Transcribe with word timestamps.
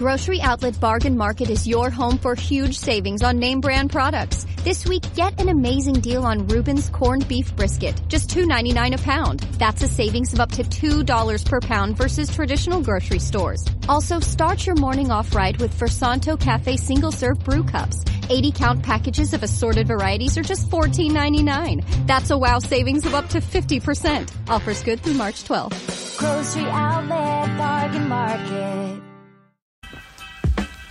Grocery 0.00 0.40
Outlet 0.40 0.80
Bargain 0.80 1.14
Market 1.14 1.50
is 1.50 1.66
your 1.66 1.90
home 1.90 2.16
for 2.16 2.34
huge 2.34 2.78
savings 2.78 3.22
on 3.22 3.38
name 3.38 3.60
brand 3.60 3.90
products. 3.90 4.46
This 4.64 4.86
week, 4.86 5.02
get 5.14 5.38
an 5.38 5.50
amazing 5.50 6.00
deal 6.00 6.24
on 6.24 6.46
Reuben's 6.46 6.88
corned 6.88 7.28
beef 7.28 7.54
brisket, 7.54 8.00
just 8.08 8.30
$2.99 8.30 8.94
a 8.94 9.02
pound. 9.02 9.40
That's 9.58 9.82
a 9.82 9.86
savings 9.88 10.32
of 10.32 10.40
up 10.40 10.52
to 10.52 10.64
$2 10.64 11.44
per 11.44 11.60
pound 11.60 11.98
versus 11.98 12.34
traditional 12.34 12.80
grocery 12.80 13.18
stores. 13.18 13.62
Also, 13.90 14.20
start 14.20 14.64
your 14.64 14.74
morning 14.74 15.10
off 15.10 15.34
right 15.34 15.58
with 15.58 15.78
Versanto 15.78 16.40
Cafe 16.40 16.78
single 16.78 17.12
serve 17.12 17.38
brew 17.40 17.62
cups. 17.62 18.02
80 18.30 18.52
count 18.52 18.82
packages 18.82 19.34
of 19.34 19.42
assorted 19.42 19.86
varieties 19.86 20.38
are 20.38 20.42
just 20.42 20.70
$14.99. 20.70 22.06
That's 22.06 22.30
a 22.30 22.38
wow 22.38 22.58
savings 22.58 23.04
of 23.04 23.14
up 23.14 23.28
to 23.28 23.42
50%. 23.42 24.30
Offers 24.48 24.82
good 24.82 25.00
through 25.02 25.18
March 25.20 25.44
12th. 25.44 26.18
Grocery 26.18 26.64
Outlet 26.70 27.58
Bargain 27.58 28.08
Market. 28.08 29.09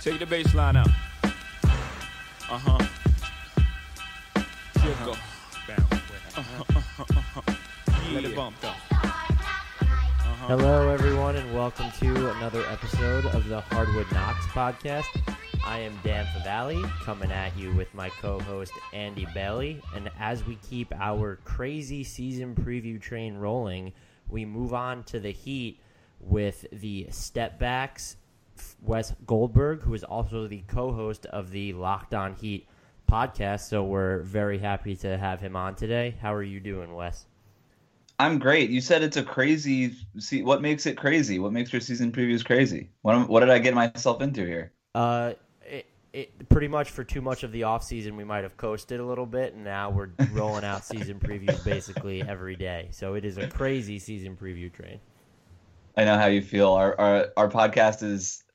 Take 0.00 0.18
the 0.18 0.24
bass 0.24 0.54
line 0.54 0.76
out. 0.76 0.88
Uh 1.24 1.28
huh. 2.48 2.78
Yeah, 4.76 5.04
go. 5.04 5.14
Let 8.14 8.24
it 8.24 8.34
bump 8.34 8.56
though. 8.62 8.72
Hello, 10.46 10.88
everyone, 10.88 11.36
and 11.36 11.54
welcome 11.54 11.90
to 11.98 12.30
another 12.30 12.64
episode 12.70 13.26
of 13.26 13.46
the 13.48 13.60
Hardwood 13.60 14.10
Knocks 14.10 14.46
podcast. 14.46 15.04
I 15.66 15.80
am 15.80 15.92
Dan 16.02 16.24
Favale, 16.28 16.82
coming 17.02 17.30
at 17.30 17.54
you 17.58 17.70
with 17.74 17.92
my 17.92 18.08
co-host 18.08 18.72
Andy 18.94 19.26
Bailey, 19.34 19.82
and 19.94 20.10
as 20.18 20.46
we 20.46 20.56
keep 20.66 20.94
our 20.98 21.36
crazy 21.44 22.04
season 22.04 22.54
preview 22.54 22.98
train 22.98 23.36
rolling, 23.36 23.92
we 24.30 24.46
move 24.46 24.72
on 24.72 25.04
to 25.04 25.20
the 25.20 25.30
Heat 25.30 25.78
with 26.20 26.64
the 26.72 27.06
step 27.10 27.58
backs. 27.58 28.16
Wes 28.82 29.14
Goldberg, 29.26 29.82
who 29.82 29.94
is 29.94 30.04
also 30.04 30.46
the 30.46 30.62
co-host 30.68 31.26
of 31.26 31.50
the 31.50 31.72
Locked 31.72 32.14
On 32.14 32.34
Heat 32.34 32.66
podcast. 33.10 33.68
So 33.68 33.84
we're 33.84 34.22
very 34.22 34.58
happy 34.58 34.96
to 34.96 35.18
have 35.18 35.40
him 35.40 35.56
on 35.56 35.74
today. 35.74 36.16
How 36.20 36.34
are 36.34 36.42
you 36.42 36.60
doing, 36.60 36.94
Wes? 36.94 37.26
I'm 38.18 38.38
great. 38.38 38.68
You 38.68 38.82
said 38.82 39.02
it's 39.02 39.16
a 39.16 39.22
crazy. 39.22 39.94
See, 40.18 40.42
what 40.42 40.60
makes 40.60 40.84
it 40.84 40.96
crazy? 40.96 41.38
What 41.38 41.52
makes 41.52 41.72
your 41.72 41.80
season 41.80 42.12
previews 42.12 42.44
crazy? 42.44 42.90
What 43.00 43.28
what 43.30 43.40
did 43.40 43.48
I 43.48 43.58
get 43.58 43.72
myself 43.72 44.20
into 44.20 44.44
here? 44.44 44.72
Uh, 44.94 45.32
it, 45.64 45.86
it 46.12 46.48
pretty 46.50 46.68
much 46.68 46.90
for 46.90 47.02
too 47.02 47.22
much 47.22 47.44
of 47.44 47.52
the 47.52 47.62
off 47.62 47.82
season, 47.82 48.16
we 48.16 48.24
might 48.24 48.42
have 48.42 48.58
coasted 48.58 49.00
a 49.00 49.04
little 49.04 49.24
bit, 49.24 49.54
and 49.54 49.64
now 49.64 49.88
we're 49.88 50.10
rolling 50.32 50.64
out 50.64 50.84
season 50.84 51.18
previews 51.18 51.64
basically 51.64 52.22
every 52.22 52.56
day. 52.56 52.88
So 52.90 53.14
it 53.14 53.24
is 53.24 53.38
a 53.38 53.48
crazy 53.48 53.98
season 53.98 54.36
preview 54.36 54.70
train. 54.70 55.00
I 55.96 56.04
know 56.04 56.18
how 56.18 56.26
you 56.26 56.42
feel. 56.42 56.72
Our 56.72 56.98
our, 57.00 57.26
our 57.38 57.48
podcast 57.48 58.02
is 58.02 58.44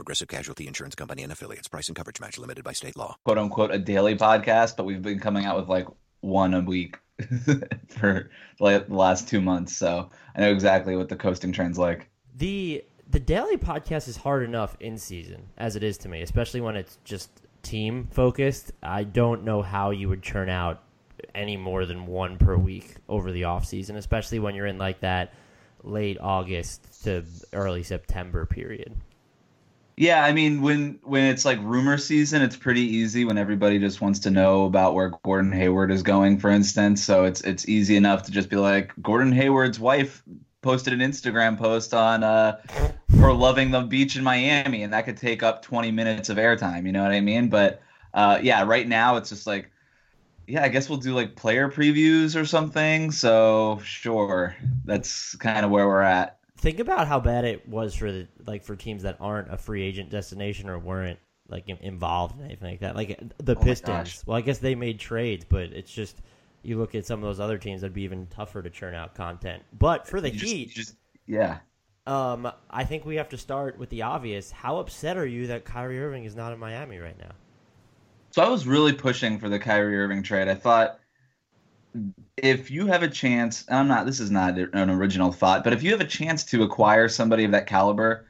Progressive 0.00 0.28
Casualty 0.28 0.66
Insurance 0.66 0.94
Company 0.94 1.22
and 1.22 1.30
affiliates. 1.30 1.68
Price 1.68 1.88
and 1.88 1.94
coverage 1.94 2.22
match 2.22 2.38
limited 2.38 2.64
by 2.64 2.72
state 2.72 2.96
law. 2.96 3.18
quote 3.22 3.36
unquote 3.36 3.70
a 3.70 3.78
daily 3.78 4.16
podcast, 4.16 4.74
but 4.74 4.84
we've 4.86 5.02
been 5.02 5.20
coming 5.20 5.44
out 5.44 5.58
with 5.58 5.68
like 5.68 5.86
one 6.20 6.54
a 6.54 6.60
week 6.62 6.96
for 7.88 8.30
like 8.58 8.88
the 8.88 8.94
last 8.94 9.28
two 9.28 9.42
months. 9.42 9.76
So 9.76 10.08
I 10.34 10.40
know 10.40 10.52
exactly 10.52 10.96
what 10.96 11.10
the 11.10 11.16
coasting 11.16 11.52
trend's 11.52 11.76
like. 11.76 12.08
The 12.34 12.82
the 13.10 13.20
daily 13.20 13.58
podcast 13.58 14.08
is 14.08 14.16
hard 14.16 14.42
enough 14.42 14.74
in 14.80 14.96
season 14.96 15.48
as 15.58 15.76
it 15.76 15.82
is 15.82 15.98
to 15.98 16.08
me, 16.08 16.22
especially 16.22 16.62
when 16.62 16.76
it's 16.76 16.96
just 17.04 17.30
team 17.62 18.08
focused. 18.10 18.72
I 18.82 19.04
don't 19.04 19.44
know 19.44 19.60
how 19.60 19.90
you 19.90 20.08
would 20.08 20.22
churn 20.22 20.48
out 20.48 20.82
any 21.34 21.58
more 21.58 21.84
than 21.84 22.06
one 22.06 22.38
per 22.38 22.56
week 22.56 22.94
over 23.06 23.32
the 23.32 23.44
off 23.44 23.66
season, 23.66 23.96
especially 23.96 24.38
when 24.38 24.54
you're 24.54 24.64
in 24.64 24.78
like 24.78 25.00
that 25.00 25.34
late 25.82 26.16
August 26.18 27.04
to 27.04 27.22
early 27.52 27.82
September 27.82 28.46
period. 28.46 28.94
Yeah, 29.96 30.24
I 30.24 30.32
mean 30.32 30.62
when 30.62 30.98
when 31.02 31.24
it's 31.24 31.44
like 31.44 31.58
rumor 31.60 31.98
season, 31.98 32.42
it's 32.42 32.56
pretty 32.56 32.82
easy 32.82 33.24
when 33.24 33.36
everybody 33.36 33.78
just 33.78 34.00
wants 34.00 34.20
to 34.20 34.30
know 34.30 34.64
about 34.64 34.94
where 34.94 35.10
Gordon 35.22 35.52
Hayward 35.52 35.90
is 35.90 36.02
going, 36.02 36.38
for 36.38 36.50
instance. 36.50 37.04
So 37.04 37.24
it's 37.24 37.40
it's 37.42 37.68
easy 37.68 37.96
enough 37.96 38.22
to 38.24 38.32
just 38.32 38.48
be 38.48 38.56
like 38.56 38.92
Gordon 39.02 39.32
Hayward's 39.32 39.78
wife 39.78 40.22
posted 40.62 40.92
an 40.92 41.00
Instagram 41.00 41.58
post 41.58 41.94
on 41.94 42.22
uh 42.22 42.60
her 43.20 43.32
loving 43.32 43.70
the 43.70 43.82
beach 43.82 44.16
in 44.16 44.24
Miami, 44.24 44.82
and 44.82 44.92
that 44.92 45.04
could 45.04 45.16
take 45.16 45.42
up 45.42 45.62
20 45.62 45.90
minutes 45.90 46.28
of 46.28 46.38
airtime. 46.38 46.86
You 46.86 46.92
know 46.92 47.02
what 47.02 47.12
I 47.12 47.20
mean? 47.20 47.48
But 47.48 47.82
uh, 48.14 48.38
yeah, 48.42 48.64
right 48.64 48.88
now 48.88 49.16
it's 49.16 49.28
just 49.28 49.46
like, 49.46 49.70
yeah, 50.46 50.64
I 50.64 50.68
guess 50.68 50.88
we'll 50.88 50.98
do 50.98 51.14
like 51.14 51.36
player 51.36 51.70
previews 51.70 52.40
or 52.40 52.44
something. 52.44 53.10
So 53.10 53.80
sure, 53.84 54.56
that's 54.84 55.36
kind 55.36 55.64
of 55.64 55.70
where 55.70 55.86
we're 55.86 56.02
at. 56.02 56.38
Think 56.60 56.78
about 56.78 57.08
how 57.08 57.20
bad 57.20 57.44
it 57.46 57.66
was 57.68 57.94
for 57.94 58.12
the 58.12 58.28
like 58.46 58.64
for 58.64 58.76
teams 58.76 59.02
that 59.04 59.16
aren't 59.20 59.52
a 59.52 59.56
free 59.56 59.82
agent 59.82 60.10
destination 60.10 60.68
or 60.68 60.78
weren't 60.78 61.18
like 61.48 61.68
involved 61.68 62.38
in 62.38 62.44
anything 62.44 62.70
like 62.70 62.80
that. 62.80 62.96
Like 62.96 63.18
the 63.38 63.56
Oh 63.56 63.56
Pistons. 63.56 64.22
well, 64.26 64.36
I 64.36 64.42
guess 64.42 64.58
they 64.58 64.74
made 64.74 65.00
trades, 65.00 65.44
but 65.48 65.72
it's 65.72 65.90
just 65.92 66.20
you 66.62 66.78
look 66.78 66.94
at 66.94 67.06
some 67.06 67.20
of 67.20 67.24
those 67.24 67.40
other 67.40 67.58
teams 67.58 67.80
that'd 67.80 67.94
be 67.94 68.02
even 68.02 68.26
tougher 68.28 68.62
to 68.62 68.70
churn 68.70 68.94
out 68.94 69.14
content. 69.14 69.64
But 69.72 70.06
for 70.06 70.20
the 70.20 70.30
You 70.30 70.38
Heat, 70.38 70.68
you 70.68 70.74
just 70.74 70.96
yeah. 71.26 71.60
um, 72.06 72.50
I 72.70 72.84
think 72.84 73.04
we 73.06 73.16
have 73.16 73.30
to 73.30 73.38
start 73.38 73.78
with 73.78 73.88
the 73.90 74.02
obvious. 74.02 74.50
How 74.50 74.78
upset 74.78 75.16
are 75.16 75.26
you 75.26 75.46
that 75.48 75.64
Kyrie 75.64 76.00
Irving 76.02 76.24
is 76.24 76.36
not 76.36 76.52
in 76.52 76.58
Miami 76.58 76.98
right 76.98 77.18
now? 77.18 77.32
So 78.30 78.42
I 78.42 78.48
was 78.48 78.66
really 78.66 78.92
pushing 78.92 79.38
for 79.38 79.48
the 79.48 79.58
Kyrie 79.58 79.98
Irving 79.98 80.22
trade. 80.22 80.48
I 80.48 80.54
thought 80.54 80.99
if 82.36 82.70
you 82.70 82.86
have 82.86 83.02
a 83.02 83.08
chance, 83.08 83.64
I'm 83.68 83.88
not. 83.88 84.06
This 84.06 84.20
is 84.20 84.30
not 84.30 84.58
an 84.58 84.90
original 84.90 85.32
thought, 85.32 85.64
but 85.64 85.72
if 85.72 85.82
you 85.82 85.90
have 85.90 86.00
a 86.00 86.06
chance 86.06 86.44
to 86.46 86.62
acquire 86.62 87.08
somebody 87.08 87.44
of 87.44 87.52
that 87.52 87.66
caliber, 87.66 88.26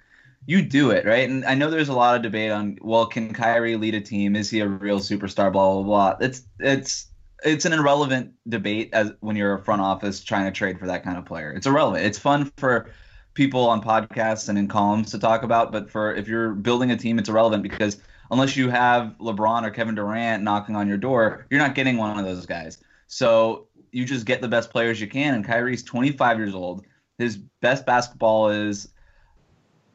you 0.47 0.63
do 0.63 0.91
it, 0.91 1.05
right? 1.05 1.29
And 1.29 1.45
I 1.45 1.55
know 1.55 1.71
there's 1.71 1.89
a 1.89 1.95
lot 1.95 2.17
of 2.17 2.23
debate 2.23 2.51
on, 2.51 2.79
well, 2.81 3.07
can 3.07 3.33
Kyrie 3.33 3.77
lead 3.77 3.95
a 3.95 4.01
team? 4.01 4.37
Is 4.37 4.51
he 4.51 4.61
a 4.61 4.69
real 4.69 4.99
superstar? 4.99 5.53
Blah 5.53 5.75
blah 5.75 5.83
blah. 5.83 6.17
It's 6.21 6.43
it's 6.59 7.09
it's 7.45 7.65
an 7.65 7.73
irrelevant 7.73 8.33
debate 8.49 8.91
as 8.93 9.13
when 9.21 9.37
you're 9.37 9.55
a 9.55 9.63
front 9.63 9.83
office 9.83 10.23
trying 10.23 10.45
to 10.47 10.51
trade 10.51 10.79
for 10.79 10.87
that 10.87 11.05
kind 11.05 11.19
of 11.19 11.25
player. 11.25 11.53
It's 11.53 11.67
irrelevant. 11.67 12.05
It's 12.05 12.19
fun 12.19 12.53
for 12.57 12.91
people 13.35 13.67
on 13.69 13.83
podcasts 13.83 14.49
and 14.49 14.59
in 14.59 14.69
columns 14.69 15.11
to 15.13 15.19
talk 15.19 15.43
about, 15.43 15.73
but 15.73 15.91
for 15.91 16.15
if 16.15 16.29
you're 16.29 16.53
building 16.53 16.91
a 16.91 16.97
team, 16.97 17.19
it's 17.19 17.29
irrelevant 17.29 17.63
because 17.63 17.99
unless 18.31 18.57
you 18.57 18.69
have 18.69 19.15
LeBron 19.21 19.65
or 19.65 19.71
Kevin 19.71 19.95
Durant 19.95 20.43
knocking 20.43 20.77
on 20.77 20.89
your 20.89 20.97
door, 20.97 21.47
you're 21.51 21.61
not 21.61 21.75
getting 21.75 21.97
one 21.97 22.19
of 22.19 22.25
those 22.25 22.47
guys. 22.47 22.79
So 23.11 23.67
you 23.91 24.05
just 24.05 24.25
get 24.25 24.41
the 24.41 24.49
best 24.49 24.71
players 24.71 25.01
you 25.01 25.09
can. 25.09 25.35
And 25.35 25.45
Kyrie's 25.45 25.83
25 25.83 26.39
years 26.39 26.55
old. 26.55 26.87
His 27.19 27.37
best 27.37 27.85
basketball 27.85 28.51
is 28.51 28.89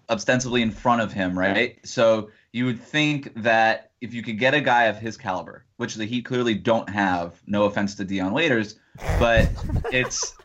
ostensibly 0.10 0.62
in 0.62 0.70
front 0.70 1.02
of 1.02 1.14
him, 1.14 1.40
right? 1.40 1.80
So 1.88 2.30
you 2.52 2.66
would 2.66 2.80
think 2.80 3.34
that 3.42 3.92
if 4.02 4.14
you 4.14 4.22
could 4.22 4.38
get 4.38 4.54
a 4.54 4.60
guy 4.60 4.84
of 4.84 4.98
his 4.98 5.16
caliber, 5.16 5.66
which 5.78 5.96
the 5.96 6.06
Heat 6.06 6.26
clearly 6.26 6.56
don't 6.56 6.90
have, 6.90 7.42
no 7.48 7.64
offense 7.64 7.96
to 7.96 8.04
Dion 8.04 8.34
Waiters, 8.34 8.78
but 9.18 9.50
it's 9.94 10.36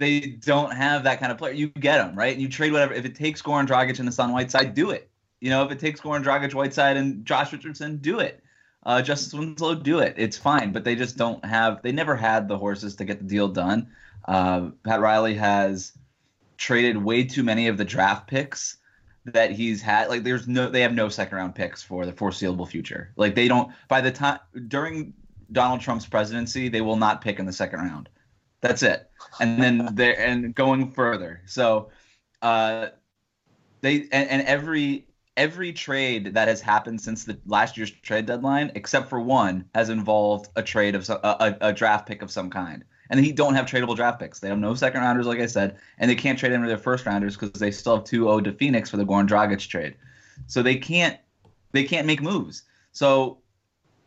they 0.00 0.20
don't 0.20 0.72
have 0.72 1.04
that 1.04 1.20
kind 1.20 1.30
of 1.30 1.38
player. 1.38 1.52
You 1.52 1.68
get 1.68 2.04
him, 2.04 2.16
right? 2.16 2.32
And 2.32 2.42
you 2.42 2.48
trade 2.48 2.72
whatever. 2.72 2.92
If 2.92 3.04
it 3.04 3.14
takes 3.14 3.40
Goran 3.40 3.68
Dragic 3.68 4.00
and 4.00 4.08
Hassan 4.08 4.32
Whiteside, 4.32 4.74
do 4.74 4.90
it. 4.90 5.08
You 5.40 5.50
know, 5.50 5.64
if 5.64 5.70
it 5.70 5.78
takes 5.78 6.00
Goran 6.00 6.24
Dragic, 6.24 6.54
Whiteside, 6.54 6.96
and 6.96 7.24
Josh 7.24 7.52
Richardson, 7.52 7.98
do 7.98 8.18
it. 8.18 8.42
Uh, 8.86 9.02
Justice 9.02 9.34
Winslow, 9.34 9.74
do 9.74 9.98
it. 9.98 10.14
It's 10.16 10.38
fine, 10.38 10.70
but 10.70 10.84
they 10.84 10.94
just 10.94 11.16
don't 11.16 11.44
have. 11.44 11.82
They 11.82 11.90
never 11.90 12.14
had 12.14 12.46
the 12.46 12.56
horses 12.56 12.94
to 12.96 13.04
get 13.04 13.18
the 13.18 13.24
deal 13.24 13.48
done. 13.48 13.88
Uh, 14.26 14.70
Pat 14.84 15.00
Riley 15.00 15.34
has 15.34 15.92
traded 16.56 16.96
way 16.96 17.24
too 17.24 17.42
many 17.42 17.66
of 17.66 17.78
the 17.78 17.84
draft 17.84 18.28
picks 18.28 18.78
that 19.24 19.50
he's 19.50 19.82
had 19.82 20.08
like 20.08 20.22
there's 20.22 20.46
no 20.46 20.70
they 20.70 20.80
have 20.80 20.94
no 20.94 21.08
second 21.08 21.36
round 21.36 21.54
picks 21.54 21.82
for 21.82 22.06
the 22.06 22.12
foreseeable 22.12 22.64
future. 22.64 23.12
Like 23.16 23.34
they 23.34 23.48
don't 23.48 23.72
by 23.88 24.00
the 24.00 24.12
time 24.12 24.38
during 24.68 25.12
Donald 25.50 25.80
Trump's 25.80 26.06
presidency, 26.06 26.68
they 26.68 26.80
will 26.80 26.96
not 26.96 27.20
pick 27.20 27.40
in 27.40 27.46
the 27.46 27.52
second 27.52 27.80
round. 27.80 28.08
That's 28.60 28.82
it. 28.82 29.10
And 29.40 29.60
then 29.60 29.94
they 29.94 30.14
and 30.14 30.54
going 30.54 30.92
further. 30.92 31.42
So 31.46 31.90
uh 32.40 32.88
they 33.80 34.02
and, 34.12 34.30
and 34.30 34.42
every 34.42 35.05
every 35.36 35.72
trade 35.72 36.34
that 36.34 36.48
has 36.48 36.60
happened 36.60 37.00
since 37.00 37.24
the 37.24 37.38
last 37.46 37.76
year's 37.76 37.90
trade 37.90 38.26
deadline, 38.26 38.72
except 38.74 39.08
for 39.08 39.20
one, 39.20 39.64
has 39.74 39.90
involved 39.90 40.48
a 40.56 40.62
trade 40.62 40.94
of 40.94 41.04
some, 41.04 41.18
a, 41.22 41.56
a, 41.60 41.72
draft 41.72 42.06
pick 42.06 42.22
of 42.22 42.30
some 42.30 42.50
kind. 42.50 42.84
And 43.10 43.20
he 43.20 43.32
don't 43.32 43.54
have 43.54 43.66
tradable 43.66 43.94
draft 43.94 44.18
picks. 44.18 44.40
They 44.40 44.48
have 44.48 44.58
no 44.58 44.74
second 44.74 45.00
rounders, 45.00 45.26
like 45.26 45.38
I 45.38 45.46
said, 45.46 45.76
and 45.98 46.10
they 46.10 46.14
can't 46.14 46.38
trade 46.38 46.52
of 46.52 46.66
their 46.66 46.78
first 46.78 47.06
rounders 47.06 47.36
because 47.36 47.60
they 47.60 47.70
still 47.70 47.96
have 47.96 48.04
two 48.04 48.28
owed 48.28 48.44
to 48.44 48.52
Phoenix 48.52 48.90
for 48.90 48.96
the 48.96 49.04
Goran 49.04 49.28
Dragic 49.28 49.66
trade. 49.68 49.94
So 50.46 50.62
they 50.62 50.76
can't 50.76 51.18
they 51.72 51.84
can't 51.84 52.06
make 52.06 52.22
moves. 52.22 52.62
So 52.92 53.38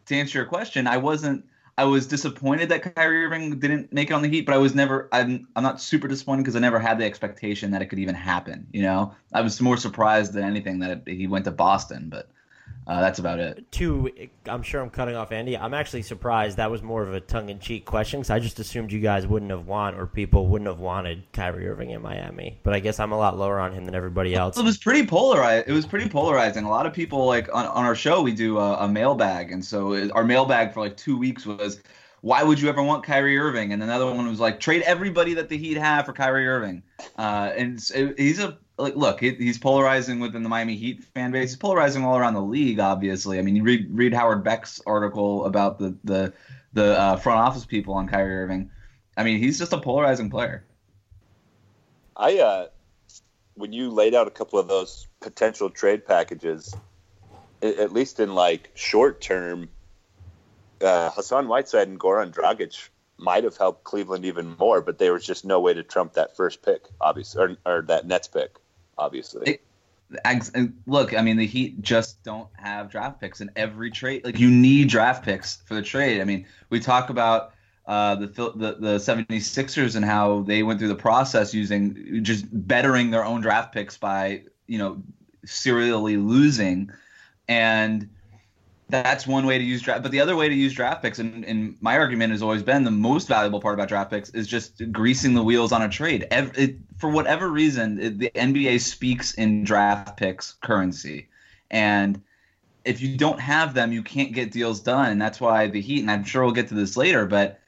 to 0.07 0.15
answer 0.15 0.39
your 0.39 0.47
question, 0.47 0.87
I 0.87 0.97
wasn't 0.97 1.45
I 1.79 1.85
was 1.85 2.07
disappointed 2.07 2.67
that 2.69 2.93
Kyrie 2.93 3.23
Irving 3.23 3.57
didn't 3.57 3.93
make 3.93 4.09
it 4.09 4.13
on 4.13 4.21
the 4.21 4.27
Heat, 4.27 4.45
but 4.45 4.53
I 4.53 4.57
was 4.57 4.75
never 4.75 5.07
I'm 5.13 5.47
I'm 5.55 5.63
not 5.63 5.79
super 5.79 6.09
disappointed 6.09 6.43
because 6.43 6.57
I 6.57 6.59
never 6.59 6.77
had 6.77 6.99
the 6.99 7.05
expectation 7.05 7.71
that 7.71 7.81
it 7.81 7.85
could 7.85 7.99
even 7.99 8.15
happen. 8.15 8.67
You 8.73 8.81
know, 8.81 9.15
I 9.33 9.39
was 9.39 9.61
more 9.61 9.77
surprised 9.77 10.33
than 10.33 10.43
anything 10.43 10.79
that 10.79 11.03
he 11.07 11.25
went 11.25 11.45
to 11.45 11.51
Boston, 11.51 12.09
but 12.09 12.29
uh, 12.89 13.01
that's 13.01 13.19
about 13.19 13.37
it. 13.37 13.71
Two, 13.71 14.09
I'm 14.47 14.63
sure 14.63 14.81
I'm 14.81 14.89
cutting 14.89 15.15
off 15.15 15.31
Andy. 15.31 15.55
I'm 15.55 15.75
actually 15.75 16.01
surprised 16.01 16.57
that 16.57 16.71
was 16.71 16.81
more 16.81 17.03
of 17.03 17.13
a 17.13 17.19
tongue 17.19 17.49
in 17.49 17.59
cheek 17.59 17.85
question 17.85 18.19
because 18.19 18.31
I 18.31 18.39
just 18.39 18.57
assumed 18.57 18.91
you 18.91 18.99
guys 18.99 19.27
wouldn't 19.27 19.51
have 19.51 19.67
want 19.67 19.95
or 19.95 20.07
people 20.07 20.47
wouldn't 20.47 20.67
have 20.67 20.79
wanted 20.79 21.21
Kyrie 21.31 21.69
Irving 21.69 21.91
in 21.91 22.01
Miami. 22.01 22.59
But 22.63 22.73
I 22.73 22.79
guess 22.79 22.99
I'm 22.99 23.11
a 23.11 23.17
lot 23.17 23.37
lower 23.37 23.59
on 23.59 23.73
him 23.73 23.85
than 23.85 23.93
everybody 23.93 24.33
else. 24.33 24.57
It 24.57 24.65
was 24.65 24.79
pretty 24.79 25.05
polarized. 25.05 25.69
It 25.69 25.73
was 25.73 25.85
pretty 25.85 26.09
polarizing. 26.09 26.65
A 26.65 26.69
lot 26.69 26.87
of 26.87 26.93
people 26.93 27.27
like 27.27 27.47
on, 27.53 27.67
on 27.67 27.85
our 27.85 27.93
show 27.93 28.23
we 28.23 28.31
do 28.31 28.57
a, 28.57 28.77
a 28.77 28.87
mailbag, 28.87 29.51
and 29.51 29.63
so 29.63 29.93
it, 29.93 30.11
our 30.13 30.23
mailbag 30.23 30.73
for 30.73 30.79
like 30.79 30.97
two 30.97 31.15
weeks 31.15 31.45
was. 31.45 31.81
Why 32.21 32.43
would 32.43 32.59
you 32.59 32.67
ever 32.67 32.83
want 32.83 33.05
Kyrie 33.05 33.37
Irving? 33.37 33.71
And 33.71 33.81
another 33.81 34.05
one 34.05 34.27
was 34.27 34.41
like, 34.41 34.59
trade 34.59 34.81
everybody 34.81 35.35
that 35.35 35.47
the 35.47 35.57
Heat 35.57 35.77
have 35.77 36.05
for 36.05 36.11
Kyrie 36.11 36.49
Irving. 36.49 36.83
Uh, 37.17 37.53
and 37.55 37.81
so 37.81 38.13
he's 38.17 38.39
a 38.39 38.57
like 38.79 38.95
look, 38.95 39.19
he, 39.19 39.31
he's 39.35 39.57
polarizing 39.57 40.19
within 40.19 40.43
the 40.43 40.49
Miami 40.49 40.75
Heat 40.75 41.03
fan 41.03 41.31
base. 41.31 41.51
He's 41.51 41.57
polarizing 41.57 42.03
all 42.03 42.17
around 42.17 42.33
the 42.33 42.41
league. 42.41 42.79
Obviously, 42.79 43.39
I 43.39 43.41
mean, 43.41 43.55
you 43.55 43.63
read 43.63 43.87
read 43.91 44.13
Howard 44.13 44.43
Beck's 44.43 44.81
article 44.85 45.45
about 45.45 45.79
the 45.79 45.95
the 46.03 46.33
the 46.73 46.99
uh, 46.99 47.15
front 47.17 47.39
office 47.39 47.65
people 47.65 47.93
on 47.93 48.07
Kyrie 48.07 48.35
Irving. 48.35 48.71
I 49.17 49.23
mean, 49.23 49.39
he's 49.39 49.59
just 49.59 49.73
a 49.73 49.77
polarizing 49.77 50.29
player. 50.29 50.65
I 52.15 52.39
uh, 52.39 52.67
when 53.55 53.73
you 53.73 53.89
laid 53.89 54.15
out 54.15 54.27
a 54.27 54.31
couple 54.31 54.59
of 54.59 54.67
those 54.67 55.07
potential 55.19 55.69
trade 55.69 56.05
packages, 56.05 56.75
at 57.61 57.91
least 57.91 58.19
in 58.19 58.33
like 58.33 58.71
short 58.73 59.21
term, 59.21 59.69
uh, 60.81 61.09
Hassan 61.11 61.47
Whiteside 61.47 61.87
and 61.87 61.99
Goran 61.99 62.31
Dragic 62.33 62.89
might 63.17 63.43
have 63.43 63.57
helped 63.57 63.83
Cleveland 63.83 64.25
even 64.25 64.55
more, 64.57 64.81
but 64.81 64.97
there 64.97 65.13
was 65.13 65.25
just 65.25 65.43
no 65.43 65.59
way 65.59 65.73
to 65.73 65.83
trump 65.83 66.13
that 66.13 66.35
first 66.35 66.63
pick, 66.63 66.87
obviously, 67.01 67.41
or, 67.41 67.57
or 67.65 67.81
that 67.83 68.07
Nets 68.07 68.27
pick, 68.27 68.55
obviously. 68.99 69.51
It, 69.51 69.63
look, 70.85 71.13
I 71.13 71.21
mean, 71.21 71.37
the 71.37 71.45
Heat 71.45 71.81
just 71.81 72.23
don't 72.23 72.49
have 72.53 72.89
draft 72.89 73.19
picks 73.21 73.41
in 73.41 73.51
every 73.55 73.91
trade. 73.91 74.25
Like, 74.25 74.39
you 74.39 74.49
need 74.49 74.89
draft 74.89 75.23
picks 75.23 75.57
for 75.65 75.75
the 75.75 75.81
trade. 75.81 76.21
I 76.21 76.23
mean, 76.25 76.45
we 76.69 76.79
talk 76.79 77.09
about 77.09 77.53
uh, 77.85 78.15
the, 78.15 78.27
the 78.27 78.77
the 78.79 78.95
76ers 78.97 79.95
and 79.95 80.05
how 80.05 80.41
they 80.41 80.61
went 80.63 80.79
through 80.79 80.89
the 80.89 80.95
process 80.95 81.53
using 81.53 82.23
just 82.23 82.45
bettering 82.51 83.11
their 83.11 83.25
own 83.25 83.41
draft 83.41 83.73
picks 83.73 83.97
by, 83.97 84.43
you 84.67 84.77
know, 84.77 85.01
serially 85.45 86.17
losing. 86.17 86.91
And 87.47 88.09
that's 88.89 89.27
one 89.27 89.45
way 89.45 89.57
to 89.57 89.63
use 89.63 89.81
draft. 89.81 90.01
But 90.01 90.11
the 90.11 90.19
other 90.19 90.35
way 90.35 90.49
to 90.49 90.55
use 90.55 90.73
draft 90.73 91.03
picks, 91.03 91.19
and, 91.19 91.45
and, 91.45 91.77
my 91.79 91.97
argument 91.97 92.31
has 92.31 92.41
always 92.41 92.63
been 92.63 92.83
the 92.83 92.91
most 92.91 93.27
valuable 93.27 93.61
part 93.61 93.75
about 93.75 93.87
draft 93.87 94.09
picks 94.09 94.29
is 94.31 94.47
just 94.47 94.91
greasing 94.91 95.35
the 95.35 95.43
wheels 95.43 95.71
on 95.71 95.83
a 95.83 95.89
trade. 95.89 96.27
Every, 96.31 96.63
it, 96.63 96.75
for 96.97 97.09
whatever 97.09 97.49
reason, 97.49 97.99
it, 97.99 98.17
the 98.17 98.31
NBA 98.33 98.81
speaks 98.81 99.35
in 99.35 99.63
draft 99.63 100.17
picks 100.17 100.53
currency, 100.53 101.29
and 101.69 102.21
if 102.83 103.01
you 103.01 103.15
don't 103.15 103.39
have 103.39 103.75
them, 103.75 103.91
you 103.91 104.01
can't 104.01 104.33
get 104.33 104.51
deals 104.51 104.79
done. 104.79 105.11
And 105.11 105.21
that's 105.21 105.39
why 105.39 105.67
the 105.67 105.81
Heat, 105.81 106.01
and 106.01 106.09
I'm 106.09 106.23
sure 106.23 106.43
we'll 106.43 106.53
get 106.53 106.69
to 106.69 106.75
this 106.75 106.97
later, 106.97 107.25
but 107.27 107.59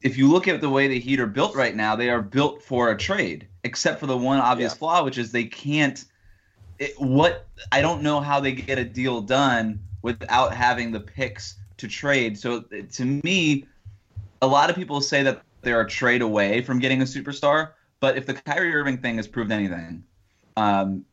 if 0.00 0.16
you 0.16 0.30
look 0.30 0.48
at 0.48 0.60
the 0.60 0.70
way 0.70 0.88
the 0.88 0.98
Heat 0.98 1.20
are 1.20 1.26
built 1.26 1.54
right 1.54 1.76
now, 1.76 1.94
they 1.94 2.08
are 2.08 2.22
built 2.22 2.62
for 2.62 2.90
a 2.90 2.96
trade, 2.96 3.46
except 3.64 4.00
for 4.00 4.06
the 4.06 4.16
one 4.16 4.38
obvious 4.38 4.72
yeah. 4.72 4.78
flaw, 4.78 5.04
which 5.04 5.18
is 5.18 5.30
they 5.30 5.44
can't. 5.44 6.04
It, 6.78 6.98
what 6.98 7.46
I 7.70 7.82
don't 7.82 8.02
know 8.02 8.20
how 8.20 8.40
they 8.40 8.52
get 8.52 8.78
a 8.78 8.84
deal 8.84 9.20
done 9.20 9.80
without 10.02 10.54
having 10.54 10.92
the 10.92 11.00
picks 11.00 11.56
to 11.78 11.88
trade. 11.88 12.38
So 12.38 12.60
to 12.60 13.04
me, 13.24 13.66
a 14.40 14.46
lot 14.46 14.70
of 14.70 14.76
people 14.76 15.00
say 15.00 15.22
that 15.22 15.42
they're 15.62 15.80
a 15.80 15.88
trade 15.88 16.22
away 16.22 16.62
from 16.62 16.78
getting 16.78 17.00
a 17.00 17.04
superstar. 17.04 17.70
But 18.00 18.16
if 18.16 18.26
the 18.26 18.34
Kyrie 18.34 18.74
Irving 18.74 18.98
thing 18.98 19.16
has 19.16 19.28
proved 19.28 19.52
anything, 19.52 20.02
um, 20.56 21.04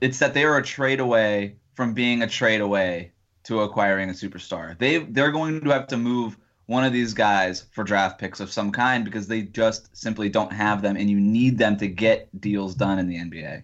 it's 0.00 0.18
that 0.20 0.34
they 0.34 0.44
are 0.44 0.56
a 0.56 0.62
trade 0.62 1.00
away 1.00 1.56
from 1.74 1.92
being 1.92 2.22
a 2.22 2.26
trade 2.26 2.60
away 2.60 3.12
to 3.44 3.60
acquiring 3.60 4.10
a 4.10 4.12
superstar. 4.12 4.76
They 4.78 4.98
they're 4.98 5.30
going 5.30 5.60
to 5.60 5.70
have 5.70 5.86
to 5.88 5.96
move 5.96 6.36
one 6.66 6.84
of 6.84 6.92
these 6.92 7.14
guys 7.14 7.64
for 7.72 7.82
draft 7.82 8.18
picks 8.18 8.40
of 8.40 8.52
some 8.52 8.70
kind 8.70 9.04
because 9.04 9.26
they 9.26 9.42
just 9.42 9.96
simply 9.96 10.28
don't 10.28 10.52
have 10.52 10.82
them, 10.82 10.96
and 10.96 11.10
you 11.10 11.18
need 11.18 11.58
them 11.58 11.76
to 11.78 11.88
get 11.88 12.28
deals 12.40 12.74
done 12.74 12.98
in 12.98 13.08
the 13.08 13.16
NBA. 13.16 13.62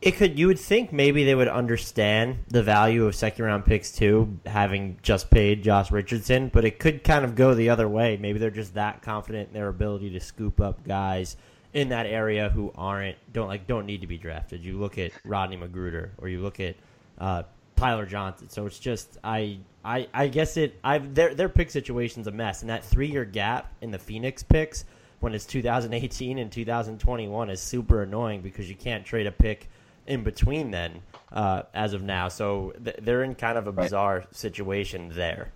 It 0.00 0.12
could. 0.12 0.38
You 0.38 0.48
would 0.48 0.58
think 0.58 0.92
maybe 0.92 1.24
they 1.24 1.36
would 1.36 1.48
understand 1.48 2.38
the 2.48 2.64
value 2.64 3.06
of 3.06 3.14
second 3.14 3.44
round 3.44 3.64
picks 3.64 3.92
too, 3.92 4.38
having 4.44 4.98
just 5.02 5.30
paid 5.30 5.62
Josh 5.62 5.92
Richardson. 5.92 6.48
But 6.52 6.64
it 6.64 6.80
could 6.80 7.04
kind 7.04 7.24
of 7.24 7.36
go 7.36 7.54
the 7.54 7.70
other 7.70 7.88
way. 7.88 8.16
Maybe 8.16 8.40
they're 8.40 8.50
just 8.50 8.74
that 8.74 9.02
confident 9.02 9.48
in 9.48 9.54
their 9.54 9.68
ability 9.68 10.10
to 10.10 10.20
scoop 10.20 10.60
up 10.60 10.84
guys 10.84 11.36
in 11.74 11.90
that 11.90 12.06
area 12.06 12.48
who 12.48 12.72
aren't 12.74 13.16
don't 13.32 13.46
like 13.46 13.68
don't 13.68 13.86
need 13.86 14.00
to 14.00 14.08
be 14.08 14.18
drafted. 14.18 14.64
You 14.64 14.78
look 14.78 14.98
at 14.98 15.12
Rodney 15.24 15.56
McGruder, 15.56 16.10
or 16.18 16.28
you 16.28 16.40
look 16.40 16.58
at 16.58 16.74
uh, 17.18 17.44
Tyler 17.76 18.06
Johnson. 18.06 18.48
So 18.48 18.66
it's 18.66 18.80
just 18.80 19.18
I 19.22 19.58
I 19.84 20.08
I 20.12 20.28
guess 20.28 20.56
it 20.56 20.78
I 20.82 20.98
their 20.98 21.34
their 21.34 21.48
pick 21.48 21.70
situation's 21.70 22.26
a 22.26 22.32
mess, 22.32 22.62
and 22.62 22.70
that 22.70 22.84
three 22.84 23.10
year 23.10 23.24
gap 23.24 23.72
in 23.80 23.90
the 23.92 23.98
Phoenix 23.98 24.42
picks 24.42 24.84
when 25.20 25.34
it's 25.34 25.46
2018 25.46 26.38
and 26.38 26.50
2021 26.50 27.50
is 27.50 27.60
super 27.60 28.02
annoying 28.02 28.40
because 28.40 28.68
you 28.68 28.76
can't 28.76 29.04
trade 29.04 29.26
a 29.26 29.32
pick 29.32 29.68
in 30.06 30.22
between 30.22 30.70
then 30.70 31.02
uh, 31.32 31.62
as 31.74 31.92
of 31.92 32.02
now. 32.02 32.28
So 32.28 32.72
th- 32.82 32.96
they're 33.00 33.22
in 33.22 33.34
kind 33.34 33.58
of 33.58 33.66
a 33.66 33.72
bizarre 33.72 34.18
right. 34.18 34.34
situation 34.34 35.10
there. 35.14 35.52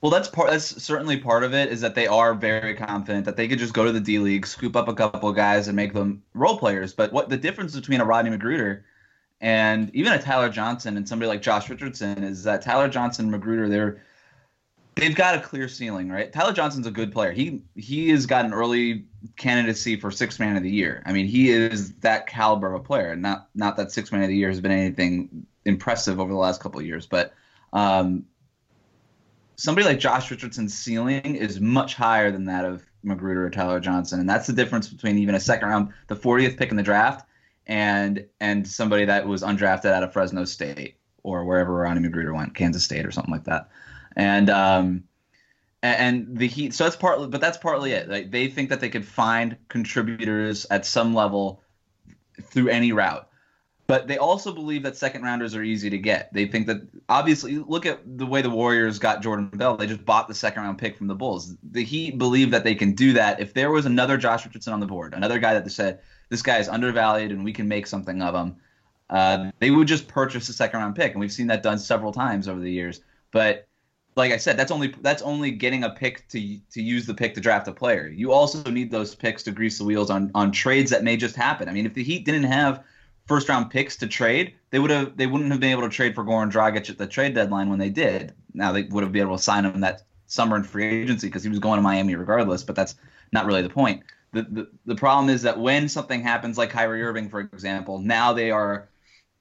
Well, 0.00 0.10
that's 0.10 0.28
part. 0.28 0.50
That's 0.50 0.82
certainly 0.82 1.18
part 1.18 1.42
of 1.42 1.54
it. 1.54 1.70
Is 1.70 1.80
that 1.80 1.94
they 1.94 2.06
are 2.06 2.34
very 2.34 2.74
confident 2.74 3.24
that 3.24 3.36
they 3.36 3.48
could 3.48 3.58
just 3.58 3.72
go 3.72 3.84
to 3.84 3.92
the 3.92 4.00
D 4.00 4.18
League, 4.18 4.46
scoop 4.46 4.76
up 4.76 4.88
a 4.88 4.94
couple 4.94 5.28
of 5.28 5.36
guys, 5.36 5.68
and 5.68 5.76
make 5.76 5.94
them 5.94 6.22
role 6.34 6.58
players. 6.58 6.92
But 6.92 7.12
what 7.12 7.28
the 7.28 7.36
difference 7.36 7.74
between 7.74 8.00
a 8.00 8.04
Rodney 8.04 8.30
McGruder 8.30 8.82
and 9.40 9.90
even 9.94 10.12
a 10.12 10.20
Tyler 10.20 10.48
Johnson 10.48 10.96
and 10.96 11.08
somebody 11.08 11.28
like 11.28 11.42
Josh 11.42 11.68
Richardson 11.68 12.22
is 12.22 12.44
that 12.44 12.62
Tyler 12.62 12.88
Johnson, 12.88 13.30
McGruder, 13.30 13.68
they're 13.68 14.02
they've 14.96 15.14
got 15.14 15.36
a 15.36 15.40
clear 15.40 15.68
ceiling, 15.68 16.10
right? 16.10 16.32
Tyler 16.32 16.52
Johnson's 16.52 16.86
a 16.86 16.90
good 16.90 17.12
player. 17.12 17.30
He 17.30 17.62
he 17.76 18.08
has 18.08 18.26
got 18.26 18.44
an 18.44 18.52
early 18.52 19.04
candidacy 19.36 19.96
for 19.96 20.10
six 20.10 20.40
man 20.40 20.56
of 20.56 20.62
the 20.62 20.70
year. 20.70 21.02
I 21.06 21.12
mean, 21.12 21.26
he 21.26 21.50
is 21.50 21.92
that 21.96 22.26
caliber 22.26 22.74
of 22.74 22.80
a 22.80 22.84
player. 22.84 23.14
Not 23.14 23.48
not 23.54 23.76
that 23.76 23.92
six 23.92 24.10
man 24.10 24.22
of 24.22 24.28
the 24.28 24.36
year 24.36 24.48
has 24.48 24.60
been 24.60 24.72
anything 24.72 25.46
impressive 25.64 26.18
over 26.18 26.32
the 26.32 26.38
last 26.38 26.60
couple 26.60 26.80
of 26.80 26.86
years, 26.86 27.06
but 27.06 27.34
um, 27.72 28.24
somebody 29.56 29.86
like 29.86 29.98
Josh 29.98 30.30
Richardson's 30.30 30.76
ceiling 30.76 31.36
is 31.36 31.60
much 31.60 31.94
higher 31.94 32.30
than 32.30 32.46
that 32.46 32.64
of 32.64 32.84
McGruder 33.04 33.46
or 33.46 33.50
Tyler 33.50 33.80
Johnson, 33.80 34.18
and 34.18 34.28
that's 34.28 34.46
the 34.46 34.52
difference 34.52 34.88
between 34.88 35.18
even 35.18 35.34
a 35.34 35.40
second 35.40 35.68
round, 35.68 35.92
the 36.08 36.16
40th 36.16 36.56
pick 36.56 36.70
in 36.70 36.76
the 36.76 36.82
draft, 36.82 37.26
and 37.66 38.26
and 38.40 38.66
somebody 38.66 39.04
that 39.04 39.26
was 39.26 39.42
undrafted 39.42 39.92
out 39.92 40.02
of 40.02 40.12
Fresno 40.12 40.44
State 40.44 40.96
or 41.22 41.44
wherever 41.44 41.74
Ronnie 41.74 42.08
McGruder 42.08 42.34
went, 42.34 42.54
Kansas 42.54 42.84
State 42.84 43.04
or 43.04 43.10
something 43.10 43.32
like 43.32 43.44
that 43.44 43.68
and 44.16 44.50
um, 44.50 45.04
and 45.82 46.36
the 46.36 46.48
Heat. 46.48 46.74
So 46.74 46.84
that's 46.84 46.96
partly, 46.96 47.28
but 47.28 47.40
that's 47.40 47.58
partly 47.58 47.92
it. 47.92 48.08
Like 48.08 48.30
they 48.30 48.48
think 48.48 48.70
that 48.70 48.80
they 48.80 48.88
could 48.88 49.06
find 49.06 49.56
contributors 49.68 50.66
at 50.70 50.84
some 50.84 51.14
level 51.14 51.62
through 52.42 52.68
any 52.68 52.92
route. 52.92 53.28
But 53.88 54.08
they 54.08 54.18
also 54.18 54.52
believe 54.52 54.82
that 54.82 54.96
second 54.96 55.22
rounders 55.22 55.54
are 55.54 55.62
easy 55.62 55.88
to 55.90 55.98
get. 55.98 56.32
They 56.32 56.46
think 56.46 56.66
that 56.66 56.78
obviously, 57.08 57.58
look 57.58 57.86
at 57.86 58.00
the 58.18 58.26
way 58.26 58.42
the 58.42 58.50
Warriors 58.50 58.98
got 58.98 59.22
Jordan 59.22 59.46
Bell. 59.46 59.76
They 59.76 59.86
just 59.86 60.04
bought 60.04 60.26
the 60.26 60.34
second 60.34 60.64
round 60.64 60.78
pick 60.78 60.96
from 60.96 61.06
the 61.06 61.14
Bulls. 61.14 61.54
The 61.62 61.84
Heat 61.84 62.18
believe 62.18 62.50
that 62.50 62.64
they 62.64 62.74
can 62.74 62.94
do 62.94 63.12
that 63.12 63.38
if 63.38 63.54
there 63.54 63.70
was 63.70 63.86
another 63.86 64.16
Josh 64.16 64.44
Richardson 64.44 64.72
on 64.72 64.80
the 64.80 64.86
board, 64.86 65.14
another 65.14 65.38
guy 65.38 65.54
that 65.54 65.62
they 65.62 65.70
said 65.70 66.00
this 66.30 66.42
guy 66.42 66.58
is 66.58 66.68
undervalued 66.68 67.30
and 67.30 67.44
we 67.44 67.52
can 67.52 67.68
make 67.68 67.86
something 67.86 68.22
of 68.22 68.34
him. 68.34 68.56
Uh, 69.08 69.52
they 69.60 69.70
would 69.70 69.86
just 69.86 70.08
purchase 70.08 70.48
a 70.48 70.52
second 70.52 70.80
round 70.80 70.96
pick, 70.96 71.12
and 71.12 71.20
we've 71.20 71.32
seen 71.32 71.46
that 71.46 71.62
done 71.62 71.78
several 71.78 72.12
times 72.12 72.48
over 72.48 72.58
the 72.58 72.72
years. 72.72 73.02
But 73.30 73.68
like 74.16 74.32
I 74.32 74.38
said, 74.38 74.56
that's 74.56 74.70
only 74.70 74.94
that's 75.02 75.22
only 75.22 75.50
getting 75.50 75.84
a 75.84 75.90
pick 75.90 76.26
to 76.28 76.58
to 76.72 76.82
use 76.82 77.06
the 77.06 77.14
pick 77.14 77.34
to 77.34 77.40
draft 77.40 77.68
a 77.68 77.72
player. 77.72 78.08
You 78.08 78.32
also 78.32 78.68
need 78.70 78.90
those 78.90 79.14
picks 79.14 79.42
to 79.44 79.52
grease 79.52 79.78
the 79.78 79.84
wheels 79.84 80.10
on 80.10 80.30
on 80.34 80.52
trades 80.52 80.90
that 80.90 81.04
may 81.04 81.16
just 81.16 81.36
happen. 81.36 81.68
I 81.68 81.72
mean, 81.72 81.84
if 81.84 81.94
the 81.94 82.02
Heat 82.02 82.24
didn't 82.24 82.44
have 82.44 82.82
first 83.26 83.48
round 83.48 83.70
picks 83.70 83.96
to 83.96 84.06
trade, 84.06 84.54
they 84.70 84.78
would 84.78 84.90
have 84.90 85.16
they 85.16 85.26
wouldn't 85.26 85.50
have 85.50 85.60
been 85.60 85.70
able 85.70 85.82
to 85.82 85.90
trade 85.90 86.14
for 86.14 86.24
Goran 86.24 86.50
Dragic 86.50 86.88
at 86.88 86.96
the 86.96 87.06
trade 87.06 87.34
deadline 87.34 87.68
when 87.68 87.78
they 87.78 87.90
did. 87.90 88.32
Now 88.54 88.72
they 88.72 88.84
would 88.84 89.02
have 89.02 89.12
been 89.12 89.22
able 89.22 89.36
to 89.36 89.42
sign 89.42 89.66
him 89.66 89.80
that 89.80 90.02
summer 90.26 90.56
in 90.56 90.64
free 90.64 91.02
agency 91.02 91.28
because 91.28 91.42
he 91.42 91.50
was 91.50 91.58
going 91.58 91.76
to 91.76 91.82
Miami 91.82 92.14
regardless. 92.14 92.64
But 92.64 92.74
that's 92.74 92.94
not 93.32 93.44
really 93.44 93.62
the 93.62 93.68
point. 93.68 94.02
The, 94.32 94.42
the 94.42 94.70
the 94.86 94.94
problem 94.94 95.28
is 95.28 95.42
that 95.42 95.60
when 95.60 95.90
something 95.90 96.22
happens 96.22 96.56
like 96.56 96.70
Kyrie 96.70 97.02
Irving, 97.02 97.28
for 97.28 97.40
example, 97.40 97.98
now 97.98 98.32
they 98.32 98.50
are 98.50 98.88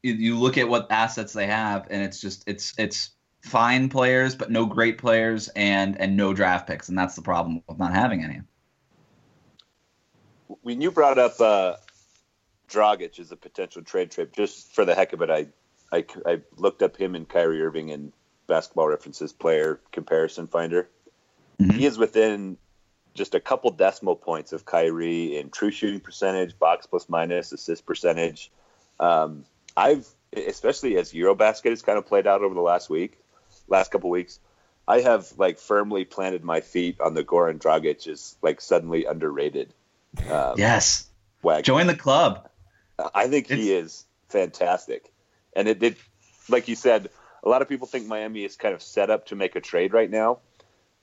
you, 0.04 0.14
you 0.14 0.38
look 0.38 0.58
at 0.58 0.68
what 0.68 0.92
assets 0.92 1.32
they 1.32 1.48
have 1.48 1.88
and 1.90 2.04
it's 2.04 2.20
just 2.20 2.44
it's 2.46 2.74
it's 2.78 3.15
fine 3.46 3.90
players 3.90 4.34
but 4.34 4.50
no 4.50 4.66
great 4.66 4.98
players 4.98 5.50
and 5.50 6.02
and 6.02 6.18
no 6.18 6.34
draft 6.34 6.66
picks 6.68 6.90
and 6.90 6.98
that's 6.98 7.16
the 7.16 7.22
problem 7.22 7.62
with 7.68 7.78
not 7.78 7.94
having 7.94 8.24
any. 8.24 8.42
When 10.62 10.82
you 10.82 10.90
brought 10.90 11.20
up 11.20 11.40
uh, 11.40 11.76
Dragic 12.70 13.20
as 13.20 13.32
a 13.32 13.36
potential 13.36 13.84
trade 13.84 14.10
trip, 14.10 14.36
just 14.36 14.74
for 14.74 14.84
the 14.84 14.96
heck 14.96 15.14
of 15.14 15.22
it, 15.22 15.30
I, 15.30 15.48
I, 15.92 16.06
I 16.26 16.42
looked 16.58 16.82
up 16.82 16.98
him 16.98 17.14
and 17.16 17.28
Kyrie 17.28 17.62
Irving 17.62 17.90
in 17.90 18.12
Basketball 18.48 18.88
References 18.88 19.32
player 19.32 19.80
comparison 19.92 20.48
finder. 20.48 20.90
Mm-hmm. 21.60 21.78
He 21.78 21.86
is 21.86 21.98
within 21.98 22.58
just 23.14 23.36
a 23.36 23.40
couple 23.40 23.72
decimal 23.72 24.16
points 24.16 24.54
of 24.54 24.66
Kyrie 24.66 25.38
in 25.38 25.50
true 25.50 25.72
shooting 25.72 26.00
percentage, 26.00 26.58
box 26.58 26.86
plus 26.86 27.08
minus, 27.10 27.52
assist 27.52 27.86
percentage. 27.86 28.52
Um, 29.00 29.46
I've, 29.78 30.08
especially 30.36 30.98
as 30.98 31.14
Eurobasket 31.14 31.70
has 31.70 31.82
kind 31.82 31.98
of 31.98 32.06
played 32.06 32.28
out 32.28 32.42
over 32.42 32.54
the 32.54 32.62
last 32.62 32.90
week, 32.90 33.20
last 33.68 33.92
couple 33.92 34.10
weeks, 34.10 34.40
I 34.88 35.02
have 35.02 35.34
like 35.38 35.60
firmly 35.60 36.06
planted 36.06 36.44
my 36.44 36.62
feet 36.62 37.00
on 37.02 37.14
the 37.14 37.24
Goran 37.24 37.60
Dragic 37.60 38.08
is 38.08 38.36
like 38.42 38.62
suddenly 38.62 39.06
underrated. 39.06 39.74
Um, 40.30 40.56
yes. 40.58 41.10
Wagon. 41.42 41.64
Join 41.64 41.88
the 41.88 41.96
club. 41.96 42.50
I 43.14 43.28
think 43.28 43.48
he 43.48 43.74
is 43.74 44.06
fantastic. 44.30 45.12
And 45.56 45.68
it 45.68 45.80
did, 45.80 45.98
like 46.50 46.68
you 46.68 46.76
said, 46.76 47.10
a 47.44 47.50
lot 47.50 47.62
of 47.62 47.70
people 47.70 47.88
think 47.88 48.08
Miami 48.08 48.44
is 48.44 48.56
kind 48.56 48.74
of 48.74 48.82
set 48.82 49.10
up 49.10 49.28
to 49.28 49.36
make 49.36 49.56
a 49.56 49.62
trade 49.62 49.94
right 49.94 50.10
now. 50.10 50.40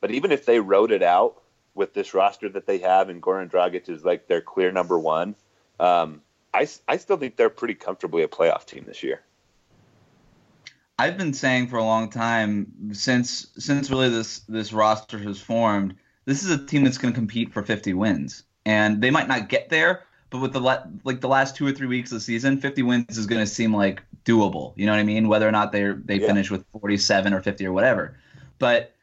But 0.01 0.11
even 0.11 0.33
if 0.33 0.45
they 0.45 0.59
wrote 0.59 0.91
it 0.91 1.03
out 1.03 1.41
with 1.75 1.95
this 1.95 2.13
roster 2.13 2.49
that 2.51 2.67
they 2.67 2.79
have, 2.79 3.09
and 3.09 3.23
Goran 3.23 3.51
Dragic 3.51 3.89
is 3.89 4.05
like 4.05 4.27
their 4.27 4.41
clear 4.41 4.73
number 4.73 4.99
one, 4.99 5.35
um, 5.79 6.23
I, 6.53 6.69
I 6.89 6.97
still 6.97 7.17
think 7.17 7.37
they're 7.37 7.51
pretty 7.51 7.75
comfortably 7.75 8.23
a 8.23 8.29
playoff 8.29 8.67
team 8.67 8.85
this 8.87 9.03
year. 9.03 9.23
I've 11.03 11.19
been 11.19 11.35
saying 11.35 11.67
for 11.67 11.79
a 11.79 11.85
long 11.85 12.11
time 12.11 12.93
since 12.93 13.49
since 13.59 13.91
really 13.91 14.09
this 14.09 14.41
this 14.41 14.73
roster 14.73 15.19
has 15.19 15.41
formed, 15.41 15.97
this 16.27 16.45
is 16.45 16.51
a 16.51 16.65
team 16.65 16.85
that's 16.85 16.99
going 16.99 17.13
to 17.13 17.19
compete 17.19 17.53
for 17.53 17.63
50 17.63 17.93
wins, 17.95 18.45
and 18.65 19.03
they 19.03 19.11
might 19.11 19.27
not 19.27 19.49
get 19.49 19.69
there, 19.69 20.05
but 20.31 20.39
with 20.39 20.53
the 20.53 20.61
la- 20.61 20.85
like 21.03 21.21
the 21.21 21.27
last 21.29 21.57
two 21.57 21.67
or 21.67 21.73
three 21.73 21.89
weeks 21.89 22.13
of 22.13 22.19
the 22.19 22.21
season, 22.21 22.61
50 22.61 22.83
wins 22.83 23.19
is 23.19 23.27
going 23.27 23.41
to 23.41 23.47
seem 23.49 23.75
like 23.75 24.01
doable. 24.25 24.75
You 24.77 24.87
know 24.87 24.93
what 24.93 25.01
I 25.01 25.03
mean? 25.03 25.27
Whether 25.27 25.49
or 25.49 25.51
not 25.51 25.73
they 25.73 25.91
they 25.91 26.21
Yeah. 26.21 26.29
finish 26.29 26.53
with 26.53 26.65
47 26.81 27.35
or 27.35 27.43
50 27.43 27.67
or 27.67 27.73
whatever, 27.73 28.17
but 28.61 28.95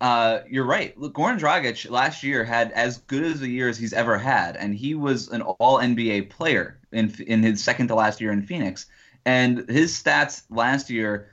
uh, 0.00 0.40
you're 0.50 0.66
right. 0.66 0.98
Look, 0.98 1.14
Goran 1.14 1.38
Dragic 1.38 1.88
last 1.90 2.24
year 2.24 2.42
had 2.44 2.72
as 2.72 2.98
good 2.98 3.22
as 3.22 3.40
a 3.40 3.48
year 3.48 3.68
as 3.68 3.78
he's 3.78 3.92
ever 3.92 4.18
had, 4.18 4.56
and 4.56 4.74
he 4.74 4.94
was 4.96 5.28
an 5.28 5.42
All 5.42 5.78
NBA 5.78 6.28
player 6.28 6.78
in 6.90 7.14
in 7.26 7.44
his 7.44 7.62
second 7.62 7.86
to 7.88 7.94
last 7.94 8.20
year 8.20 8.32
in 8.32 8.42
Phoenix. 8.42 8.86
And 9.24 9.68
his 9.68 9.92
stats 9.92 10.42
last 10.50 10.90
year 10.90 11.30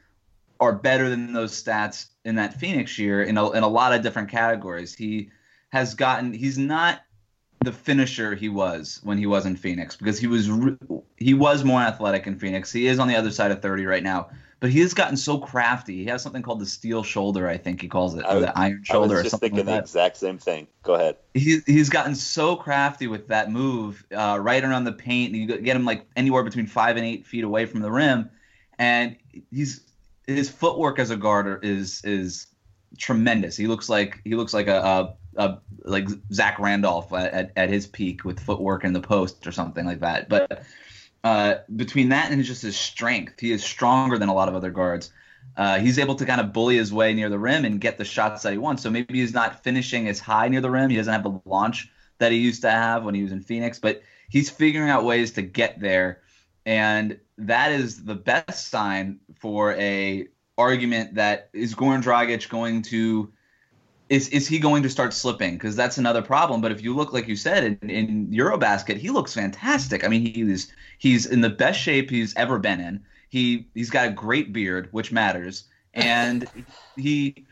are 0.63 0.73
better 0.73 1.09
than 1.09 1.33
those 1.33 1.51
stats 1.61 2.07
in 2.25 2.35
that 2.35 2.59
Phoenix 2.59 2.97
year 2.97 3.23
in 3.23 3.37
a, 3.37 3.51
in 3.51 3.63
a 3.63 3.67
lot 3.67 3.93
of 3.93 4.01
different 4.01 4.29
categories. 4.29 4.93
He 4.95 5.29
has 5.69 5.93
gotten. 5.93 6.33
He's 6.33 6.57
not 6.57 7.01
the 7.63 7.71
finisher 7.71 8.35
he 8.35 8.49
was 8.49 8.99
when 9.03 9.17
he 9.17 9.25
was 9.25 9.45
in 9.45 9.55
Phoenix 9.55 9.95
because 9.95 10.19
he 10.19 10.27
was 10.27 10.49
he 11.17 11.33
was 11.33 11.63
more 11.63 11.81
athletic 11.81 12.27
in 12.27 12.37
Phoenix. 12.37 12.71
He 12.71 12.87
is 12.87 12.99
on 12.99 13.07
the 13.07 13.15
other 13.15 13.31
side 13.31 13.51
of 13.51 13.61
30 13.61 13.85
right 13.85 14.03
now, 14.03 14.29
but 14.59 14.69
he 14.69 14.81
has 14.81 14.93
gotten 14.93 15.15
so 15.15 15.37
crafty. 15.37 15.97
He 15.97 16.05
has 16.05 16.21
something 16.21 16.41
called 16.41 16.59
the 16.59 16.65
steel 16.65 17.03
shoulder, 17.03 17.47
I 17.47 17.57
think 17.57 17.81
he 17.81 17.87
calls 17.87 18.15
it, 18.15 18.25
or 18.27 18.35
was- 18.35 18.45
the 18.45 18.57
iron 18.57 18.83
I 18.89 18.93
shoulder, 18.93 19.15
was 19.15 19.19
or 19.19 19.23
just 19.23 19.31
something 19.31 19.51
thinking 19.51 19.65
like 19.65 19.65
the 19.65 19.71
that. 19.71 19.83
exact 19.83 20.17
same 20.17 20.37
thing. 20.37 20.67
Go 20.83 20.95
ahead. 20.95 21.15
He, 21.33 21.59
he's 21.65 21.89
gotten 21.89 22.15
so 22.15 22.55
crafty 22.57 23.07
with 23.07 23.27
that 23.29 23.49
move, 23.51 24.05
uh, 24.13 24.37
right 24.41 24.63
around 24.63 24.83
the 24.83 24.91
paint. 24.91 25.33
You 25.33 25.47
get 25.47 25.75
him 25.75 25.85
like 25.85 26.05
anywhere 26.17 26.43
between 26.43 26.67
five 26.67 26.97
and 26.97 27.05
eight 27.05 27.25
feet 27.25 27.43
away 27.45 27.65
from 27.65 27.81
the 27.81 27.91
rim, 27.91 28.29
and 28.77 29.15
he's 29.51 29.81
his 30.27 30.49
footwork 30.49 30.99
as 30.99 31.09
a 31.09 31.17
guard 31.17 31.63
is 31.63 32.01
is 32.03 32.47
tremendous. 32.97 33.57
He 33.57 33.67
looks 33.67 33.89
like 33.89 34.21
he 34.23 34.35
looks 34.35 34.53
like 34.53 34.67
a, 34.67 35.15
a, 35.37 35.41
a 35.41 35.57
like 35.83 36.07
Zach 36.31 36.59
Randolph 36.59 37.11
at, 37.13 37.33
at, 37.33 37.51
at 37.55 37.69
his 37.69 37.87
peak 37.87 38.23
with 38.23 38.39
footwork 38.39 38.83
in 38.83 38.93
the 38.93 39.01
post 39.01 39.45
or 39.47 39.51
something 39.51 39.85
like 39.85 39.99
that. 39.99 40.29
But 40.29 40.63
uh, 41.23 41.55
between 41.75 42.09
that 42.09 42.31
and 42.31 42.43
just 42.43 42.61
his 42.61 42.77
strength, 42.77 43.39
he 43.39 43.51
is 43.51 43.63
stronger 43.63 44.17
than 44.17 44.29
a 44.29 44.33
lot 44.33 44.49
of 44.49 44.55
other 44.55 44.71
guards. 44.71 45.11
Uh, 45.55 45.79
he's 45.79 45.99
able 45.99 46.15
to 46.15 46.25
kind 46.25 46.41
of 46.41 46.53
bully 46.53 46.77
his 46.77 46.93
way 46.93 47.13
near 47.13 47.29
the 47.29 47.37
rim 47.37 47.65
and 47.65 47.79
get 47.79 47.97
the 47.97 48.05
shots 48.05 48.43
that 48.43 48.51
he 48.51 48.57
wants. 48.57 48.81
So 48.81 48.89
maybe 48.89 49.19
he's 49.19 49.33
not 49.33 49.63
finishing 49.63 50.07
as 50.07 50.19
high 50.19 50.47
near 50.47 50.61
the 50.61 50.71
rim. 50.71 50.89
He 50.89 50.95
doesn't 50.95 51.13
have 51.13 51.23
the 51.23 51.39
launch 51.45 51.89
that 52.19 52.31
he 52.31 52.37
used 52.39 52.61
to 52.61 52.71
have 52.71 53.03
when 53.03 53.15
he 53.15 53.23
was 53.23 53.31
in 53.31 53.41
Phoenix, 53.41 53.79
but 53.79 54.01
he's 54.29 54.49
figuring 54.49 54.89
out 54.89 55.03
ways 55.03 55.31
to 55.33 55.41
get 55.41 55.79
there. 55.79 56.21
And 56.65 57.19
that 57.37 57.71
is 57.71 58.03
the 58.03 58.15
best 58.15 58.69
sign 58.69 59.19
for 59.43 59.73
a 59.73 60.25
argument 60.57 61.15
that 61.15 61.49
is 61.51 61.75
Goran 61.75 62.01
Dragic 62.01 62.47
going 62.47 62.81
to 62.83 63.29
is 64.07 64.29
is 64.29 64.47
he 64.47 64.57
going 64.57 64.83
to 64.83 64.89
start 64.89 65.13
slipping? 65.13 65.55
Because 65.55 65.75
that's 65.75 65.97
another 65.97 66.21
problem. 66.21 66.61
But 66.61 66.71
if 66.71 66.81
you 66.81 66.95
look 66.95 67.11
like 67.11 67.27
you 67.27 67.35
said 67.35 67.65
in, 67.65 67.89
in 67.89 68.27
Eurobasket, 68.29 68.95
he 68.95 69.09
looks 69.09 69.33
fantastic. 69.33 70.05
I 70.05 70.07
mean, 70.07 70.25
he's 70.25 70.71
he's 70.97 71.25
in 71.25 71.41
the 71.41 71.49
best 71.49 71.77
shape 71.77 72.09
he's 72.09 72.33
ever 72.35 72.57
been 72.57 72.79
in. 72.79 73.03
He 73.27 73.67
he's 73.73 73.89
got 73.89 74.07
a 74.07 74.11
great 74.11 74.53
beard, 74.53 74.87
which 74.91 75.11
matters, 75.11 75.65
and 75.93 76.47
he 76.95 77.45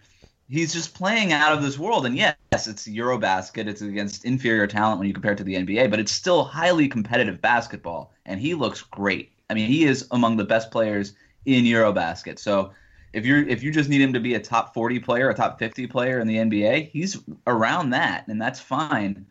he's 0.48 0.72
just 0.72 0.94
playing 0.94 1.34
out 1.34 1.52
of 1.52 1.62
this 1.62 1.78
world. 1.78 2.06
And 2.06 2.16
yes, 2.16 2.36
it's 2.54 2.88
Eurobasket. 2.88 3.68
It's 3.68 3.82
against 3.82 4.24
inferior 4.24 4.66
talent 4.66 5.00
when 5.00 5.10
you 5.10 5.14
compare 5.14 5.34
it 5.34 5.40
to 5.40 5.44
the 5.44 5.56
NBA, 5.56 5.90
but 5.90 6.00
it's 6.00 6.14
still 6.14 6.46
highly 6.46 6.88
competitive 6.88 7.42
basketball. 7.42 8.14
And 8.26 8.40
he 8.40 8.54
looks 8.54 8.82
great. 8.82 9.34
I 9.50 9.56
mean, 9.56 9.68
he 9.68 9.84
is 9.84 10.08
among 10.12 10.38
the 10.38 10.46
best 10.46 10.72
players 10.72 11.16
in 11.46 11.66
Eurobasket. 11.66 12.40
So 12.40 12.72
if 13.14 13.26
you're 13.26 13.48
if 13.48 13.64
you 13.64 13.72
just 13.72 13.90
need 13.90 14.02
him 14.02 14.14
to 14.14 14.20
be 14.20 14.36
a 14.36 14.40
top 14.40 14.74
40 14.74 15.00
player, 15.00 15.30
a 15.30 15.34
top 15.34 15.60
50 15.60 15.88
player 15.88 16.20
in 16.20 16.28
the 16.28 16.38
NBA, 16.38 16.92
he's 16.92 17.18
around 17.48 17.92
that, 17.92 18.28
and 18.28 18.42
that's 18.42 18.60
fine. 18.60 19.26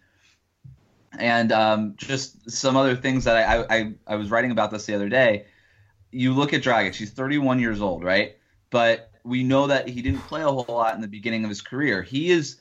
And 1.18 1.50
um, 1.50 1.94
just 1.96 2.50
some 2.50 2.76
other 2.76 2.94
things 2.94 3.24
that 3.24 3.36
I, 3.36 3.64
I 3.70 3.92
I 4.06 4.16
was 4.16 4.30
writing 4.30 4.50
about 4.50 4.70
this 4.70 4.86
the 4.86 4.94
other 4.94 5.08
day. 5.08 5.46
You 6.12 6.34
look 6.34 6.52
at 6.52 6.62
Dragic; 6.62 6.94
he's 6.94 7.10
31 7.10 7.58
years 7.58 7.80
old, 7.80 8.04
right? 8.04 8.36
But 8.70 9.10
we 9.24 9.42
know 9.42 9.66
that 9.66 9.88
he 9.88 10.02
didn't 10.02 10.20
play 10.20 10.42
a 10.42 10.48
whole 10.48 10.64
lot 10.68 10.94
in 10.94 11.00
the 11.00 11.08
beginning 11.08 11.44
of 11.44 11.50
his 11.50 11.60
career. 11.60 12.02
He 12.02 12.30
is 12.30 12.59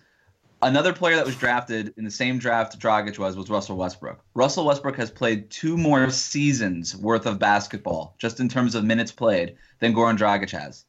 another 0.61 0.93
player 0.93 1.15
that 1.15 1.25
was 1.25 1.35
drafted 1.35 1.93
in 1.97 2.03
the 2.03 2.11
same 2.11 2.39
draft 2.39 2.79
Dragic 2.79 3.17
was 3.17 3.35
was 3.35 3.49
Russell 3.49 3.77
Westbrook. 3.77 4.23
Russell 4.33 4.65
Westbrook 4.65 4.97
has 4.97 5.11
played 5.11 5.49
two 5.49 5.77
more 5.77 6.09
seasons 6.09 6.95
worth 6.95 7.25
of 7.25 7.39
basketball 7.39 8.15
just 8.17 8.39
in 8.39 8.49
terms 8.49 8.75
of 8.75 8.83
minutes 8.83 9.11
played 9.11 9.55
than 9.79 9.93
Goran 9.93 10.17
Dragic 10.17 10.51
has. 10.51 10.85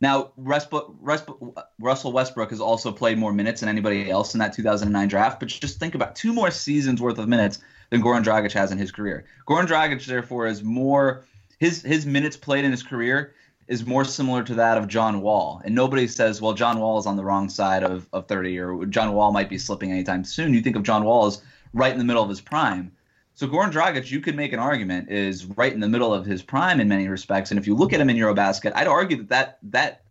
Now, 0.00 0.32
Russell 0.36 2.12
Westbrook 2.12 2.50
has 2.50 2.60
also 2.60 2.92
played 2.92 3.16
more 3.16 3.32
minutes 3.32 3.60
than 3.60 3.68
anybody 3.68 4.10
else 4.10 4.34
in 4.34 4.40
that 4.40 4.52
2009 4.52 5.08
draft, 5.08 5.40
but 5.40 5.48
just 5.48 5.78
think 5.78 5.94
about 5.94 6.16
two 6.16 6.32
more 6.32 6.50
seasons 6.50 7.00
worth 7.00 7.18
of 7.18 7.28
minutes 7.28 7.60
than 7.90 8.02
Goran 8.02 8.24
Dragic 8.24 8.52
has 8.52 8.70
in 8.72 8.78
his 8.78 8.90
career. 8.90 9.24
Goran 9.48 9.66
Dragic, 9.66 10.04
therefore, 10.04 10.46
is 10.46 10.62
more 10.62 11.24
his 11.58 11.82
his 11.82 12.04
minutes 12.04 12.36
played 12.36 12.64
in 12.64 12.70
his 12.70 12.82
career 12.82 13.34
is 13.68 13.86
more 13.86 14.04
similar 14.04 14.42
to 14.42 14.54
that 14.54 14.76
of 14.76 14.88
John 14.88 15.20
Wall. 15.22 15.60
And 15.64 15.74
nobody 15.74 16.06
says, 16.06 16.40
well, 16.42 16.52
John 16.52 16.78
Wall 16.80 16.98
is 16.98 17.06
on 17.06 17.16
the 17.16 17.24
wrong 17.24 17.48
side 17.48 17.82
of, 17.82 18.06
of 18.12 18.26
30 18.26 18.58
or 18.58 18.84
John 18.86 19.12
Wall 19.14 19.32
might 19.32 19.48
be 19.48 19.58
slipping 19.58 19.90
anytime 19.90 20.24
soon. 20.24 20.52
You 20.52 20.60
think 20.60 20.76
of 20.76 20.82
John 20.82 21.04
Wall 21.04 21.26
as 21.26 21.42
right 21.72 21.92
in 21.92 21.98
the 21.98 22.04
middle 22.04 22.22
of 22.22 22.28
his 22.28 22.40
prime. 22.40 22.92
So 23.34 23.48
Goran 23.48 23.72
Dragic, 23.72 24.10
you 24.10 24.20
could 24.20 24.36
make 24.36 24.52
an 24.52 24.60
argument, 24.60 25.10
is 25.10 25.46
right 25.46 25.72
in 25.72 25.80
the 25.80 25.88
middle 25.88 26.14
of 26.14 26.24
his 26.24 26.42
prime 26.42 26.78
in 26.80 26.88
many 26.88 27.08
respects. 27.08 27.50
And 27.50 27.58
if 27.58 27.66
you 27.66 27.74
look 27.74 27.92
at 27.92 28.00
him 28.00 28.08
in 28.10 28.16
Eurobasket, 28.16 28.72
I'd 28.76 28.86
argue 28.86 29.16
that 29.24 29.28
that, 29.28 29.58
that 29.72 30.02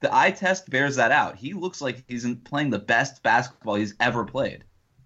the 0.00 0.14
eye 0.16 0.30
test 0.30 0.70
bears 0.70 0.96
that 0.96 1.10
out. 1.12 1.36
He 1.36 1.52
looks 1.52 1.82
like 1.82 2.02
he's 2.08 2.26
playing 2.44 2.70
the 2.70 2.78
best 2.78 3.22
basketball 3.22 3.74
he's 3.74 3.94
ever 4.00 4.24
played. 4.24 4.64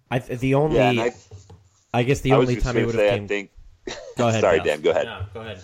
I 0.09 0.19
the 0.19 0.53
only 0.55 0.77
Yeah, 0.77 0.91
I- 0.91 1.13
I, 1.93 2.03
guess 2.03 2.21
the 2.21 2.31
I 2.31 2.35
only 2.35 2.55
time 2.61 2.75
he 2.77 2.85
would 2.85 2.95
say, 2.95 3.05
have 3.05 3.13
I 3.13 3.17
came. 3.17 3.27
think. 3.27 3.51
Go 4.17 4.27
ahead. 4.29 4.41
Sorry, 4.41 4.59
Dan. 4.61 4.81
Go 4.81 4.91
ahead. 4.91 5.05
No, 5.05 5.25
go 5.33 5.41
ahead. 5.41 5.61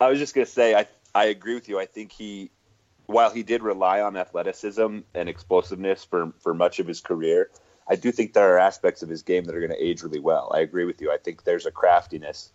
I 0.00 0.08
was 0.08 0.18
just 0.20 0.34
gonna 0.34 0.46
say 0.46 0.74
I 0.74 0.86
I 1.14 1.26
agree 1.26 1.54
with 1.54 1.68
you. 1.68 1.78
I 1.78 1.86
think 1.86 2.12
he, 2.12 2.50
while 3.06 3.30
he 3.30 3.42
did 3.42 3.62
rely 3.62 4.00
on 4.00 4.16
athleticism 4.16 4.98
and 5.14 5.28
explosiveness 5.28 6.04
for 6.04 6.32
for 6.40 6.54
much 6.54 6.80
of 6.80 6.86
his 6.86 7.00
career, 7.00 7.50
I 7.86 7.96
do 7.96 8.10
think 8.10 8.32
there 8.32 8.54
are 8.54 8.58
aspects 8.58 9.02
of 9.02 9.08
his 9.08 9.22
game 9.22 9.44
that 9.44 9.54
are 9.54 9.60
going 9.60 9.70
to 9.70 9.84
age 9.84 10.02
really 10.02 10.20
well. 10.20 10.50
I 10.54 10.60
agree 10.60 10.84
with 10.84 11.00
you. 11.00 11.12
I 11.12 11.18
think 11.18 11.44
there's 11.44 11.66
a 11.66 11.70
craftiness 11.70 12.50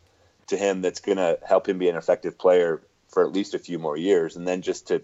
to 0.47 0.57
him 0.57 0.81
that's 0.81 0.99
going 0.99 1.17
to 1.17 1.37
help 1.47 1.69
him 1.69 1.77
be 1.77 1.89
an 1.89 1.95
effective 1.95 2.37
player 2.37 2.81
for 3.07 3.23
at 3.23 3.31
least 3.31 3.53
a 3.53 3.59
few 3.59 3.79
more 3.79 3.97
years. 3.97 4.35
And 4.35 4.47
then 4.47 4.61
just 4.61 4.87
to 4.87 5.03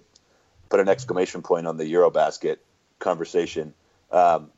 put 0.70 0.80
an 0.80 0.90
exclamation 0.90 1.42
point 1.44 1.68
on 1.68 1.78
the 1.78 1.92
EuroBasket 1.92 2.58
conversation, 3.00 3.74
um, 4.12 4.50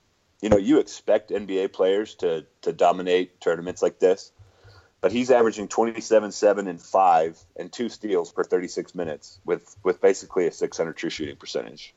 you 0.42 0.50
know, 0.50 0.58
you 0.58 0.80
expect 0.80 1.32
NBA 1.32 1.74
players 1.74 2.16
to 2.16 2.46
to 2.62 2.72
dominate 2.72 3.42
tournaments 3.42 3.82
like 3.82 4.00
this, 4.00 4.32
but 5.08 5.14
but 5.14 5.16
he's 5.16 5.32
averaging 5.32 5.70
27, 5.70 6.34
7, 6.34 6.68
and 6.68 6.82
5 6.82 7.40
and 7.56 7.72
two 7.72 7.88
steals 7.88 8.30
per 8.34 8.44
36 8.44 8.94
minutes 8.94 9.40
with, 9.46 9.74
with 9.82 10.02
basically 10.02 10.48
a 10.48 10.52
600 10.52 10.98
true 10.98 11.10
shooting 11.10 11.38
percentage. 11.38 11.94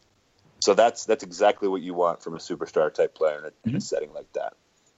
So 0.61 0.75
that's 0.75 1.07
that's 1.07 1.25
exactly 1.25 1.67
what 1.67 1.83
you 1.83 1.93
want 1.93 2.23
from 2.23 2.35
a 2.35 2.38
superstar 2.38 2.95
type 2.95 3.17
player 3.17 3.38
in 3.38 3.45
a, 3.47 3.49
Mm-hmm. 3.49 3.71
in 3.71 3.76
a 3.76 3.81
setting 3.81 4.12
like 4.12 4.33
that. 4.35 4.52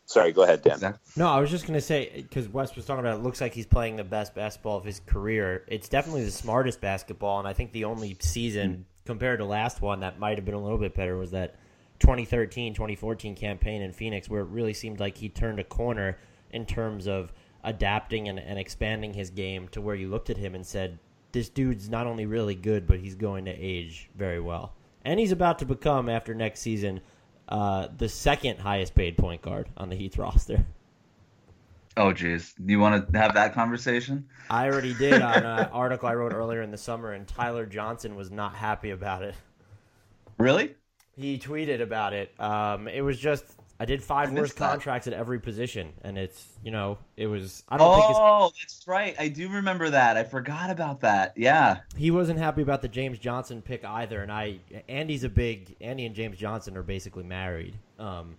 Sorry, 0.04 0.32
go 0.32 0.42
ahead, 0.42 0.60
Dan. 0.60 0.98
No, 1.16 1.26
I 1.26 1.40
was 1.40 1.50
just 1.50 1.66
going 1.66 1.78
to 1.78 1.80
say 1.80 2.10
because 2.14 2.50
Wes 2.50 2.76
was 2.76 2.84
talking 2.84 3.00
about 3.00 3.18
it 3.18 3.22
looks 3.22 3.40
like 3.40 3.54
he's 3.54 3.64
playing 3.64 3.96
the 3.96 4.04
best 4.04 4.34
basketball 4.34 4.76
of 4.76 4.84
his 4.84 5.00
career. 5.00 5.64
It's 5.68 5.88
definitely 5.88 6.26
the 6.26 6.32
smartest 6.32 6.82
basketball, 6.82 7.38
and 7.38 7.48
I 7.48 7.54
think 7.54 7.72
the 7.72 7.84
only 7.84 8.18
season 8.20 8.84
compared 9.06 9.38
to 9.38 9.46
last 9.46 9.80
one 9.80 10.00
that 10.00 10.18
might 10.18 10.36
have 10.36 10.44
been 10.44 10.54
a 10.54 10.62
little 10.62 10.76
bit 10.76 10.94
better 10.94 11.16
was 11.16 11.30
that 11.30 11.54
2013-2014 12.00 13.36
campaign 13.36 13.80
in 13.80 13.92
Phoenix, 13.92 14.28
where 14.28 14.42
it 14.42 14.48
really 14.48 14.74
seemed 14.74 15.00
like 15.00 15.16
he 15.16 15.30
turned 15.30 15.60
a 15.60 15.64
corner 15.64 16.18
in 16.50 16.66
terms 16.66 17.06
of 17.08 17.32
adapting 17.64 18.28
and, 18.28 18.38
and 18.38 18.58
expanding 18.58 19.14
his 19.14 19.30
game 19.30 19.68
to 19.68 19.80
where 19.80 19.94
you 19.94 20.08
looked 20.08 20.30
at 20.30 20.36
him 20.36 20.54
and 20.54 20.66
said, 20.66 20.98
"This 21.32 21.48
dude's 21.48 21.88
not 21.88 22.06
only 22.06 22.26
really 22.26 22.54
good, 22.54 22.86
but 22.86 23.00
he's 23.00 23.14
going 23.14 23.44
to 23.46 23.52
age 23.52 24.10
very 24.16 24.40
well." 24.40 24.74
And 25.04 25.18
he's 25.18 25.32
about 25.32 25.58
to 25.60 25.64
become 25.64 26.08
after 26.08 26.34
next 26.34 26.60
season 26.60 27.00
uh, 27.48 27.88
the 27.98 28.08
second 28.08 28.58
highest 28.58 28.94
paid 28.94 29.16
point 29.16 29.42
guard 29.42 29.68
on 29.76 29.88
the 29.88 29.96
Heat's 29.96 30.18
roster. 30.18 30.64
Oh, 31.96 32.12
geez. 32.12 32.54
Do 32.54 32.72
you 32.72 32.78
want 32.78 33.12
to 33.12 33.18
have 33.18 33.34
that 33.34 33.52
conversation? 33.52 34.26
I 34.48 34.70
already 34.70 34.94
did 34.94 35.20
on 35.20 35.44
an 35.44 35.68
article 35.72 36.08
I 36.08 36.14
wrote 36.14 36.32
earlier 36.32 36.62
in 36.62 36.70
the 36.70 36.78
summer, 36.78 37.12
and 37.12 37.28
Tyler 37.28 37.66
Johnson 37.66 38.16
was 38.16 38.30
not 38.30 38.54
happy 38.54 38.90
about 38.90 39.22
it. 39.22 39.34
Really? 40.38 40.74
He 41.14 41.38
tweeted 41.38 41.82
about 41.82 42.14
it. 42.14 42.32
Um, 42.40 42.88
it 42.88 43.02
was 43.02 43.18
just 43.18 43.44
I 43.82 43.84
did 43.84 44.00
five 44.00 44.30
I 44.30 44.34
worst 44.34 44.56
that. 44.58 44.70
contracts 44.70 45.08
at 45.08 45.12
every 45.12 45.40
position, 45.40 45.92
and 46.02 46.16
it's 46.16 46.46
you 46.62 46.70
know 46.70 46.98
it 47.16 47.26
was 47.26 47.64
I 47.68 47.78
don't 47.78 47.98
think 48.00 48.12
Oh, 48.14 48.52
that's 48.60 48.86
right. 48.86 49.16
I 49.18 49.26
do 49.26 49.48
remember 49.48 49.90
that. 49.90 50.16
I 50.16 50.22
forgot 50.22 50.70
about 50.70 51.00
that. 51.00 51.32
Yeah. 51.36 51.78
he 51.96 52.12
wasn't 52.12 52.38
happy 52.38 52.62
about 52.62 52.80
the 52.82 52.86
James 52.88 53.18
Johnson 53.18 53.60
pick 53.60 53.84
either. 53.84 54.22
And 54.22 54.30
I 54.30 54.60
Andy's 54.88 55.24
a 55.24 55.28
big 55.28 55.74
Andy 55.80 56.06
and 56.06 56.14
James 56.14 56.38
Johnson 56.38 56.76
are 56.76 56.84
basically 56.84 57.24
married. 57.24 57.76
Um, 57.98 58.36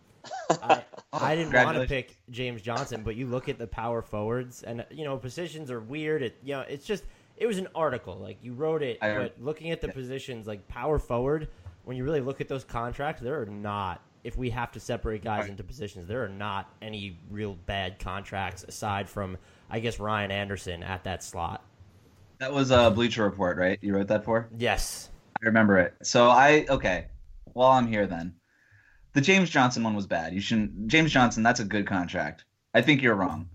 I, 0.49 0.85
I 1.13 1.35
didn't 1.35 1.51
want 1.51 1.77
to 1.77 1.87
pick 1.87 2.15
James 2.29 2.61
Johnson, 2.61 3.03
but 3.03 3.15
you 3.17 3.27
look 3.27 3.49
at 3.49 3.57
the 3.57 3.67
power 3.67 4.01
forwards, 4.01 4.63
and 4.63 4.85
you 4.91 5.03
know 5.03 5.17
positions 5.17 5.69
are 5.69 5.81
weird. 5.81 6.23
It 6.23 6.37
you 6.41 6.53
know 6.53 6.61
it's 6.61 6.85
just 6.85 7.03
it 7.35 7.47
was 7.47 7.57
an 7.57 7.67
article 7.75 8.15
like 8.17 8.37
you 8.41 8.53
wrote 8.53 8.81
it, 8.81 8.97
I- 9.01 9.13
but 9.17 9.35
looking 9.41 9.71
at 9.71 9.81
the 9.81 9.89
positions 9.89 10.47
like 10.47 10.65
power 10.69 10.99
forward, 10.99 11.49
when 11.83 11.97
you 11.97 12.05
really 12.05 12.21
look 12.21 12.39
at 12.39 12.47
those 12.47 12.63
contracts, 12.63 13.21
there 13.21 13.41
are 13.41 13.45
not. 13.45 13.99
If 14.23 14.37
we 14.37 14.49
have 14.51 14.71
to 14.71 14.79
separate 14.79 15.23
guys 15.23 15.49
into 15.49 15.63
positions, 15.63 16.07
there 16.07 16.23
are 16.23 16.29
not 16.29 16.71
any 16.81 17.19
real 17.29 17.55
bad 17.65 17.99
contracts 17.99 18.63
aside 18.63 19.09
from 19.09 19.37
I 19.69 19.79
guess 19.79 19.99
Ryan 19.99 20.31
Anderson 20.31 20.83
at 20.83 21.03
that 21.03 21.23
slot. 21.23 21.65
That 22.39 22.53
was 22.53 22.71
a 22.71 22.91
Bleacher 22.91 23.23
Report, 23.23 23.57
right? 23.57 23.79
You 23.81 23.95
wrote 23.95 24.07
that 24.07 24.23
for? 24.23 24.49
Yes, 24.57 25.09
I 25.41 25.45
remember 25.45 25.77
it. 25.79 25.93
So 26.03 26.29
I 26.29 26.65
okay. 26.69 27.07
While 27.53 27.71
I'm 27.71 27.87
here, 27.87 28.07
then 28.07 28.35
the 29.13 29.21
James 29.21 29.49
Johnson 29.49 29.83
one 29.83 29.95
was 29.95 30.07
bad. 30.07 30.33
You 30.33 30.41
shouldn't. 30.41 30.87
James 30.87 31.11
Johnson, 31.11 31.43
that's 31.43 31.59
a 31.59 31.65
good 31.65 31.85
contract. 31.85 32.45
I 32.73 32.81
think 32.81 33.01
you're 33.01 33.15
wrong. 33.15 33.49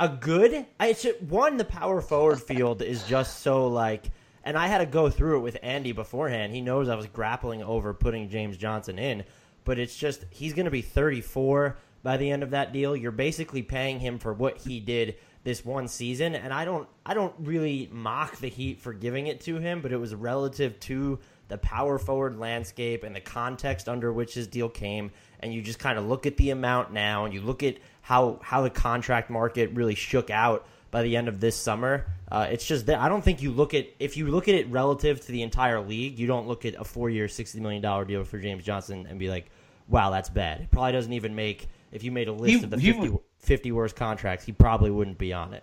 a 0.00 0.08
good 0.08 0.66
I 0.78 0.92
should 0.92 1.30
one 1.30 1.56
the 1.56 1.64
power 1.64 2.00
forward 2.00 2.40
field 2.40 2.82
is 2.82 3.04
just 3.04 3.40
so 3.40 3.66
like 3.66 4.10
and 4.44 4.56
I 4.56 4.68
had 4.68 4.78
to 4.78 4.86
go 4.86 5.10
through 5.10 5.38
it 5.38 5.40
with 5.40 5.58
Andy 5.60 5.90
beforehand. 5.90 6.52
He 6.52 6.60
knows 6.60 6.88
I 6.88 6.94
was 6.94 7.06
grappling 7.06 7.62
over 7.64 7.92
putting 7.92 8.28
James 8.28 8.56
Johnson 8.56 8.96
in, 8.96 9.24
but 9.66 9.78
it's 9.78 9.94
just 9.94 10.24
he's 10.30 10.54
going 10.54 10.64
to 10.64 10.70
be 10.70 10.80
34 10.80 11.76
by 12.02 12.16
the 12.16 12.30
end 12.30 12.42
of 12.42 12.50
that 12.50 12.72
deal. 12.72 12.96
You're 12.96 13.10
basically 13.10 13.62
paying 13.62 14.00
him 14.00 14.18
for 14.18 14.32
what 14.32 14.56
he 14.56 14.80
did 14.80 15.16
this 15.44 15.64
one 15.64 15.86
season 15.86 16.34
and 16.34 16.52
I 16.52 16.64
don't 16.64 16.88
I 17.04 17.12
don't 17.12 17.34
really 17.38 17.90
mock 17.92 18.38
the 18.38 18.48
Heat 18.48 18.80
for 18.80 18.94
giving 18.94 19.26
it 19.26 19.42
to 19.42 19.58
him, 19.58 19.82
but 19.82 19.92
it 19.92 19.98
was 19.98 20.14
relative 20.14 20.80
to 20.80 21.18
the 21.48 21.58
power 21.58 21.98
forward 21.98 22.38
landscape 22.38 23.04
and 23.04 23.14
the 23.14 23.20
context 23.20 23.88
under 23.88 24.12
which 24.12 24.34
his 24.34 24.46
deal 24.46 24.68
came 24.68 25.10
and 25.40 25.54
you 25.54 25.62
just 25.62 25.78
kind 25.78 25.98
of 25.98 26.06
look 26.06 26.26
at 26.26 26.36
the 26.36 26.50
amount 26.50 26.92
now 26.92 27.24
and 27.24 27.34
you 27.34 27.40
look 27.40 27.62
at 27.62 27.76
how 28.02 28.38
how 28.42 28.62
the 28.62 28.70
contract 28.70 29.30
market 29.30 29.70
really 29.72 29.94
shook 29.94 30.30
out 30.30 30.66
by 30.90 31.02
the 31.02 31.16
end 31.16 31.28
of 31.28 31.40
this 31.40 31.56
summer 31.56 32.06
uh, 32.32 32.48
it's 32.50 32.66
just 32.66 32.86
that 32.86 32.98
I 32.98 33.08
don't 33.08 33.22
think 33.22 33.42
you 33.42 33.52
look 33.52 33.74
at 33.74 33.86
if 34.00 34.16
you 34.16 34.26
look 34.26 34.48
at 34.48 34.54
it 34.54 34.68
relative 34.68 35.20
to 35.26 35.32
the 35.32 35.42
entire 35.42 35.80
league 35.80 36.18
you 36.18 36.26
don't 36.26 36.48
look 36.48 36.64
at 36.64 36.74
a 36.74 36.84
four 36.84 37.10
year 37.10 37.28
sixty 37.28 37.60
million 37.60 37.82
dollar 37.82 38.04
deal 38.04 38.24
for 38.24 38.38
James 38.38 38.64
Johnson 38.64 39.06
and 39.08 39.18
be 39.18 39.28
like 39.28 39.50
wow 39.88 40.10
that's 40.10 40.28
bad 40.28 40.60
it 40.60 40.70
probably 40.70 40.92
doesn't 40.92 41.12
even 41.12 41.34
make 41.34 41.68
if 41.92 42.02
you 42.02 42.10
made 42.12 42.28
a 42.28 42.32
list 42.32 42.58
He- 42.58 42.64
of 42.64 42.70
the 42.70 42.78
50, 42.78 43.08
would- 43.08 43.20
50 43.38 43.72
worst 43.72 43.96
contracts 43.96 44.44
he 44.44 44.52
probably 44.52 44.90
wouldn't 44.90 45.18
be 45.18 45.32
on 45.32 45.54
it 45.54 45.62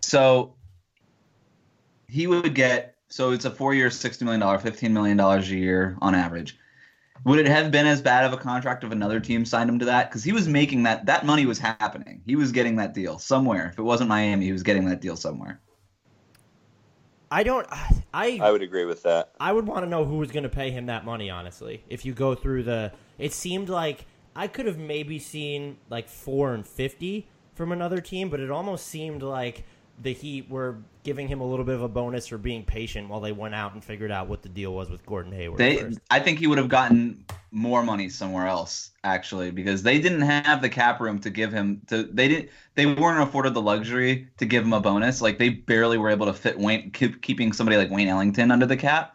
So 0.00 0.54
he 2.08 2.26
would 2.26 2.54
get 2.54 2.96
so 3.08 3.32
it's 3.32 3.44
a 3.44 3.50
four 3.50 3.74
year, 3.74 3.90
sixty 3.90 4.24
million 4.24 4.40
dollar, 4.40 4.58
fifteen 4.58 4.92
million 4.92 5.16
dollars 5.16 5.50
a 5.50 5.56
year 5.56 5.96
on 6.00 6.14
average. 6.14 6.56
Would 7.24 7.38
it 7.40 7.46
have 7.46 7.70
been 7.70 7.86
as 7.86 8.00
bad 8.00 8.24
of 8.24 8.32
a 8.32 8.36
contract 8.36 8.82
if 8.84 8.92
another 8.92 9.20
team 9.20 9.44
signed 9.44 9.68
him 9.68 9.78
to 9.80 9.84
that? 9.86 10.08
Because 10.08 10.24
he 10.24 10.32
was 10.32 10.48
making 10.48 10.84
that 10.84 11.06
that 11.06 11.26
money 11.26 11.44
was 11.44 11.58
happening. 11.58 12.22
He 12.24 12.36
was 12.36 12.52
getting 12.52 12.76
that 12.76 12.94
deal 12.94 13.18
somewhere. 13.18 13.68
If 13.72 13.78
it 13.78 13.82
wasn't 13.82 14.08
Miami, 14.08 14.46
he 14.46 14.52
was 14.52 14.62
getting 14.62 14.86
that 14.86 15.00
deal 15.00 15.16
somewhere. 15.16 15.60
I 17.30 17.42
don't 17.44 17.66
I 18.12 18.38
I 18.42 18.50
would 18.50 18.62
agree 18.62 18.84
with 18.84 19.02
that. 19.04 19.32
I 19.38 19.52
would 19.52 19.66
want 19.66 19.84
to 19.84 19.88
know 19.88 20.04
who 20.04 20.16
was 20.16 20.32
going 20.32 20.42
to 20.42 20.48
pay 20.48 20.70
him 20.70 20.86
that 20.86 21.04
money. 21.04 21.30
Honestly, 21.30 21.84
if 21.88 22.04
you 22.04 22.12
go 22.12 22.34
through 22.34 22.64
the, 22.64 22.92
it 23.18 23.32
seemed 23.32 23.68
like 23.68 24.06
I 24.34 24.48
could 24.48 24.66
have 24.66 24.78
maybe 24.78 25.18
seen 25.18 25.76
like 25.88 26.08
four 26.08 26.54
and 26.54 26.66
fifty 26.66 27.28
from 27.54 27.72
another 27.72 28.00
team, 28.00 28.30
but 28.30 28.40
it 28.40 28.50
almost 28.50 28.86
seemed 28.86 29.22
like 29.22 29.64
the 30.02 30.12
Heat 30.12 30.48
were 30.48 30.78
giving 31.02 31.28
him 31.28 31.40
a 31.40 31.46
little 31.46 31.64
bit 31.64 31.74
of 31.74 31.82
a 31.82 31.88
bonus 31.88 32.26
for 32.26 32.38
being 32.38 32.64
patient 32.64 33.08
while 33.08 33.20
they 33.20 33.32
went 33.32 33.54
out 33.54 33.74
and 33.74 33.82
figured 33.82 34.10
out 34.10 34.28
what 34.28 34.42
the 34.42 34.48
deal 34.48 34.74
was 34.74 34.90
with 34.90 35.04
Gordon 35.06 35.32
Hayward. 35.32 35.58
They, 35.58 35.76
first. 35.76 36.00
I 36.10 36.20
think 36.20 36.38
he 36.38 36.46
would 36.46 36.58
have 36.58 36.68
gotten 36.68 37.24
more 37.50 37.82
money 37.82 38.08
somewhere 38.08 38.46
else 38.46 38.90
actually 39.02 39.50
because 39.50 39.82
they 39.82 40.00
didn't 40.00 40.22
have 40.22 40.62
the 40.62 40.68
cap 40.68 41.00
room 41.00 41.18
to 41.20 41.30
give 41.30 41.52
him 41.52 41.80
to. 41.88 42.04
They 42.04 42.28
didn't. 42.28 42.50
They 42.74 42.86
weren't 42.86 43.22
afforded 43.22 43.54
the 43.54 43.62
luxury 43.62 44.28
to 44.38 44.46
give 44.46 44.64
him 44.64 44.72
a 44.72 44.80
bonus. 44.80 45.20
Like 45.20 45.38
they 45.38 45.50
barely 45.50 45.98
were 45.98 46.10
able 46.10 46.26
to 46.26 46.34
fit 46.34 46.58
Wayne, 46.58 46.90
keep, 46.90 47.22
keeping 47.22 47.52
somebody 47.52 47.76
like 47.76 47.90
Wayne 47.90 48.08
Ellington 48.08 48.50
under 48.50 48.66
the 48.66 48.76
cap. 48.76 49.14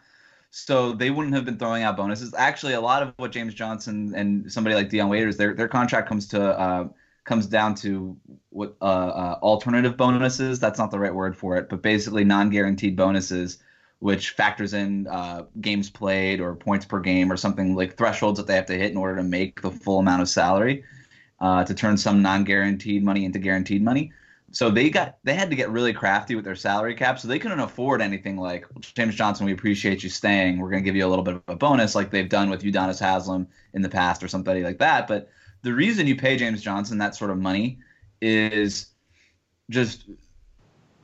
So 0.50 0.92
they 0.92 1.10
wouldn't 1.10 1.34
have 1.34 1.44
been 1.44 1.58
throwing 1.58 1.82
out 1.82 1.96
bonuses. 1.96 2.32
Actually, 2.36 2.74
a 2.74 2.80
lot 2.80 3.02
of 3.02 3.12
what 3.16 3.32
James 3.32 3.52
Johnson 3.52 4.14
and 4.16 4.50
somebody 4.50 4.74
like 4.74 4.88
Dion 4.88 5.08
Waiters, 5.08 5.36
their 5.36 5.54
their 5.54 5.68
contract 5.68 6.08
comes 6.08 6.26
to 6.28 6.42
uh, 6.42 6.88
comes 7.26 7.46
down 7.46 7.74
to 7.74 8.16
what 8.50 8.76
uh, 8.80 8.84
uh, 8.84 9.38
alternative 9.42 9.96
bonuses. 9.96 10.58
That's 10.58 10.78
not 10.78 10.90
the 10.90 10.98
right 10.98 11.14
word 11.14 11.36
for 11.36 11.56
it, 11.58 11.68
but 11.68 11.82
basically 11.82 12.24
non-guaranteed 12.24 12.96
bonuses, 12.96 13.58
which 13.98 14.30
factors 14.30 14.72
in 14.72 15.06
uh, 15.08 15.44
games 15.60 15.90
played 15.90 16.40
or 16.40 16.54
points 16.54 16.86
per 16.86 17.00
game 17.00 17.30
or 17.30 17.36
something 17.36 17.74
like 17.74 17.96
thresholds 17.96 18.38
that 18.38 18.46
they 18.46 18.54
have 18.54 18.66
to 18.66 18.78
hit 18.78 18.92
in 18.92 18.96
order 18.96 19.16
to 19.16 19.24
make 19.24 19.60
the 19.60 19.70
full 19.70 19.98
amount 19.98 20.22
of 20.22 20.28
salary 20.28 20.84
uh, 21.40 21.64
to 21.64 21.74
turn 21.74 21.98
some 21.98 22.22
non-guaranteed 22.22 23.04
money 23.04 23.24
into 23.24 23.38
guaranteed 23.40 23.82
money. 23.82 24.12
So 24.52 24.70
they 24.70 24.88
got 24.88 25.18
they 25.24 25.34
had 25.34 25.50
to 25.50 25.56
get 25.56 25.70
really 25.70 25.92
crafty 25.92 26.36
with 26.36 26.44
their 26.44 26.54
salary 26.54 26.94
cap, 26.94 27.18
so 27.18 27.26
they 27.26 27.40
couldn't 27.40 27.60
afford 27.60 28.00
anything 28.00 28.36
like 28.38 28.64
James 28.80 29.16
Johnson. 29.16 29.44
We 29.44 29.52
appreciate 29.52 30.04
you 30.04 30.08
staying. 30.08 30.60
We're 30.60 30.70
going 30.70 30.82
to 30.82 30.84
give 30.84 30.96
you 30.96 31.04
a 31.04 31.10
little 31.10 31.24
bit 31.24 31.34
of 31.34 31.42
a 31.48 31.56
bonus, 31.56 31.96
like 31.96 32.10
they've 32.10 32.28
done 32.28 32.48
with 32.48 32.62
Udonis 32.62 33.00
Haslem 33.00 33.48
in 33.74 33.82
the 33.82 33.88
past, 33.88 34.22
or 34.22 34.28
somebody 34.28 34.62
like 34.62 34.78
that. 34.78 35.08
But 35.08 35.28
the 35.66 35.74
reason 35.74 36.06
you 36.06 36.14
pay 36.14 36.36
James 36.36 36.62
Johnson 36.62 36.96
that 36.98 37.16
sort 37.16 37.32
of 37.32 37.38
money 37.38 37.80
is 38.20 38.86
just 39.68 40.04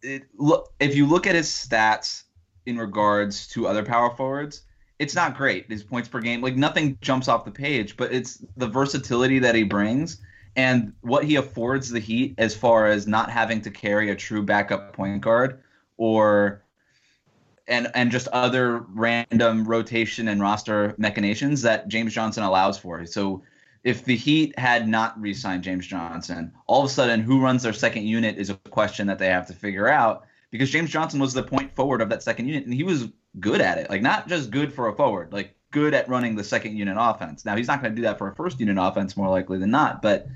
it, 0.03 0.22
look 0.38 0.72
if 0.79 0.94
you 0.94 1.05
look 1.05 1.27
at 1.27 1.35
his 1.35 1.48
stats 1.48 2.22
in 2.66 2.79
regards 2.79 3.48
to 3.48 3.66
other 3.66 3.85
power 3.85 4.14
forwards, 4.14 4.62
it's 5.01 5.16
not 5.16 5.37
great. 5.37 5.68
His 5.68 5.83
points 5.83 6.09
per 6.09 6.20
game, 6.20 6.40
like 6.42 6.55
nothing 6.55 6.96
jumps 7.01 7.27
off 7.27 7.44
the 7.44 7.51
page, 7.51 7.96
but 7.96 8.12
it's 8.12 8.44
the 8.57 8.68
versatility 8.68 9.40
that 9.40 9.57
he 9.57 9.64
brings 9.64 10.18
and 10.55 10.92
what 11.01 11.25
he 11.25 11.35
affords 11.35 11.90
the 11.90 11.98
Heat 11.98 12.37
as 12.38 12.55
far 12.55 12.87
as 12.87 13.09
not 13.09 13.31
having 13.31 13.62
to 13.62 13.70
carry 13.70 14.11
a 14.11 14.14
true 14.14 14.44
backup 14.44 14.92
point 14.92 15.22
guard 15.22 15.61
or 15.96 16.62
and 17.66 17.88
and 17.96 18.12
just 18.12 18.29
other 18.29 18.79
random 18.94 19.64
rotation 19.64 20.29
and 20.29 20.40
roster 20.40 20.94
machinations 20.98 21.62
that 21.62 21.88
James 21.88 22.14
Johnson 22.14 22.44
allows 22.44 22.79
for. 22.79 23.05
So 23.07 23.42
if 23.84 24.04
the 24.04 24.16
Heat 24.16 24.58
had 24.58 24.88
not 24.88 25.20
re-signed 25.20 25.64
James 25.64 25.86
Johnson, 25.86 26.52
all 26.66 26.84
of 26.84 26.90
a 26.90 26.92
sudden 26.92 27.20
who 27.20 27.40
runs 27.40 27.62
their 27.62 27.72
second 27.72 28.06
unit 28.06 28.38
is 28.38 28.50
a 28.50 28.54
question 28.70 29.06
that 29.08 29.18
they 29.18 29.26
have 29.28 29.46
to 29.48 29.52
figure 29.52 29.88
out 29.88 30.24
because 30.50 30.70
James 30.70 30.90
Johnson 30.90 31.18
was 31.18 31.34
the 31.34 31.42
point 31.42 31.74
forward 31.74 32.00
of 32.00 32.08
that 32.10 32.22
second 32.22 32.46
unit 32.46 32.64
and 32.64 32.74
he 32.74 32.84
was 32.84 33.08
good 33.40 33.60
at 33.60 33.78
it. 33.78 33.90
Like 33.90 34.02
not 34.02 34.28
just 34.28 34.50
good 34.50 34.72
for 34.72 34.88
a 34.88 34.94
forward, 34.94 35.32
like 35.32 35.54
good 35.70 35.94
at 35.94 36.08
running 36.08 36.36
the 36.36 36.44
second 36.44 36.76
unit 36.76 36.96
offense. 36.98 37.44
Now 37.44 37.56
he's 37.56 37.66
not 37.66 37.82
going 37.82 37.92
to 37.92 37.96
do 37.96 38.02
that 38.02 38.18
for 38.18 38.28
a 38.28 38.34
first 38.34 38.60
unit 38.60 38.76
offense 38.78 39.16
more 39.16 39.30
likely 39.30 39.58
than 39.58 39.70
not, 39.70 40.02
but 40.02 40.28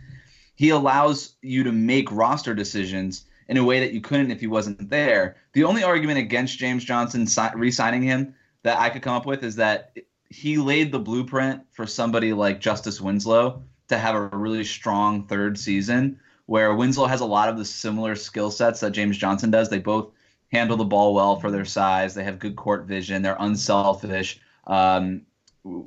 he 0.57 0.71
allows 0.71 1.35
you 1.43 1.63
to 1.65 1.73
make 1.73 2.11
roster 2.11 2.55
decisions 2.55 3.27
in 3.49 3.59
a 3.59 3.65
way 3.65 3.79
that 3.79 3.93
you 3.93 4.01
couldn't 4.01 4.31
if 4.31 4.41
he 4.41 4.47
wasn't 4.47 4.91
there. 4.91 5.37
The 5.53 5.65
only 5.65 5.85
argument 5.85 6.19
against 6.19 6.59
James 6.59 6.85
Johnson 6.85 7.27
si- 7.27 7.55
re-signing 7.55 8.03
him 8.03 8.35
that 8.63 8.81
I 8.81 8.91
could 8.91 9.03
come 9.03 9.15
up 9.15 9.27
with 9.27 9.45
is 9.45 9.57
that 9.57 9.97
he 10.37 10.59
laid 10.59 10.93
the 10.93 10.99
blueprint 10.99 11.63
for 11.73 11.87
somebody 11.87 12.35
like 12.35 12.61
Justice 12.61 13.01
Winslow 13.01 13.63
to 13.89 13.99
have 13.99 14.15
a 14.15 14.27
really 14.27 14.65
strong 14.65 15.27
third 15.27 15.59
season 15.59 16.21
where 16.45 16.75
Winslow 16.75 17.07
has 17.07 17.23
a 17.23 17.27
lot 17.27 17.49
of 17.49 17.57
the 17.57 17.65
similar 17.65 18.15
skill 18.15 18.51
sets 18.51 18.81
that 18.81 18.93
James 18.93 19.17
Johnson 19.17 19.51
does. 19.51 19.71
They 19.71 19.79
both 19.79 20.11
handle 20.53 20.77
the 20.77 20.85
ball 20.85 21.15
well 21.15 21.41
for 21.41 21.51
their 21.51 21.65
size. 21.65 22.15
They 22.15 22.23
have 22.25 22.39
good 22.39 22.55
court 22.55 22.85
vision. 22.85 23.23
They're 23.23 23.37
unselfish. 23.39 24.39
Um, 24.67 25.23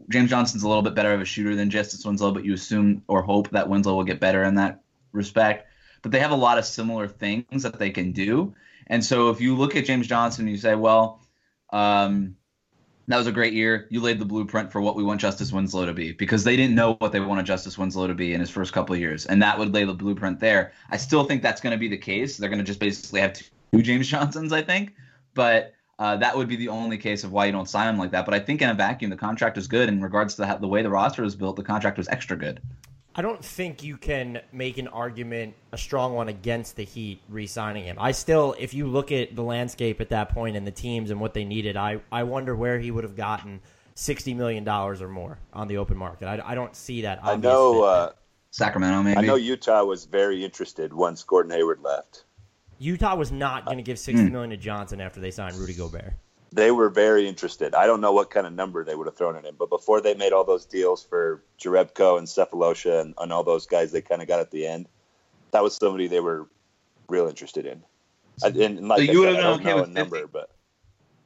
James 0.09 0.31
Johnson's 0.31 0.63
a 0.63 0.67
little 0.67 0.83
bit 0.83 0.95
better 0.95 1.13
of 1.13 1.21
a 1.21 1.25
shooter 1.25 1.55
than 1.55 1.69
Justice 1.69 2.03
Winslow, 2.03 2.31
but 2.31 2.43
you 2.43 2.53
assume 2.55 3.03
or 3.07 3.21
hope 3.21 3.51
that 3.51 3.69
Winslow 3.69 3.95
will 3.95 4.03
get 4.03 4.19
better 4.19 4.43
in 4.43 4.55
that 4.55 4.81
respect. 5.11 5.67
But 6.01 6.11
they 6.11 6.19
have 6.19 6.31
a 6.31 6.35
lot 6.35 6.57
of 6.57 6.65
similar 6.65 7.07
things 7.07 7.63
that 7.63 7.77
they 7.77 7.91
can 7.91 8.11
do. 8.13 8.55
And 8.87 9.05
so 9.05 9.29
if 9.29 9.39
you 9.39 9.55
look 9.55 9.75
at 9.75 9.85
James 9.85 10.07
Johnson, 10.07 10.47
you 10.47 10.57
say, 10.57 10.73
well, 10.73 11.21
um, 11.69 12.35
that 13.09 13.17
was 13.17 13.25
a 13.25 13.31
great 13.31 13.53
year. 13.53 13.87
You 13.89 14.01
laid 14.01 14.19
the 14.19 14.25
blueprint 14.25 14.71
for 14.71 14.81
what 14.81 14.95
we 14.95 15.03
want 15.03 15.19
Justice 15.19 15.51
Winslow 15.51 15.87
to 15.87 15.93
be 15.93 16.11
because 16.11 16.43
they 16.43 16.55
didn't 16.55 16.75
know 16.75 16.93
what 16.99 17.11
they 17.11 17.19
wanted 17.19 17.45
Justice 17.45 17.75
Winslow 17.75 18.05
to 18.05 18.13
be 18.13 18.33
in 18.35 18.39
his 18.39 18.51
first 18.51 18.71
couple 18.71 18.95
years, 18.95 19.25
and 19.25 19.41
that 19.41 19.57
would 19.57 19.73
lay 19.73 19.83
the 19.83 19.95
blueprint 19.95 20.39
there. 20.39 20.73
I 20.91 20.97
still 20.97 21.23
think 21.23 21.41
that's 21.41 21.59
going 21.59 21.71
to 21.71 21.77
be 21.77 21.87
the 21.87 21.97
case. 21.97 22.37
They're 22.37 22.49
going 22.49 22.59
to 22.59 22.65
just 22.65 22.79
basically 22.79 23.21
have 23.21 23.33
two 23.33 23.81
James 23.81 24.07
Johnsons, 24.07 24.53
I 24.53 24.61
think, 24.61 24.93
but 25.33 25.73
uh, 25.97 26.17
that 26.17 26.37
would 26.37 26.47
be 26.47 26.55
the 26.55 26.69
only 26.69 26.99
case 26.99 27.23
of 27.23 27.31
why 27.31 27.47
you 27.47 27.51
don't 27.51 27.67
sign 27.67 27.89
him 27.89 27.97
like 27.97 28.11
that. 28.11 28.25
But 28.25 28.35
I 28.35 28.39
think 28.39 28.61
in 28.61 28.69
a 28.69 28.75
vacuum, 28.75 29.09
the 29.09 29.17
contract 29.17 29.57
is 29.57 29.67
good. 29.67 29.89
In 29.89 30.01
regards 30.03 30.35
to 30.35 30.43
the, 30.43 30.57
the 30.61 30.67
way 30.67 30.83
the 30.83 30.91
roster 30.91 31.23
was 31.23 31.35
built, 31.35 31.55
the 31.55 31.63
contract 31.63 31.97
was 31.97 32.07
extra 32.09 32.37
good. 32.37 32.61
I 33.19 33.21
don't 33.21 33.43
think 33.43 33.83
you 33.83 33.97
can 33.97 34.39
make 34.53 34.77
an 34.77 34.87
argument, 34.87 35.53
a 35.73 35.77
strong 35.77 36.13
one, 36.13 36.29
against 36.29 36.77
the 36.77 36.85
Heat 36.85 37.19
re-signing 37.27 37.83
him. 37.83 37.97
I 37.99 38.13
still, 38.13 38.55
if 38.57 38.73
you 38.73 38.87
look 38.87 39.11
at 39.11 39.35
the 39.35 39.43
landscape 39.43 39.99
at 39.99 40.07
that 40.07 40.29
point 40.29 40.55
and 40.55 40.65
the 40.65 40.71
teams 40.71 41.11
and 41.11 41.19
what 41.19 41.33
they 41.33 41.43
needed, 41.43 41.75
I, 41.75 41.99
I 42.13 42.23
wonder 42.23 42.55
where 42.55 42.79
he 42.79 42.91
would 42.91 43.03
have 43.03 43.17
gotten 43.17 43.59
sixty 43.93 44.33
million 44.33 44.63
dollars 44.63 45.01
or 45.01 45.09
more 45.09 45.37
on 45.51 45.67
the 45.67 45.75
open 45.75 45.97
market. 45.97 46.27
I, 46.27 46.41
I 46.45 46.55
don't 46.55 46.73
see 46.73 47.01
that. 47.01 47.19
I 47.21 47.35
know 47.35 47.83
uh, 47.83 48.11
Sacramento. 48.51 49.03
Maybe 49.03 49.17
I 49.17 49.21
know 49.23 49.35
Utah 49.35 49.83
was 49.83 50.05
very 50.05 50.45
interested 50.45 50.93
once 50.93 51.21
Gordon 51.21 51.51
Hayward 51.51 51.81
left. 51.81 52.23
Utah 52.77 53.17
was 53.17 53.33
not 53.33 53.65
going 53.65 53.79
to 53.79 53.83
give 53.83 53.99
sixty 53.99 54.27
mm. 54.27 54.31
million 54.31 54.51
to 54.51 54.55
Johnson 54.57 55.01
after 55.01 55.19
they 55.19 55.31
signed 55.31 55.57
Rudy 55.57 55.73
Gobert. 55.73 56.13
They 56.51 56.71
were 56.71 56.89
very 56.89 57.27
interested. 57.27 57.75
I 57.75 57.85
don't 57.85 58.01
know 58.01 58.11
what 58.11 58.31
kind 58.31 58.47
of 58.47 58.53
number 58.53 58.83
they 58.83 58.95
would 58.95 59.07
have 59.07 59.15
thrown 59.15 59.35
at 59.35 59.45
him, 59.45 59.55
but 59.57 59.69
before 59.69 60.01
they 60.01 60.15
made 60.15 60.33
all 60.33 60.43
those 60.43 60.65
deals 60.65 61.03
for 61.03 61.43
Jerebko 61.59 62.17
and 62.17 62.27
Sefolosha 62.27 63.01
and, 63.01 63.13
and 63.19 63.31
all 63.31 63.43
those 63.43 63.67
guys 63.67 63.91
they 63.91 64.01
kind 64.01 64.21
of 64.21 64.27
got 64.27 64.39
at 64.39 64.49
the 64.49 64.65
end, 64.65 64.87
that 65.51 65.61
was 65.61 65.75
somebody 65.75 66.07
they 66.07 66.19
were 66.19 66.47
real 67.07 67.27
interested 67.27 67.65
in. 67.65 67.83
And, 68.43 68.55
and 68.57 68.87
like 68.87 68.97
so 68.97 69.11
you 69.11 69.19
would 69.19 69.35
have 69.35 69.37
been 69.37 69.67
okay 69.67 69.79
with 69.79 69.89
number, 69.89 70.25
but 70.27 70.49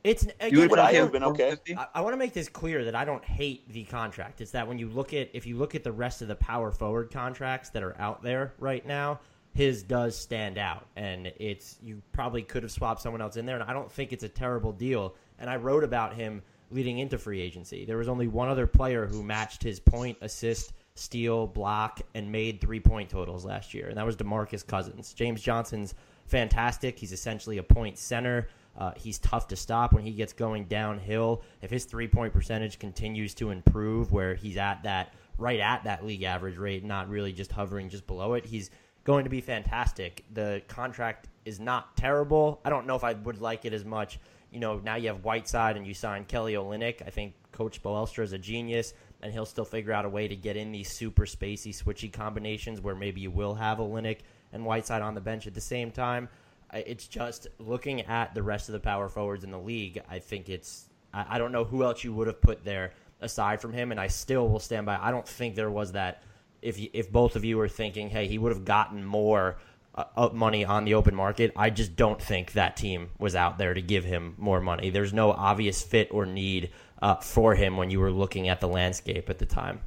it's 0.04 0.24
again, 0.24 0.52
you 0.52 0.68
would 0.68 0.80
I 0.80 0.94
have 0.94 1.12
been 1.12 1.24
okay. 1.24 1.56
I, 1.78 1.88
I 1.96 2.02
want 2.02 2.14
to 2.14 2.18
make 2.18 2.34
this 2.34 2.50
clear 2.50 2.84
that 2.86 2.96
I 2.96 3.06
don't 3.06 3.24
hate 3.24 3.72
the 3.72 3.86
contract. 3.86 4.42
It's 4.42 4.52
that 4.52 4.68
when 4.68 4.78
you 4.78 4.90
look 4.90 5.14
at 5.14 5.30
if 5.34 5.46
you 5.46 5.58
look 5.58 5.76
at 5.76 5.84
the 5.84 5.92
rest 5.92 6.22
of 6.22 6.28
the 6.28 6.36
power 6.36 6.72
forward 6.72 7.12
contracts 7.12 7.70
that 7.70 7.84
are 7.84 7.96
out 8.00 8.22
there 8.22 8.54
right 8.60 8.86
now, 8.86 9.22
his 9.54 9.84
does 9.84 10.18
stand 10.18 10.58
out, 10.58 10.88
and 10.96 11.32
it's 11.38 11.78
you 11.82 12.02
probably 12.12 12.42
could 12.42 12.64
have 12.64 12.72
swapped 12.72 13.02
someone 13.02 13.22
else 13.22 13.38
in 13.38 13.46
there, 13.46 13.56
and 13.56 13.64
I 13.64 13.74
don't 13.74 13.92
think 13.92 14.12
it's 14.12 14.24
a 14.24 14.30
terrible 14.30 14.72
deal. 14.72 15.16
And 15.40 15.50
I 15.50 15.58
wrote 15.58 15.84
about 15.84 16.16
him 16.16 16.42
leading 16.72 16.98
into 17.00 17.18
free 17.18 17.40
agency. 17.40 17.86
There 17.86 17.98
was 17.98 18.08
only 18.08 18.28
one 18.28 18.50
other 18.50 18.66
player 18.66 19.06
who 19.06 19.22
matched 19.22 19.62
his 19.62 19.80
point, 19.80 20.18
assist, 20.22 20.74
steal, 20.96 21.46
block, 21.46 22.02
and 22.16 22.32
made 22.32 22.62
three 22.62 22.80
point 22.80 23.10
totals 23.10 23.46
last 23.46 23.74
year, 23.74 23.90
and 23.90 23.98
that 23.98 24.06
was 24.06 24.16
Demarcus 24.16 24.66
Cousins. 24.66 25.14
James 25.14 25.42
Johnson's 25.42 25.94
fantastic. 26.26 26.98
He's 26.98 27.12
essentially 27.12 27.60
a 27.60 27.64
point 27.64 27.98
center. 27.98 28.48
Uh, 28.76 28.92
he's 28.96 29.20
tough 29.20 29.48
to 29.50 29.56
stop 29.56 29.94
when 29.94 30.04
he 30.04 30.12
gets 30.12 30.34
going 30.34 30.66
downhill. 30.66 31.44
If 31.62 31.70
his 31.70 31.86
three 31.86 32.08
point 32.08 32.34
percentage 32.34 32.80
continues 32.80 33.36
to 33.36 33.52
improve, 33.52 34.12
where 34.12 34.34
he's 34.34 34.58
at 34.58 34.82
that 34.84 35.14
right 35.38 35.60
at 35.60 35.84
that 35.84 36.06
league 36.06 36.24
average 36.24 36.58
rate, 36.58 36.84
not 36.84 37.08
really 37.08 37.34
just 37.34 37.52
hovering 37.52 37.90
just 37.90 38.08
below 38.08 38.34
it, 38.34 38.46
he's 38.46 38.72
going 39.04 39.24
to 39.24 39.30
be 39.30 39.42
fantastic. 39.42 40.24
The 40.34 40.62
contract 40.68 41.28
is 41.46 41.60
not 41.60 41.98
terrible. 41.98 42.62
I 42.64 42.70
don't 42.70 42.88
know 42.88 42.96
if 42.96 43.04
I 43.04 43.14
would 43.14 43.42
like 43.42 43.66
it 43.66 43.74
as 43.74 43.84
much. 43.84 44.20
You 44.52 44.60
know, 44.60 44.80
now 44.80 44.96
you 44.96 45.08
have 45.08 45.24
Whiteside 45.24 45.78
and 45.78 45.86
you 45.86 45.94
sign 45.94 46.26
Kelly 46.26 46.54
Olynyk. 46.54 47.02
I 47.06 47.10
think 47.10 47.34
Coach 47.52 47.82
Spoelstra 47.82 48.24
is 48.24 48.34
a 48.34 48.38
genius, 48.38 48.94
and 49.22 49.34
he'll 49.34 49.46
still 49.46 49.66
figure 49.66 49.94
out 49.94 50.06
a 50.06 50.10
way 50.10 50.28
to 50.28 50.36
get 50.36 50.56
in 50.56 50.72
these 50.72 50.92
super 50.92 51.26
spacey, 51.26 51.70
switchy 51.70 52.12
combinations 52.12 52.82
where 52.82 52.96
maybe 52.96 53.20
you 53.20 53.32
will 53.32 53.56
have 53.56 53.80
Olynyk 53.80 54.20
and 54.52 54.66
Whiteside 54.66 55.02
on 55.02 55.16
the 55.16 55.22
bench 55.22 55.48
at 55.48 55.54
the 55.54 55.62
same 55.62 55.92
time. 55.92 56.30
It's 56.74 57.08
just 57.08 57.48
looking 57.60 58.02
at 58.02 58.34
the 58.34 58.42
rest 58.42 58.70
of 58.70 58.74
the 58.74 58.80
power 58.80 59.10
forwards 59.10 59.44
in 59.44 59.52
the 59.52 59.60
league. 59.60 60.02
I 60.10 60.20
think 60.20 60.50
it's. 60.50 60.90
I 61.14 61.38
don't 61.38 61.52
know 61.52 61.64
who 61.64 61.84
else 61.84 62.04
you 62.04 62.12
would 62.14 62.26
have 62.26 62.42
put 62.42 62.64
there 62.64 62.94
aside 63.22 63.62
from 63.62 63.74
him, 63.74 63.92
and 63.92 64.00
I 64.00 64.08
still 64.08 64.50
will 64.50 64.60
stand 64.60 64.88
by. 64.88 64.98
I 65.00 65.12
don't 65.12 65.28
think 65.28 65.54
there 65.54 65.70
was 65.70 65.92
that 65.92 66.24
if 66.64 66.80
if 66.94 67.12
both 67.12 67.36
of 67.36 67.46
you 67.46 67.58
were 67.58 67.68
thinking, 67.68 68.10
hey, 68.10 68.28
he 68.28 68.38
would 68.38 68.52
have 68.52 68.66
gotten 68.66 69.04
more 69.04 69.58
uh, 69.96 70.30
money 70.34 70.66
on 70.66 70.86
the 70.86 70.96
open 70.96 71.14
market, 71.16 71.52
I 71.56 71.70
just 71.70 71.96
don't 71.96 72.22
think 72.22 72.54
that 72.54 72.76
team 72.76 73.10
was 73.20 73.36
out 73.36 73.58
there 73.58 73.74
to 73.74 73.82
give 73.82 74.04
him 74.04 74.36
more 74.38 74.60
money. 74.60 74.90
There's 74.90 75.14
no 75.14 75.32
obvious 75.32 75.84
fit 75.84 76.10
or 76.12 76.26
need 76.26 76.72
uh, 77.02 77.16
for 77.16 77.56
him 77.56 77.78
when 77.78 77.90
you 77.90 78.00
were 78.00 78.12
looking 78.12 78.50
at 78.50 78.60
the 78.60 78.68
landscape 78.68 79.30
at 79.30 79.38
the 79.38 79.46
time. 79.46 79.82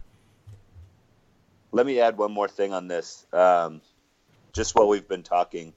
Let 1.73 1.87
me 1.87 2.01
add 2.01 2.17
one 2.17 2.33
more 2.33 2.49
thing 2.49 2.73
on 2.73 2.89
this, 2.89 3.27
um, 3.33 3.81
just 4.53 4.75
while 4.75 4.89
we've 4.89 5.09
been 5.09 5.23
talking. 5.23 5.73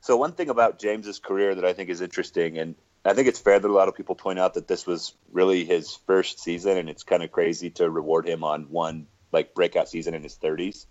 So 0.00 0.16
one 0.16 0.32
thing 0.32 0.48
about 0.48 0.78
James's 0.78 1.18
career 1.18 1.54
that 1.54 1.64
I 1.64 1.72
think 1.72 1.90
is 1.90 2.00
interesting, 2.00 2.58
and 2.58 2.74
I 3.04 3.12
think 3.12 3.28
it's 3.28 3.38
fair 3.38 3.58
that 3.58 3.68
a 3.68 3.72
lot 3.72 3.88
of 3.88 3.94
people 3.94 4.14
point 4.14 4.38
out 4.38 4.54
that 4.54 4.66
this 4.66 4.86
was 4.86 5.14
really 5.32 5.64
his 5.64 5.98
first 6.06 6.40
season, 6.40 6.76
and 6.76 6.88
it's 6.88 7.02
kind 7.02 7.22
of 7.22 7.30
crazy 7.30 7.70
to 7.70 7.90
reward 7.90 8.26
him 8.26 8.42
on 8.44 8.64
one 8.64 9.06
like 9.34 9.54
breakout 9.54 9.88
season 9.88 10.14
in 10.14 10.22
his 10.22 10.36
30s. 10.36 10.86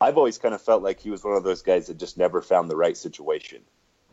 I've 0.00 0.16
always 0.16 0.38
kind 0.38 0.54
of 0.54 0.62
felt 0.62 0.82
like 0.82 1.00
he 1.00 1.10
was 1.10 1.22
one 1.22 1.36
of 1.36 1.44
those 1.44 1.62
guys 1.62 1.86
that 1.88 1.98
just 1.98 2.16
never 2.16 2.40
found 2.40 2.70
the 2.70 2.76
right 2.76 2.96
situation 2.96 3.62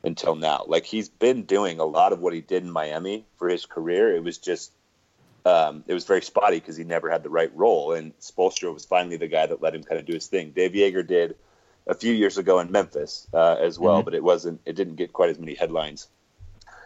until 0.03 0.35
now. 0.35 0.65
Like 0.67 0.85
he's 0.85 1.09
been 1.09 1.43
doing 1.43 1.79
a 1.79 1.85
lot 1.85 2.13
of 2.13 2.19
what 2.19 2.33
he 2.33 2.41
did 2.41 2.63
in 2.63 2.71
Miami 2.71 3.25
for 3.37 3.47
his 3.47 3.65
career. 3.65 4.15
It 4.15 4.23
was 4.23 4.37
just 4.37 4.71
um, 5.45 5.83
it 5.87 5.93
was 5.93 6.05
very 6.05 6.21
spotty 6.21 6.59
because 6.59 6.77
he 6.77 6.83
never 6.83 7.09
had 7.09 7.23
the 7.23 7.29
right 7.29 7.55
role. 7.55 7.93
And 7.93 8.17
Spoelstra 8.19 8.73
was 8.73 8.85
finally 8.85 9.17
the 9.17 9.27
guy 9.27 9.45
that 9.45 9.61
let 9.61 9.73
him 9.73 9.83
kind 9.83 9.99
of 9.99 10.05
do 10.05 10.13
his 10.13 10.27
thing. 10.27 10.51
Dave 10.51 10.71
Joerger 10.71 11.05
did 11.05 11.35
a 11.87 11.95
few 11.95 12.13
years 12.13 12.37
ago 12.37 12.59
in 12.59 12.71
Memphis 12.71 13.27
uh, 13.33 13.55
as 13.59 13.79
well, 13.79 13.97
mm-hmm. 13.97 14.05
but 14.05 14.13
it 14.13 14.23
wasn't. 14.23 14.61
It 14.65 14.75
didn't 14.75 14.95
get 14.95 15.13
quite 15.13 15.29
as 15.29 15.39
many 15.39 15.55
headlines. 15.55 16.07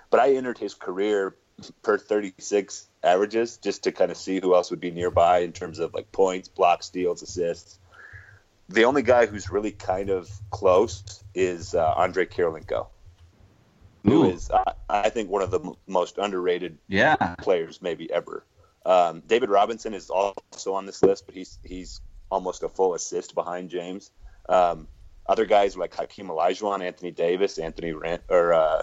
But 0.10 0.20
I 0.20 0.36
entered 0.36 0.58
his 0.58 0.74
career 0.74 1.36
per 1.82 1.98
36 1.98 2.88
averages 3.04 3.58
just 3.58 3.84
to 3.84 3.92
kind 3.92 4.12
of 4.12 4.18
see 4.18 4.40
who 4.40 4.56
else 4.56 4.72
would 4.72 4.82
be 4.82 4.92
nearby 4.92 5.40
in 5.40 5.54
terms 5.54 5.80
of 5.80 5.94
like 5.94 6.12
points, 6.12 6.48
blocks, 6.48 6.88
steals, 6.88 7.22
assists. 7.22 7.80
The 8.68 8.86
only 8.86 9.04
guy 9.04 9.26
who's 9.26 9.50
really 9.50 9.72
kind 9.72 10.10
of 10.10 10.30
close 10.50 11.24
is 11.34 11.76
uh, 11.76 11.94
Andre 11.96 12.26
Kirilenko, 12.26 12.88
who 14.04 14.24
Ooh. 14.24 14.30
is 14.30 14.50
uh, 14.50 14.74
I 14.90 15.10
think 15.10 15.30
one 15.30 15.44
of 15.44 15.52
the 15.52 15.60
m- 15.60 15.76
most 15.88 16.18
underrated 16.18 16.80
yeah. 16.88 17.36
players 17.36 17.82
maybe 17.82 18.12
ever. 18.12 18.44
Um, 18.86 19.22
David 19.26 19.50
Robinson 19.50 19.94
is 19.94 20.10
also 20.10 20.74
on 20.74 20.86
this 20.86 21.02
list, 21.04 21.26
but 21.26 21.36
he's 21.36 21.60
he's 21.64 22.02
almost 22.32 22.64
a 22.64 22.70
full 22.70 22.96
assist 22.96 23.36
behind 23.36 23.70
James. 23.70 24.12
Um, 24.50 24.88
other 25.28 25.46
guys 25.46 25.76
like 25.76 25.96
Hakeem 25.96 26.28
Olajuwon, 26.28 26.84
Anthony 26.84 27.12
Davis, 27.12 27.58
Anthony 27.58 27.94
Rant, 27.94 28.24
or 28.30 28.54
uh, 28.54 28.82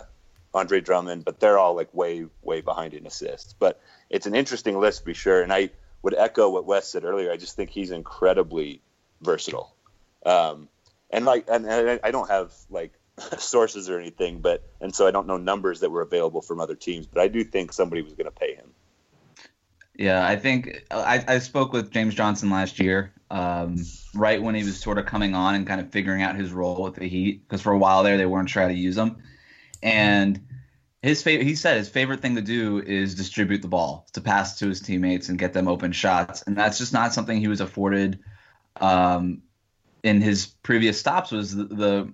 Andre 0.55 0.81
Drummond, 0.81 1.25
but 1.25 1.41
they're 1.41 1.59
all 1.59 1.75
like 1.75 1.93
way, 1.95 2.27
way 2.43 2.61
behind 2.61 2.95
in 2.95 3.07
assists. 3.07 3.55
But 3.55 3.81
it's 4.11 4.27
an 4.27 4.35
interesting 4.35 4.79
list 4.79 5.01
to 5.01 5.07
be 5.07 5.15
sure. 5.15 5.43
And 5.43 5.53
I 5.53 5.71
would 6.03 6.15
echo 6.15 6.51
what 6.51 6.67
Wes 6.67 6.89
said 6.89 7.05
earlier. 7.05 7.33
I 7.33 7.37
just 7.37 7.57
think 7.57 7.71
he's 7.71 7.91
incredibly 7.91 8.83
versatile. 9.21 9.75
Um, 10.27 10.69
and 11.11 11.25
like, 11.25 11.47
and, 11.49 11.67
and 11.67 12.01
I 12.03 12.11
don't 12.11 12.29
have 12.29 12.53
like 12.71 12.93
sources 13.39 13.89
or 13.89 13.99
anything, 13.99 14.41
but 14.41 14.63
and 14.81 14.95
so 14.95 15.07
I 15.07 15.11
don't 15.11 15.27
know 15.27 15.37
numbers 15.37 15.81
that 15.81 15.91
were 15.91 16.03
available 16.03 16.43
from 16.43 16.61
other 16.61 16.75
teams, 16.75 17.07
but 17.07 17.23
I 17.23 17.29
do 17.29 17.45
think 17.45 17.73
somebody 17.73 18.03
was 18.03 18.13
going 18.13 18.27
to 18.27 18.31
pay 18.31 18.55
him. 18.55 18.71
Yeah, 19.95 20.27
I 20.27 20.37
think 20.37 20.87
I, 20.91 21.23
I 21.29 21.39
spoke 21.39 21.75
with 21.75 21.91
James 21.91 22.15
Johnson 22.15 22.49
last 22.49 22.81
year, 22.81 23.13
um, 23.31 23.77
right 24.15 24.43
when 24.43 24.55
he 24.55 24.65
was 24.65 24.81
sort 24.81 24.97
of 24.97 25.05
coming 25.05 25.35
on 25.35 25.55
and 25.55 25.67
kind 25.67 25.83
of 25.83 25.91
figuring 25.91 26.23
out 26.23 26.35
his 26.35 26.51
role 26.51 26.83
with 26.83 26.95
the 26.95 27.07
Heat, 27.07 27.47
because 27.47 27.61
for 27.61 27.73
a 27.73 27.79
while 27.79 28.03
there 28.03 28.17
they 28.17 28.25
weren't 28.25 28.49
trying 28.49 28.71
to 28.71 28.75
use 28.75 28.97
him 28.97 29.23
and 29.83 30.41
his 31.03 31.23
favorite 31.23 31.45
he 31.45 31.55
said 31.55 31.77
his 31.77 31.89
favorite 31.89 32.21
thing 32.21 32.37
to 32.37 32.43
do 32.43 32.81
is 32.81 33.15
distribute 33.15 33.61
the 33.61 33.69
ball 33.69 34.07
to 34.13 34.21
pass 34.21 34.59
to 34.61 34.69
his 34.69 34.81
teammates 34.81 35.29
and 35.29 35.39
get 35.39 35.53
them 35.53 35.69
open 35.69 35.93
shots. 35.93 36.43
And 36.43 36.57
that's 36.57 36.79
just 36.79 36.93
not 36.93 37.13
something 37.13 37.39
he 37.39 37.49
was 37.49 37.61
afforded 37.61 38.21
um, 38.81 39.43
in 40.03 40.21
his 40.21 40.47
previous 40.47 40.99
stops 40.99 41.33
was 41.33 41.55
the, 41.55 41.65
the, 41.65 42.13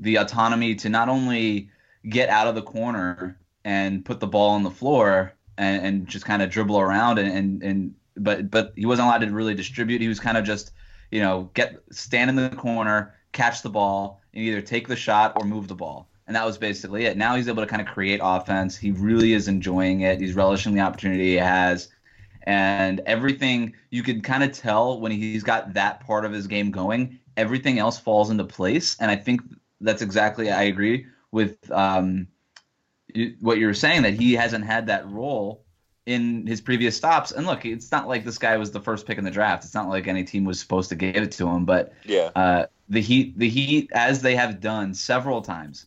the 0.00 0.16
autonomy 0.16 0.74
to 0.76 0.88
not 0.88 1.08
only 1.08 1.70
get 2.08 2.28
out 2.28 2.48
of 2.48 2.54
the 2.54 2.62
corner 2.62 3.38
and 3.64 4.04
put 4.04 4.20
the 4.20 4.26
ball 4.26 4.50
on 4.50 4.64
the 4.64 4.70
floor 4.70 5.32
and, 5.56 5.86
and 5.86 6.08
just 6.08 6.24
kind 6.24 6.42
of 6.42 6.50
dribble 6.50 6.78
around 6.78 7.18
and, 7.18 7.28
and 7.30 7.62
and 7.62 7.94
but 8.16 8.50
but 8.50 8.72
he 8.76 8.86
wasn't 8.86 9.06
allowed 9.06 9.18
to 9.18 9.30
really 9.30 9.54
distribute. 9.54 10.00
He 10.00 10.08
was 10.08 10.20
kind 10.20 10.36
of 10.36 10.44
just 10.44 10.72
you 11.10 11.20
know 11.20 11.50
get 11.54 11.76
stand 11.90 12.30
in 12.30 12.36
the 12.36 12.50
corner 12.50 13.14
catch 13.32 13.62
the 13.62 13.70
ball 13.70 14.20
and 14.32 14.44
either 14.44 14.60
take 14.60 14.88
the 14.88 14.96
shot 14.96 15.32
or 15.36 15.46
move 15.46 15.68
the 15.68 15.74
ball 15.74 16.08
and 16.26 16.36
that 16.36 16.44
was 16.46 16.58
basically 16.58 17.04
it. 17.04 17.16
Now 17.16 17.36
he's 17.36 17.48
able 17.48 17.62
to 17.62 17.68
kind 17.68 17.82
of 17.82 17.88
create 17.88 18.20
offense. 18.22 18.76
He 18.76 18.92
really 18.92 19.32
is 19.34 19.48
enjoying 19.48 20.02
it. 20.02 20.20
He's 20.20 20.34
relishing 20.34 20.74
the 20.74 20.80
opportunity 20.80 21.30
he 21.30 21.34
has. 21.34 21.88
And 22.44 23.00
everything 23.06 23.74
you 23.90 24.02
could 24.02 24.22
kind 24.22 24.44
of 24.44 24.52
tell 24.52 25.00
when 25.00 25.12
he's 25.12 25.42
got 25.42 25.74
that 25.74 26.00
part 26.06 26.24
of 26.24 26.32
his 26.32 26.46
game 26.46 26.70
going, 26.70 27.18
everything 27.36 27.78
else 27.78 27.98
falls 27.98 28.30
into 28.30 28.44
place. 28.44 28.96
And 29.00 29.10
I 29.10 29.16
think 29.16 29.40
that's 29.80 30.02
exactly 30.02 30.50
I 30.50 30.64
agree 30.64 31.06
with 31.32 31.70
um, 31.70 32.28
what 33.40 33.58
you 33.58 33.66
were 33.66 33.74
saying 33.74 34.02
that 34.02 34.14
he 34.14 34.34
hasn't 34.34 34.64
had 34.64 34.86
that 34.86 35.08
role 35.08 35.64
in 36.06 36.46
his 36.46 36.60
previous 36.60 36.96
stops. 36.96 37.32
And 37.32 37.46
look, 37.46 37.64
it's 37.64 37.90
not 37.90 38.08
like 38.08 38.24
this 38.24 38.38
guy 38.38 38.56
was 38.56 38.70
the 38.72 38.80
first 38.80 39.06
pick 39.06 39.18
in 39.18 39.24
the 39.24 39.30
draft. 39.30 39.64
It's 39.64 39.74
not 39.74 39.88
like 39.88 40.06
any 40.06 40.24
team 40.24 40.44
was 40.44 40.60
supposed 40.60 40.90
to 40.90 40.96
give 40.96 41.16
it 41.16 41.32
to 41.32 41.48
him. 41.48 41.64
But 41.64 41.92
Yeah. 42.04 42.30
uh, 42.34 42.66
the 42.88 43.00
Heat, 43.00 43.38
the 43.38 43.48
Heat, 43.48 43.90
as 43.92 44.20
they 44.20 44.36
have 44.36 44.60
done 44.60 44.94
several 44.94 45.40
times, 45.40 45.86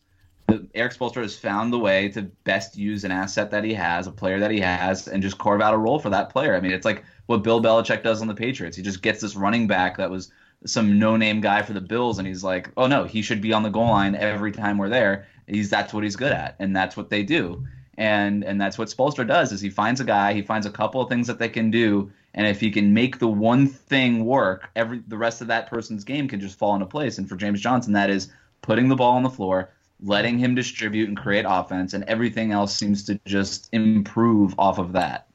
Erik 0.73 0.93
Spoelstra 0.93 1.23
has 1.23 1.37
found 1.37 1.73
the 1.73 1.79
way 1.79 2.09
to 2.09 2.21
best 2.21 2.77
use 2.77 3.03
an 3.03 3.11
asset 3.11 3.51
that 3.51 3.63
he 3.63 3.73
has, 3.73 4.07
a 4.07 4.11
player 4.11 4.39
that 4.39 4.51
he 4.51 4.59
has, 4.59 5.07
and 5.07 5.21
just 5.21 5.37
carve 5.37 5.61
out 5.61 5.73
a 5.73 5.77
role 5.77 5.99
for 5.99 6.09
that 6.09 6.29
player. 6.29 6.55
I 6.55 6.61
mean, 6.61 6.71
it's 6.71 6.85
like 6.85 7.03
what 7.25 7.43
Bill 7.43 7.61
Belichick 7.61 8.03
does 8.03 8.21
on 8.21 8.27
the 8.27 8.35
Patriots. 8.35 8.77
He 8.77 8.83
just 8.83 9.01
gets 9.01 9.21
this 9.21 9.35
running 9.35 9.67
back 9.67 9.97
that 9.97 10.09
was 10.09 10.31
some 10.65 10.97
no-name 10.99 11.41
guy 11.41 11.61
for 11.61 11.73
the 11.73 11.81
Bills, 11.81 12.17
and 12.17 12.27
he's 12.27 12.43
like, 12.43 12.71
oh 12.77 12.87
no, 12.87 13.03
he 13.03 13.21
should 13.21 13.41
be 13.41 13.53
on 13.53 13.63
the 13.63 13.69
goal 13.69 13.89
line 13.89 14.15
every 14.15 14.51
time 14.51 14.77
we're 14.77 14.89
there. 14.89 15.27
He's 15.47 15.69
that's 15.69 15.93
what 15.93 16.03
he's 16.03 16.15
good 16.15 16.31
at, 16.31 16.55
and 16.59 16.75
that's 16.75 16.95
what 16.95 17.09
they 17.09 17.23
do. 17.23 17.65
And 17.97 18.43
and 18.43 18.61
that's 18.61 18.77
what 18.77 18.89
Spolster 18.89 19.27
does 19.27 19.51
is 19.51 19.59
he 19.59 19.69
finds 19.69 19.99
a 19.99 20.05
guy, 20.05 20.33
he 20.33 20.41
finds 20.41 20.65
a 20.65 20.71
couple 20.71 21.01
of 21.01 21.09
things 21.09 21.27
that 21.27 21.39
they 21.39 21.49
can 21.49 21.71
do, 21.71 22.11
and 22.33 22.47
if 22.47 22.59
he 22.59 22.69
can 22.71 22.93
make 22.93 23.19
the 23.19 23.27
one 23.27 23.67
thing 23.67 24.25
work, 24.25 24.69
every 24.75 25.01
the 25.07 25.17
rest 25.17 25.41
of 25.41 25.47
that 25.47 25.69
person's 25.69 26.03
game 26.03 26.27
can 26.27 26.39
just 26.39 26.57
fall 26.57 26.73
into 26.73 26.85
place. 26.85 27.17
And 27.17 27.27
for 27.27 27.35
James 27.35 27.59
Johnson, 27.59 27.93
that 27.93 28.09
is 28.09 28.29
putting 28.61 28.87
the 28.87 28.95
ball 28.95 29.15
on 29.15 29.23
the 29.23 29.29
floor, 29.29 29.71
letting 30.01 30.37
him 30.37 30.55
distribute 30.55 31.07
and 31.07 31.17
create 31.17 31.45
offense, 31.47 31.93
and 31.93 32.03
everything 32.05 32.51
else 32.51 32.75
seems 32.75 33.03
to 33.05 33.19
just 33.25 33.69
improve 33.71 34.53
off 34.59 34.77
of 34.77 34.93
that. 34.93 35.27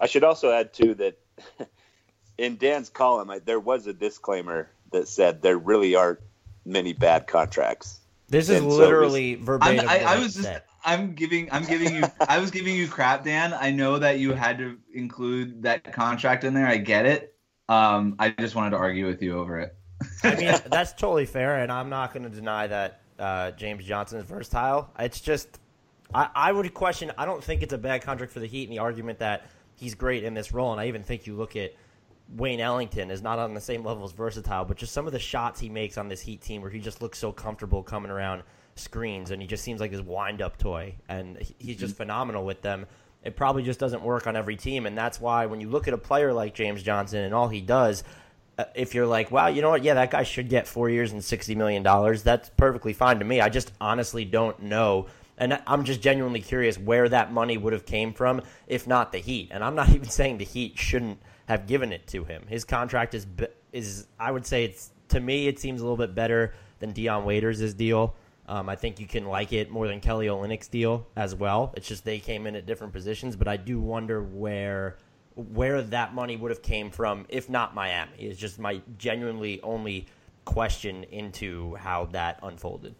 I 0.00 0.06
should 0.06 0.24
also 0.24 0.50
add 0.50 0.72
too 0.72 0.94
that 0.94 1.18
in 2.38 2.56
Dan's 2.56 2.88
column, 2.88 3.30
I, 3.30 3.40
there 3.40 3.60
was 3.60 3.86
a 3.86 3.92
disclaimer 3.92 4.70
that 4.92 5.08
said 5.08 5.42
there 5.42 5.58
really 5.58 5.94
aren't 5.94 6.20
many 6.64 6.92
bad 6.92 7.26
contracts. 7.26 8.00
This 8.28 8.48
is 8.48 8.60
And 8.60 8.70
so 8.70 8.78
literally 8.78 9.34
verbatim. 9.34 9.88
I, 9.88 9.98
what 9.98 10.06
I 10.06 10.18
was 10.18 10.34
just 10.34 10.44
said. 10.44 10.62
I'm 10.84 11.14
giving 11.14 11.52
I'm 11.52 11.64
giving 11.64 11.94
you 11.94 12.04
I 12.26 12.38
was 12.38 12.50
giving 12.50 12.74
you 12.74 12.88
crap, 12.88 13.24
Dan. 13.24 13.52
I 13.52 13.70
know 13.70 13.98
that 13.98 14.18
you 14.18 14.32
had 14.32 14.56
to 14.58 14.78
include 14.94 15.62
that 15.64 15.92
contract 15.92 16.44
in 16.44 16.54
there. 16.54 16.66
I 16.66 16.78
get 16.78 17.04
it. 17.06 17.34
Um, 17.68 18.16
I 18.18 18.30
just 18.30 18.54
wanted 18.54 18.70
to 18.70 18.76
argue 18.76 19.06
with 19.06 19.22
you 19.22 19.38
over 19.38 19.60
it. 19.60 19.76
I 20.24 20.34
mean, 20.36 20.54
that's 20.70 20.92
totally 20.92 21.26
fair, 21.26 21.58
and 21.58 21.70
I'm 21.70 21.90
not 21.90 22.12
going 22.12 22.22
to 22.22 22.30
deny 22.30 22.66
that 22.68 22.99
uh, 23.20 23.50
James 23.52 23.84
Johnson 23.84 24.18
is 24.18 24.24
versatile. 24.24 24.90
It's 24.98 25.20
just, 25.20 25.60
I, 26.12 26.28
I 26.34 26.52
would 26.52 26.72
question. 26.74 27.12
I 27.16 27.26
don't 27.26 27.44
think 27.44 27.62
it's 27.62 27.72
a 27.72 27.78
bad 27.78 28.02
contract 28.02 28.32
for 28.32 28.40
the 28.40 28.46
Heat, 28.46 28.64
and 28.64 28.72
the 28.72 28.80
argument 28.80 29.20
that 29.20 29.50
he's 29.76 29.94
great 29.94 30.24
in 30.24 30.34
this 30.34 30.52
role, 30.52 30.72
and 30.72 30.80
I 30.80 30.88
even 30.88 31.02
think 31.02 31.26
you 31.26 31.36
look 31.36 31.54
at 31.56 31.74
Wayne 32.36 32.60
Ellington 32.60 33.10
is 33.10 33.22
not 33.22 33.38
on 33.38 33.54
the 33.54 33.60
same 33.60 33.84
level 33.84 34.04
as 34.04 34.12
versatile, 34.12 34.64
but 34.64 34.76
just 34.76 34.92
some 34.92 35.06
of 35.06 35.12
the 35.12 35.18
shots 35.18 35.60
he 35.60 35.68
makes 35.68 35.98
on 35.98 36.08
this 36.08 36.20
Heat 36.20 36.40
team, 36.40 36.62
where 36.62 36.70
he 36.70 36.80
just 36.80 37.02
looks 37.02 37.18
so 37.18 37.32
comfortable 37.32 37.82
coming 37.82 38.10
around 38.10 38.42
screens, 38.76 39.30
and 39.30 39.42
he 39.42 39.48
just 39.48 39.64
seems 39.64 39.80
like 39.80 39.90
this 39.90 40.00
wind-up 40.00 40.56
toy, 40.56 40.94
and 41.08 41.38
he's 41.58 41.76
just 41.76 41.96
phenomenal 41.96 42.44
with 42.44 42.62
them. 42.62 42.86
It 43.22 43.36
probably 43.36 43.62
just 43.62 43.78
doesn't 43.78 44.02
work 44.02 44.26
on 44.26 44.36
every 44.36 44.56
team, 44.56 44.86
and 44.86 44.96
that's 44.96 45.20
why 45.20 45.46
when 45.46 45.60
you 45.60 45.68
look 45.68 45.88
at 45.88 45.94
a 45.94 45.98
player 45.98 46.32
like 46.32 46.54
James 46.54 46.82
Johnson 46.82 47.24
and 47.24 47.34
all 47.34 47.48
he 47.48 47.60
does, 47.60 48.02
if 48.74 48.94
you're 48.94 49.06
like, 49.06 49.30
wow, 49.30 49.48
you 49.48 49.62
know 49.62 49.70
what? 49.70 49.82
Yeah, 49.82 49.94
that 49.94 50.10
guy 50.10 50.22
should 50.22 50.48
get 50.48 50.66
four 50.66 50.88
years 50.90 51.12
and 51.12 51.22
sixty 51.22 51.54
million 51.54 51.82
dollars. 51.82 52.22
That's 52.22 52.48
perfectly 52.50 52.92
fine 52.92 53.18
to 53.18 53.24
me. 53.24 53.40
I 53.40 53.48
just 53.48 53.72
honestly 53.80 54.24
don't 54.24 54.60
know, 54.62 55.06
and 55.38 55.60
I'm 55.66 55.84
just 55.84 56.00
genuinely 56.00 56.40
curious 56.40 56.78
where 56.78 57.08
that 57.08 57.32
money 57.32 57.56
would 57.56 57.72
have 57.72 57.86
came 57.86 58.12
from, 58.12 58.42
if 58.66 58.86
not 58.86 59.12
the 59.12 59.18
Heat. 59.18 59.48
And 59.50 59.62
I'm 59.64 59.74
not 59.74 59.88
even 59.94 60.08
saying 60.08 60.38
the 60.38 60.44
Heat 60.44 60.78
shouldn't 60.78 61.20
have 61.46 61.66
given 61.66 61.92
it 61.92 62.06
to 62.08 62.24
him. 62.24 62.44
His 62.48 62.64
contract 62.64 63.14
is 63.14 63.26
is 63.72 64.06
I 64.18 64.30
would 64.30 64.46
say 64.46 64.64
it's 64.64 64.90
to 65.08 65.20
me 65.20 65.48
it 65.48 65.58
seems 65.58 65.80
a 65.80 65.84
little 65.84 65.96
bit 65.96 66.14
better 66.14 66.54
than 66.78 66.92
Dion 66.92 67.24
Waiters' 67.24 67.74
deal. 67.74 68.14
Um, 68.46 68.68
I 68.68 68.74
think 68.74 68.98
you 68.98 69.06
can 69.06 69.26
like 69.26 69.52
it 69.52 69.70
more 69.70 69.86
than 69.86 70.00
Kelly 70.00 70.26
Olynyk's 70.26 70.66
deal 70.66 71.06
as 71.14 71.36
well. 71.36 71.72
It's 71.76 71.86
just 71.86 72.04
they 72.04 72.18
came 72.18 72.46
in 72.46 72.56
at 72.56 72.66
different 72.66 72.92
positions, 72.92 73.36
but 73.36 73.46
I 73.46 73.56
do 73.56 73.78
wonder 73.78 74.22
where 74.22 74.96
where 75.34 75.82
that 75.82 76.14
money 76.14 76.36
would 76.36 76.50
have 76.50 76.62
came 76.62 76.90
from 76.90 77.26
if 77.28 77.48
not 77.48 77.74
Miami. 77.74 78.12
Is 78.18 78.36
just 78.36 78.58
my 78.58 78.80
genuinely 78.98 79.60
only 79.62 80.06
question 80.44 81.04
into 81.04 81.74
how 81.76 82.06
that 82.06 82.38
unfolded. 82.42 82.94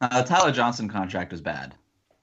Uh, 0.00 0.22
Tyler 0.22 0.52
Johnson 0.52 0.88
contract 0.88 1.32
is 1.32 1.40
bad. 1.40 1.74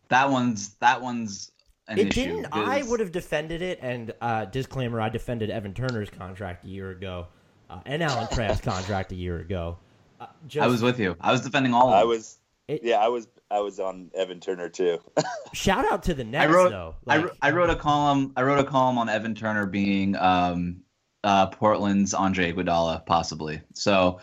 That 0.09 0.29
one's 0.29 0.75
that 0.75 1.01
one's 1.01 1.51
an 1.87 1.99
it 1.99 2.07
issue. 2.07 2.25
didn't. 2.25 2.47
I 2.51 2.83
would 2.83 2.99
have 2.99 3.11
defended 3.11 3.61
it, 3.61 3.79
and 3.81 4.13
uh, 4.21 4.45
disclaimer: 4.45 5.01
I 5.01 5.09
defended 5.09 5.49
Evan 5.49 5.73
Turner's 5.73 6.09
contract 6.09 6.65
a 6.65 6.67
year 6.67 6.91
ago, 6.91 7.27
uh, 7.69 7.79
and 7.85 8.01
Allen 8.03 8.27
Crabbe's 8.27 8.61
contract 8.61 9.11
a 9.11 9.15
year 9.15 9.39
ago. 9.39 9.77
Uh, 10.19 10.27
just, 10.47 10.63
I 10.63 10.67
was 10.67 10.81
with 10.81 10.99
you. 10.99 11.17
I 11.19 11.31
was 11.31 11.41
defending 11.41 11.73
all 11.73 11.87
of 11.87 11.91
them. 11.91 11.99
I 11.99 12.03
was, 12.05 12.37
It- 12.69 12.81
yeah, 12.83 12.97
I 12.97 13.09
was, 13.09 13.27
I 13.51 13.59
was 13.59 13.79
on 13.79 14.09
Evan 14.15 14.39
Turner 14.39 14.69
too. 14.69 14.99
shout 15.53 15.85
out 15.91 16.03
to 16.03 16.13
the 16.13 16.23
I 16.37 16.47
wrote 16.47 16.69
though. 16.71 16.95
I, 17.07 17.15
Like, 17.15 17.25
wrote- 17.25 17.37
I 17.41 17.51
wrote 17.51 17.69
a 17.69 17.75
column 17.75 18.33
I 18.35 18.41
wrote 18.43 18.59
a 18.59 18.63
column 18.63 18.97
on 18.97 19.07
Evan 19.09 19.35
Turner 19.35 19.65
being 19.65 20.15
um, 20.15 20.77
uh, 21.23 21.47
Portland's 21.47 22.13
Andre 22.13 22.51
Iguodala 22.51 23.05
possibly. 23.05 23.61
So 23.73 24.19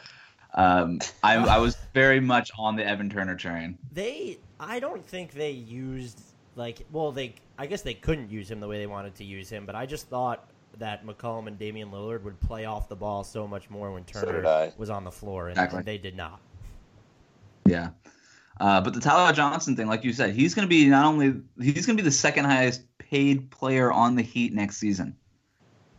um, 0.54 0.98
I, 1.22 1.36
I 1.36 1.58
was 1.58 1.76
very 1.94 2.20
much 2.20 2.50
on 2.58 2.76
the 2.76 2.84
Evan 2.86 3.08
Turner 3.08 3.36
train. 3.36 3.78
they 3.92 4.38
I 4.58 4.80
don't 4.80 5.04
think 5.04 5.32
they 5.32 5.50
used 5.52 6.20
like 6.56 6.84
well 6.92 7.12
they 7.12 7.34
I 7.58 7.66
guess 7.66 7.82
they 7.82 7.94
couldn't 7.94 8.30
use 8.30 8.50
him 8.50 8.58
the 8.60 8.68
way 8.68 8.78
they 8.78 8.86
wanted 8.86 9.14
to 9.16 9.24
use 9.24 9.48
him, 9.48 9.66
but 9.66 9.74
I 9.76 9.86
just 9.86 10.08
thought 10.08 10.48
that 10.78 11.06
McCollum 11.06 11.46
and 11.46 11.58
Damian 11.58 11.90
Lillard 11.90 12.22
would 12.22 12.40
play 12.40 12.64
off 12.64 12.88
the 12.88 12.96
ball 12.96 13.22
so 13.22 13.46
much 13.46 13.68
more 13.70 13.92
when 13.92 14.04
Turner 14.04 14.32
did 14.32 14.46
I. 14.46 14.72
was 14.78 14.88
on 14.90 15.04
the 15.04 15.12
floor, 15.12 15.48
and, 15.48 15.52
Exactly. 15.58 15.78
and 15.78 15.86
they 15.86 15.98
did 15.98 16.16
not. 16.16 16.40
Yeah. 17.66 17.90
Uh, 18.62 18.80
but 18.80 18.94
the 18.94 19.00
Tyler 19.00 19.32
Johnson 19.32 19.74
thing, 19.74 19.88
like 19.88 20.04
you 20.04 20.12
said, 20.12 20.36
he's 20.36 20.54
going 20.54 20.64
to 20.64 20.70
be 20.70 20.86
not 20.86 21.04
only 21.04 21.34
he's 21.60 21.84
going 21.84 21.96
to 21.96 22.02
be 22.02 22.08
the 22.08 22.12
second 22.12 22.44
highest 22.44 22.84
paid 22.96 23.50
player 23.50 23.90
on 23.90 24.14
the 24.14 24.22
Heat 24.22 24.54
next 24.54 24.76
season. 24.76 25.16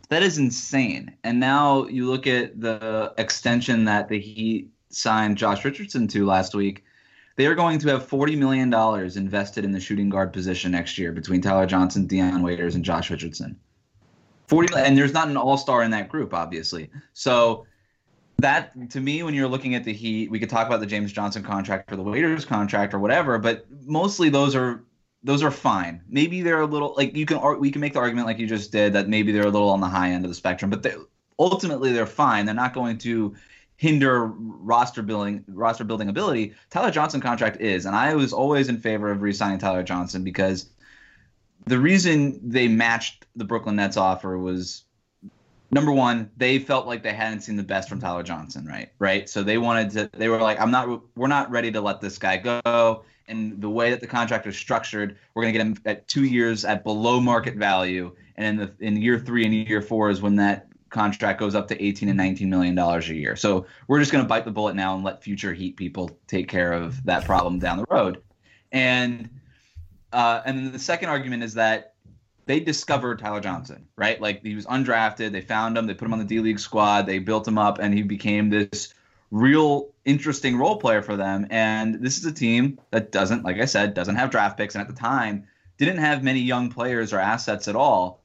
That 0.08 0.22
is 0.22 0.38
insane. 0.38 1.14
And 1.24 1.38
now 1.38 1.86
you 1.88 2.10
look 2.10 2.26
at 2.26 2.58
the 2.58 3.12
extension 3.18 3.84
that 3.84 4.08
the 4.08 4.18
Heat 4.18 4.70
signed 4.88 5.36
Josh 5.36 5.62
Richardson 5.62 6.08
to 6.08 6.24
last 6.24 6.54
week. 6.54 6.84
They 7.36 7.44
are 7.44 7.54
going 7.54 7.80
to 7.80 7.88
have 7.88 8.06
forty 8.06 8.34
million 8.34 8.70
dollars 8.70 9.18
invested 9.18 9.66
in 9.66 9.72
the 9.72 9.80
shooting 9.80 10.08
guard 10.08 10.32
position 10.32 10.72
next 10.72 10.96
year 10.96 11.12
between 11.12 11.42
Tyler 11.42 11.66
Johnson, 11.66 12.06
Dion 12.06 12.42
Waiters, 12.42 12.76
and 12.76 12.82
Josh 12.82 13.10
Richardson. 13.10 13.60
Forty, 14.48 14.72
and 14.74 14.96
there's 14.96 15.12
not 15.12 15.28
an 15.28 15.36
all 15.36 15.58
star 15.58 15.82
in 15.82 15.90
that 15.90 16.08
group, 16.08 16.32
obviously. 16.32 16.88
So 17.12 17.66
that 18.44 18.90
to 18.90 19.00
me, 19.00 19.22
when 19.22 19.34
you're 19.34 19.48
looking 19.48 19.74
at 19.74 19.84
the 19.84 19.92
Heat, 19.92 20.30
we 20.30 20.38
could 20.38 20.50
talk 20.50 20.66
about 20.66 20.80
the 20.80 20.86
James 20.86 21.12
Johnson 21.12 21.42
contract 21.42 21.90
or 21.90 21.96
the 21.96 22.02
Waiters 22.02 22.44
contract 22.44 22.94
or 22.94 22.98
whatever, 22.98 23.38
but 23.38 23.66
mostly 23.84 24.28
those 24.28 24.54
are 24.54 24.84
those 25.22 25.42
are 25.42 25.50
fine. 25.50 26.02
Maybe 26.08 26.42
they're 26.42 26.60
a 26.60 26.66
little 26.66 26.94
like 26.96 27.16
you 27.16 27.26
can 27.26 27.40
we 27.58 27.70
can 27.70 27.80
make 27.80 27.94
the 27.94 27.98
argument 27.98 28.26
like 28.26 28.38
you 28.38 28.46
just 28.46 28.70
did 28.70 28.92
that 28.92 29.08
maybe 29.08 29.32
they're 29.32 29.46
a 29.46 29.50
little 29.50 29.70
on 29.70 29.80
the 29.80 29.88
high 29.88 30.10
end 30.10 30.24
of 30.24 30.30
the 30.30 30.34
spectrum, 30.34 30.70
but 30.70 30.82
they, 30.82 30.94
ultimately 31.38 31.92
they're 31.92 32.06
fine. 32.06 32.44
They're 32.44 32.54
not 32.54 32.74
going 32.74 32.98
to 32.98 33.34
hinder 33.76 34.26
roster 34.26 35.02
building 35.02 35.44
roster 35.48 35.84
building 35.84 36.08
ability. 36.08 36.54
Tyler 36.70 36.90
Johnson 36.90 37.20
contract 37.20 37.60
is, 37.60 37.86
and 37.86 37.96
I 37.96 38.14
was 38.14 38.32
always 38.32 38.68
in 38.68 38.78
favor 38.78 39.10
of 39.10 39.22
re-signing 39.22 39.58
Tyler 39.58 39.82
Johnson 39.82 40.22
because 40.22 40.68
the 41.66 41.78
reason 41.78 42.38
they 42.42 42.68
matched 42.68 43.26
the 43.34 43.44
Brooklyn 43.44 43.76
Nets 43.76 43.96
offer 43.96 44.38
was 44.38 44.83
number 45.70 45.92
one, 45.92 46.30
they 46.36 46.58
felt 46.58 46.86
like 46.86 47.02
they 47.02 47.12
hadn't 47.12 47.40
seen 47.40 47.56
the 47.56 47.62
best 47.62 47.88
from 47.88 48.00
Tyler 48.00 48.22
Johnson, 48.22 48.66
right? 48.66 48.90
Right. 48.98 49.28
So 49.28 49.42
they 49.42 49.58
wanted 49.58 49.90
to. 49.92 50.10
They 50.16 50.28
were 50.28 50.40
like, 50.40 50.60
I'm 50.60 50.70
not. 50.70 51.02
We're 51.16 51.28
not 51.28 51.50
ready 51.50 51.70
to 51.72 51.80
let 51.80 52.00
this 52.00 52.18
guy 52.18 52.36
go. 52.36 53.04
And 53.26 53.60
the 53.60 53.70
way 53.70 53.90
that 53.90 54.00
the 54.00 54.06
contract 54.06 54.46
is 54.46 54.56
structured, 54.56 55.16
we're 55.34 55.42
going 55.42 55.54
to 55.54 55.58
get 55.58 55.66
him 55.66 55.76
at 55.86 56.06
two 56.08 56.24
years 56.24 56.64
at 56.64 56.84
below 56.84 57.20
market 57.20 57.54
value, 57.54 58.14
and 58.36 58.46
in 58.46 58.56
the 58.56 58.86
in 58.86 59.00
year 59.00 59.18
three 59.18 59.44
and 59.44 59.54
year 59.54 59.80
four 59.80 60.10
is 60.10 60.20
when 60.20 60.36
that 60.36 60.68
contract 60.90 61.40
goes 61.40 61.56
up 61.56 61.66
to 61.66 61.84
18 61.84 62.08
and 62.08 62.16
19 62.16 62.48
million 62.48 62.74
dollars 62.74 63.10
a 63.10 63.14
year. 63.14 63.34
So 63.34 63.66
we're 63.88 63.98
just 63.98 64.12
going 64.12 64.24
to 64.24 64.28
bite 64.28 64.44
the 64.44 64.52
bullet 64.52 64.76
now 64.76 64.94
and 64.94 65.02
let 65.02 65.24
future 65.24 65.52
Heat 65.52 65.76
people 65.76 66.16
take 66.28 66.48
care 66.48 66.72
of 66.72 67.02
that 67.04 67.24
problem 67.24 67.58
down 67.58 67.78
the 67.78 67.86
road. 67.90 68.22
And 68.70 69.28
uh, 70.12 70.42
and 70.46 70.72
the 70.72 70.78
second 70.78 71.08
argument 71.08 71.42
is 71.42 71.54
that 71.54 71.93
they 72.46 72.60
discovered 72.60 73.18
Tyler 73.18 73.40
Johnson, 73.40 73.86
right? 73.96 74.20
Like 74.20 74.42
he 74.42 74.54
was 74.54 74.66
undrafted. 74.66 75.32
They 75.32 75.40
found 75.40 75.76
him. 75.76 75.86
They 75.86 75.94
put 75.94 76.06
him 76.06 76.12
on 76.12 76.18
the 76.18 76.24
D 76.24 76.40
League 76.40 76.58
squad. 76.58 77.06
They 77.06 77.18
built 77.18 77.48
him 77.48 77.58
up, 77.58 77.78
and 77.78 77.94
he 77.94 78.02
became 78.02 78.50
this 78.50 78.92
real 79.30 79.88
interesting 80.04 80.56
role 80.56 80.76
player 80.76 81.02
for 81.02 81.16
them. 81.16 81.46
And 81.50 81.96
this 82.04 82.18
is 82.18 82.24
a 82.24 82.32
team 82.32 82.78
that 82.90 83.10
doesn't, 83.12 83.44
like 83.44 83.58
I 83.58 83.64
said, 83.64 83.94
doesn't 83.94 84.16
have 84.16 84.30
draft 84.30 84.56
picks, 84.56 84.74
and 84.74 84.82
at 84.82 84.88
the 84.88 84.94
time 84.94 85.46
didn't 85.78 85.98
have 85.98 86.22
many 86.22 86.40
young 86.40 86.70
players 86.70 87.12
or 87.12 87.18
assets 87.18 87.66
at 87.66 87.76
all. 87.76 88.22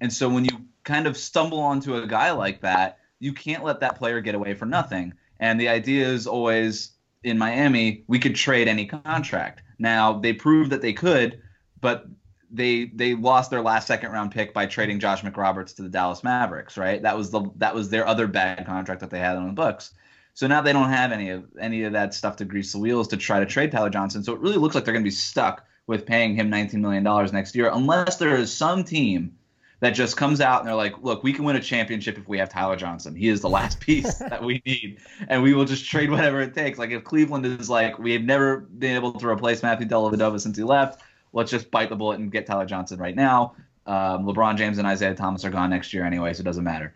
And 0.00 0.12
so 0.12 0.28
when 0.28 0.44
you 0.44 0.50
kind 0.84 1.06
of 1.06 1.16
stumble 1.16 1.60
onto 1.60 1.96
a 1.96 2.06
guy 2.06 2.32
like 2.32 2.60
that, 2.62 2.98
you 3.20 3.32
can't 3.32 3.64
let 3.64 3.80
that 3.80 3.96
player 3.96 4.20
get 4.20 4.34
away 4.34 4.54
for 4.54 4.66
nothing. 4.66 5.14
And 5.38 5.60
the 5.60 5.68
idea 5.68 6.06
is 6.06 6.26
always 6.26 6.92
in 7.22 7.38
Miami, 7.38 8.04
we 8.06 8.18
could 8.18 8.34
trade 8.34 8.68
any 8.68 8.86
contract. 8.86 9.62
Now 9.78 10.18
they 10.18 10.32
proved 10.32 10.70
that 10.70 10.82
they 10.82 10.92
could, 10.92 11.40
but 11.80 12.06
they 12.50 12.86
they 12.86 13.14
lost 13.14 13.50
their 13.50 13.62
last 13.62 13.86
second 13.86 14.12
round 14.12 14.32
pick 14.32 14.52
by 14.52 14.66
trading 14.66 14.98
Josh 14.98 15.22
McRoberts 15.22 15.74
to 15.76 15.82
the 15.82 15.88
Dallas 15.88 16.24
Mavericks, 16.24 16.76
right? 16.76 17.02
That 17.02 17.16
was 17.16 17.30
the 17.30 17.48
that 17.56 17.74
was 17.74 17.90
their 17.90 18.06
other 18.06 18.26
bad 18.26 18.66
contract 18.66 19.00
that 19.00 19.10
they 19.10 19.18
had 19.18 19.36
on 19.36 19.46
the 19.46 19.52
books. 19.52 19.92
So 20.34 20.46
now 20.46 20.60
they 20.60 20.72
don't 20.72 20.90
have 20.90 21.12
any 21.12 21.30
of 21.30 21.44
any 21.60 21.84
of 21.84 21.92
that 21.92 22.14
stuff 22.14 22.36
to 22.36 22.44
grease 22.44 22.72
the 22.72 22.78
wheels 22.78 23.08
to 23.08 23.16
try 23.16 23.40
to 23.40 23.46
trade 23.46 23.72
Tyler 23.72 23.90
Johnson. 23.90 24.22
So 24.22 24.32
it 24.32 24.40
really 24.40 24.56
looks 24.56 24.74
like 24.74 24.84
they're 24.84 24.94
going 24.94 25.04
to 25.04 25.06
be 25.06 25.14
stuck 25.14 25.66
with 25.86 26.06
paying 26.06 26.34
him 26.34 26.50
19 26.50 26.80
million 26.80 27.02
dollars 27.02 27.32
next 27.32 27.54
year, 27.54 27.70
unless 27.72 28.16
there 28.16 28.36
is 28.36 28.52
some 28.52 28.84
team 28.84 29.36
that 29.80 29.90
just 29.90 30.16
comes 30.16 30.40
out 30.40 30.60
and 30.60 30.68
they're 30.68 30.74
like, 30.74 30.94
look, 31.02 31.22
we 31.22 31.32
can 31.32 31.44
win 31.44 31.56
a 31.56 31.60
championship 31.60 32.18
if 32.18 32.28
we 32.28 32.38
have 32.38 32.50
Tyler 32.50 32.76
Johnson. 32.76 33.14
He 33.14 33.28
is 33.28 33.40
the 33.40 33.48
last 33.48 33.80
piece 33.86 34.14
that 34.18 34.42
we 34.42 34.62
need, 34.64 34.98
and 35.28 35.42
we 35.42 35.54
will 35.54 35.64
just 35.64 35.84
trade 35.84 36.10
whatever 36.10 36.40
it 36.40 36.54
takes. 36.54 36.78
Like 36.78 36.90
if 36.90 37.04
Cleveland 37.04 37.46
is 37.46 37.68
like, 37.68 37.98
we 37.98 38.12
have 38.12 38.22
never 38.22 38.58
been 38.58 38.94
able 38.94 39.12
to 39.12 39.28
replace 39.28 39.62
Matthew 39.62 39.88
Dellavedova 39.88 40.40
since 40.40 40.56
he 40.56 40.62
left, 40.62 41.02
let's 41.32 41.50
just 41.50 41.70
bite 41.70 41.88
the 41.88 41.96
bullet 41.96 42.18
and 42.18 42.30
get 42.30 42.46
Tyler 42.46 42.66
Johnson 42.66 42.98
right 42.98 43.16
now. 43.16 43.54
Um, 43.86 44.24
LeBron 44.24 44.56
James 44.56 44.78
and 44.78 44.86
Isaiah 44.86 45.14
Thomas 45.14 45.44
are 45.44 45.50
gone 45.50 45.70
next 45.70 45.92
year 45.92 46.04
anyway, 46.04 46.32
so 46.32 46.40
it 46.40 46.44
doesn't 46.44 46.64
matter. 46.64 46.94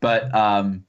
But 0.00 0.34
um, 0.34 0.84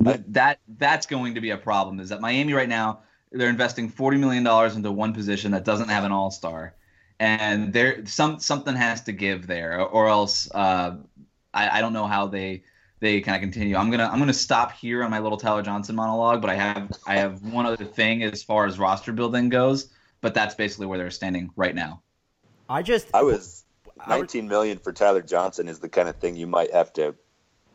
that 0.00 0.58
that's 0.78 1.06
going 1.06 1.34
to 1.34 1.40
be 1.40 1.50
a 1.50 1.56
problem. 1.56 2.00
Is 2.00 2.08
that 2.10 2.20
Miami 2.20 2.52
right 2.52 2.68
now? 2.68 3.00
They're 3.32 3.48
investing 3.48 3.88
forty 3.88 4.18
million 4.18 4.44
dollars 4.44 4.76
into 4.76 4.90
one 4.90 5.14
position 5.14 5.52
that 5.52 5.64
doesn't 5.64 5.88
have 5.88 6.04
an 6.04 6.12
All 6.12 6.30
Star 6.30 6.74
and 7.20 7.72
there 7.72 8.04
some 8.06 8.40
something 8.40 8.74
has 8.74 9.02
to 9.02 9.12
give 9.12 9.46
there, 9.46 9.80
or 9.80 10.08
else 10.08 10.50
uh, 10.52 10.96
I, 11.52 11.78
I 11.78 11.80
don't 11.82 11.92
know 11.92 12.06
how 12.06 12.26
they 12.26 12.64
they 12.98 13.20
kind 13.20 13.36
of 13.36 13.42
continue. 13.42 13.76
I'm 13.76 13.90
gonna 13.90 14.08
I'm 14.10 14.18
gonna 14.18 14.32
stop 14.32 14.72
here 14.72 15.04
on 15.04 15.10
my 15.10 15.20
little 15.20 15.38
Tyler 15.38 15.62
Johnson 15.62 15.94
monologue, 15.94 16.40
but 16.40 16.50
I 16.50 16.54
have 16.54 16.90
I 17.06 17.16
have 17.16 17.42
one 17.42 17.66
other 17.66 17.84
thing 17.84 18.22
as 18.22 18.42
far 18.42 18.66
as 18.66 18.78
roster 18.78 19.12
building 19.12 19.50
goes, 19.50 19.90
but 20.20 20.34
that's 20.34 20.54
basically 20.54 20.86
where 20.86 20.98
they're 20.98 21.10
standing 21.10 21.50
right 21.56 21.74
now. 21.74 22.02
I 22.68 22.82
just 22.82 23.08
I 23.14 23.22
was 23.22 23.64
19 24.08 24.48
million 24.48 24.78
for 24.78 24.92
Tyler 24.92 25.22
Johnson 25.22 25.68
is 25.68 25.80
the 25.80 25.88
kind 25.88 26.08
of 26.08 26.16
thing 26.16 26.36
you 26.36 26.46
might 26.46 26.72
have 26.72 26.92
to 26.94 27.14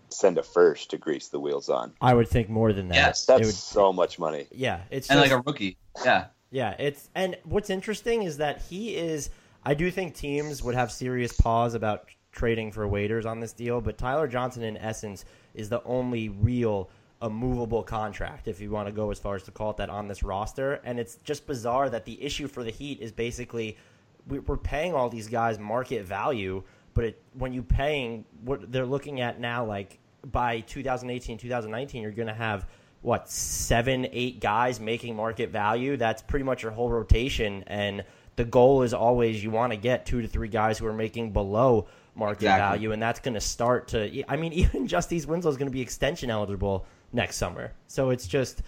send 0.10 0.38
a 0.38 0.44
first 0.44 0.92
to 0.92 0.98
grease 0.98 1.28
the 1.30 1.40
wheels 1.40 1.70
on. 1.70 1.94
I 2.00 2.14
would 2.14 2.28
think 2.30 2.50
more 2.50 2.72
than 2.72 2.88
that. 2.90 2.96
Yes, 2.96 3.26
That's 3.26 3.42
It 3.42 3.46
would- 3.48 3.56
so 3.56 3.92
much 3.92 4.20
money. 4.20 4.48
yeah, 4.52 4.82
it's 4.92 5.10
And 5.10 5.20
just, 5.20 5.32
like 5.32 5.40
a 5.40 5.44
rookie, 5.46 5.78
yeah. 6.04 6.28
Yeah, 6.52 6.76
it's 6.80 7.10
and 7.16 7.36
what's 7.44 7.70
interesting 7.70 8.24
is 8.24 8.38
that 8.38 8.62
he 8.62 8.96
is. 8.96 9.30
I 9.68 9.74
do 9.74 9.90
think 9.92 10.14
teams 10.16 10.62
would 10.64 10.76
have 10.76 10.92
serious 10.92 11.34
pause 11.34 11.74
about 11.74 12.08
trading 12.32 12.72
for 12.72 12.88
waiters 12.88 13.26
on 13.26 13.40
this 13.40 13.52
deal, 13.52 13.82
but 13.82 13.98
Tyler 13.98 14.28
Johnson, 14.28 14.62
in 14.64 14.78
essence, 14.78 15.26
is 15.56 15.70
the 15.70 15.84
only 15.84 16.30
real 16.30 16.90
a 17.26 17.30
movable 17.30 17.82
contract, 17.84 18.48
if 18.48 18.62
you 18.62 18.70
want 18.70 18.88
to 18.88 18.92
go 18.92 19.10
as 19.10 19.20
far 19.20 19.36
as 19.36 19.42
to 19.44 19.52
call 19.52 19.72
it 19.72 19.78
that, 19.78 19.90
on 19.90 20.08
this 20.08 20.22
roster. 20.22 20.80
And 20.86 21.00
it's 21.00 21.16
just 21.24 21.48
bizarre 21.48 21.90
that 21.90 22.06
the 22.06 22.22
issue 22.24 22.48
for 22.48 22.64
the 22.64 22.70
Heat 22.72 23.00
is 23.02 23.12
basically 23.12 23.78
we- 24.28 24.40
we're 24.40 24.58
paying 24.58 24.94
all 24.94 25.10
these 25.10 25.28
guys 25.28 25.58
market 25.60 26.04
value, 26.06 26.64
but 26.94 27.06
it, 27.06 27.22
when 27.34 27.52
you're 27.54 27.64
paying 27.64 28.26
what 28.44 28.72
they're 28.72 28.86
looking 28.86 29.22
at 29.22 29.40
now, 29.40 29.66
like 29.66 30.00
by 30.32 30.60
2018, 30.62 31.38
2019, 31.38 32.02
you're 32.02 32.12
going 32.12 32.28
to 32.28 32.34
have 32.34 32.68
what 33.02 33.30
seven, 33.30 34.08
eight 34.12 34.40
guys 34.40 34.80
making 34.80 35.16
market 35.16 35.50
value. 35.52 35.98
That's 35.98 36.22
pretty 36.24 36.46
much 36.46 36.64
your 36.64 36.72
whole 36.72 36.90
rotation, 36.90 37.64
and 37.68 38.04
the 38.36 38.46
goal 38.46 38.82
is 38.82 38.94
always 38.94 39.44
you 39.44 39.52
want 39.52 39.74
to 39.74 39.78
get 39.78 40.06
two 40.06 40.22
to 40.22 40.28
three 40.28 40.48
guys 40.48 40.78
who 40.80 40.88
are 40.88 40.94
making 40.94 41.32
below 41.32 41.88
market 42.16 42.44
Exactly. 42.46 42.78
value, 42.78 42.92
and 42.94 43.02
that's 43.02 43.20
going 43.20 43.36
to 43.36 43.42
start 43.42 43.90
to. 43.90 44.24
I 44.28 44.38
mean, 44.38 44.54
even 44.64 44.88
Justice 44.88 45.26
Winslow 45.28 45.52
is 45.52 45.58
going 45.58 45.68
to 45.68 45.74
be 45.74 45.82
extension 45.82 46.32
eligible 46.32 46.88
next 47.14 47.38
summer, 47.38 47.72
so 47.88 48.10
it's 48.10 48.28
just 48.28 48.62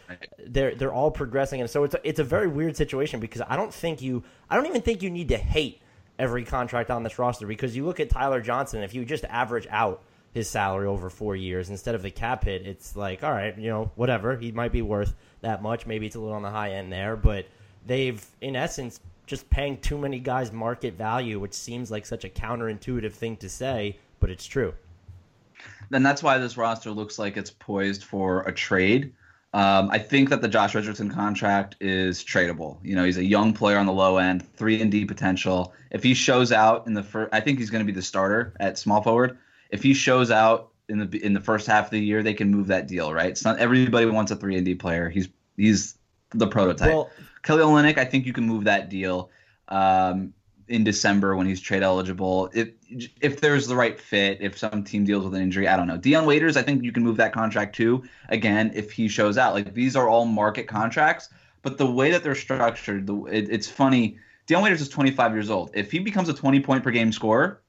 they're 0.45 0.75
they're 0.75 0.93
all 0.93 1.11
progressing, 1.11 1.61
and 1.61 1.69
so 1.69 1.83
it's 1.83 1.95
a, 1.95 2.07
it's 2.07 2.19
a 2.19 2.23
very 2.23 2.47
weird 2.47 2.77
situation 2.77 3.19
because 3.19 3.41
I 3.47 3.55
don't 3.55 3.73
think 3.73 4.01
you, 4.01 4.23
I 4.49 4.55
don't 4.55 4.67
even 4.67 4.81
think 4.81 5.03
you 5.03 5.09
need 5.09 5.29
to 5.29 5.37
hate 5.37 5.81
every 6.19 6.43
contract 6.43 6.89
on 6.89 7.03
this 7.03 7.19
roster 7.19 7.47
because 7.47 7.75
you 7.75 7.85
look 7.85 7.99
at 7.99 8.09
Tyler 8.09 8.41
Johnson, 8.41 8.81
if 8.81 8.93
you 8.93 9.05
just 9.05 9.25
average 9.25 9.67
out 9.69 10.03
his 10.33 10.49
salary 10.49 10.87
over 10.87 11.09
four 11.09 11.35
years 11.35 11.69
instead 11.69 11.95
of 11.95 12.01
the 12.01 12.11
cap 12.11 12.43
hit, 12.45 12.65
it's 12.65 12.95
like, 12.95 13.23
all 13.23 13.31
right, 13.31 13.57
you 13.57 13.69
know, 13.69 13.91
whatever. 13.95 14.37
He 14.37 14.51
might 14.51 14.71
be 14.71 14.81
worth 14.81 15.15
that 15.41 15.61
much. 15.61 15.85
Maybe 15.85 16.05
it's 16.05 16.15
a 16.15 16.19
little 16.19 16.35
on 16.35 16.43
the 16.43 16.49
high 16.49 16.71
end 16.71 16.91
there, 16.91 17.15
but 17.15 17.45
they've, 17.85 18.23
in 18.41 18.55
essence, 18.55 18.99
just 19.25 19.49
paying 19.49 19.77
too 19.77 19.97
many 19.97 20.19
guys 20.19 20.51
market 20.51 20.93
value, 20.93 21.39
which 21.39 21.53
seems 21.53 21.91
like 21.91 22.05
such 22.05 22.23
a 22.23 22.29
counterintuitive 22.29 23.13
thing 23.13 23.35
to 23.37 23.49
say, 23.49 23.97
but 24.19 24.29
it's 24.29 24.45
true. 24.45 24.73
Then 25.89 26.03
that's 26.03 26.23
why 26.23 26.37
this 26.37 26.57
roster 26.57 26.91
looks 26.91 27.17
like 27.17 27.37
it's 27.37 27.51
poised 27.51 28.03
for 28.03 28.41
a 28.41 28.51
trade. 28.51 29.13
Um, 29.53 29.89
I 29.89 29.97
think 29.97 30.29
that 30.29 30.41
the 30.41 30.47
Josh 30.47 30.75
Richardson 30.75 31.09
contract 31.09 31.77
is 31.79 32.23
tradable. 32.23 32.77
You 32.83 32.95
know, 32.95 33.03
he's 33.03 33.17
a 33.17 33.23
young 33.23 33.53
player 33.53 33.77
on 33.77 33.85
the 33.85 33.93
low 33.93 34.17
end, 34.17 34.47
three 34.55 34.81
and 34.81 34.91
D 34.91 35.05
potential. 35.05 35.73
If 35.89 36.03
he 36.03 36.13
shows 36.13 36.51
out 36.51 36.85
in 36.85 36.93
the 36.93 37.03
first, 37.03 37.33
I 37.33 37.39
think 37.39 37.59
he's 37.59 37.69
going 37.69 37.85
to 37.85 37.91
be 37.91 37.95
the 37.95 38.03
starter 38.03 38.53
at 38.59 38.77
small 38.77 39.01
forward. 39.01 39.37
If 39.69 39.83
he 39.83 39.93
shows 39.93 40.31
out 40.31 40.71
in 40.89 40.99
the 40.99 41.25
in 41.25 41.33
the 41.33 41.39
first 41.39 41.65
half 41.65 41.85
of 41.85 41.91
the 41.91 41.99
year, 41.99 42.23
they 42.23 42.33
can 42.33 42.51
move 42.51 42.67
that 42.67 42.87
deal, 42.87 43.13
right? 43.13 43.29
It's 43.29 43.45
not 43.45 43.59
everybody 43.59 44.05
wants 44.05 44.31
a 44.31 44.35
three 44.35 44.57
and 44.57 44.65
D 44.65 44.75
player. 44.75 45.09
He's 45.09 45.29
he's 45.55 45.97
the 46.31 46.47
prototype. 46.47 46.89
Well, 46.89 47.09
Kelly 47.41 47.63
Olynyk, 47.63 47.97
I 47.97 48.05
think 48.05 48.25
you 48.25 48.33
can 48.33 48.45
move 48.45 48.65
that 48.65 48.89
deal 48.89 49.29
um, 49.69 50.33
in 50.67 50.83
December 50.83 51.35
when 51.35 51.47
he's 51.47 51.61
trade 51.61 51.83
eligible. 51.83 52.49
If 52.53 52.69
if 53.21 53.41
there's 53.41 53.67
the 53.67 53.75
right 53.75 53.99
fit, 53.99 54.39
if 54.41 54.57
some 54.57 54.83
team 54.83 55.05
deals 55.05 55.23
with 55.23 55.33
an 55.35 55.41
injury, 55.41 55.67
I 55.67 55.77
don't 55.77 55.87
know. 55.87 55.97
Dion 55.97 56.25
Waiters, 56.25 56.57
I 56.57 56.61
think 56.61 56.83
you 56.83 56.91
can 56.91 57.03
move 57.03 57.17
that 57.17 57.33
contract 57.33 57.75
too. 57.75 58.03
Again, 58.29 58.71
if 58.73 58.91
he 58.91 59.07
shows 59.07 59.37
out, 59.37 59.53
like 59.53 59.73
these 59.73 59.95
are 59.95 60.07
all 60.09 60.25
market 60.25 60.67
contracts, 60.67 61.29
but 61.61 61.77
the 61.77 61.89
way 61.89 62.11
that 62.11 62.23
they're 62.23 62.35
structured, 62.35 63.07
the, 63.07 63.25
it, 63.25 63.49
it's 63.49 63.67
funny. 63.67 64.17
Dion 64.45 64.63
Waiters 64.63 64.81
is 64.81 64.89
25 64.89 65.33
years 65.33 65.49
old. 65.49 65.71
If 65.73 65.91
he 65.91 65.99
becomes 65.99 66.29
a 66.29 66.33
20 66.33 66.59
point 66.61 66.83
per 66.83 66.91
game 66.91 67.11
scorer, 67.11 67.61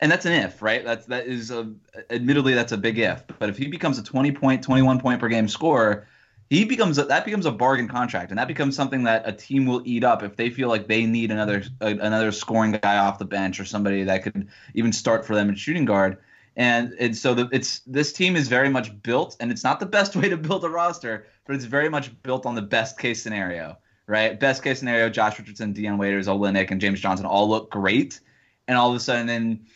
and 0.00 0.12
that's 0.12 0.26
an 0.26 0.32
if, 0.32 0.62
right? 0.62 0.84
That's 0.84 1.06
that 1.06 1.26
is 1.26 1.50
a, 1.50 1.72
admittedly 2.10 2.54
that's 2.54 2.72
a 2.72 2.78
big 2.78 2.98
if. 2.98 3.24
But 3.38 3.48
if 3.48 3.58
he 3.58 3.66
becomes 3.66 3.98
a 3.98 4.02
20 4.02 4.32
point, 4.32 4.62
21 4.62 5.00
point 5.00 5.20
per 5.20 5.28
game 5.28 5.48
scorer, 5.48 6.06
he 6.50 6.64
becomes 6.64 6.98
a, 6.98 7.04
that 7.04 7.24
becomes 7.24 7.46
a 7.46 7.52
bargain 7.52 7.88
contract, 7.88 8.30
and 8.30 8.38
that 8.38 8.48
becomes 8.48 8.74
something 8.74 9.04
that 9.04 9.28
a 9.28 9.32
team 9.32 9.66
will 9.66 9.82
eat 9.84 10.02
up 10.02 10.22
if 10.22 10.36
they 10.36 10.48
feel 10.48 10.68
like 10.68 10.86
they 10.86 11.04
need 11.04 11.30
another 11.30 11.62
a, 11.80 11.88
another 11.88 12.32
scoring 12.32 12.72
guy 12.72 12.96
off 12.98 13.18
the 13.18 13.24
bench 13.24 13.60
or 13.60 13.64
somebody 13.64 14.04
that 14.04 14.22
could 14.22 14.48
even 14.74 14.92
start 14.92 15.26
for 15.26 15.34
them 15.34 15.48
in 15.48 15.54
shooting 15.54 15.84
guard. 15.84 16.16
And 16.56 16.94
and 16.98 17.16
so 17.16 17.34
the, 17.34 17.48
it's 17.52 17.80
this 17.80 18.12
team 18.12 18.34
is 18.34 18.48
very 18.48 18.70
much 18.70 19.02
built, 19.02 19.36
and 19.40 19.50
it's 19.52 19.62
not 19.62 19.78
the 19.78 19.86
best 19.86 20.16
way 20.16 20.28
to 20.28 20.36
build 20.36 20.64
a 20.64 20.70
roster, 20.70 21.26
but 21.46 21.54
it's 21.54 21.66
very 21.66 21.90
much 21.90 22.10
built 22.22 22.46
on 22.46 22.54
the 22.54 22.62
best 22.62 22.98
case 22.98 23.22
scenario, 23.22 23.76
right? 24.06 24.40
Best 24.40 24.62
case 24.62 24.78
scenario: 24.78 25.10
Josh 25.10 25.38
Richardson, 25.38 25.74
Dion 25.74 25.98
Waiters, 25.98 26.28
Olynyk, 26.28 26.70
and 26.70 26.80
James 26.80 27.00
Johnson 27.00 27.26
all 27.26 27.48
look 27.48 27.70
great, 27.70 28.20
and 28.66 28.78
all 28.78 28.88
of 28.88 28.96
a 28.96 29.00
sudden 29.00 29.26
then 29.26 29.66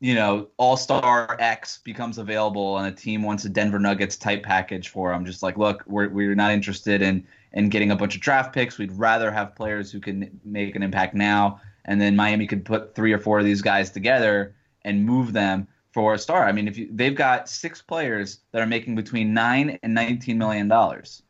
you 0.00 0.14
know, 0.14 0.48
All 0.56 0.76
Star 0.76 1.36
X 1.40 1.78
becomes 1.84 2.18
available 2.18 2.78
and 2.78 2.86
a 2.86 2.92
team 2.92 3.22
wants 3.22 3.44
a 3.44 3.48
Denver 3.48 3.78
Nuggets 3.78 4.16
type 4.16 4.42
package 4.42 4.88
for 4.88 5.12
him. 5.12 5.24
Just 5.24 5.42
like, 5.42 5.56
look, 5.56 5.82
we're 5.86 6.08
we're 6.08 6.34
not 6.34 6.52
interested 6.52 7.00
in 7.00 7.26
in 7.52 7.68
getting 7.68 7.90
a 7.90 7.96
bunch 7.96 8.14
of 8.14 8.20
draft 8.20 8.52
picks. 8.52 8.78
We'd 8.78 8.92
rather 8.92 9.30
have 9.30 9.54
players 9.54 9.90
who 9.90 10.00
can 10.00 10.40
make 10.44 10.76
an 10.76 10.82
impact 10.82 11.14
now. 11.14 11.60
And 11.86 12.00
then 12.00 12.16
Miami 12.16 12.46
could 12.46 12.64
put 12.64 12.94
three 12.94 13.12
or 13.12 13.18
four 13.18 13.38
of 13.38 13.44
these 13.44 13.62
guys 13.62 13.90
together 13.90 14.54
and 14.82 15.04
move 15.04 15.32
them 15.32 15.68
for 15.92 16.14
a 16.14 16.18
star. 16.18 16.46
I 16.46 16.52
mean, 16.52 16.66
if 16.66 16.76
you, 16.76 16.88
they've 16.90 17.14
got 17.14 17.48
six 17.48 17.80
players 17.80 18.40
that 18.52 18.60
are 18.60 18.66
making 18.66 18.96
between 18.96 19.32
nine 19.32 19.78
and 19.82 19.94
nineteen 19.94 20.38
million 20.38 20.68
dollars, 20.68 21.22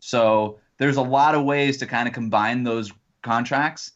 so 0.00 0.58
there's 0.78 0.96
a 0.96 1.02
lot 1.02 1.34
of 1.34 1.44
ways 1.44 1.76
to 1.78 1.86
kind 1.86 2.08
of 2.08 2.14
combine 2.14 2.64
those 2.64 2.92
contracts 3.22 3.92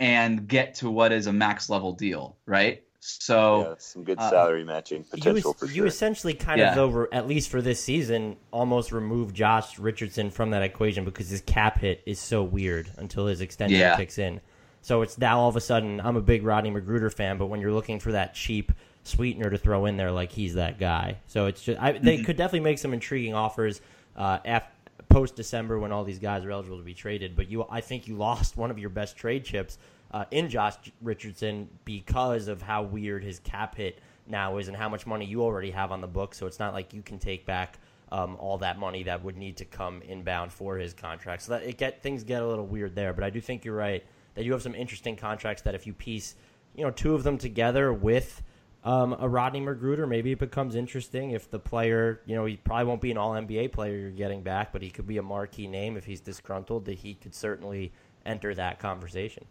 and 0.00 0.46
get 0.46 0.74
to 0.74 0.90
what 0.90 1.12
is 1.12 1.26
a 1.26 1.32
max 1.32 1.70
level 1.70 1.92
deal, 1.92 2.36
right? 2.46 2.83
So 3.06 3.60
yeah, 3.60 3.74
some 3.78 4.02
good 4.04 4.18
uh, 4.18 4.30
salary 4.30 4.64
matching 4.64 5.04
potential 5.04 5.52
you, 5.52 5.58
for 5.58 5.66
you 5.66 5.84
essentially 5.84 6.32
kind 6.32 6.60
Yeah. 6.60 6.72
of 6.72 6.78
over 6.78 7.12
at 7.12 7.26
least 7.28 7.50
for 7.50 7.60
this 7.60 7.82
season 7.82 8.36
almost 8.50 8.92
remove 8.92 9.34
Josh 9.34 9.78
Richardson 9.78 10.30
from 10.30 10.50
that 10.50 10.62
equation 10.62 11.04
because 11.04 11.28
his 11.28 11.42
cap 11.42 11.78
hit 11.80 12.02
is 12.06 12.18
so 12.18 12.42
weird 12.42 12.90
until 12.96 13.26
his 13.26 13.40
extension 13.42 13.76
Yeah. 13.76 13.96
kicks 13.96 14.16
in. 14.18 14.40
So 14.80 15.02
it's 15.02 15.18
now 15.18 15.38
all 15.40 15.48
of 15.48 15.56
a 15.56 15.60
sudden 15.60 16.00
I'm 16.00 16.16
a 16.16 16.22
big 16.22 16.44
Rodney 16.44 16.70
McGruder 16.70 17.12
fan, 17.12 17.36
but 17.36 17.46
when 17.46 17.60
you're 17.60 17.72
looking 17.72 18.00
for 18.00 18.12
that 18.12 18.34
cheap 18.34 18.72
sweetener 19.02 19.50
to 19.50 19.58
throw 19.58 19.84
in 19.84 19.98
there, 19.98 20.10
like 20.10 20.32
he's 20.32 20.54
that 20.54 20.78
guy. 20.78 21.18
So 21.26 21.44
it's 21.46 21.62
just 21.62 21.80
I, 21.80 21.92
they 21.92 22.16
Mm-hmm. 22.16 22.24
could 22.24 22.36
definitely 22.38 22.60
make 22.60 22.78
some 22.78 22.94
intriguing 22.94 23.34
offers 23.34 23.82
uh, 24.16 24.38
af 24.46 24.64
post 25.10 25.36
December 25.36 25.78
when 25.78 25.92
all 25.92 26.04
these 26.04 26.18
guys 26.18 26.44
are 26.44 26.50
eligible 26.50 26.78
to 26.78 26.82
be 26.84 26.94
traded. 26.94 27.36
But 27.36 27.50
you, 27.50 27.66
I 27.70 27.82
think 27.82 28.08
you 28.08 28.16
lost 28.16 28.56
one 28.56 28.70
of 28.70 28.78
your 28.78 28.90
best 28.90 29.16
trade 29.16 29.44
chips 29.44 29.76
uh, 30.14 30.24
in 30.30 30.48
Josh 30.48 30.76
Richardson 31.02 31.68
because 31.84 32.46
of 32.46 32.62
how 32.62 32.84
weird 32.84 33.24
his 33.24 33.40
cap 33.40 33.74
hit 33.74 33.98
now 34.28 34.58
is 34.58 34.68
and 34.68 34.76
how 34.76 34.88
much 34.88 35.06
money 35.06 35.26
you 35.26 35.42
already 35.42 35.72
have 35.72 35.90
on 35.90 36.00
the 36.00 36.06
book. 36.06 36.36
So 36.36 36.46
it's 36.46 36.60
not 36.60 36.72
like 36.72 36.94
you 36.94 37.02
can 37.02 37.18
take 37.18 37.44
back 37.44 37.80
um, 38.12 38.36
all 38.38 38.56
that 38.58 38.78
money 38.78 39.02
that 39.02 39.24
would 39.24 39.36
need 39.36 39.56
to 39.56 39.64
come 39.64 40.02
inbound 40.02 40.52
for 40.52 40.76
his 40.76 40.94
contract. 40.94 41.42
So 41.42 41.52
that 41.52 41.64
it 41.64 41.78
get 41.78 42.00
things 42.00 42.22
get 42.22 42.42
a 42.42 42.46
little 42.46 42.64
weird 42.64 42.94
there. 42.94 43.12
But 43.12 43.24
I 43.24 43.30
do 43.30 43.40
think 43.40 43.64
you're 43.64 43.74
right 43.74 44.04
that 44.34 44.44
you 44.44 44.52
have 44.52 44.62
some 44.62 44.76
interesting 44.76 45.16
contracts 45.16 45.62
that 45.62 45.74
if 45.74 45.84
you 45.84 45.92
piece, 45.92 46.36
you 46.76 46.84
know, 46.84 46.92
two 46.92 47.16
of 47.16 47.24
them 47.24 47.36
together 47.36 47.92
with 47.92 48.40
um, 48.84 49.16
a 49.18 49.28
Rodney 49.28 49.60
McGruder, 49.60 50.08
maybe 50.08 50.30
it 50.30 50.38
becomes 50.38 50.76
interesting 50.76 51.32
if 51.32 51.50
the 51.50 51.58
player, 51.58 52.20
you 52.24 52.36
know, 52.36 52.44
he 52.44 52.56
probably 52.56 52.84
won't 52.84 53.00
be 53.00 53.10
an 53.10 53.18
All 53.18 53.32
NBA 53.32 53.72
player 53.72 53.96
you're 53.96 54.10
getting 54.12 54.42
back, 54.42 54.72
but 54.72 54.80
he 54.80 54.90
could 54.90 55.08
be 55.08 55.18
a 55.18 55.22
marquee 55.22 55.66
name 55.66 55.96
if 55.96 56.04
he's 56.04 56.20
disgruntled. 56.20 56.84
That 56.84 56.98
he 56.98 57.14
could 57.14 57.34
certainly 57.34 57.92
enter 58.24 58.54
that 58.54 58.78
conversation. 58.78 59.44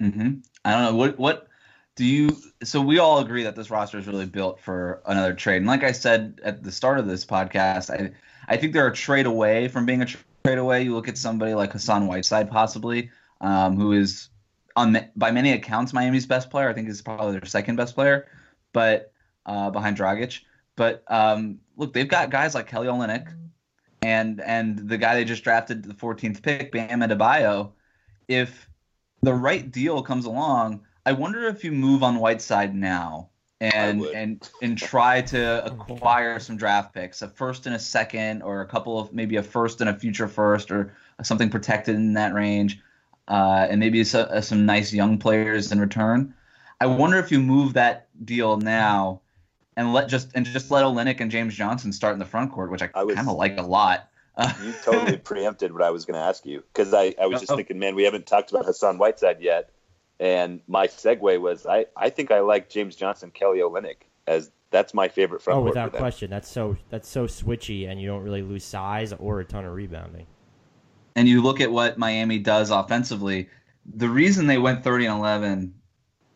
Hmm 0.00 0.34
I 0.64 0.72
don't 0.72 0.82
know 0.82 0.96
what 0.96 1.18
what 1.18 1.48
do 1.96 2.04
you. 2.04 2.36
So 2.62 2.80
we 2.80 2.98
all 2.98 3.18
agree 3.18 3.42
that 3.44 3.56
this 3.56 3.70
roster 3.70 3.98
is 3.98 4.06
really 4.06 4.26
built 4.26 4.60
for 4.60 5.02
another 5.06 5.34
trade. 5.34 5.58
And 5.58 5.66
like 5.66 5.84
I 5.84 5.92
said 5.92 6.40
at 6.44 6.62
the 6.62 6.72
start 6.72 6.98
of 6.98 7.06
this 7.06 7.24
podcast, 7.24 7.90
I 7.90 8.12
I 8.48 8.56
think 8.56 8.72
they're 8.72 8.88
a 8.88 8.94
trade 8.94 9.26
away 9.26 9.68
from 9.68 9.86
being 9.86 10.02
a 10.02 10.06
trade 10.06 10.58
away. 10.58 10.82
You 10.82 10.94
look 10.94 11.08
at 11.08 11.18
somebody 11.18 11.54
like 11.54 11.72
Hassan 11.72 12.06
Whiteside, 12.06 12.50
possibly, 12.50 13.10
um, 13.40 13.76
who 13.76 13.92
is 13.92 14.28
on 14.76 14.96
by 15.16 15.30
many 15.30 15.52
accounts 15.52 15.92
Miami's 15.92 16.26
best 16.26 16.50
player. 16.50 16.68
I 16.68 16.72
think 16.72 16.86
he's 16.86 17.02
probably 17.02 17.32
their 17.32 17.44
second 17.44 17.76
best 17.76 17.94
player, 17.94 18.28
but 18.72 19.12
uh, 19.46 19.70
behind 19.70 19.96
Dragic. 19.96 20.40
But 20.76 21.04
um, 21.08 21.58
look, 21.76 21.92
they've 21.92 22.08
got 22.08 22.30
guys 22.30 22.54
like 22.54 22.66
Kelly 22.66 22.88
Olynyk 22.88 23.28
and 24.02 24.40
and 24.40 24.88
the 24.88 24.98
guy 24.98 25.14
they 25.14 25.24
just 25.24 25.44
drafted 25.44 25.84
the 25.84 25.94
14th 25.94 26.42
pick, 26.42 26.72
Bam 26.72 27.00
Adebayo. 27.00 27.72
If 28.28 28.68
the 29.22 29.34
right 29.34 29.70
deal 29.70 30.02
comes 30.02 30.24
along, 30.24 30.80
I 31.06 31.12
wonder 31.12 31.46
if 31.46 31.64
you 31.64 31.72
move 31.72 32.02
on 32.02 32.18
Whiteside 32.18 32.74
now 32.74 33.30
and 33.60 34.04
and 34.06 34.50
and 34.60 34.76
try 34.76 35.22
to 35.22 35.64
acquire 35.72 36.40
some 36.40 36.56
draft 36.56 36.92
picks, 36.92 37.22
a 37.22 37.28
first 37.28 37.66
and 37.66 37.74
a 37.74 37.78
second, 37.78 38.42
or 38.42 38.60
a 38.60 38.66
couple 38.66 38.98
of 38.98 39.12
maybe 39.12 39.36
a 39.36 39.42
first 39.42 39.80
and 39.80 39.88
a 39.88 39.94
future 39.94 40.28
first, 40.28 40.70
or 40.70 40.94
something 41.22 41.48
protected 41.48 41.94
in 41.94 42.14
that 42.14 42.34
range, 42.34 42.80
uh, 43.28 43.66
and 43.70 43.78
maybe 43.78 44.02
some, 44.04 44.26
uh, 44.30 44.40
some 44.40 44.66
nice 44.66 44.92
young 44.92 45.18
players 45.18 45.70
in 45.70 45.80
return. 45.80 46.34
I 46.80 46.86
wonder 46.86 47.18
if 47.18 47.30
you 47.30 47.38
move 47.38 47.74
that 47.74 48.08
deal 48.24 48.56
now 48.56 49.20
and 49.76 49.92
let 49.92 50.08
just 50.08 50.30
and 50.34 50.44
just 50.44 50.70
let 50.72 50.84
Olynyk 50.84 51.20
and 51.20 51.30
James 51.30 51.54
Johnson 51.54 51.92
start 51.92 52.14
in 52.14 52.18
the 52.18 52.24
front 52.24 52.50
court, 52.50 52.70
which 52.72 52.82
I, 52.82 52.90
I 52.94 53.04
kind 53.04 53.28
of 53.28 53.36
like 53.36 53.56
a 53.56 53.62
lot. 53.62 54.08
You 54.62 54.72
totally 54.82 55.16
preempted 55.24 55.72
what 55.72 55.82
I 55.82 55.90
was 55.90 56.04
going 56.04 56.14
to 56.14 56.24
ask 56.24 56.46
you 56.46 56.62
because 56.72 56.94
I, 56.94 57.14
I 57.20 57.26
was 57.26 57.40
just 57.40 57.52
oh. 57.52 57.56
thinking, 57.56 57.78
man, 57.78 57.94
we 57.94 58.04
haven't 58.04 58.26
talked 58.26 58.50
about 58.50 58.64
Hassan 58.64 58.98
Whiteside 58.98 59.40
yet, 59.40 59.70
and 60.18 60.60
my 60.66 60.86
segue 60.86 61.40
was 61.40 61.66
I, 61.66 61.86
I 61.96 62.10
think 62.10 62.30
I 62.30 62.40
like 62.40 62.68
James 62.70 62.96
Johnson, 62.96 63.30
Kelly 63.30 63.58
Olynyk 63.58 63.96
as 64.26 64.50
that's 64.70 64.94
my 64.94 65.08
favorite 65.08 65.42
front. 65.42 65.60
Oh, 65.60 65.62
without 65.62 65.92
question, 65.92 66.30
that's 66.30 66.50
so 66.50 66.76
that's 66.90 67.08
so 67.08 67.26
switchy, 67.26 67.88
and 67.88 68.00
you 68.00 68.08
don't 68.08 68.22
really 68.22 68.42
lose 68.42 68.64
size 68.64 69.12
or 69.12 69.40
a 69.40 69.44
ton 69.44 69.64
of 69.64 69.74
rebounding. 69.74 70.26
And 71.14 71.28
you 71.28 71.42
look 71.42 71.60
at 71.60 71.70
what 71.70 71.98
Miami 71.98 72.38
does 72.38 72.70
offensively. 72.70 73.50
The 73.84 74.08
reason 74.08 74.46
they 74.46 74.58
went 74.58 74.82
30 74.82 75.06
and 75.06 75.18
11 75.18 75.74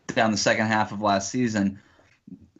down 0.07 0.31
the 0.31 0.37
second 0.37 0.67
half 0.67 0.91
of 0.91 1.01
last 1.01 1.31
season 1.31 1.79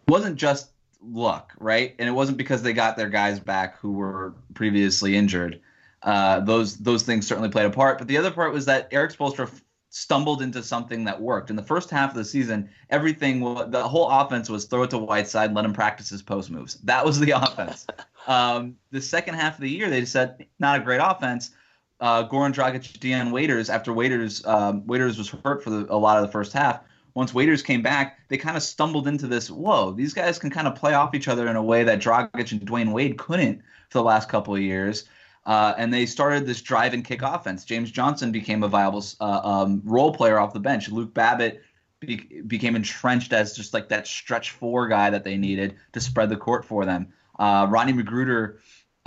wasn't 0.07 0.37
just 0.37 0.71
luck, 1.01 1.53
right? 1.59 1.95
And 1.99 2.07
it 2.07 2.11
wasn't 2.11 2.37
because 2.37 2.61
they 2.61 2.73
got 2.73 2.97
their 2.97 3.09
guys 3.09 3.39
back 3.39 3.77
who 3.79 3.93
were 3.93 4.35
previously 4.53 5.15
injured. 5.15 5.61
Uh, 6.03 6.39
those 6.41 6.77
those 6.77 7.03
things 7.03 7.27
certainly 7.27 7.49
played 7.49 7.65
a 7.65 7.69
part. 7.69 7.97
But 7.97 8.07
the 8.07 8.17
other 8.17 8.31
part 8.31 8.53
was 8.53 8.65
that 8.65 8.87
Erik 8.91 9.11
Spoelstra 9.11 9.49
stumbled 9.89 10.41
into 10.41 10.61
something 10.61 11.05
that 11.05 11.21
worked. 11.21 11.49
In 11.49 11.55
the 11.55 11.63
first 11.63 11.89
half 11.89 12.11
of 12.11 12.15
the 12.15 12.25
season, 12.25 12.69
everything, 12.89 13.39
the 13.71 13.87
whole 13.87 14.09
offense 14.09 14.49
was 14.49 14.65
throw 14.65 14.83
it 14.83 14.89
to 14.91 14.97
Whiteside, 14.97 15.53
let 15.53 15.65
him 15.65 15.73
practice 15.73 16.09
his 16.09 16.21
post 16.21 16.51
moves. 16.51 16.75
That 16.81 17.05
was 17.05 17.19
the 17.19 17.31
offense. 17.35 17.87
um, 18.27 18.75
the 18.91 19.01
second 19.01 19.35
half 19.35 19.55
of 19.55 19.61
the 19.61 19.69
year, 19.69 19.89
they 19.89 20.05
said 20.05 20.45
not 20.59 20.79
a 20.79 20.83
great 20.83 20.99
offense. 21.01 21.51
Uh, 21.99 22.27
Goran 22.27 22.53
Dragic, 22.53 22.99
Dion 22.99 23.31
Waiters, 23.31 23.69
after 23.69 23.91
Waiters, 23.91 24.45
um, 24.45 24.85
Waiters 24.85 25.17
was 25.17 25.29
hurt 25.29 25.63
for 25.63 25.71
the, 25.71 25.87
a 25.91 25.97
lot 25.97 26.17
of 26.17 26.27
the 26.27 26.31
first 26.31 26.53
half. 26.53 26.81
Once 27.17 27.33
Waiters 27.33 27.63
came 27.63 27.81
back, 27.81 28.19
they 28.27 28.37
kind 28.37 28.55
of 28.55 28.61
stumbled 28.61 29.07
into 29.07 29.25
this. 29.25 29.49
Whoa, 29.49 29.91
these 29.91 30.13
guys 30.13 30.37
can 30.37 30.51
kind 30.51 30.67
of 30.67 30.75
play 30.75 30.93
off 30.93 31.15
each 31.15 31.27
other 31.27 31.47
in 31.47 31.55
a 31.55 31.63
way 31.63 31.83
that 31.83 31.99
Dragic 31.99 32.51
and 32.51 32.61
Dwyane 32.61 32.93
Wade 32.93 33.17
couldn't 33.17 33.63
for 33.89 33.97
the 33.97 34.03
last 34.03 34.29
couple 34.29 34.53
of 34.53 34.61
years. 34.61 35.05
Uh, 35.43 35.73
and 35.79 35.91
they 35.91 36.05
started 36.05 36.45
this 36.45 36.61
drive 36.61 36.93
and 36.93 37.03
kick 37.03 37.23
offense. 37.23 37.65
James 37.65 37.89
Johnson 37.89 38.31
became 38.31 38.61
a 38.61 38.67
viable 38.67 39.03
uh, 39.19 39.41
um, 39.43 39.81
role 39.83 40.13
player 40.13 40.37
off 40.37 40.53
the 40.53 40.59
bench. 40.59 40.89
Luke 40.89 41.11
Babbitt 41.11 41.63
be- 42.01 42.43
became 42.45 42.75
entrenched 42.75 43.33
as 43.33 43.55
just 43.55 43.73
like 43.73 43.89
that 43.89 44.05
stretch 44.05 44.51
four 44.51 44.87
guy 44.87 45.09
that 45.09 45.23
they 45.23 45.37
needed 45.37 45.75
to 45.93 45.99
spread 45.99 46.29
the 46.29 46.37
court 46.37 46.65
for 46.65 46.85
them. 46.85 47.11
Uh, 47.39 47.65
Rodney 47.67 47.93
McGruder 47.93 48.57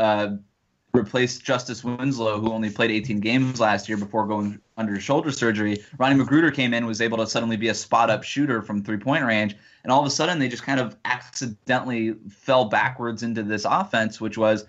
uh, 0.00 0.30
replaced 0.92 1.44
Justice 1.44 1.84
Winslow, 1.84 2.40
who 2.40 2.52
only 2.52 2.70
played 2.70 2.90
18 2.90 3.20
games 3.20 3.60
last 3.60 3.88
year 3.88 3.98
before 3.98 4.26
going 4.26 4.60
under 4.76 4.98
shoulder 5.00 5.30
surgery. 5.30 5.84
Ronnie 5.98 6.22
McGruder 6.22 6.52
came 6.52 6.74
in, 6.74 6.86
was 6.86 7.00
able 7.00 7.18
to 7.18 7.26
suddenly 7.26 7.56
be 7.56 7.68
a 7.68 7.74
spot 7.74 8.10
up 8.10 8.22
shooter 8.22 8.62
from 8.62 8.82
three 8.82 8.96
point 8.96 9.24
range, 9.24 9.56
and 9.84 9.92
all 9.92 10.00
of 10.00 10.06
a 10.06 10.10
sudden 10.10 10.38
they 10.38 10.48
just 10.48 10.64
kind 10.64 10.80
of 10.80 10.96
accidentally 11.04 12.14
fell 12.28 12.66
backwards 12.66 13.22
into 13.22 13.42
this 13.42 13.64
offense, 13.64 14.20
which 14.20 14.36
was 14.36 14.64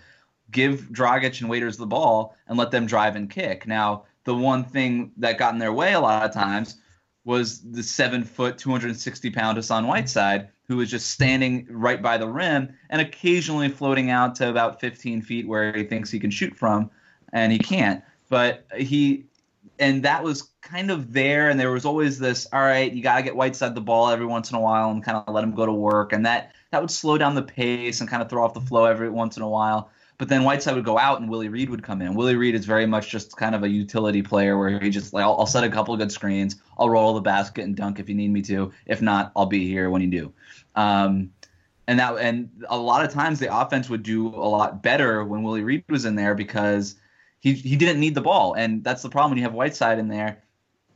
give 0.50 0.88
Dragic 0.92 1.40
and 1.40 1.50
Waiters 1.50 1.76
the 1.76 1.86
ball 1.86 2.36
and 2.46 2.58
let 2.58 2.70
them 2.70 2.86
drive 2.86 3.16
and 3.16 3.28
kick. 3.28 3.66
Now, 3.66 4.04
the 4.24 4.34
one 4.34 4.64
thing 4.64 5.12
that 5.16 5.38
got 5.38 5.54
in 5.54 5.58
their 5.58 5.72
way 5.72 5.94
a 5.94 6.00
lot 6.00 6.24
of 6.24 6.32
times 6.32 6.76
was 7.24 7.60
the 7.60 7.82
seven 7.82 8.24
foot, 8.24 8.58
260 8.58 9.30
pound 9.30 9.56
Hassan 9.56 9.86
Whiteside, 9.86 10.48
who 10.72 10.78
was 10.78 10.90
just 10.90 11.10
standing 11.10 11.66
right 11.68 12.00
by 12.00 12.16
the 12.16 12.26
rim 12.26 12.74
and 12.88 13.00
occasionally 13.00 13.68
floating 13.68 14.10
out 14.10 14.34
to 14.36 14.48
about 14.48 14.80
15 14.80 15.20
feet 15.20 15.46
where 15.46 15.72
he 15.72 15.84
thinks 15.84 16.10
he 16.10 16.18
can 16.18 16.30
shoot 16.30 16.56
from, 16.56 16.90
and 17.32 17.52
he 17.52 17.58
can't. 17.58 18.02
But 18.30 18.64
he, 18.74 19.26
and 19.78 20.02
that 20.04 20.24
was 20.24 20.48
kind 20.62 20.90
of 20.90 21.12
there, 21.12 21.50
and 21.50 21.60
there 21.60 21.70
was 21.70 21.84
always 21.84 22.18
this, 22.18 22.46
all 22.54 22.62
right, 22.62 22.90
you 22.90 23.02
got 23.02 23.18
to 23.18 23.22
get 23.22 23.36
Whiteside 23.36 23.74
the 23.74 23.82
ball 23.82 24.08
every 24.08 24.24
once 24.24 24.50
in 24.50 24.56
a 24.56 24.60
while 24.60 24.90
and 24.90 25.04
kind 25.04 25.18
of 25.18 25.32
let 25.34 25.44
him 25.44 25.54
go 25.54 25.66
to 25.66 25.72
work, 25.72 26.14
and 26.14 26.24
that 26.24 26.52
that 26.70 26.80
would 26.80 26.90
slow 26.90 27.18
down 27.18 27.34
the 27.34 27.42
pace 27.42 28.00
and 28.00 28.08
kind 28.08 28.22
of 28.22 28.30
throw 28.30 28.42
off 28.42 28.54
the 28.54 28.60
flow 28.60 28.86
every 28.86 29.10
once 29.10 29.36
in 29.36 29.42
a 29.42 29.48
while. 29.48 29.90
But 30.18 30.28
then 30.28 30.44
Whiteside 30.44 30.74
would 30.76 30.84
go 30.84 30.98
out 30.98 31.20
and 31.20 31.28
Willie 31.28 31.48
Reed 31.48 31.70
would 31.70 31.82
come 31.82 32.00
in. 32.00 32.14
Willie 32.14 32.36
Reed 32.36 32.54
is 32.54 32.64
very 32.64 32.86
much 32.86 33.10
just 33.10 33.36
kind 33.36 33.54
of 33.54 33.64
a 33.64 33.68
utility 33.68 34.22
player 34.22 34.56
where 34.56 34.78
he 34.78 34.90
just 34.90 35.12
like 35.12 35.24
I'll, 35.24 35.36
I'll 35.38 35.46
set 35.46 35.64
a 35.64 35.70
couple 35.70 35.94
of 35.94 36.00
good 36.00 36.12
screens, 36.12 36.56
I'll 36.78 36.90
roll 36.90 37.14
the 37.14 37.20
basket 37.20 37.64
and 37.64 37.74
dunk 37.74 37.98
if 37.98 38.08
you 38.08 38.14
need 38.14 38.30
me 38.30 38.42
to. 38.42 38.72
If 38.86 39.02
not, 39.02 39.32
I'll 39.34 39.46
be 39.46 39.66
here 39.66 39.90
when 39.90 40.02
you 40.02 40.08
do. 40.08 40.32
Um, 40.74 41.32
and 41.86 41.98
that 41.98 42.16
and 42.18 42.50
a 42.68 42.78
lot 42.78 43.04
of 43.04 43.12
times 43.12 43.40
the 43.40 43.54
offense 43.54 43.88
would 43.90 44.02
do 44.02 44.28
a 44.28 44.48
lot 44.48 44.82
better 44.82 45.24
when 45.24 45.42
Willie 45.42 45.64
Reed 45.64 45.84
was 45.88 46.04
in 46.04 46.14
there 46.14 46.34
because 46.34 46.96
he 47.40 47.54
he 47.54 47.76
didn't 47.76 48.00
need 48.00 48.14
the 48.14 48.20
ball, 48.20 48.54
and 48.54 48.84
that's 48.84 49.02
the 49.02 49.08
problem 49.08 49.32
when 49.32 49.38
you 49.38 49.44
have 49.44 49.54
Whiteside 49.54 49.98
in 49.98 50.08
there 50.08 50.42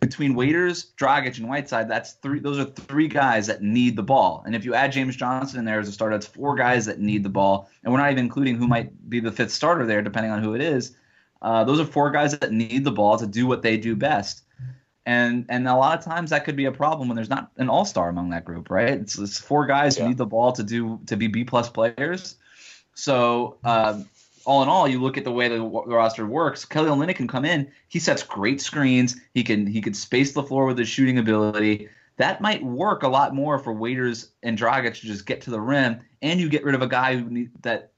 between 0.00 0.34
Waiters, 0.34 0.92
Dragic, 0.98 1.38
and 1.38 1.48
Whiteside, 1.48 1.88
that's 1.88 2.12
three. 2.14 2.38
Those 2.38 2.58
are 2.58 2.64
three 2.64 3.08
guys 3.08 3.46
that 3.46 3.62
need 3.62 3.96
the 3.96 4.02
ball. 4.02 4.42
And 4.46 4.54
if 4.54 4.64
you 4.64 4.74
add 4.74 4.92
James 4.92 5.16
Johnson 5.16 5.58
in 5.58 5.64
there 5.64 5.80
as 5.80 5.88
a 5.88 5.92
starter, 5.92 6.16
that's 6.16 6.26
four 6.26 6.54
guys 6.54 6.86
that 6.86 7.00
need 7.00 7.22
the 7.22 7.28
ball. 7.28 7.70
And 7.82 7.92
we're 7.92 8.00
not 8.00 8.12
even 8.12 8.24
including 8.24 8.56
who 8.56 8.66
might 8.66 9.08
be 9.08 9.20
the 9.20 9.32
fifth 9.32 9.52
starter 9.52 9.86
there, 9.86 10.02
depending 10.02 10.32
on 10.32 10.42
who 10.42 10.54
it 10.54 10.60
is. 10.60 10.96
Uh, 11.42 11.64
those 11.64 11.80
are 11.80 11.84
four 11.84 12.10
guys 12.10 12.38
that 12.38 12.52
need 12.52 12.84
the 12.84 12.90
ball 12.90 13.18
to 13.18 13.26
do 13.26 13.46
what 13.46 13.62
they 13.62 13.76
do 13.76 13.96
best. 13.96 14.42
And 15.06 15.46
and 15.48 15.68
a 15.68 15.76
lot 15.76 15.96
of 15.96 16.04
times 16.04 16.30
that 16.30 16.44
could 16.44 16.56
be 16.56 16.64
a 16.64 16.72
problem 16.72 17.08
when 17.08 17.14
there's 17.14 17.30
not 17.30 17.52
an 17.58 17.68
all 17.68 17.84
star 17.84 18.08
among 18.08 18.30
that 18.30 18.44
group, 18.44 18.70
right? 18.70 18.88
It's, 18.88 19.16
it's 19.16 19.38
four 19.38 19.64
guys 19.64 19.96
yeah. 19.96 20.02
who 20.02 20.08
need 20.08 20.18
the 20.18 20.26
ball 20.26 20.50
to 20.52 20.64
do 20.64 21.00
to 21.06 21.16
be 21.16 21.28
B 21.28 21.44
plus 21.44 21.70
players. 21.70 22.36
So 22.94 23.56
uh, 23.62 24.00
all 24.46 24.62
in 24.62 24.68
all, 24.68 24.86
you 24.86 25.02
look 25.02 25.18
at 25.18 25.24
the 25.24 25.32
way 25.32 25.48
the, 25.48 25.56
the 25.56 25.94
roster 25.94 26.24
works. 26.24 26.64
Kelly 26.64 26.88
Olynyk 26.88 27.16
can 27.16 27.26
come 27.26 27.44
in. 27.44 27.70
He 27.88 27.98
sets 27.98 28.22
great 28.22 28.60
screens. 28.60 29.16
He 29.34 29.42
can 29.42 29.66
he 29.66 29.82
can 29.82 29.92
space 29.92 30.32
the 30.32 30.42
floor 30.42 30.66
with 30.66 30.78
his 30.78 30.88
shooting 30.88 31.18
ability. 31.18 31.88
That 32.16 32.40
might 32.40 32.62
work 32.62 33.02
a 33.02 33.08
lot 33.08 33.34
more 33.34 33.58
for 33.58 33.74
Waiters 33.74 34.30
and 34.42 34.56
Dragic 34.56 34.94
to 35.00 35.06
just 35.06 35.26
get 35.26 35.42
to 35.42 35.50
the 35.50 35.60
rim, 35.60 36.00
and 36.22 36.40
you 36.40 36.48
get 36.48 36.64
rid 36.64 36.74
of 36.74 36.80
a 36.80 36.86
guy 36.86 37.16
who 37.16 37.28
need, 37.28 37.50
that 37.62 37.90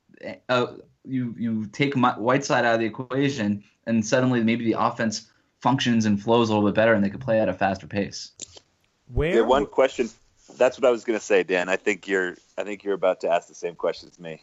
uh, 0.48 0.66
you 1.04 1.34
you 1.38 1.66
take 1.66 1.94
Whiteside 1.94 2.64
out 2.64 2.74
of 2.74 2.80
the 2.80 2.86
equation, 2.86 3.62
and 3.86 4.04
suddenly 4.04 4.42
maybe 4.42 4.64
the 4.64 4.80
offense 4.80 5.30
functions 5.60 6.06
and 6.06 6.20
flows 6.20 6.48
a 6.48 6.54
little 6.54 6.68
bit 6.68 6.74
better, 6.74 6.94
and 6.94 7.04
they 7.04 7.10
can 7.10 7.20
play 7.20 7.40
at 7.40 7.48
a 7.48 7.54
faster 7.54 7.86
pace. 7.86 8.32
Where 9.12 9.36
yeah, 9.36 9.40
one 9.42 9.66
question. 9.66 10.08
That's 10.56 10.78
what 10.80 10.88
I 10.88 10.90
was 10.90 11.04
going 11.04 11.18
to 11.18 11.24
say, 11.24 11.42
Dan. 11.42 11.68
I 11.68 11.76
think 11.76 12.08
you're 12.08 12.36
I 12.56 12.64
think 12.64 12.84
you're 12.84 12.94
about 12.94 13.20
to 13.20 13.28
ask 13.28 13.48
the 13.48 13.54
same 13.54 13.74
question 13.74 14.08
as 14.10 14.18
me. 14.18 14.42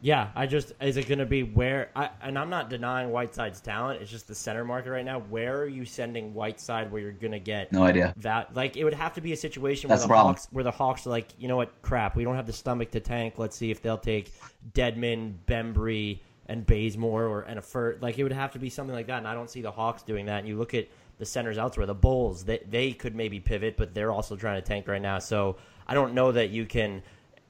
Yeah, 0.00 0.28
I 0.36 0.46
just 0.46 0.72
is 0.80 0.96
it 0.96 1.08
going 1.08 1.18
to 1.18 1.26
be 1.26 1.42
where? 1.42 1.90
I, 1.96 2.10
and 2.22 2.38
I'm 2.38 2.50
not 2.50 2.70
denying 2.70 3.10
Whiteside's 3.10 3.60
talent. 3.60 4.00
It's 4.00 4.10
just 4.10 4.28
the 4.28 4.34
center 4.34 4.64
market 4.64 4.90
right 4.90 5.04
now. 5.04 5.18
Where 5.20 5.58
are 5.58 5.66
you 5.66 5.84
sending 5.84 6.34
Whiteside? 6.34 6.92
Where 6.92 7.02
you're 7.02 7.12
going 7.12 7.32
to 7.32 7.40
get 7.40 7.72
no 7.72 7.82
idea 7.82 8.14
that? 8.18 8.54
Like 8.54 8.76
it 8.76 8.84
would 8.84 8.94
have 8.94 9.14
to 9.14 9.20
be 9.20 9.32
a 9.32 9.36
situation 9.36 9.88
That's 9.88 10.06
where 10.06 10.08
the, 10.08 10.14
the 10.14 10.28
Hawks, 10.28 10.48
where 10.52 10.64
the 10.64 10.70
Hawks 10.70 11.06
are 11.06 11.10
like, 11.10 11.28
you 11.38 11.48
know 11.48 11.56
what, 11.56 11.82
crap, 11.82 12.14
we 12.14 12.22
don't 12.22 12.36
have 12.36 12.46
the 12.46 12.52
stomach 12.52 12.92
to 12.92 13.00
tank. 13.00 13.34
Let's 13.38 13.56
see 13.56 13.72
if 13.72 13.82
they'll 13.82 13.98
take 13.98 14.32
Dedmon, 14.72 15.34
Bembry, 15.46 16.20
and 16.46 16.64
Bazemore 16.64 17.24
or 17.24 17.40
and 17.42 17.58
a 17.58 17.62
Furt. 17.62 18.00
Like 18.00 18.18
it 18.18 18.22
would 18.22 18.32
have 18.32 18.52
to 18.52 18.58
be 18.58 18.70
something 18.70 18.94
like 18.94 19.08
that. 19.08 19.18
And 19.18 19.26
I 19.26 19.34
don't 19.34 19.50
see 19.50 19.62
the 19.62 19.70
Hawks 19.70 20.02
doing 20.02 20.26
that. 20.26 20.38
And 20.38 20.48
you 20.48 20.56
look 20.56 20.74
at 20.74 20.86
the 21.18 21.26
centers 21.26 21.58
elsewhere, 21.58 21.86
the 21.86 21.94
Bulls, 21.94 22.44
they 22.44 22.62
they 22.70 22.92
could 22.92 23.16
maybe 23.16 23.40
pivot, 23.40 23.76
but 23.76 23.94
they're 23.94 24.12
also 24.12 24.36
trying 24.36 24.60
to 24.60 24.66
tank 24.66 24.86
right 24.86 25.02
now. 25.02 25.18
So 25.18 25.56
I 25.88 25.94
don't 25.94 26.14
know 26.14 26.32
that 26.32 26.50
you 26.50 26.66
can 26.66 27.02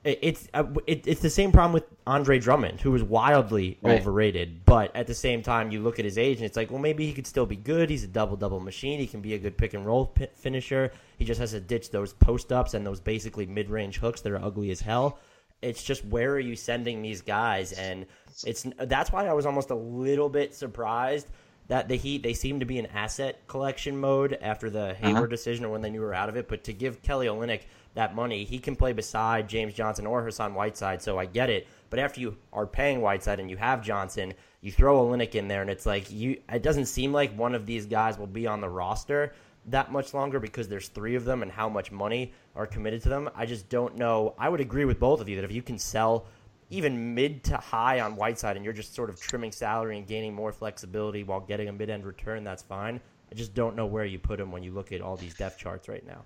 it's 0.04 0.48
uh, 0.54 0.64
it, 0.86 1.06
it's 1.06 1.20
the 1.20 1.30
same 1.30 1.52
problem 1.52 1.72
with 1.72 1.84
Andre 2.06 2.38
Drummond, 2.38 2.80
who 2.80 2.90
was 2.90 3.02
wildly 3.02 3.78
right. 3.82 4.00
overrated. 4.00 4.64
But 4.64 4.94
at 4.94 5.06
the 5.06 5.14
same 5.14 5.42
time, 5.42 5.70
you 5.70 5.80
look 5.80 5.98
at 5.98 6.04
his 6.04 6.18
age, 6.18 6.36
and 6.38 6.46
it's 6.46 6.56
like, 6.56 6.70
well, 6.70 6.78
maybe 6.78 7.06
he 7.06 7.12
could 7.12 7.26
still 7.26 7.46
be 7.46 7.56
good. 7.56 7.90
He's 7.90 8.04
a 8.04 8.08
double 8.08 8.36
double 8.36 8.60
machine. 8.60 9.00
He 9.00 9.06
can 9.06 9.20
be 9.20 9.34
a 9.34 9.38
good 9.38 9.56
pick 9.58 9.74
and 9.74 9.84
roll 9.84 10.14
finisher. 10.34 10.92
He 11.18 11.24
just 11.24 11.40
has 11.40 11.50
to 11.50 11.60
ditch 11.60 11.90
those 11.90 12.12
post 12.12 12.52
ups 12.52 12.74
and 12.74 12.86
those 12.86 13.00
basically 13.00 13.46
mid 13.46 13.70
range 13.70 13.98
hooks 13.98 14.20
that 14.20 14.32
are 14.32 14.42
ugly 14.42 14.70
as 14.70 14.80
hell. 14.80 15.18
It's 15.60 15.82
just 15.82 16.04
where 16.04 16.32
are 16.32 16.40
you 16.40 16.54
sending 16.54 17.02
these 17.02 17.20
guys? 17.20 17.72
And 17.72 18.06
it's 18.44 18.66
that's 18.78 19.10
why 19.10 19.26
I 19.26 19.32
was 19.32 19.46
almost 19.46 19.70
a 19.70 19.74
little 19.74 20.28
bit 20.28 20.54
surprised 20.54 21.26
that 21.68 21.88
the 21.88 21.96
Heat 21.96 22.22
they 22.22 22.34
seem 22.34 22.60
to 22.60 22.66
be 22.66 22.78
in 22.78 22.86
asset 22.86 23.46
collection 23.46 23.98
mode 23.98 24.38
after 24.40 24.68
the 24.70 24.94
Hayward 24.94 25.16
Uh-huh. 25.16 25.26
decision 25.26 25.64
or 25.64 25.68
when 25.70 25.82
they 25.82 25.90
knew 25.90 26.00
we 26.00 26.06
were 26.06 26.14
out 26.14 26.28
of 26.28 26.36
it. 26.36 26.48
But 26.48 26.64
to 26.64 26.72
give 26.72 27.02
Kelly 27.02 27.26
Olynyk 27.26 27.62
that 27.94 28.14
money, 28.14 28.44
he 28.44 28.58
can 28.58 28.74
play 28.76 28.92
beside 28.92 29.48
James 29.48 29.74
Johnson 29.74 30.06
or 30.06 30.22
Hassan 30.24 30.54
Whiteside. 30.54 31.02
So 31.02 31.18
I 31.18 31.26
get 31.26 31.50
it. 31.50 31.66
But 31.90 31.98
after 31.98 32.20
you 32.20 32.36
are 32.52 32.66
paying 32.66 33.00
Whiteside 33.00 33.40
and 33.40 33.50
you 33.50 33.56
have 33.56 33.82
Johnson, 33.82 34.34
you 34.60 34.72
throw 34.72 35.04
Olynyk 35.06 35.34
in 35.34 35.48
there, 35.48 35.62
and 35.62 35.70
it's 35.70 35.86
like 35.86 36.10
you. 36.10 36.40
It 36.52 36.62
doesn't 36.62 36.86
seem 36.86 37.12
like 37.12 37.36
one 37.36 37.54
of 37.54 37.64
these 37.66 37.86
guys 37.86 38.18
will 38.18 38.26
be 38.26 38.46
on 38.46 38.60
the 38.60 38.68
roster 38.68 39.32
that 39.66 39.92
much 39.92 40.14
longer 40.14 40.40
because 40.40 40.68
there's 40.68 40.88
three 40.88 41.14
of 41.14 41.24
them 41.26 41.42
and 41.42 41.52
how 41.52 41.68
much 41.68 41.92
money 41.92 42.32
are 42.56 42.66
committed 42.66 43.02
to 43.02 43.08
them. 43.10 43.28
I 43.34 43.44
just 43.44 43.68
don't 43.68 43.96
know. 43.96 44.34
I 44.38 44.48
would 44.48 44.60
agree 44.60 44.86
with 44.86 44.98
both 44.98 45.20
of 45.20 45.28
you 45.28 45.36
that 45.36 45.44
if 45.44 45.52
you 45.52 45.60
can 45.62 45.78
sell 45.78 46.26
even 46.70 47.14
mid 47.14 47.44
to 47.44 47.56
high 47.56 48.00
on 48.00 48.16
Whiteside 48.16 48.56
and 48.56 48.64
you're 48.64 48.74
just 48.74 48.94
sort 48.94 49.10
of 49.10 49.20
trimming 49.20 49.52
salary 49.52 49.98
and 49.98 50.06
gaining 50.06 50.34
more 50.34 50.52
flexibility 50.52 51.24
while 51.24 51.40
getting 51.40 51.68
a 51.68 51.72
mid 51.72 51.90
end 51.90 52.04
return, 52.04 52.44
that's 52.44 52.62
fine. 52.62 53.00
I 53.30 53.34
just 53.34 53.54
don't 53.54 53.76
know 53.76 53.86
where 53.86 54.04
you 54.04 54.18
put 54.18 54.40
him 54.40 54.50
when 54.52 54.62
you 54.62 54.72
look 54.72 54.92
at 54.92 55.00
all 55.00 55.16
these 55.16 55.34
depth 55.34 55.58
charts 55.58 55.88
right 55.88 56.06
now. 56.06 56.22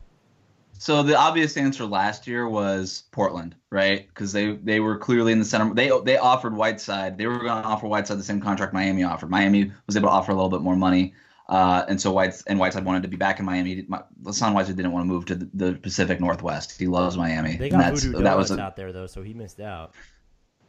So 0.78 1.02
the 1.02 1.16
obvious 1.16 1.56
answer 1.56 1.84
last 1.84 2.26
year 2.26 2.48
was 2.48 3.04
Portland, 3.12 3.54
right? 3.70 4.08
Because 4.08 4.32
they 4.32 4.52
they 4.56 4.80
were 4.80 4.96
clearly 4.98 5.32
in 5.32 5.38
the 5.38 5.44
center. 5.44 5.72
They 5.74 5.90
they 6.04 6.16
offered 6.16 6.56
Whiteside. 6.56 7.18
They 7.18 7.26
were 7.26 7.38
going 7.38 7.62
to 7.62 7.68
offer 7.68 7.86
Whiteside 7.86 8.18
the 8.18 8.24
same 8.24 8.40
contract 8.40 8.72
Miami 8.72 9.04
offered. 9.04 9.30
Miami 9.30 9.70
was 9.86 9.96
able 9.96 10.08
to 10.08 10.12
offer 10.12 10.32
a 10.32 10.34
little 10.34 10.48
bit 10.48 10.62
more 10.62 10.74
money, 10.74 11.14
uh, 11.48 11.84
and 11.88 12.00
so 12.00 12.10
White 12.12 12.42
and 12.46 12.58
Whiteside 12.58 12.84
wanted 12.84 13.02
to 13.02 13.08
be 13.08 13.16
back 13.16 13.38
in 13.38 13.44
Miami. 13.44 13.86
Hassan 14.24 14.54
Whiteside 14.54 14.76
didn't 14.76 14.92
want 14.92 15.04
to 15.04 15.08
move 15.08 15.26
to 15.26 15.34
the, 15.36 15.50
the 15.54 15.72
Pacific 15.74 16.20
Northwest. 16.20 16.78
He 16.78 16.86
loves 16.86 17.16
Miami. 17.16 17.56
They 17.56 17.68
got 17.68 17.92
Voodoo 17.92 18.22
that 18.22 18.36
was 18.36 18.50
a- 18.50 18.60
out 18.60 18.74
there 18.74 18.92
though, 18.92 19.06
so 19.06 19.22
he 19.22 19.34
missed 19.34 19.60
out. 19.60 19.94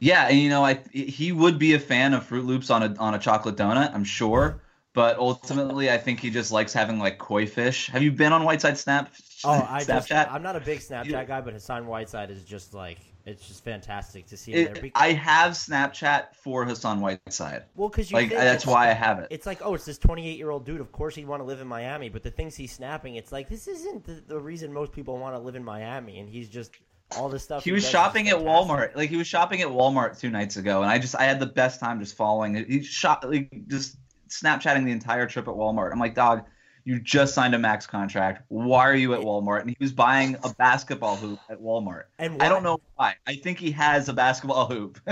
Yeah, 0.04 0.28
and 0.28 0.38
you 0.38 0.50
know, 0.50 0.66
I 0.66 0.80
he 0.92 1.32
would 1.32 1.58
be 1.58 1.76
a 1.76 1.80
fan 1.80 2.14
of 2.14 2.28
Froot 2.28 2.46
Loops 2.46 2.70
on 2.70 2.84
a 2.84 2.94
on 3.00 3.14
a 3.14 3.20
chocolate 3.20 3.56
donut, 3.56 3.94
I'm 3.94 4.04
sure. 4.04 4.60
But 4.94 5.18
ultimately, 5.18 5.90
I 5.90 5.98
think 5.98 6.20
he 6.20 6.30
just 6.30 6.52
likes 6.52 6.74
having 6.74 7.00
like 7.00 7.18
koi 7.18 7.48
fish. 7.48 7.88
Have 7.88 8.04
you 8.04 8.12
been 8.12 8.34
on 8.34 8.44
Whiteside 8.44 8.78
Snap? 8.78 9.12
Oh, 9.46 9.66
I 9.68 9.84
just, 9.84 10.10
Snapchat? 10.10 10.30
I'm 10.30 10.44
not 10.44 10.56
a 10.56 10.60
big 10.60 10.80
Snapchat 10.80 11.06
You- 11.06 11.14
guy, 11.14 11.42
but 11.42 11.54
Hassan 11.54 11.88
Whiteside 11.88 12.30
is 12.32 12.44
just 12.44 12.74
like 12.74 13.00
it's 13.26 13.48
just 13.48 13.64
fantastic 13.64 14.28
to 14.28 14.36
see 14.36 14.52
him 14.52 14.58
It- 14.60 14.74
there. 14.74 14.84
Be- 14.84 14.92
I 14.94 15.14
have 15.14 15.54
Snapchat 15.54 16.36
for 16.36 16.66
Hassan 16.66 17.00
Whiteside. 17.00 17.64
Well, 17.76 17.88
because 17.88 18.12
you 18.12 18.18
like 18.18 18.28
think 18.30 18.42
that's 18.42 18.68
why 18.68 18.90
I 18.90 18.94
have 18.94 19.20
it. 19.20 19.28
It's 19.32 19.46
like, 19.46 19.60
oh, 19.64 19.74
it's 19.74 19.86
this 19.86 19.98
28 19.98 20.38
year 20.38 20.50
old 20.50 20.66
dude. 20.66 20.82
Of 20.82 20.92
course, 20.92 21.16
he'd 21.16 21.28
want 21.28 21.40
to 21.40 21.46
live 21.46 21.62
in 21.62 21.68
Miami. 21.68 22.10
But 22.10 22.24
the 22.24 22.32
things 22.32 22.58
he's 22.58 22.74
snapping, 22.74 23.16
it's 23.16 23.32
like 23.32 23.48
this 23.48 23.70
isn't 23.70 24.04
the, 24.04 24.22
the 24.28 24.40
reason 24.40 24.74
most 24.74 24.92
people 24.92 25.18
want 25.18 25.34
to 25.34 25.40
live 25.40 25.56
in 25.56 25.64
Miami. 25.64 26.20
And 26.20 26.30
he's 26.30 26.50
just 26.50 26.76
all 27.18 27.30
this 27.30 27.44
stuff. 27.44 27.64
He 27.64 27.72
was 27.72 27.88
shopping 27.88 28.30
at. 28.30 28.38
Walmart. 28.38 28.96
Like 28.96 29.10
he 29.10 29.18
was 29.18 29.28
shopping 29.28 29.62
at 29.62 29.68
Walmart 29.68 30.20
two 30.20 30.30
nights 30.30 30.58
ago, 30.58 30.82
and 30.82 30.92
I 30.92 30.98
just 31.00 31.16
I 31.16 31.24
had 31.24 31.40
the 31.40 31.46
best 31.46 31.80
time 31.80 32.00
just 32.00 32.16
following 32.16 32.56
it. 32.56 32.68
He 32.70 32.84
shot 32.84 33.28
like 33.30 33.50
just 33.68 33.98
Snapchatting 34.30 34.86
the 34.86 34.92
entire 34.92 35.28
trip 35.28 35.48
at 35.48 35.54
Walmart. 35.54 35.92
I'm 35.92 36.00
like, 36.00 36.16
dog, 36.16 36.44
you 36.86 37.00
just 37.00 37.34
signed 37.34 37.56
a 37.56 37.60
max 37.60 37.86
contract. 37.86 38.44
Why 38.50 38.82
are 38.82 38.96
you 38.96 39.14
at 39.14 39.22
Walmart? 39.22 39.62
And 39.62 39.70
he 39.70 39.78
was 39.80 39.92
buying 39.92 40.36
a 40.44 40.54
basketball 40.56 41.16
hoop 41.16 41.40
at 41.50 41.62
Walmart. 41.62 42.06
And 42.20 42.42
I 42.42 42.50
don't 42.50 42.64
know 42.64 42.80
why. 42.96 43.16
I 43.26 43.36
think 43.36 43.60
he 43.60 43.72
has 43.72 44.10
a 44.10 44.14
basketball 44.14 44.68
hoop. 44.68 45.00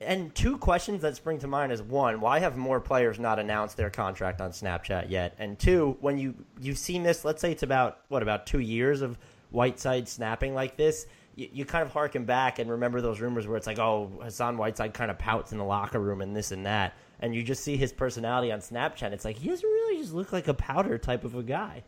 And 0.00 0.34
two 0.34 0.56
questions 0.56 1.02
that 1.02 1.16
spring 1.16 1.38
to 1.40 1.48
mind 1.48 1.72
is 1.72 1.82
one, 1.82 2.20
why 2.20 2.38
have 2.38 2.56
more 2.56 2.80
players 2.80 3.18
not 3.18 3.38
announced 3.38 3.76
their 3.76 3.90
contract 3.90 4.40
on 4.40 4.52
Snapchat 4.52 5.10
yet? 5.10 5.34
And 5.38 5.58
two, 5.58 5.98
when 6.00 6.16
you 6.16 6.34
you've 6.58 6.78
seen 6.78 7.02
this, 7.02 7.24
let's 7.26 7.42
say 7.42 7.52
it's 7.52 7.64
about 7.64 7.98
what 8.08 8.22
about 8.22 8.46
two 8.46 8.60
years 8.60 9.02
of 9.02 9.18
Whiteside 9.50 10.08
snapping 10.08 10.54
like 10.54 10.76
this, 10.76 11.06
you, 11.36 11.48
you 11.52 11.64
kind 11.64 11.84
of 11.84 11.92
harken 11.92 12.24
back 12.24 12.58
and 12.58 12.68
remember 12.70 13.00
those 13.00 13.20
rumors 13.20 13.46
where 13.46 13.56
it's 13.56 13.66
like, 13.66 13.78
oh, 13.78 14.10
Hassan 14.20 14.56
Whiteside 14.56 14.94
kind 14.94 15.10
of 15.10 15.18
pouts 15.18 15.52
in 15.52 15.58
the 15.58 15.64
locker 15.64 16.00
room 16.00 16.20
and 16.20 16.34
this 16.34 16.50
and 16.50 16.66
that, 16.66 16.94
and 17.20 17.34
you 17.34 17.42
just 17.42 17.62
see 17.62 17.76
his 17.76 17.92
personality 17.92 18.50
on 18.50 18.58
Snapchat. 18.58 19.12
It's 19.12 19.24
like 19.24 19.36
he 19.36 19.48
doesn't 19.48 19.68
really 19.68 20.00
just 20.00 20.12
look 20.12 20.32
like 20.32 20.48
a 20.48 20.54
powder 20.54 20.98
type 20.98 21.24
of 21.24 21.36
a 21.36 21.42
guy. 21.42 21.84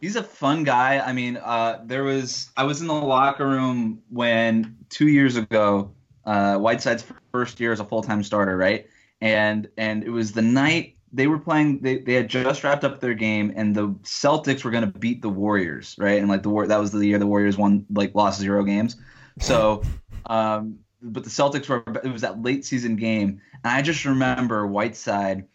He's 0.00 0.16
a 0.16 0.22
fun 0.22 0.64
guy. 0.64 1.00
I 1.00 1.12
mean, 1.12 1.36
uh, 1.36 1.80
there 1.84 2.04
was 2.04 2.50
I 2.56 2.64
was 2.64 2.80
in 2.80 2.86
the 2.86 2.94
locker 2.94 3.46
room 3.46 4.02
when 4.10 4.76
two 4.88 5.08
years 5.08 5.36
ago, 5.36 5.92
uh, 6.24 6.56
Whiteside's 6.56 7.04
first 7.32 7.60
year 7.60 7.72
as 7.72 7.80
a 7.80 7.84
full 7.84 8.02
time 8.02 8.22
starter, 8.22 8.56
right? 8.56 8.88
And 9.20 9.68
and 9.76 10.04
it 10.04 10.10
was 10.10 10.32
the 10.32 10.42
night 10.42 10.97
they 11.12 11.26
were 11.26 11.38
playing. 11.38 11.80
They, 11.80 11.98
they 11.98 12.14
had 12.14 12.28
just 12.28 12.64
wrapped 12.64 12.84
up 12.84 13.00
their 13.00 13.14
game, 13.14 13.52
and 13.56 13.74
the 13.74 13.88
Celtics 14.02 14.64
were 14.64 14.70
going 14.70 14.90
to 14.90 14.98
beat 14.98 15.22
the 15.22 15.28
Warriors, 15.28 15.94
right? 15.98 16.18
And 16.18 16.28
like 16.28 16.42
the 16.42 16.50
war 16.50 16.66
that 16.66 16.78
was 16.78 16.92
the 16.92 17.06
year 17.06 17.18
the 17.18 17.26
Warriors 17.26 17.56
won 17.56 17.86
like 17.90 18.14
lost 18.14 18.40
zero 18.40 18.62
games. 18.64 18.96
So, 19.40 19.82
um, 20.26 20.78
but 21.02 21.24
the 21.24 21.30
Celtics 21.30 21.68
were 21.68 21.82
it 22.04 22.12
was 22.12 22.22
that 22.22 22.42
late 22.42 22.64
season 22.64 22.96
game, 22.96 23.40
and 23.64 23.72
I 23.72 23.82
just 23.82 24.04
remember 24.04 24.66
Whiteside 24.66 25.46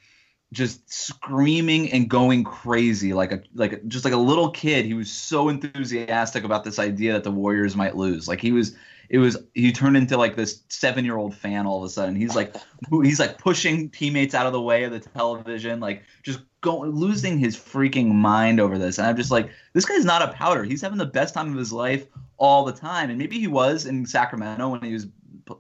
just 0.54 0.92
screaming 0.92 1.92
and 1.92 2.08
going 2.08 2.44
crazy 2.44 3.12
like 3.12 3.32
a 3.32 3.42
like 3.56 3.74
a, 3.74 3.78
just 3.88 4.06
like 4.06 4.14
a 4.14 4.18
little 4.18 4.52
kid 4.52 4.86
he 4.86 4.94
was 4.94 5.12
so 5.12 5.50
enthusiastic 5.50 6.44
about 6.44 6.64
this 6.64 6.78
idea 6.78 7.12
that 7.14 7.24
the 7.24 7.32
warriors 7.32 7.76
might 7.76 7.96
lose 7.96 8.28
like 8.28 8.40
he 8.40 8.52
was 8.52 8.76
it 9.10 9.18
was 9.18 9.38
he 9.54 9.72
turned 9.72 9.98
into 9.98 10.18
like 10.18 10.36
this 10.36 10.64
seven 10.70 11.06
year 11.06 11.18
old 11.18 11.36
fan 11.36 11.66
all 11.66 11.78
of 11.78 11.84
a 11.84 11.90
sudden 11.90 12.16
he's 12.16 12.36
like 12.36 12.56
he's 13.04 13.20
like 13.20 13.38
pushing 13.38 13.90
teammates 13.90 14.34
out 14.34 14.46
of 14.46 14.54
the 14.54 14.62
way 14.62 14.84
of 14.84 14.92
the 14.92 15.00
television 15.00 15.80
like 15.80 16.04
just 16.24 16.40
going 16.62 16.92
losing 16.92 17.38
his 17.38 17.56
freaking 17.56 18.14
mind 18.14 18.60
over 18.60 18.78
this 18.78 18.98
and 18.98 19.08
i'm 19.08 19.18
just 19.18 19.32
like 19.32 19.50
this 19.74 19.86
guy's 19.86 20.06
not 20.06 20.22
a 20.22 20.34
powder 20.34 20.64
he's 20.64 20.82
having 20.82 20.98
the 20.98 21.06
best 21.06 21.34
time 21.34 21.52
of 21.52 21.58
his 21.58 21.74
life 21.74 22.08
all 22.38 22.64
the 22.64 22.72
time 22.72 23.10
and 23.10 23.20
maybe 23.20 23.40
he 23.40 23.48
was 23.48 23.86
in 23.86 24.06
sacramento 24.06 24.70
when 24.70 24.82
he 24.82 24.94
was 24.94 25.08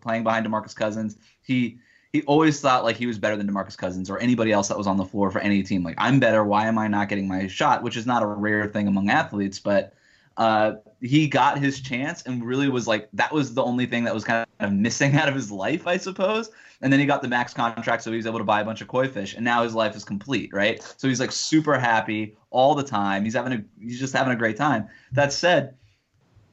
playing 0.01 0.23
behind 0.23 0.45
demarcus 0.45 0.75
cousins 0.75 1.17
he 1.41 1.77
he 2.13 2.21
always 2.21 2.61
thought 2.61 2.83
like 2.83 2.95
he 2.95 3.07
was 3.07 3.17
better 3.17 3.35
than 3.35 3.49
DeMarcus 3.49 3.75
Cousins 3.75 4.07
or 4.07 4.19
anybody 4.19 4.51
else 4.51 4.67
that 4.67 4.77
was 4.77 4.85
on 4.85 4.97
the 4.97 5.03
floor 5.03 5.31
for 5.31 5.39
any 5.39 5.63
team. 5.63 5.83
Like 5.83 5.95
I'm 5.97 6.19
better. 6.19 6.43
Why 6.43 6.67
am 6.67 6.77
I 6.77 6.87
not 6.87 7.09
getting 7.09 7.27
my 7.27 7.47
shot? 7.47 7.81
Which 7.81 7.97
is 7.97 8.05
not 8.05 8.21
a 8.21 8.27
rare 8.27 8.67
thing 8.67 8.87
among 8.87 9.09
athletes, 9.09 9.57
but 9.57 9.95
uh, 10.37 10.73
he 11.03 11.27
got 11.27 11.59
his 11.59 11.81
chance 11.81 12.21
and 12.21 12.43
really 12.45 12.69
was 12.69 12.87
like 12.87 13.09
that 13.11 13.33
was 13.33 13.53
the 13.53 13.63
only 13.63 13.85
thing 13.85 14.05
that 14.05 14.13
was 14.13 14.23
kind 14.23 14.47
of 14.61 14.71
missing 14.71 15.15
out 15.17 15.27
of 15.27 15.35
his 15.35 15.51
life, 15.51 15.85
I 15.85 15.97
suppose. 15.97 16.49
And 16.81 16.91
then 16.91 16.99
he 16.99 17.05
got 17.05 17.21
the 17.21 17.27
max 17.27 17.53
contract, 17.53 18.03
so 18.03 18.11
he 18.11 18.17
was 18.17 18.25
able 18.25 18.39
to 18.39 18.45
buy 18.45 18.61
a 18.61 18.65
bunch 18.65 18.81
of 18.81 18.87
koi 18.87 19.07
fish, 19.07 19.35
and 19.35 19.43
now 19.45 19.63
his 19.63 19.73
life 19.73 19.95
is 19.95 20.03
complete, 20.03 20.49
right? 20.53 20.81
So 20.97 21.07
he's 21.07 21.19
like 21.19 21.31
super 21.31 21.77
happy 21.77 22.35
all 22.49 22.75
the 22.75 22.83
time. 22.83 23.23
He's 23.23 23.35
having 23.35 23.53
a 23.53 23.63
he's 23.81 23.99
just 23.99 24.13
having 24.13 24.33
a 24.33 24.35
great 24.35 24.57
time. 24.57 24.89
That 25.11 25.31
said, 25.31 25.75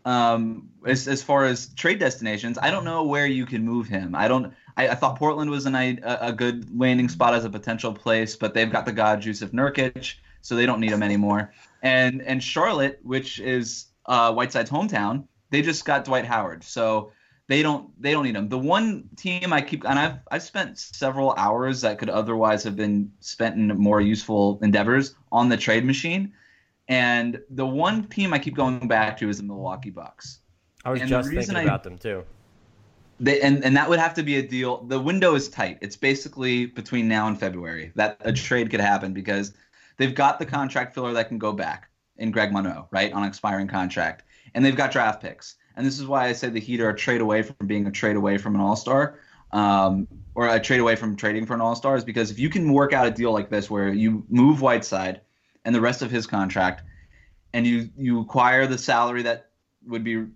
um, 0.05 0.69
as 0.87 1.09
as 1.09 1.23
far 1.23 1.45
as 1.45 1.69
trade 1.75 1.99
destinations, 1.99 2.59
I 2.59 2.71
don't 2.71 2.85
know 2.85 3.05
where 3.05 3.27
you 3.27 3.47
can 3.47 3.65
move 3.65 3.89
him. 3.89 4.15
I 4.15 4.29
don't. 4.29 4.53
I, 4.77 4.89
I 4.89 4.95
thought 4.95 5.17
Portland 5.17 5.51
was 5.51 5.67
an, 5.67 5.75
a, 5.75 6.01
a 6.21 6.33
good 6.33 6.77
landing 6.79 7.09
spot 7.09 7.35
as 7.35 7.45
a 7.45 7.51
potential 7.51 7.93
place, 7.93 8.37
but 8.37 8.55
they've 8.55 8.71
got 8.71 8.87
the 8.87 8.93
god 8.93 9.23
Jusuf 9.23 9.51
Nurkic, 9.51 10.15
so 10.43 10.55
they 10.55 10.67
don't 10.67 10.81
need 10.81 10.93
him 10.93 11.03
anymore. 11.03 11.53
And 11.83 12.23
and 12.23 12.43
Charlotte, 12.43 13.01
which 13.03 13.41
is 13.41 13.90
uh, 14.11 14.33
Whiteside's 14.35 14.71
hometown, 14.71 15.25
they 15.51 15.63
just 15.63 15.85
got 15.85 16.05
Dwight 16.05 16.27
Howard, 16.27 16.63
so 16.65 17.13
they 17.47 17.63
don't 17.63 17.91
they 18.03 18.13
don't 18.13 18.25
need 18.25 18.37
him. 18.37 18.49
The 18.49 18.59
one 18.59 19.09
team 19.17 19.53
I 19.53 19.61
keep 19.63 19.85
and 19.89 19.99
I've 19.99 20.19
I've 20.31 20.43
spent 20.43 20.79
several 20.79 21.33
hours 21.37 21.81
that 21.81 21.99
could 21.99 22.11
otherwise 22.11 22.63
have 22.65 22.77
been 22.77 23.11
spent 23.21 23.57
in 23.57 23.69
more 23.79 24.01
useful 24.01 24.59
endeavors 24.63 25.15
on 25.33 25.49
the 25.49 25.57
trade 25.57 25.85
machine. 25.85 26.33
And 26.89 27.41
the 27.51 27.67
one 27.67 28.05
team 28.05 28.33
I 28.33 28.39
keep 28.41 28.57
going 28.57 28.89
back 28.89 29.17
to 29.19 29.29
is 29.29 29.37
the 29.37 29.45
Milwaukee 29.45 29.91
Bucks. 29.91 30.41
I 30.85 30.91
was 30.91 31.01
And 31.01 31.09
just 31.09 31.31
thinking 31.31 31.57
I- 31.57 31.63
about 31.63 31.85
them 31.85 31.99
too. 31.99 32.25
They, 33.23 33.41
and 33.43 33.63
and 33.65 33.77
that 33.77 33.89
would 33.89 33.99
have 33.99 34.15
to 34.15 34.23
be 34.23 34.37
a 34.39 34.43
deal. 34.43 34.83
The 34.85 34.99
window 34.99 35.35
is 35.35 35.49
tight. 35.49 35.79
It's 35.83 35.95
basically 35.97 36.67
between 36.67 37.07
now 37.07 37.29
and 37.29 37.39
February 37.39 37.93
that 37.95 38.17
a 38.21 38.33
trade 38.33 38.71
could 38.71 38.81
happen 38.81 39.13
because 39.13 39.53
they've 39.99 40.15
got 40.15 40.39
the 40.39 40.47
contract 40.47 40.95
filler 40.95 41.13
that 41.13 41.29
can 41.29 41.39
go 41.39 41.53
back 41.53 41.90
in 42.21 42.31
Greg 42.31 42.53
Monroe, 42.53 42.87
right, 42.91 43.13
on 43.13 43.25
expiring 43.25 43.67
contract, 43.67 44.23
and 44.55 44.65
they've 44.65 44.77
got 44.77 44.93
draft 44.93 45.21
picks. 45.21 45.57
And 45.77 45.87
this 45.87 45.99
is 45.99 46.07
why 46.07 46.27
I 46.27 46.33
say 46.33 46.49
the 46.49 46.61
Heat 46.61 46.81
are 46.81 46.91
a 46.91 46.97
trade 46.97 47.21
away 47.21 47.43
from 47.43 47.67
being 47.67 47.87
a 47.87 47.91
trade 47.91 48.17
away 48.17 48.39
from 48.39 48.55
an 48.55 48.61
All 48.61 48.77
Star, 48.77 49.19
um, 49.53 50.07
or 50.35 50.49
a 50.49 50.61
trade 50.61 50.81
away 50.81 50.97
from 50.97 51.17
trading 51.17 51.47
for 51.47 51.55
an 51.55 51.61
All 51.61 51.75
Star. 51.75 51.97
Is 51.97 52.05
because 52.05 52.31
if 52.31 52.39
you 52.39 52.51
can 52.51 52.73
work 52.73 52.93
out 52.93 53.07
a 53.07 53.11
deal 53.11 53.33
like 53.33 53.51
this 53.51 53.71
where 53.71 53.89
you 53.89 54.25
move 54.29 54.61
Whiteside 54.61 55.23
and 55.65 55.75
the 55.75 55.81
rest 55.81 56.03
of 56.03 56.11
his 56.11 56.27
contract, 56.27 56.83
and 57.53 57.67
you 57.67 57.89
you 57.97 58.21
acquire 58.21 58.67
the 58.67 58.79
salary 58.79 59.23
that 59.23 59.51
would 59.87 60.05
be 60.05 60.27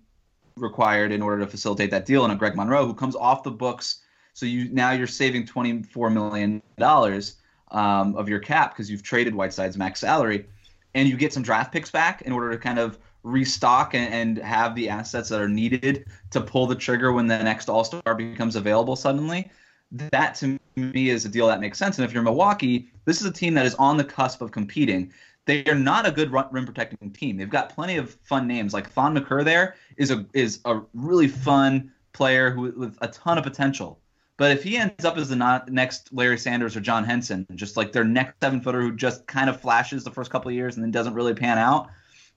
required 0.57 1.11
in 1.11 1.21
order 1.21 1.39
to 1.45 1.47
facilitate 1.47 1.91
that 1.91 2.05
deal, 2.05 2.23
and 2.23 2.33
a 2.33 2.35
Greg 2.35 2.55
Monroe 2.55 2.85
who 2.85 2.93
comes 2.93 3.15
off 3.15 3.43
the 3.43 3.51
books. 3.51 4.01
So 4.33 4.45
you 4.45 4.69
now 4.71 4.91
you're 4.91 5.07
saving 5.07 5.45
twenty 5.45 5.83
four 5.83 6.09
million 6.09 6.61
dollars 6.77 7.35
um, 7.71 8.15
of 8.15 8.27
your 8.27 8.39
cap 8.39 8.71
because 8.71 8.89
you've 8.89 9.03
traded 9.03 9.35
Whiteside's 9.35 9.77
max 9.77 9.99
salary, 9.99 10.47
and 10.95 11.07
you 11.07 11.17
get 11.17 11.33
some 11.33 11.43
draft 11.43 11.71
picks 11.71 11.91
back 11.91 12.23
in 12.23 12.31
order 12.31 12.49
to 12.49 12.57
kind 12.57 12.79
of 12.79 12.97
restock 13.23 13.93
and, 13.93 14.13
and 14.13 14.37
have 14.37 14.73
the 14.75 14.89
assets 14.89 15.29
that 15.29 15.41
are 15.41 15.49
needed 15.49 16.05
to 16.31 16.41
pull 16.41 16.65
the 16.65 16.75
trigger 16.75 17.11
when 17.11 17.27
the 17.27 17.43
next 17.43 17.69
All 17.69 17.83
Star 17.83 18.15
becomes 18.15 18.55
available 18.55 18.95
suddenly. 18.95 19.51
That 19.91 20.35
to 20.35 20.57
me 20.75 21.09
is 21.09 21.25
a 21.25 21.29
deal 21.29 21.47
that 21.47 21.59
makes 21.59 21.77
sense. 21.77 21.97
And 21.97 22.05
if 22.05 22.13
you're 22.13 22.23
Milwaukee, 22.23 22.89
this 23.05 23.21
is 23.21 23.27
a 23.27 23.31
team 23.31 23.53
that 23.55 23.65
is 23.65 23.75
on 23.75 23.97
the 23.97 24.03
cusp 24.03 24.41
of 24.41 24.51
competing. 24.51 25.11
They 25.45 25.63
are 25.65 25.75
not 25.75 26.07
a 26.07 26.11
good 26.11 26.31
rim 26.31 26.65
protecting 26.65 27.11
team. 27.11 27.37
They've 27.37 27.49
got 27.49 27.69
plenty 27.69 27.97
of 27.97 28.15
fun 28.23 28.47
names. 28.47 28.73
Like 28.73 28.89
Thon 28.89 29.13
Maker 29.13 29.43
there 29.43 29.75
is 29.97 30.09
a 30.09 30.25
is 30.33 30.59
a 30.65 30.81
really 30.93 31.27
fun 31.27 31.91
player 32.13 32.49
who 32.49 32.73
with 32.75 32.97
a 33.01 33.07
ton 33.09 33.37
of 33.37 33.43
potential. 33.43 33.99
But 34.37 34.51
if 34.51 34.63
he 34.63 34.77
ends 34.77 35.05
up 35.05 35.17
as 35.17 35.29
the 35.29 35.35
not, 35.35 35.69
next 35.69 36.11
Larry 36.11 36.37
Sanders 36.37 36.75
or 36.75 36.81
John 36.81 37.05
Henson, 37.05 37.47
just 37.55 37.77
like 37.77 37.93
their 37.93 38.03
next 38.03 38.35
seven 38.41 38.59
footer 38.59 38.81
who 38.81 38.95
just 38.95 39.25
kind 39.27 39.49
of 39.49 39.61
flashes 39.61 40.03
the 40.03 40.11
first 40.11 40.29
couple 40.29 40.49
of 40.49 40.55
years 40.55 40.75
and 40.75 40.83
then 40.83 40.91
doesn't 40.91 41.13
really 41.13 41.33
pan 41.33 41.57
out, 41.57 41.89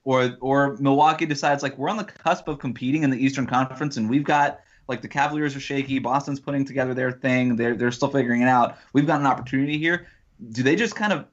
or 0.05 0.36
or 0.40 0.76
Milwaukee 0.78 1.26
decides 1.26 1.62
like 1.62 1.76
we're 1.76 1.88
on 1.88 1.96
the 1.96 2.05
cusp 2.05 2.46
of 2.46 2.59
competing 2.61 3.03
in 3.03 3.11
the 3.11 3.18
Eastern 3.18 3.46
Conference 3.46 3.96
and 3.96 4.09
we've 4.09 4.24
got 4.24 4.61
like 4.86 5.03
the 5.03 5.09
Cavaliers 5.09 5.57
are 5.57 5.61
shaky, 5.61 5.99
Boston's 5.99 6.40
putting 6.40 6.64
together 6.64 6.94
their 6.94 7.11
thing, 7.11 7.57
they're 7.57 7.74
they're 7.74 7.92
still 7.92 8.09
figuring 8.09 8.42
it 8.42 8.49
out. 8.49 8.78
We've 8.92 9.07
got 9.07 9.20
an 9.20 9.26
opportunity 9.26 9.76
here. 9.76 10.07
Do 10.53 10.62
they 10.62 10.76
just 10.76 10.94
kind 10.94 11.12
of 11.12 11.26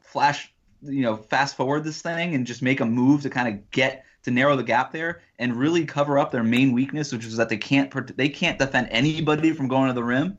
flash, 0.00 0.52
you 0.82 1.02
know, 1.02 1.16
fast 1.16 1.54
forward 1.54 1.84
this 1.84 2.00
thing 2.00 2.34
and 2.34 2.46
just 2.46 2.62
make 2.62 2.80
a 2.80 2.86
move 2.86 3.22
to 3.22 3.30
kind 3.30 3.48
of 3.48 3.70
get 3.70 4.04
to 4.24 4.30
narrow 4.30 4.56
the 4.56 4.62
gap 4.62 4.92
there 4.92 5.22
and 5.38 5.56
really 5.56 5.84
cover 5.84 6.18
up 6.18 6.30
their 6.30 6.42
main 6.42 6.72
weakness, 6.72 7.12
which 7.12 7.24
is 7.24 7.36
that 7.36 7.48
they 7.48 7.56
can't 7.56 8.16
they 8.16 8.28
can't 8.28 8.58
defend 8.58 8.88
anybody 8.90 9.52
from 9.52 9.68
going 9.68 9.88
to 9.88 9.94
the 9.94 10.04
rim. 10.04 10.38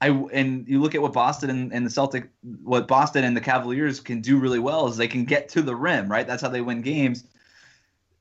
I 0.00 0.08
and 0.08 0.66
you 0.66 0.80
look 0.80 0.94
at 0.94 1.02
what 1.02 1.12
Boston 1.12 1.50
and, 1.50 1.72
and 1.72 1.86
the 1.86 1.90
Celtic, 1.90 2.28
what 2.62 2.88
Boston 2.88 3.24
and 3.24 3.36
the 3.36 3.40
Cavaliers 3.40 4.00
can 4.00 4.20
do 4.20 4.38
really 4.38 4.58
well 4.58 4.88
is 4.88 4.96
they 4.96 5.08
can 5.08 5.24
get 5.24 5.48
to 5.50 5.62
the 5.62 5.76
rim, 5.76 6.10
right? 6.10 6.26
That's 6.26 6.42
how 6.42 6.48
they 6.48 6.60
win 6.60 6.82
games. 6.82 7.24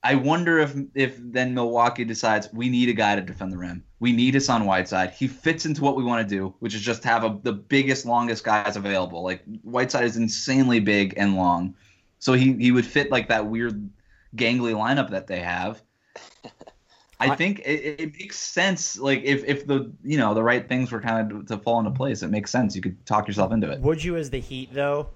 I 0.04 0.16
wonder 0.16 0.60
if 0.60 0.76
if 0.96 1.18
then 1.20 1.54
Milwaukee 1.54 2.06
decides 2.06 2.52
we 2.54 2.70
need 2.70 2.90
a 2.90 2.94
guy 2.94 3.16
to 3.16 3.22
defend 3.22 3.52
the 3.52 3.58
rim. 3.58 3.84
We 4.00 4.12
need 4.12 4.34
Hassan 4.34 4.66
Whiteside. 4.66 5.12
He 5.12 5.28
fits 5.28 5.66
into 5.66 5.84
what 5.84 5.96
we 5.96 6.04
want 6.04 6.28
to 6.28 6.36
do, 6.36 6.54
which 6.60 6.74
is 6.74 6.82
just 6.82 7.04
have 7.04 7.24
a, 7.24 7.40
the 7.44 7.54
biggest, 7.54 8.06
longest 8.06 8.44
guys 8.44 8.76
available. 8.76 9.24
Like 9.24 9.44
Whiteside 9.62 10.06
is 10.06 10.18
insanely 10.18 10.80
big 10.80 11.14
and 11.18 11.36
long, 11.36 11.76
so 12.18 12.34
he 12.34 12.54
he 12.54 12.72
would 12.72 12.86
fit 12.86 13.12
like 13.12 13.28
that 13.30 13.46
weird 13.46 13.90
gangly 14.36 14.74
lineup 14.74 15.10
that 15.12 15.28
they 15.28 15.40
have. 15.40 15.82
I 17.22 17.36
think 17.36 17.60
it, 17.60 18.00
it, 18.00 18.14
makes 18.14 18.38
sense. 18.40 18.98
Like 18.98 19.22
if, 19.24 19.44
if 19.46 19.68
the 19.68 19.92
you 20.04 20.18
know 20.18 20.34
the 20.34 20.44
right 20.44 20.68
things 20.68 20.92
were 20.92 21.02
kind 21.02 21.32
of 21.32 21.46
to 21.48 21.58
fall 21.58 21.80
into 21.80 21.92
place, 21.92 22.24
it 22.24 22.30
makes 22.30 22.50
sense. 22.50 22.76
You 22.76 22.82
could 22.82 23.06
talk 23.06 23.28
yourself 23.28 23.52
into 23.52 23.70
it. 23.72 23.80
Would 23.82 24.04
you, 24.04 24.16
as 24.16 24.30
the 24.30 24.40
Heat, 24.40 24.74
though? 24.74 25.10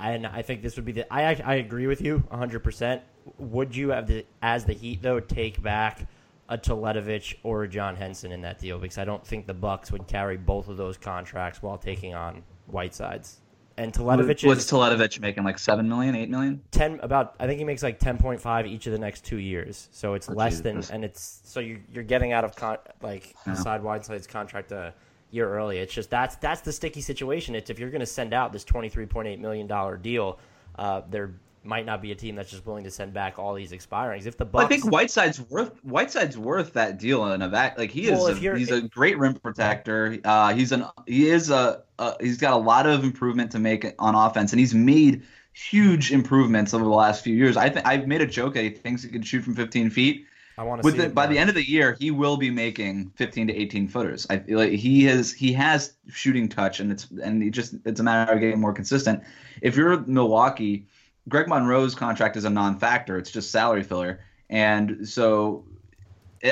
And 0.00 0.26
I 0.26 0.42
think 0.42 0.62
this 0.62 0.76
would 0.76 0.84
be 0.84 0.92
the. 0.92 1.12
I 1.12 1.34
I 1.44 1.54
agree 1.56 1.86
with 1.86 2.00
you 2.00 2.18
100. 2.28 2.60
percent 2.60 3.02
Would 3.38 3.76
you 3.76 3.90
have 3.90 4.08
the 4.08 4.26
as 4.42 4.64
the 4.64 4.72
Heat 4.72 5.02
though 5.02 5.20
take 5.20 5.62
back 5.62 6.08
a 6.48 6.58
Teletovic 6.58 7.36
or 7.44 7.62
a 7.62 7.68
John 7.68 7.94
Henson 7.94 8.32
in 8.32 8.42
that 8.42 8.58
deal? 8.58 8.78
Because 8.78 8.98
I 8.98 9.04
don't 9.04 9.24
think 9.24 9.46
the 9.46 9.54
Bucks 9.54 9.92
would 9.92 10.08
carry 10.08 10.36
both 10.36 10.68
of 10.68 10.76
those 10.76 10.96
contracts 10.96 11.62
while 11.62 11.78
taking 11.78 12.14
on 12.14 12.42
Whitesides. 12.66 13.40
And 13.76 13.92
Teletovic 13.92 14.46
what's 14.46 14.70
Teletovic 14.70 15.18
making 15.20 15.42
like 15.42 15.58
seven 15.58 15.88
million, 15.88 16.14
eight 16.14 16.30
million? 16.30 16.62
Ten 16.70 17.00
about 17.02 17.34
I 17.40 17.46
think 17.46 17.58
he 17.58 17.64
makes 17.64 17.82
like 17.82 17.98
ten 17.98 18.16
point 18.16 18.40
five 18.40 18.66
each 18.66 18.86
of 18.86 18.92
the 18.92 18.98
next 18.98 19.24
two 19.24 19.38
years. 19.38 19.88
So 19.90 20.14
it's 20.14 20.28
oh, 20.28 20.34
less 20.34 20.60
Jesus. 20.60 20.88
than 20.88 20.94
and 20.94 21.04
it's 21.04 21.40
so 21.44 21.58
you 21.60 21.80
you're 21.92 22.04
getting 22.04 22.32
out 22.32 22.44
of 22.44 22.54
con, 22.54 22.78
like 23.02 23.34
yeah. 23.46 23.54
side 23.54 23.82
Whiteside's 23.82 24.28
contract 24.28 24.70
a 24.70 24.94
year 25.32 25.52
early. 25.52 25.78
It's 25.78 25.92
just 25.92 26.08
that's 26.08 26.36
that's 26.36 26.60
the 26.60 26.72
sticky 26.72 27.00
situation. 27.00 27.54
It's 27.56 27.68
if 27.68 27.78
you're 27.80 27.90
going 27.90 28.00
to 28.00 28.06
send 28.06 28.32
out 28.32 28.52
this 28.52 28.64
twenty 28.64 28.88
three 28.88 29.06
point 29.06 29.26
eight 29.26 29.40
million 29.40 29.66
dollar 29.66 29.96
deal, 29.96 30.38
uh, 30.78 31.02
they're 31.10 31.34
might 31.64 31.86
not 31.86 32.02
be 32.02 32.12
a 32.12 32.14
team 32.14 32.36
that's 32.36 32.50
just 32.50 32.66
willing 32.66 32.84
to 32.84 32.90
send 32.90 33.12
back 33.12 33.38
all 33.38 33.54
these 33.54 33.72
expirings. 33.72 34.26
If 34.26 34.36
the 34.36 34.44
Bucks, 34.44 34.64
I 34.64 34.68
think 34.68 34.84
Whiteside's 34.84 35.40
worth 35.40 35.82
Whiteside's 35.84 36.36
worth 36.36 36.72
that 36.74 36.98
deal 36.98 37.30
in 37.32 37.42
a 37.42 37.48
vac. 37.48 37.78
Like 37.78 37.90
he 37.90 38.08
is, 38.08 38.18
well, 38.18 38.28
a, 38.28 38.56
he's 38.56 38.70
a 38.70 38.82
great 38.82 39.18
rim 39.18 39.34
protector. 39.34 40.18
Uh, 40.24 40.54
he's 40.54 40.72
an 40.72 40.84
he 41.06 41.28
is 41.28 41.50
a, 41.50 41.82
a 41.98 42.16
he's 42.20 42.38
got 42.38 42.52
a 42.52 42.56
lot 42.56 42.86
of 42.86 43.04
improvement 43.04 43.50
to 43.52 43.58
make 43.58 43.86
on 43.98 44.14
offense, 44.14 44.52
and 44.52 44.60
he's 44.60 44.74
made 44.74 45.22
huge 45.52 46.12
improvements 46.12 46.74
over 46.74 46.84
the 46.84 46.90
last 46.90 47.22
few 47.22 47.34
years. 47.34 47.56
I 47.56 47.68
think 47.68 47.86
I've 47.86 48.06
made 48.06 48.20
a 48.20 48.26
joke 48.26 48.54
that 48.54 48.62
he 48.62 48.70
thinks 48.70 49.02
he 49.02 49.08
can 49.08 49.22
shoot 49.22 49.42
from 49.42 49.54
15 49.54 49.90
feet. 49.90 50.26
I 50.56 50.62
want 50.62 50.82
to. 50.82 50.90
The, 50.90 51.08
by 51.08 51.26
the 51.26 51.38
end 51.38 51.48
of 51.48 51.56
the 51.56 51.68
year, 51.68 51.96
he 51.98 52.10
will 52.10 52.36
be 52.36 52.50
making 52.50 53.10
15 53.16 53.48
to 53.48 53.54
18 53.54 53.88
footers. 53.88 54.26
I 54.30 54.38
feel 54.38 54.58
like 54.58 54.72
he 54.72 55.04
has 55.04 55.32
he 55.32 55.52
has 55.54 55.94
shooting 56.08 56.48
touch, 56.48 56.78
and 56.78 56.92
it's 56.92 57.08
and 57.22 57.42
he 57.42 57.50
just 57.50 57.74
it's 57.84 58.00
a 58.00 58.04
matter 58.04 58.32
of 58.32 58.40
getting 58.40 58.60
more 58.60 58.72
consistent. 58.72 59.22
If 59.62 59.76
you're 59.76 59.98
Milwaukee 60.06 60.86
Greg 61.28 61.48
Monroe's 61.48 61.94
contract 61.94 62.36
is 62.36 62.44
a 62.44 62.50
non-factor; 62.50 63.16
it's 63.18 63.30
just 63.30 63.50
salary 63.50 63.82
filler, 63.82 64.20
and 64.50 65.08
so 65.08 65.64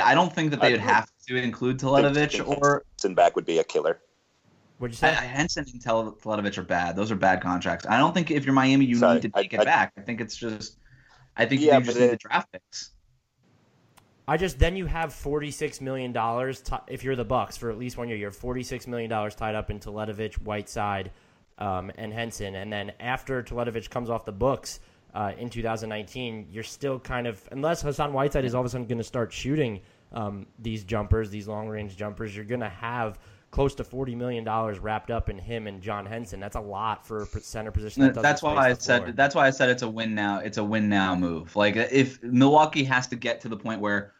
I 0.02 0.14
don't 0.14 0.32
think 0.32 0.50
that 0.50 0.60
they 0.60 0.72
would 0.72 0.80
have 0.80 1.10
to 1.28 1.36
include 1.36 1.78
Teletovic 1.78 2.46
or 2.46 2.84
Henson 2.92 3.14
back 3.14 3.36
would 3.36 3.44
be 3.44 3.58
a 3.58 3.64
killer. 3.64 4.00
What'd 4.78 4.94
you 4.94 4.98
say? 4.98 5.12
Henson 5.12 5.64
and 5.72 5.82
Teletovic 5.82 6.58
are 6.58 6.62
bad. 6.62 6.96
Those 6.96 7.10
are 7.10 7.16
bad 7.16 7.40
contracts. 7.40 7.86
I 7.86 7.98
don't 7.98 8.14
think 8.14 8.30
if 8.30 8.44
you're 8.44 8.54
Miami, 8.54 8.84
you 8.84 8.96
Sorry, 8.96 9.14
need 9.14 9.22
to 9.22 9.28
take 9.28 9.54
I, 9.54 9.56
it 9.56 9.60
I, 9.60 9.64
back. 9.64 9.92
I 9.96 10.00
think 10.00 10.20
it's 10.20 10.36
just, 10.36 10.78
I 11.36 11.46
think 11.46 11.60
yeah, 11.60 11.78
you 11.78 11.84
just 11.84 11.98
need 11.98 12.10
the 12.10 12.16
draft 12.16 12.50
picks. 12.50 12.90
I 14.26 14.36
just 14.36 14.58
then 14.58 14.76
you 14.76 14.86
have 14.86 15.12
forty 15.12 15.50
six 15.50 15.80
million 15.80 16.12
dollars 16.12 16.62
t- 16.62 16.74
if 16.88 17.04
you're 17.04 17.16
the 17.16 17.24
Bucks 17.24 17.56
for 17.56 17.70
at 17.70 17.78
least 17.78 17.98
one 17.98 18.08
year. 18.08 18.16
You 18.16 18.24
have 18.24 18.36
forty 18.36 18.62
six 18.62 18.86
million 18.86 19.10
dollars 19.10 19.34
tied 19.34 19.54
up 19.54 19.70
in 19.70 19.78
Teletovic, 19.78 20.34
Whiteside, 20.42 21.10
um, 21.58 21.90
and 21.96 22.12
Henson. 22.12 22.54
And 22.54 22.72
then 22.72 22.92
after 23.00 23.42
Teletovic 23.42 23.90
comes 23.90 24.10
off 24.10 24.24
the 24.24 24.32
books 24.32 24.80
uh, 25.14 25.32
in 25.38 25.50
2019, 25.50 26.48
you're 26.50 26.62
still 26.62 26.98
kind 26.98 27.26
of, 27.26 27.42
unless 27.52 27.82
Hassan 27.82 28.12
Whiteside 28.12 28.44
is 28.44 28.54
all 28.54 28.60
of 28.60 28.66
a 28.66 28.68
sudden 28.68 28.86
going 28.86 28.98
to 28.98 29.04
start 29.04 29.32
shooting 29.32 29.80
um, 30.12 30.46
these 30.58 30.84
jumpers, 30.84 31.30
these 31.30 31.48
long 31.48 31.68
range 31.68 31.96
jumpers, 31.96 32.34
you're 32.34 32.44
going 32.44 32.60
to 32.60 32.68
have 32.68 33.18
close 33.52 33.74
to 33.76 33.84
forty 33.84 34.14
million 34.14 34.42
dollars 34.42 34.80
wrapped 34.80 35.10
up 35.10 35.28
in 35.28 35.38
him 35.38 35.68
and 35.68 35.80
John 35.80 36.04
Henson. 36.06 36.40
That's 36.40 36.56
a 36.56 36.60
lot 36.60 37.06
for 37.06 37.22
a 37.22 37.26
center 37.26 37.70
position. 37.70 38.02
That 38.02 38.20
that's 38.20 38.42
why 38.42 38.70
I 38.70 38.72
said. 38.72 39.14
That's 39.14 39.34
why 39.34 39.46
I 39.46 39.50
said 39.50 39.68
it's 39.68 39.82
a 39.82 39.88
win 39.88 40.14
now. 40.14 40.38
It's 40.38 40.58
a 40.58 40.64
win 40.64 40.88
now 40.88 41.14
move. 41.14 41.54
Like 41.54 41.76
if 41.76 42.20
Milwaukee 42.22 42.84
has 42.84 43.06
to 43.08 43.16
get 43.16 43.42
to 43.42 43.48
the 43.48 43.56
point 43.56 43.80
where 43.80 44.12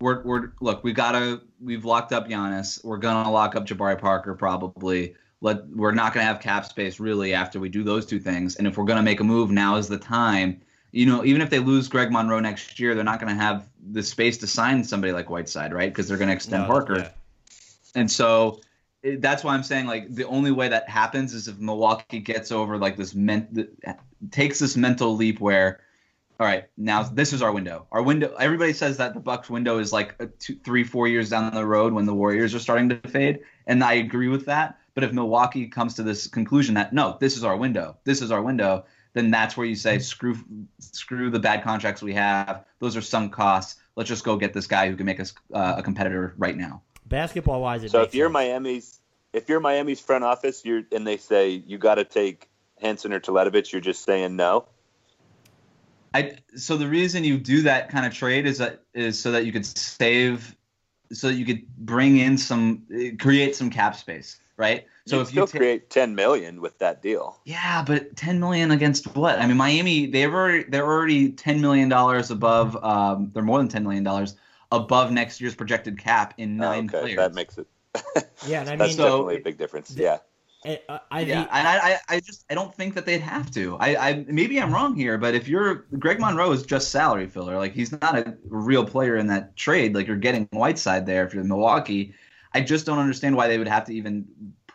we're 0.00 0.22
we're 0.22 0.52
look, 0.60 0.82
we 0.82 0.92
gotta 0.92 1.42
we've 1.60 1.84
locked 1.84 2.12
up 2.12 2.28
Giannis. 2.28 2.82
We're 2.82 2.98
gonna 2.98 3.30
lock 3.30 3.56
up 3.56 3.66
Jabari 3.66 4.00
Parker 4.00 4.34
probably 4.34 5.14
let 5.40 5.68
we're 5.68 5.92
not 5.92 6.14
going 6.14 6.22
to 6.24 6.32
have 6.32 6.40
cap 6.40 6.64
space 6.64 6.98
really 6.98 7.34
after 7.34 7.60
we 7.60 7.68
do 7.68 7.82
those 7.82 8.06
two 8.06 8.18
things. 8.18 8.56
And 8.56 8.66
if 8.66 8.76
we're 8.76 8.84
going 8.84 8.96
to 8.96 9.02
make 9.02 9.20
a 9.20 9.24
move, 9.24 9.50
now 9.50 9.76
is 9.76 9.88
the 9.88 9.98
time. 9.98 10.60
You 10.92 11.06
know, 11.06 11.24
even 11.24 11.42
if 11.42 11.50
they 11.50 11.58
lose 11.58 11.88
Greg 11.88 12.10
Monroe 12.10 12.40
next 12.40 12.80
year, 12.80 12.94
they're 12.94 13.04
not 13.04 13.20
going 13.20 13.34
to 13.34 13.40
have 13.40 13.68
the 13.90 14.02
space 14.02 14.38
to 14.38 14.46
sign 14.46 14.82
somebody 14.82 15.12
like 15.12 15.28
Whiteside, 15.28 15.74
right? 15.74 15.90
Because 15.90 16.08
they're 16.08 16.16
going 16.16 16.28
to 16.28 16.34
extend 16.34 16.62
no, 16.62 16.68
Parker. 16.68 16.98
Yeah. 16.98 17.08
And 17.94 18.10
so 18.10 18.60
it, 19.02 19.20
that's 19.20 19.44
why 19.44 19.54
I'm 19.54 19.62
saying 19.62 19.86
like 19.86 20.14
the 20.14 20.24
only 20.24 20.52
way 20.52 20.68
that 20.68 20.88
happens 20.88 21.34
is 21.34 21.48
if 21.48 21.58
Milwaukee 21.58 22.20
gets 22.20 22.50
over 22.50 22.78
like 22.78 22.96
this 22.96 23.14
men- 23.14 23.68
takes 24.30 24.58
this 24.58 24.76
mental 24.76 25.14
leap 25.14 25.40
where 25.40 25.80
all 26.38 26.46
right, 26.46 26.64
now 26.76 27.02
this 27.02 27.32
is 27.32 27.40
our 27.40 27.50
window. 27.50 27.86
Our 27.92 28.02
window. 28.02 28.34
Everybody 28.38 28.74
says 28.74 28.98
that 28.98 29.14
the 29.14 29.20
Bucks 29.20 29.48
window 29.48 29.78
is 29.78 29.90
like 29.90 30.16
two, 30.38 30.56
three, 30.56 30.84
four 30.84 31.08
years 31.08 31.30
down 31.30 31.52
the 31.54 31.64
road 31.64 31.94
when 31.94 32.04
the 32.04 32.14
Warriors 32.14 32.54
are 32.54 32.58
starting 32.58 32.90
to 32.90 32.96
fade, 33.08 33.40
and 33.66 33.82
I 33.82 33.94
agree 33.94 34.28
with 34.28 34.44
that. 34.44 34.78
But 34.96 35.04
if 35.04 35.12
Milwaukee 35.12 35.66
comes 35.66 35.92
to 35.96 36.02
this 36.02 36.26
conclusion 36.26 36.74
that 36.74 36.94
no, 36.94 37.18
this 37.20 37.36
is 37.36 37.44
our 37.44 37.54
window, 37.54 37.98
this 38.04 38.22
is 38.22 38.30
our 38.30 38.40
window, 38.40 38.86
then 39.12 39.30
that's 39.30 39.54
where 39.54 39.66
you 39.66 39.76
say 39.76 39.98
screw 39.98 40.38
screw 40.78 41.28
the 41.28 41.38
bad 41.38 41.62
contracts 41.62 42.00
we 42.00 42.14
have. 42.14 42.64
Those 42.78 42.96
are 42.96 43.02
sunk 43.02 43.30
costs. 43.30 43.78
Let's 43.94 44.08
just 44.08 44.24
go 44.24 44.38
get 44.38 44.54
this 44.54 44.66
guy 44.66 44.88
who 44.88 44.96
can 44.96 45.04
make 45.04 45.20
us 45.20 45.34
uh, 45.52 45.74
a 45.76 45.82
competitor 45.82 46.32
right 46.38 46.56
now. 46.56 46.80
Basketball 47.04 47.60
wise, 47.60 47.90
so 47.90 48.00
if 48.00 48.14
you're 48.14 48.28
sense. 48.28 48.32
Miami's 48.32 49.00
if 49.34 49.50
you're 49.50 49.60
Miami's 49.60 50.00
front 50.00 50.24
office, 50.24 50.64
you're 50.64 50.84
and 50.90 51.06
they 51.06 51.18
say 51.18 51.50
you 51.50 51.76
got 51.76 51.96
to 51.96 52.04
take 52.04 52.48
Henson 52.80 53.12
or 53.12 53.20
Teletovic, 53.20 53.70
you're 53.72 53.82
just 53.82 54.02
saying 54.02 54.34
no. 54.34 54.64
I 56.14 56.38
so 56.56 56.78
the 56.78 56.88
reason 56.88 57.22
you 57.22 57.36
do 57.36 57.60
that 57.62 57.90
kind 57.90 58.06
of 58.06 58.14
trade 58.14 58.46
is 58.46 58.56
that 58.58 58.80
is 58.94 59.20
so 59.20 59.32
that 59.32 59.44
you 59.44 59.52
could 59.52 59.66
save, 59.66 60.56
so 61.12 61.26
that 61.26 61.34
you 61.34 61.44
could 61.44 61.68
bring 61.76 62.16
in 62.16 62.38
some 62.38 62.86
create 63.18 63.54
some 63.54 63.68
cap 63.68 63.94
space 63.94 64.38
right? 64.56 64.86
So 65.06 65.16
you 65.16 65.22
if 65.22 65.28
still 65.28 65.42
you 65.44 65.58
create 65.58 65.90
ten 65.90 66.14
million 66.14 66.60
with 66.60 66.78
that 66.78 67.02
deal. 67.02 67.38
Yeah, 67.44 67.84
but 67.86 68.16
ten 68.16 68.40
million 68.40 68.70
against 68.70 69.14
what? 69.14 69.38
I 69.38 69.46
mean, 69.46 69.56
Miami 69.56 70.06
they've 70.06 70.32
already 70.32 70.64
they're 70.64 70.86
already 70.86 71.32
ten 71.32 71.60
million 71.60 71.88
dollars 71.88 72.30
above. 72.30 72.76
Um, 72.82 73.30
they're 73.32 73.42
more 73.42 73.58
than 73.58 73.68
ten 73.68 73.84
million 73.84 74.02
dollars 74.04 74.34
above 74.72 75.12
next 75.12 75.40
year's 75.40 75.54
projected 75.54 75.98
cap 75.98 76.34
in 76.38 76.56
nine 76.56 76.86
okay, 76.86 77.00
players. 77.00 77.16
That 77.16 77.34
makes 77.34 77.58
it. 77.58 77.66
yeah, 78.46 78.60
and 78.60 78.70
I 78.70 78.76
that's 78.76 78.96
mean, 78.96 79.06
definitely 79.06 79.36
a 79.36 79.40
big 79.40 79.58
difference. 79.58 79.94
yeah. 79.96 80.18
Uh, 80.88 80.98
I, 81.12 81.20
yeah, 81.20 81.46
and 81.52 81.68
I, 81.68 81.98
I 82.08 82.18
just 82.18 82.44
I 82.50 82.54
don't 82.54 82.74
think 82.74 82.94
that 82.94 83.06
they'd 83.06 83.20
have 83.20 83.52
to. 83.52 83.76
I, 83.78 84.08
I 84.08 84.24
maybe 84.26 84.60
I'm 84.60 84.74
wrong 84.74 84.96
here, 84.96 85.16
but 85.16 85.34
if 85.34 85.46
you're 85.46 85.86
Greg 85.98 86.18
Monroe 86.18 86.50
is 86.50 86.64
just 86.64 86.90
salary 86.90 87.28
filler. 87.28 87.56
Like 87.56 87.72
he's 87.72 87.92
not 87.92 88.18
a 88.18 88.36
real 88.48 88.84
player 88.84 89.16
in 89.16 89.28
that 89.28 89.54
trade. 89.54 89.94
Like 89.94 90.08
you're 90.08 90.16
getting 90.16 90.48
Whiteside 90.52 91.06
there 91.06 91.24
if 91.24 91.32
you're 91.32 91.42
in 91.42 91.48
Milwaukee. 91.48 92.14
I 92.56 92.62
just 92.62 92.86
don't 92.86 92.98
understand 92.98 93.36
why 93.36 93.48
they 93.48 93.58
would 93.58 93.68
have 93.68 93.84
to 93.84 93.92
even 93.92 94.26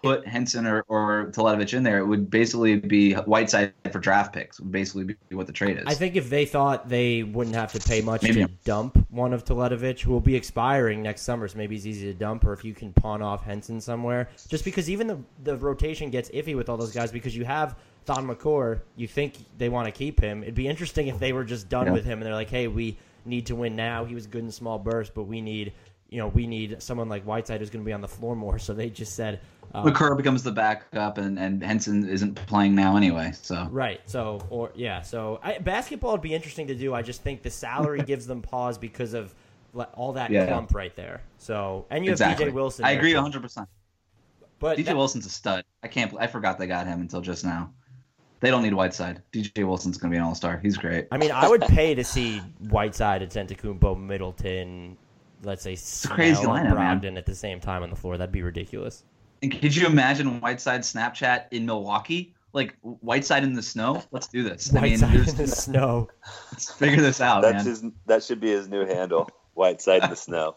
put 0.03 0.27
Henson 0.27 0.67
or, 0.67 0.83
or 0.87 1.31
Teletovic 1.31 1.73
in 1.73 1.81
there, 1.81 1.97
it 1.97 2.05
would 2.05 2.29
basically 2.29 2.75
be 2.75 3.13
Whiteside 3.13 3.73
for 3.91 3.97
draft 3.97 4.33
picks. 4.33 4.59
Would 4.59 4.71
basically 4.71 5.15
be 5.29 5.35
what 5.35 5.47
the 5.47 5.53
trade 5.53 5.77
is. 5.77 5.83
I 5.87 5.95
think 5.95 6.15
if 6.15 6.29
they 6.29 6.45
thought 6.45 6.89
they 6.89 7.23
wouldn't 7.23 7.55
have 7.55 7.71
to 7.73 7.79
pay 7.79 8.01
much 8.01 8.21
maybe. 8.21 8.45
to 8.45 8.51
dump 8.65 9.03
one 9.09 9.33
of 9.33 9.43
Teletovic, 9.43 9.99
who 9.99 10.11
will 10.11 10.19
be 10.19 10.35
expiring 10.35 11.01
next 11.01 11.21
summer, 11.21 11.47
so 11.47 11.57
maybe 11.57 11.75
it's 11.75 11.87
easy 11.87 12.05
to 12.05 12.13
dump, 12.13 12.45
or 12.45 12.53
if 12.53 12.63
you 12.63 12.75
can 12.75 12.93
pawn 12.93 13.23
off 13.23 13.43
Henson 13.43 13.81
somewhere, 13.81 14.29
just 14.47 14.63
because 14.63 14.87
even 14.87 15.07
the 15.07 15.17
the 15.43 15.57
rotation 15.57 16.11
gets 16.11 16.29
iffy 16.29 16.55
with 16.55 16.69
all 16.69 16.77
those 16.77 16.93
guys 16.93 17.11
because 17.11 17.35
you 17.35 17.45
have 17.45 17.75
Thon 18.05 18.27
Maker, 18.27 18.83
you 18.95 19.07
think 19.07 19.37
they 19.57 19.69
want 19.69 19.87
to 19.87 19.91
keep 19.91 20.21
him. 20.21 20.43
It'd 20.43 20.53
be 20.53 20.67
interesting 20.67 21.07
if 21.07 21.17
they 21.17 21.33
were 21.33 21.43
just 21.43 21.67
done 21.67 21.87
yeah. 21.87 21.93
with 21.93 22.05
him 22.05 22.19
and 22.19 22.27
they're 22.27 22.35
like, 22.35 22.51
hey, 22.51 22.67
we 22.67 22.97
need 23.25 23.47
to 23.47 23.55
win 23.55 23.75
now. 23.75 24.05
He 24.05 24.15
was 24.15 24.27
good 24.27 24.43
in 24.43 24.51
small 24.51 24.79
bursts, 24.79 25.11
but 25.15 25.23
we 25.23 25.41
need 25.41 25.73
you 26.11 26.17
know, 26.17 26.27
we 26.27 26.45
need 26.45 26.81
someone 26.83 27.07
like 27.09 27.23
Whiteside 27.23 27.61
who's 27.61 27.69
going 27.69 27.83
to 27.83 27.87
be 27.87 27.93
on 27.93 28.01
the 28.01 28.07
floor 28.07 28.35
more. 28.35 28.59
So 28.59 28.73
they 28.73 28.89
just 28.89 29.15
said, 29.15 29.39
um, 29.73 29.85
Maker 29.85 30.13
becomes 30.15 30.43
the 30.43 30.51
backup, 30.51 31.17
and, 31.17 31.39
and 31.39 31.63
Henson 31.63 32.07
isn't 32.07 32.35
playing 32.47 32.75
now 32.75 32.97
anyway. 32.97 33.31
So 33.41 33.67
Right. 33.71 34.01
So, 34.05 34.45
or 34.49 34.71
yeah. 34.75 35.01
So, 35.01 35.39
I, 35.41 35.57
basketball 35.59 36.11
would 36.11 36.21
be 36.21 36.33
interesting 36.35 36.67
to 36.67 36.75
do. 36.75 36.93
I 36.93 37.01
just 37.01 37.23
think 37.23 37.41
the 37.41 37.49
salary 37.49 38.01
gives 38.05 38.27
them 38.27 38.41
pause 38.41 38.77
because 38.77 39.13
of 39.13 39.33
all 39.95 40.11
that 40.13 40.29
Yeah. 40.29 40.47
clump 40.47 40.75
right 40.75 40.93
there. 40.97 41.21
So, 41.37 41.85
and 41.89 42.03
you 42.05 42.11
exactly. 42.11 42.43
have 42.45 42.51
DJ 42.53 42.55
Wilson. 42.55 42.83
I 42.83 42.91
there, 42.91 42.99
agree 42.99 43.11
too. 43.11 43.15
100. 43.15 43.41
percent 43.41 43.69
But 44.59 44.77
DJ 44.77 44.85
that- 44.87 44.97
Wilson's 44.97 45.25
a 45.25 45.29
stud. 45.29 45.63
I 45.81 45.87
can't. 45.87 46.13
I 46.19 46.27
forgot 46.27 46.59
they 46.59 46.67
got 46.67 46.85
him 46.85 46.99
until 46.99 47.21
just 47.21 47.45
now. 47.45 47.71
They 48.41 48.49
don't 48.49 48.63
need 48.63 48.73
Whiteside. 48.73 49.21
DJ 49.31 49.65
Wilson's 49.65 49.97
gonna 49.97 50.11
be 50.11 50.17
an 50.17 50.23
all 50.23 50.35
star. 50.35 50.57
He's 50.57 50.75
great. 50.75 51.07
I 51.11 51.17
mean, 51.17 51.31
I 51.31 51.47
would 51.47 51.61
pay 51.61 51.93
to 51.95 52.03
see 52.03 52.39
Whiteside, 52.69 53.21
Antetokounmpo, 53.21 53.97
Middleton, 53.97 54.97
let's 55.43 55.63
say 55.63 55.73
a 55.73 56.07
crazy 56.13 56.35
Snell 56.41 56.55
and 56.55 56.67
lineup, 56.69 56.75
man. 56.75 56.99
Brogdon 57.01 57.17
at 57.17 57.25
the 57.25 57.35
same 57.35 57.59
time 57.59 57.83
on 57.83 57.89
the 57.89 57.95
floor. 57.95 58.17
That'd 58.17 58.31
be 58.31 58.43
ridiculous. 58.43 59.03
And 59.41 59.51
could 59.59 59.75
you 59.75 59.87
imagine 59.87 60.39
Whiteside 60.39 60.81
Snapchat 60.81 61.45
in 61.51 61.65
Milwaukee? 61.65 62.33
Like 62.53 62.75
Whiteside 62.81 63.43
in 63.43 63.53
the 63.53 63.61
snow? 63.61 64.03
Let's 64.11 64.27
do 64.27 64.43
this. 64.43 64.75
I 64.75 64.81
mean, 64.81 64.91
Whiteside 64.99 65.13
there's- 65.13 65.31
in 65.31 65.37
the 65.37 65.47
snow. 65.47 66.09
let's 66.51 66.71
figure 66.71 67.01
this 67.01 67.21
out, 67.21 67.41
That's 67.41 67.63
man. 67.63 67.65
his. 67.65 67.83
That 68.07 68.23
should 68.23 68.39
be 68.41 68.49
his 68.51 68.67
new 68.67 68.85
handle. 68.85 69.29
Whiteside 69.53 70.03
in 70.03 70.09
the 70.09 70.15
snow. 70.15 70.55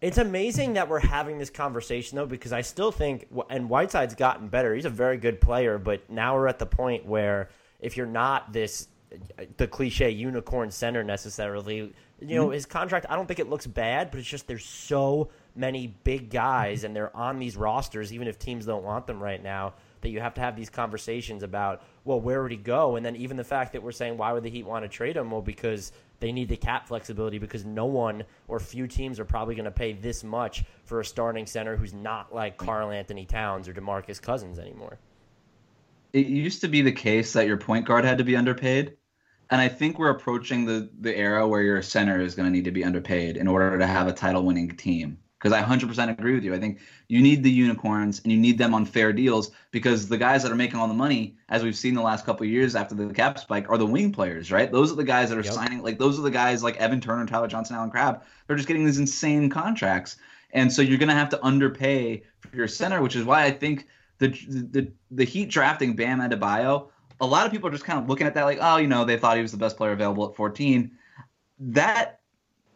It's 0.00 0.18
amazing 0.18 0.74
that 0.74 0.88
we're 0.88 0.98
having 0.98 1.38
this 1.38 1.50
conversation 1.50 2.16
though, 2.16 2.26
because 2.26 2.52
I 2.52 2.60
still 2.62 2.90
think, 2.90 3.28
and 3.48 3.68
Whiteside's 3.68 4.14
gotten 4.14 4.48
better. 4.48 4.74
He's 4.74 4.84
a 4.84 4.90
very 4.90 5.16
good 5.16 5.40
player, 5.40 5.78
but 5.78 6.08
now 6.10 6.34
we're 6.34 6.48
at 6.48 6.58
the 6.58 6.66
point 6.66 7.06
where 7.06 7.50
if 7.80 7.96
you're 7.96 8.06
not 8.06 8.52
this, 8.52 8.88
the 9.56 9.66
cliche 9.66 10.10
unicorn 10.10 10.70
center 10.70 11.02
necessarily, 11.02 11.92
you 12.20 12.36
know, 12.36 12.48
Mhm. 12.48 12.54
his 12.54 12.66
contract. 12.66 13.06
I 13.08 13.16
don't 13.16 13.26
think 13.26 13.40
it 13.40 13.48
looks 13.48 13.66
bad, 13.66 14.10
but 14.10 14.20
it's 14.20 14.28
just 14.28 14.46
there's 14.46 14.64
so 14.64 15.30
many 15.56 15.86
big 16.04 16.30
guys, 16.30 16.84
and 16.84 16.94
they're 16.94 17.14
on 17.16 17.38
these 17.38 17.56
rosters, 17.56 18.12
even 18.12 18.26
if 18.28 18.38
teams 18.38 18.66
don't 18.66 18.84
want 18.84 19.06
them 19.06 19.22
right 19.22 19.42
now. 19.42 19.74
That 20.00 20.10
you 20.10 20.20
have 20.20 20.34
to 20.34 20.40
have 20.42 20.54
these 20.54 20.68
conversations 20.68 21.42
about, 21.42 21.82
well, 22.04 22.20
where 22.20 22.42
would 22.42 22.50
he 22.50 22.58
go? 22.58 22.96
And 22.96 23.06
then 23.06 23.16
even 23.16 23.38
the 23.38 23.44
fact 23.44 23.72
that 23.72 23.82
we're 23.82 23.92
saying, 23.92 24.18
why 24.18 24.32
would 24.32 24.42
the 24.42 24.50
Heat 24.50 24.66
want 24.66 24.84
to 24.84 24.88
trade 24.88 25.16
him? 25.16 25.30
Well, 25.30 25.40
because 25.40 25.92
they 26.20 26.30
need 26.30 26.50
the 26.50 26.56
cap 26.58 26.86
flexibility 26.88 27.38
because 27.38 27.64
no 27.64 27.86
one 27.86 28.24
or 28.46 28.60
few 28.60 28.86
teams 28.86 29.18
are 29.18 29.24
probably 29.24 29.54
going 29.54 29.64
to 29.64 29.70
pay 29.70 29.94
this 29.94 30.22
much 30.22 30.62
for 30.84 31.00
a 31.00 31.04
starting 31.04 31.46
center 31.46 31.76
who's 31.76 31.94
not 31.94 32.34
like 32.34 32.58
Karl-Anthony 32.58 33.24
Towns 33.24 33.66
or 33.66 33.72
DeMarcus 33.72 34.20
Cousins 34.20 34.58
anymore. 34.58 34.98
it 36.12 36.26
used 36.26 36.60
to 36.60 36.68
be 36.68 36.80
the 36.80 36.92
case 36.92 37.32
that 37.32 37.46
your 37.48 37.56
point 37.56 37.86
guard 37.86 38.04
had 38.04 38.18
to 38.18 38.24
be 38.24 38.36
underpaid. 38.36 38.96
And 39.50 39.60
I 39.60 39.68
think 39.68 39.98
we're 39.98 40.10
approaching 40.10 40.64
the, 40.64 40.90
the 41.00 41.16
era 41.16 41.46
where 41.46 41.62
your 41.62 41.82
center 41.82 42.20
is 42.20 42.34
going 42.34 42.46
to 42.46 42.52
need 42.52 42.64
to 42.64 42.70
be 42.70 42.84
underpaid 42.84 43.36
in 43.36 43.46
order 43.46 43.78
to 43.78 43.86
have 43.86 44.06
a 44.08 44.12
title 44.12 44.44
winning 44.44 44.70
team. 44.70 45.18
Because 45.38 45.52
I 45.52 45.62
100% 45.62 46.08
agree 46.18 46.32
with 46.32 46.42
you. 46.42 46.54
I 46.54 46.58
think 46.58 46.78
you 47.08 47.20
need 47.20 47.42
the 47.42 47.50
unicorns 47.50 48.18
and 48.20 48.32
you 48.32 48.38
need 48.38 48.56
them 48.56 48.72
on 48.72 48.86
fair 48.86 49.12
deals 49.12 49.50
because 49.72 50.08
the 50.08 50.16
guys 50.16 50.42
that 50.42 50.50
are 50.50 50.54
making 50.54 50.80
all 50.80 50.88
the 50.88 50.94
money, 50.94 51.36
as 51.50 51.62
we've 51.62 51.76
seen 51.76 51.92
the 51.92 52.00
last 52.00 52.24
couple 52.24 52.46
of 52.46 52.50
years 52.50 52.74
after 52.74 52.94
the 52.94 53.12
cap 53.12 53.38
spike, 53.38 53.68
are 53.68 53.76
the 53.76 53.84
wing 53.84 54.10
players, 54.10 54.50
right? 54.50 54.72
Those 54.72 54.90
are 54.90 54.94
the 54.94 55.04
guys 55.04 55.28
that 55.28 55.36
are 55.36 55.42
Yep. 55.42 55.52
signing. 55.52 55.82
Like 55.82 55.98
those 55.98 56.18
are 56.18 56.22
the 56.22 56.30
guys 56.30 56.62
like 56.62 56.78
Evan 56.78 56.98
Turner, 57.02 57.26
Tyler 57.26 57.46
Johnson, 57.46 57.76
Allen 57.76 57.90
Crabbe. 57.90 58.22
They're 58.46 58.56
just 58.56 58.66
getting 58.68 58.86
these 58.86 58.96
insane 58.98 59.50
contracts, 59.50 60.16
and 60.52 60.72
so 60.72 60.80
you're 60.80 60.96
going 60.96 61.10
to 61.10 61.14
have 61.14 61.28
to 61.30 61.44
underpay 61.44 62.22
for 62.40 62.56
your 62.56 62.68
center, 62.68 63.02
which 63.02 63.16
is 63.16 63.24
why 63.26 63.44
I 63.44 63.50
think 63.50 63.86
the 64.18 64.28
the 64.28 64.92
the 65.10 65.24
Heat 65.24 65.50
drafting 65.50 65.94
Bam 65.94 66.20
Adebayo. 66.20 66.88
A 67.20 67.26
lot 67.26 67.46
of 67.46 67.52
people 67.52 67.68
are 67.68 67.72
just 67.72 67.84
kind 67.84 67.98
of 67.98 68.08
looking 68.08 68.26
at 68.26 68.34
that 68.34 68.44
like, 68.44 68.58
oh, 68.60 68.76
you 68.76 68.88
know, 68.88 69.04
they 69.04 69.16
thought 69.16 69.36
he 69.36 69.42
was 69.42 69.52
the 69.52 69.58
best 69.58 69.76
player 69.76 69.92
available 69.92 70.28
at 70.28 70.36
14. 70.36 70.90
That 71.60 72.20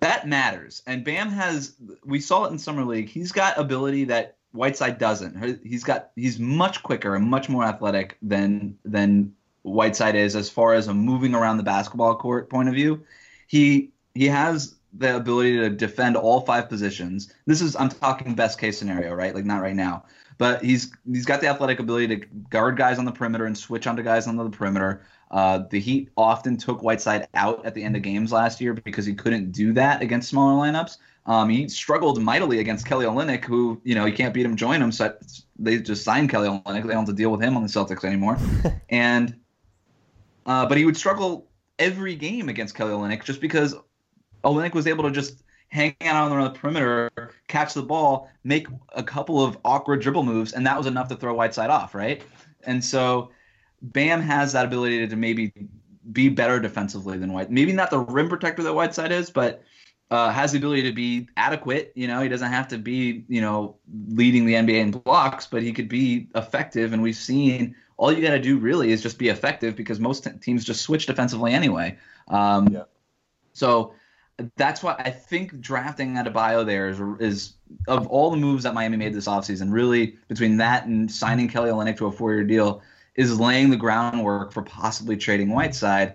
that 0.00 0.28
matters. 0.28 0.82
And 0.86 1.04
Bam 1.04 1.28
has 1.30 1.74
we 2.04 2.20
saw 2.20 2.44
it 2.44 2.52
in 2.52 2.58
summer 2.58 2.84
league. 2.84 3.08
He's 3.08 3.32
got 3.32 3.58
ability 3.58 4.04
that 4.04 4.36
Whiteside 4.52 4.98
doesn't. 4.98 5.60
He's 5.64 5.84
got 5.84 6.10
he's 6.16 6.38
much 6.38 6.82
quicker 6.82 7.14
and 7.14 7.26
much 7.26 7.48
more 7.48 7.64
athletic 7.64 8.16
than 8.22 8.78
than 8.84 9.34
Whiteside 9.62 10.14
is 10.14 10.36
as 10.36 10.48
far 10.48 10.74
as 10.74 10.88
a 10.88 10.94
moving 10.94 11.34
around 11.34 11.58
the 11.58 11.62
basketball 11.62 12.16
court 12.16 12.48
point 12.48 12.68
of 12.68 12.74
view. 12.74 13.02
He 13.46 13.90
he 14.14 14.26
has 14.26 14.76
the 14.94 15.16
ability 15.16 15.58
to 15.58 15.70
defend 15.70 16.16
all 16.16 16.40
five 16.40 16.68
positions. 16.68 17.32
This 17.46 17.60
is 17.60 17.76
I'm 17.76 17.88
talking 17.88 18.34
best 18.34 18.58
case 18.58 18.78
scenario, 18.78 19.12
right? 19.14 19.34
Like 19.34 19.44
not 19.44 19.62
right 19.62 19.76
now. 19.76 20.04
But 20.38 20.64
he's 20.64 20.92
he's 21.10 21.26
got 21.26 21.40
the 21.40 21.48
athletic 21.48 21.80
ability 21.80 22.16
to 22.16 22.26
guard 22.50 22.76
guys 22.76 22.98
on 22.98 23.04
the 23.04 23.12
perimeter 23.12 23.46
and 23.46 23.58
switch 23.58 23.86
onto 23.86 24.02
guys 24.02 24.26
on 24.26 24.36
the 24.36 24.48
perimeter. 24.48 25.02
Uh, 25.30 25.64
the 25.70 25.80
Heat 25.80 26.08
often 26.16 26.56
took 26.56 26.82
Whiteside 26.82 27.28
out 27.34 27.66
at 27.66 27.74
the 27.74 27.82
end 27.82 27.96
of 27.96 28.02
games 28.02 28.32
last 28.32 28.60
year 28.60 28.72
because 28.72 29.04
he 29.04 29.14
couldn't 29.14 29.50
do 29.52 29.72
that 29.74 30.00
against 30.00 30.30
smaller 30.30 30.54
lineups. 30.54 30.96
Um, 31.26 31.50
he 31.50 31.68
struggled 31.68 32.22
mightily 32.22 32.60
against 32.60 32.86
Kelly 32.86 33.04
Olynyk, 33.04 33.44
who 33.44 33.80
you 33.84 33.94
know 33.94 34.06
you 34.06 34.14
can't 34.14 34.32
beat 34.32 34.46
him, 34.46 34.56
join 34.56 34.80
him. 34.80 34.92
So 34.92 35.14
they 35.58 35.78
just 35.78 36.04
signed 36.04 36.30
Kelly 36.30 36.48
Olynyk. 36.48 36.82
They 36.82 36.94
don't 36.94 37.04
have 37.04 37.06
to 37.06 37.12
deal 37.12 37.30
with 37.30 37.42
him 37.42 37.56
on 37.56 37.62
the 37.62 37.68
Celtics 37.68 38.04
anymore. 38.04 38.38
and 38.88 39.38
uh, 40.46 40.66
but 40.66 40.78
he 40.78 40.86
would 40.86 40.96
struggle 40.96 41.48
every 41.78 42.14
game 42.14 42.48
against 42.48 42.74
Kelly 42.74 42.92
Olynyk 42.92 43.24
just 43.24 43.40
because 43.40 43.74
Olynyk 44.44 44.72
was 44.72 44.86
able 44.86 45.04
to 45.04 45.10
just 45.10 45.42
hang 45.68 45.94
out 46.02 46.30
on 46.30 46.44
the 46.44 46.50
perimeter, 46.50 47.10
catch 47.46 47.74
the 47.74 47.82
ball, 47.82 48.30
make 48.44 48.66
a 48.94 49.02
couple 49.02 49.44
of 49.44 49.58
awkward 49.64 50.00
dribble 50.00 50.22
moves, 50.22 50.52
and 50.52 50.66
that 50.66 50.76
was 50.76 50.86
enough 50.86 51.08
to 51.08 51.16
throw 51.16 51.34
Whiteside 51.34 51.70
off, 51.70 51.94
right? 51.94 52.22
And 52.64 52.84
so 52.84 53.30
Bam 53.82 54.20
has 54.22 54.52
that 54.52 54.64
ability 54.64 55.06
to 55.06 55.16
maybe 55.16 55.52
be 56.10 56.28
better 56.28 56.58
defensively 56.58 57.18
than 57.18 57.32
White. 57.32 57.50
Maybe 57.50 57.72
not 57.72 57.90
the 57.90 57.98
rim 57.98 58.28
protector 58.28 58.62
that 58.62 58.74
Whiteside 58.74 59.12
is, 59.12 59.30
but 59.30 59.62
uh, 60.10 60.30
has 60.30 60.52
the 60.52 60.58
ability 60.58 60.82
to 60.82 60.92
be 60.92 61.28
adequate. 61.36 61.92
You 61.94 62.08
know, 62.08 62.22
he 62.22 62.28
doesn't 62.28 62.50
have 62.50 62.68
to 62.68 62.78
be, 62.78 63.24
you 63.28 63.42
know, 63.42 63.76
leading 64.08 64.46
the 64.46 64.54
NBA 64.54 64.80
in 64.80 64.90
blocks, 64.90 65.46
but 65.46 65.62
he 65.62 65.72
could 65.72 65.88
be 65.88 66.28
effective. 66.34 66.92
And 66.92 67.02
we've 67.02 67.14
seen 67.16 67.76
all 67.98 68.10
you 68.12 68.22
got 68.22 68.30
to 68.30 68.40
do 68.40 68.58
really 68.58 68.90
is 68.90 69.02
just 69.02 69.18
be 69.18 69.28
effective 69.28 69.76
because 69.76 70.00
most 70.00 70.24
t- 70.24 70.30
teams 70.40 70.64
just 70.64 70.80
switch 70.80 71.06
defensively 71.06 71.52
anyway. 71.52 71.98
Um, 72.28 72.68
Yeah. 72.68 72.84
So 73.52 73.92
that's 74.56 74.82
why 74.82 74.94
I 74.98 75.10
think 75.10 75.60
drafting 75.60 76.14
Adebayo 76.14 76.64
there 76.64 76.88
is, 76.88 77.00
is 77.20 77.54
of 77.88 78.06
all 78.06 78.30
the 78.30 78.36
moves 78.36 78.62
that 78.62 78.74
Miami 78.74 78.96
made 78.96 79.12
this 79.12 79.26
offseason, 79.26 79.72
really 79.72 80.16
between 80.28 80.56
that 80.58 80.86
and 80.86 81.10
signing 81.10 81.48
Kelly 81.48 81.70
Olynyk 81.70 81.96
to 81.98 82.06
a 82.06 82.12
four-year 82.12 82.44
deal, 82.44 82.82
is 83.16 83.40
laying 83.40 83.70
the 83.70 83.76
groundwork 83.76 84.52
for 84.52 84.62
possibly 84.62 85.16
trading 85.16 85.50
Whiteside. 85.50 86.14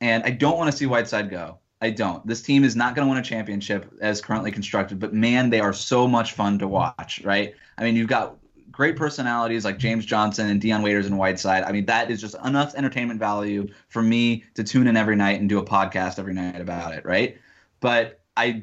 And 0.00 0.22
I 0.24 0.30
don't 0.30 0.58
want 0.58 0.70
to 0.70 0.76
see 0.76 0.86
Whiteside 0.86 1.30
go. 1.30 1.58
I 1.80 1.90
don't. 1.90 2.24
This 2.26 2.42
team 2.42 2.62
is 2.62 2.76
not 2.76 2.94
going 2.94 3.06
to 3.06 3.10
win 3.10 3.18
a 3.18 3.24
championship 3.24 3.92
as 4.00 4.20
currently 4.20 4.52
constructed, 4.52 5.00
but 5.00 5.14
man, 5.14 5.50
they 5.50 5.60
are 5.60 5.72
so 5.72 6.06
much 6.06 6.32
fun 6.32 6.58
to 6.60 6.68
watch, 6.68 7.22
right? 7.24 7.54
I 7.78 7.82
mean, 7.82 7.96
you've 7.96 8.08
got 8.08 8.36
great 8.70 8.96
personalities 8.96 9.64
like 9.64 9.78
James 9.78 10.06
Johnson 10.06 10.48
and 10.48 10.60
Dion 10.60 10.82
Waiters 10.82 11.06
and 11.06 11.18
Whiteside. 11.18 11.64
I 11.64 11.72
mean, 11.72 11.86
that 11.86 12.10
is 12.10 12.20
just 12.20 12.36
enough 12.44 12.74
entertainment 12.74 13.18
value 13.18 13.68
for 13.88 14.02
me 14.02 14.44
to 14.54 14.62
tune 14.62 14.86
in 14.86 14.96
every 14.96 15.16
night 15.16 15.40
and 15.40 15.48
do 15.48 15.58
a 15.58 15.64
podcast 15.64 16.18
every 16.18 16.34
night 16.34 16.60
about 16.60 16.94
it, 16.94 17.04
right? 17.04 17.38
But 17.82 18.20
I 18.36 18.62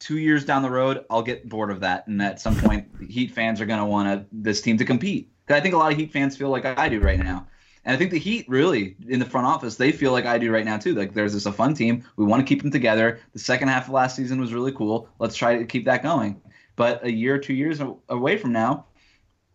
two 0.00 0.18
years 0.18 0.44
down 0.44 0.62
the 0.62 0.70
road, 0.70 1.04
I'll 1.08 1.22
get 1.22 1.48
bored 1.48 1.70
of 1.70 1.80
that, 1.80 2.06
and 2.06 2.20
at 2.20 2.40
some 2.40 2.56
point, 2.56 2.88
Heat 3.08 3.30
fans 3.30 3.60
are 3.60 3.66
going 3.66 3.78
to 3.78 3.86
want 3.86 4.26
this 4.32 4.60
team 4.60 4.76
to 4.78 4.84
compete. 4.84 5.30
Because 5.46 5.58
I 5.58 5.62
think 5.62 5.74
a 5.74 5.78
lot 5.78 5.92
of 5.92 5.98
Heat 5.98 6.12
fans 6.12 6.36
feel 6.36 6.50
like 6.50 6.66
I 6.66 6.88
do 6.88 7.00
right 7.00 7.18
now, 7.18 7.46
and 7.84 7.94
I 7.94 7.98
think 7.98 8.10
the 8.10 8.18
Heat 8.18 8.44
really 8.48 8.96
in 9.08 9.20
the 9.20 9.24
front 9.24 9.46
office 9.46 9.76
they 9.76 9.92
feel 9.92 10.12
like 10.12 10.26
I 10.26 10.36
do 10.36 10.52
right 10.52 10.64
now 10.64 10.76
too. 10.76 10.94
Like 10.94 11.14
there's 11.14 11.32
this 11.32 11.46
a 11.46 11.52
fun 11.52 11.74
team, 11.74 12.04
we 12.16 12.26
want 12.26 12.40
to 12.40 12.46
keep 12.46 12.60
them 12.60 12.70
together. 12.70 13.20
The 13.32 13.38
second 13.38 13.68
half 13.68 13.86
of 13.86 13.94
last 13.94 14.16
season 14.16 14.40
was 14.40 14.52
really 14.52 14.72
cool. 14.72 15.08
Let's 15.18 15.36
try 15.36 15.56
to 15.56 15.64
keep 15.64 15.84
that 15.86 16.02
going. 16.02 16.42
But 16.76 17.04
a 17.04 17.10
year, 17.12 17.36
or 17.36 17.38
two 17.38 17.54
years 17.54 17.80
away 18.08 18.36
from 18.36 18.52
now, 18.52 18.86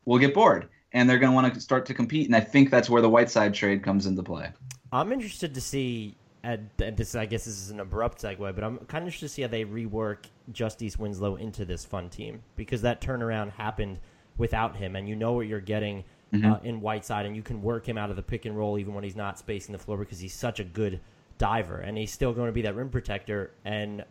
we'll 0.05 0.19
get 0.19 0.33
bored, 0.33 0.69
and 0.93 1.09
they're 1.09 1.19
going 1.19 1.31
to 1.31 1.35
want 1.35 1.53
to 1.53 1.59
start 1.59 1.85
to 1.87 1.93
compete. 1.93 2.27
And 2.27 2.35
I 2.35 2.39
think 2.39 2.69
that's 2.69 2.89
where 2.89 3.01
the 3.01 3.09
Whiteside 3.09 3.53
trade 3.53 3.83
comes 3.83 4.05
into 4.05 4.23
play. 4.23 4.51
I'm 4.91 5.11
interested 5.11 5.53
to 5.55 5.61
see, 5.61 6.15
and 6.45 6.69
and 6.81 6.95
this 6.95 7.15
I 7.15 7.25
guess 7.25 7.45
this 7.45 7.59
is 7.59 7.71
an 7.71 7.79
abrupt 7.79 8.21
segue, 8.21 8.55
but 8.55 8.63
I'm 8.63 8.77
kind 8.79 9.01
of 9.03 9.07
interested 9.07 9.27
to 9.27 9.33
see 9.33 9.41
how 9.41 9.47
they 9.47 9.65
rework 9.65 10.25
Justice 10.51 10.97
Winslow 10.97 11.35
into 11.37 11.65
this 11.65 11.83
fun 11.83 12.09
team 12.09 12.43
because 12.55 12.83
that 12.83 13.01
turnaround 13.01 13.51
happened 13.51 13.99
without 14.37 14.75
him, 14.77 14.95
and 14.95 15.09
you 15.09 15.15
know 15.15 15.33
what 15.33 15.47
you're 15.47 15.59
getting 15.59 16.03
uh, 16.33 16.59
in 16.63 16.81
Whiteside, 16.81 17.25
and 17.25 17.35
you 17.35 17.41
can 17.41 17.61
work 17.61 17.87
him 17.87 17.97
out 17.97 18.09
of 18.09 18.15
the 18.15 18.21
pick 18.21 18.45
and 18.45 18.57
roll 18.57 18.77
even 18.77 18.93
when 18.93 19.03
he's 19.03 19.15
not 19.15 19.39
spacing 19.39 19.73
the 19.73 19.79
floor 19.79 19.97
because 19.97 20.19
he's 20.19 20.33
such 20.33 20.59
a 20.59 20.63
good 20.63 20.99
diver, 21.37 21.77
and 21.77 21.97
he's 21.97 22.11
still 22.11 22.33
going 22.33 22.47
to 22.47 22.53
be 22.53 22.61
that 22.61 22.75
rim 22.75 22.89
protector. 22.89 23.51
And 23.63 24.03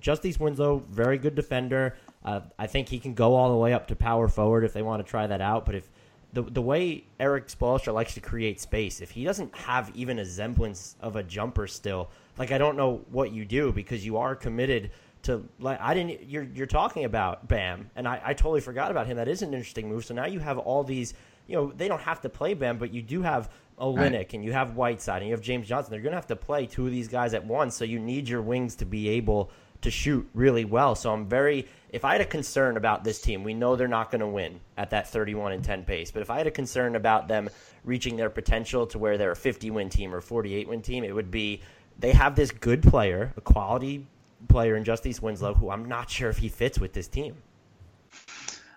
Justice 0.00 0.38
Winslow, 0.38 0.78
very 0.90 1.18
good 1.18 1.34
defender. 1.34 1.96
Uh, 2.24 2.40
I 2.58 2.66
think 2.66 2.88
he 2.88 2.98
can 2.98 3.14
go 3.14 3.34
all 3.34 3.50
the 3.50 3.56
way 3.56 3.72
up 3.72 3.88
to 3.88 3.96
power 3.96 4.28
forward 4.28 4.64
if 4.64 4.72
they 4.72 4.82
want 4.82 5.04
to 5.04 5.10
try 5.10 5.26
that 5.26 5.40
out. 5.40 5.66
But 5.66 5.74
if 5.74 5.88
the 6.34 6.42
the 6.42 6.62
way 6.62 7.04
Erik 7.18 7.48
Spoelstra 7.48 7.94
likes 7.94 8.14
to 8.14 8.20
create 8.20 8.60
space, 8.60 9.00
if 9.00 9.10
he 9.10 9.24
doesn't 9.24 9.54
have 9.54 9.90
even 9.94 10.18
a 10.18 10.24
semblance 10.26 10.96
of 11.00 11.16
a 11.16 11.22
jumper 11.22 11.66
still, 11.66 12.10
like 12.38 12.52
I 12.52 12.58
don't 12.58 12.76
know 12.76 13.04
what 13.10 13.32
you 13.32 13.44
do 13.44 13.72
because 13.72 14.04
you 14.04 14.18
are 14.18 14.36
committed 14.36 14.90
to 15.22 15.48
like 15.58 15.80
I 15.80 15.94
didn't 15.94 16.28
you're 16.28 16.42
you're 16.42 16.66
talking 16.66 17.04
about 17.04 17.48
Bam 17.48 17.90
and 17.96 18.06
I, 18.06 18.20
I 18.22 18.34
totally 18.34 18.60
forgot 18.60 18.90
about 18.90 19.06
him. 19.06 19.16
That 19.16 19.28
is 19.28 19.42
an 19.42 19.54
interesting 19.54 19.88
move. 19.88 20.04
So 20.04 20.14
now 20.14 20.26
you 20.26 20.40
have 20.40 20.58
all 20.58 20.84
these 20.84 21.14
you 21.46 21.56
know, 21.56 21.72
they 21.76 21.88
don't 21.88 22.00
have 22.00 22.20
to 22.22 22.28
play 22.28 22.54
Bam, 22.54 22.78
but 22.78 22.92
you 22.92 23.02
do 23.02 23.22
have 23.22 23.50
Olynyk 23.78 24.34
and 24.34 24.44
you 24.44 24.52
have 24.52 24.76
Whiteside 24.76 25.22
and 25.22 25.28
you 25.28 25.34
have 25.34 25.42
James 25.42 25.66
Johnson, 25.66 25.90
they're 25.90 26.00
going 26.00 26.12
to 26.12 26.16
have 26.16 26.26
to 26.28 26.36
play 26.36 26.66
two 26.66 26.86
of 26.86 26.92
these 26.92 27.08
guys 27.08 27.34
at 27.34 27.44
once. 27.44 27.76
So 27.76 27.84
you 27.84 27.98
need 27.98 28.28
your 28.28 28.42
wings 28.42 28.76
to 28.76 28.84
be 28.84 29.08
able 29.10 29.50
to 29.84 29.90
shoot 29.90 30.28
really 30.34 30.64
well. 30.64 30.94
So 30.94 31.12
I'm 31.12 31.26
very, 31.26 31.66
if 31.90 32.04
I 32.04 32.12
had 32.12 32.20
a 32.20 32.26
concern 32.26 32.76
about 32.76 33.04
this 33.04 33.20
team, 33.20 33.44
we 33.44 33.54
know 33.54 33.76
they're 33.76 33.88
not 33.88 34.10
going 34.10 34.20
to 34.20 34.26
win 34.26 34.60
at 34.76 34.90
that 34.90 35.08
31 35.08 35.52
and 35.52 35.64
10 35.64 35.84
pace. 35.84 36.10
But 36.10 36.22
if 36.22 36.30
I 36.30 36.38
had 36.38 36.46
a 36.46 36.50
concern 36.50 36.96
about 36.96 37.28
them 37.28 37.48
reaching 37.84 38.16
their 38.16 38.30
potential 38.30 38.86
to 38.88 38.98
where 38.98 39.16
they're 39.16 39.32
a 39.32 39.36
50 39.36 39.70
win 39.70 39.88
team 39.88 40.14
or 40.14 40.20
48 40.20 40.68
win 40.68 40.82
team, 40.82 41.04
it 41.04 41.14
would 41.14 41.30
be 41.30 41.60
they 41.98 42.12
have 42.12 42.34
this 42.34 42.50
good 42.50 42.82
player, 42.82 43.32
a 43.36 43.40
quality 43.40 44.06
player 44.48 44.76
in 44.76 44.84
Justice 44.84 45.22
Winslow, 45.22 45.54
who 45.54 45.70
I'm 45.70 45.84
not 45.84 46.10
sure 46.10 46.28
if 46.28 46.38
he 46.38 46.48
fits 46.48 46.78
with 46.78 46.92
this 46.92 47.08
team. 47.08 47.36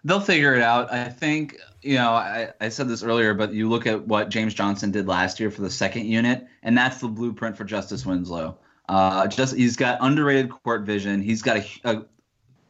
They'll 0.03 0.21
figure 0.21 0.55
it 0.55 0.61
out. 0.61 0.93
I 0.93 1.09
think, 1.09 1.57
you 1.81 1.95
know, 1.95 2.11
I, 2.11 2.53
I 2.61 2.69
said 2.69 2.87
this 2.87 3.03
earlier, 3.03 3.33
but 3.33 3.51
you 3.51 3.67
look 3.67 3.87
at 3.87 4.07
what 4.07 4.29
James 4.29 4.53
Johnson 4.53 4.91
did 4.91 5.07
last 5.07 5.39
year 5.39 5.51
for 5.51 5.61
the 5.61 5.69
second 5.69 6.05
unit, 6.05 6.47
and 6.63 6.77
that's 6.77 6.99
the 6.99 7.07
blueprint 7.07 7.57
for 7.57 7.65
Justice 7.65 8.05
Winslow. 8.05 8.57
Uh, 8.87 9.27
just 9.27 9.55
he's 9.55 9.75
got 9.75 9.97
underrated 10.01 10.49
court 10.49 10.83
vision. 10.85 11.21
He's 11.21 11.41
got 11.41 11.57
a, 11.57 11.65
a 11.83 12.05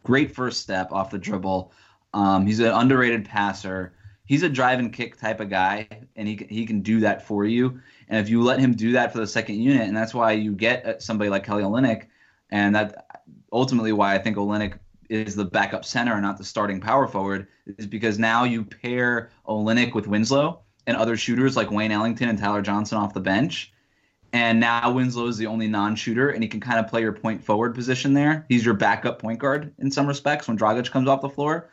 great 0.04 0.34
first 0.34 0.62
step 0.62 0.92
off 0.92 1.12
the 1.12 1.18
dribble. 1.18 1.72
Um, 2.14 2.46
he's 2.46 2.60
an 2.60 2.68
underrated 2.68 3.26
passer. 3.26 3.94
He's 4.26 4.44
a 4.44 4.50
drive 4.50 4.80
and 4.80 4.92
kick 4.92 5.18
type 5.18 5.40
of 5.40 5.50
guy, 5.50 5.88
and 6.16 6.28
he 6.28 6.46
he 6.50 6.66
can 6.66 6.82
do 6.82 7.00
that 7.02 7.26
for 7.26 7.46
you. 7.46 7.80
And 8.10 8.20
if 8.20 8.30
you 8.30 8.42
let 8.42 8.60
him 8.60 8.74
do 8.74 8.92
that 8.94 9.12
for 9.12 9.20
the 9.20 9.28
second 9.28 9.56
unit, 9.56 9.88
and 9.88 9.96
that's 9.96 10.14
why 10.14 10.32
you 10.32 10.54
get 10.54 10.86
uh, 10.86 11.00
somebody 11.00 11.30
like 11.30 11.44
Kelly 11.44 11.64
Olynyk, 11.64 12.08
and 12.50 12.76
that 12.76 13.24
ultimately 13.52 13.94
why 13.94 14.16
I 14.16 14.18
think 14.18 14.38
Olynyk 14.38 14.80
is 15.10 15.36
the 15.36 15.46
backup 15.46 15.86
center 15.86 16.14
and 16.14 16.22
not 16.22 16.38
the 16.38 16.44
starting 16.44 16.82
power 16.82 17.08
forward, 17.08 17.48
is 17.78 17.88
because 17.88 18.20
now 18.20 18.44
you 18.44 18.64
pair 18.64 19.30
Olynyk 19.48 19.94
with 19.94 20.08
Winslow 20.08 20.62
and 20.88 20.98
other 20.98 21.16
shooters 21.16 21.56
like 21.56 21.72
Wayne 21.72 21.92
Ellington 21.92 22.30
and 22.30 22.40
Tyler 22.40 22.62
Johnson 22.62 22.98
off 22.98 23.14
the 23.14 23.20
bench. 23.20 23.72
And 24.34 24.60
now 24.60 24.92
Winslow 24.92 25.28
is 25.28 25.38
the 25.38 25.48
only 25.48 25.68
non-shooter, 25.68 26.30
and 26.30 26.44
he 26.44 26.50
can 26.50 26.60
kind 26.60 26.80
of 26.80 26.88
play 26.88 27.02
your 27.02 27.14
point 27.14 27.44
forward 27.44 27.74
position 27.74 28.14
there. 28.14 28.46
He's 28.50 28.66
your 28.66 28.74
backup 28.74 29.20
point 29.20 29.40
guard 29.40 29.74
in 29.80 29.90
some 29.90 30.06
respects 30.06 30.48
when 30.48 30.58
Dragic 30.58 30.92
comes 30.92 31.08
off 31.08 31.22
the 31.22 31.30
floor. 31.30 31.70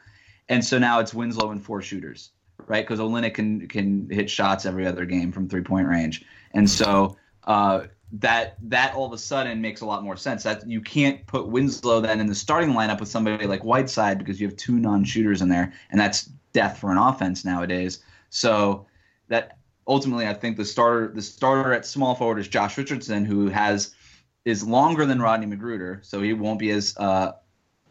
And 0.49 0.65
so 0.65 0.79
now 0.79 1.01
it's 1.01 1.13
Winslow 1.13 1.51
and 1.51 1.63
four 1.63 1.83
shooters, 1.83 2.31
right? 2.67 2.87
Because 2.87 3.01
Olynyk 3.01 3.35
can 3.35 3.67
can 3.67 4.09
hit 4.11 4.29
shots 4.31 4.67
every 4.67 4.87
other 4.87 5.05
game 5.05 5.33
from 5.33 5.49
three 5.49 5.63
point 5.63 5.89
range, 5.89 6.25
and 6.53 6.69
so 6.69 7.17
uh, 7.45 7.85
that 8.13 8.57
that 8.63 8.95
all 8.95 9.07
of 9.07 9.13
a 9.13 9.19
sudden 9.19 9.61
makes 9.61 9.81
a 9.81 9.87
lot 9.87 10.05
more 10.05 10.17
sense. 10.17 10.43
That 10.43 10.69
you 10.69 10.81
can't 10.81 11.27
put 11.27 11.49
Winslow 11.49 12.01
then 12.01 12.21
in 12.21 12.27
the 12.27 12.35
starting 12.35 12.71
lineup 12.71 13.01
with 13.01 13.09
somebody 13.09 13.47
like 13.47 13.65
Whiteside 13.65 14.19
because 14.19 14.41
you 14.41 14.47
have 14.47 14.57
two 14.57 14.79
non-shooters 14.79 15.41
in 15.43 15.49
there, 15.49 15.73
and 15.91 15.99
that's 15.99 16.31
death 16.53 16.79
for 16.79 16.93
an 16.93 16.99
offense 16.99 17.45
nowadays. 17.45 18.01
So 18.29 18.87
that 19.29 19.57
ultimately, 19.87 20.27
I 20.27 20.35
think 20.35 20.57
the 20.57 20.65
starter 20.65 21.09
the 21.09 21.23
starter 21.23 21.73
at 21.73 21.87
small 21.87 22.15
forward 22.15 22.39
is 22.39 22.49
Josh 22.49 22.77
Richardson, 22.79 23.25
who 23.25 23.49
has 23.49 23.95
is 24.45 24.67
longer 24.67 25.07
than 25.07 25.21
Rodney 25.21 25.47
McGruder, 25.47 26.05
so 26.05 26.21
he 26.21 26.33
won't 26.33 26.59
be 26.59 26.71
as 26.71 26.95
uh, 26.99 27.33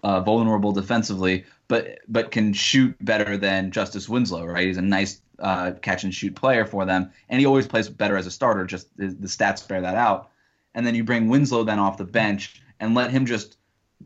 uh, 0.04 0.22
vulnerable 0.22 0.72
defensively, 0.72 1.46
but 1.68 2.00
but 2.08 2.32
can 2.32 2.54
shoot 2.54 2.96
better 3.04 3.38
than 3.38 3.72
Justice 3.72 4.08
Winslow. 4.10 4.46
Right, 4.46 4.68
he's 4.68 4.78
a 4.78 4.82
nice 4.82 5.22
uh, 5.40 5.72
catch 5.82 6.04
and 6.04 6.14
shoot 6.14 6.36
player 6.36 6.66
for 6.66 6.86
them, 6.86 7.12
and 7.30 7.40
he 7.40 7.46
always 7.46 7.68
plays 7.68 7.90
better 7.90 8.18
as 8.18 8.28
a 8.28 8.32
starter. 8.32 8.66
Just 8.66 8.96
the, 8.98 9.08
the 9.08 9.28
stats 9.28 9.68
bear 9.68 9.82
that 9.82 9.96
out. 9.96 10.30
And 10.76 10.88
then 10.88 10.96
you 10.96 11.04
bring 11.04 11.30
Winslow 11.30 11.64
then 11.64 11.78
off 11.78 11.98
the 11.98 12.04
bench 12.04 12.60
and 12.80 12.96
let 12.96 13.12
him 13.12 13.28
just 13.28 13.58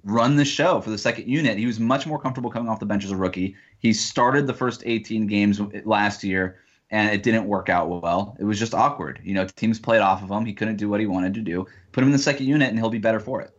run 0.04 0.36
the 0.36 0.44
show 0.44 0.82
for 0.82 0.90
the 0.90 0.98
second 0.98 1.28
unit. 1.28 1.58
He 1.58 1.66
was 1.66 1.80
much 1.80 2.06
more 2.06 2.20
comfortable 2.20 2.52
coming 2.52 2.68
off 2.68 2.82
the 2.82 2.86
bench 2.86 3.06
as 3.06 3.12
a 3.12 3.16
rookie. 3.16 3.56
He 3.80 3.94
started 3.94 4.48
the 4.48 4.54
first 4.54 4.84
18 4.86 5.28
games 5.28 5.62
last 5.86 6.26
year 6.26 6.60
and 6.90 7.14
it 7.14 7.24
didn't 7.24 7.46
work 7.46 7.70
out 7.70 7.90
well. 7.90 8.36
It 8.40 8.46
was 8.46 8.60
just 8.60 8.74
awkward. 8.74 9.20
You 9.24 9.34
know, 9.34 9.46
teams 9.46 9.80
played 9.80 10.02
off 10.02 10.24
of 10.24 10.30
him. 10.30 10.46
He 10.46 10.54
couldn't 10.54 10.78
do 10.78 10.90
what 10.90 11.00
he 11.00 11.06
wanted 11.06 11.34
to 11.36 11.42
do. 11.42 11.66
Put 11.92 12.02
him 12.02 12.10
in 12.10 12.14
the 12.14 12.20
second 12.20 12.46
unit, 12.46 12.70
and 12.70 12.78
he'll 12.78 12.90
be 12.90 12.98
better 13.00 13.20
for 13.20 13.42
it. 13.42 13.52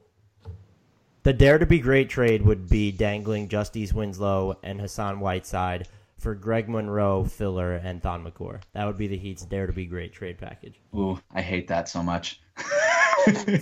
The 1.24 1.32
dare 1.32 1.58
to 1.58 1.66
be 1.66 1.78
great 1.78 2.08
trade 2.08 2.42
would 2.42 2.68
be 2.68 2.90
dangling 2.90 3.48
Justice 3.48 3.92
Winslow 3.92 4.56
and 4.62 4.80
Hassan 4.80 5.20
Whiteside 5.20 5.88
for 6.16 6.34
Greg 6.34 6.68
Monroe, 6.68 7.24
filler, 7.24 7.74
and 7.74 8.02
Thon 8.02 8.22
Maker. 8.22 8.60
That 8.72 8.86
would 8.86 8.96
be 8.96 9.08
the 9.08 9.18
Heat's 9.18 9.44
dare 9.44 9.66
to 9.66 9.72
be 9.72 9.86
great 9.86 10.12
trade 10.12 10.38
package. 10.38 10.80
Ooh, 10.94 11.20
I 11.32 11.42
hate 11.42 11.68
that 11.68 11.88
so 11.88 12.02
much. 12.02 12.40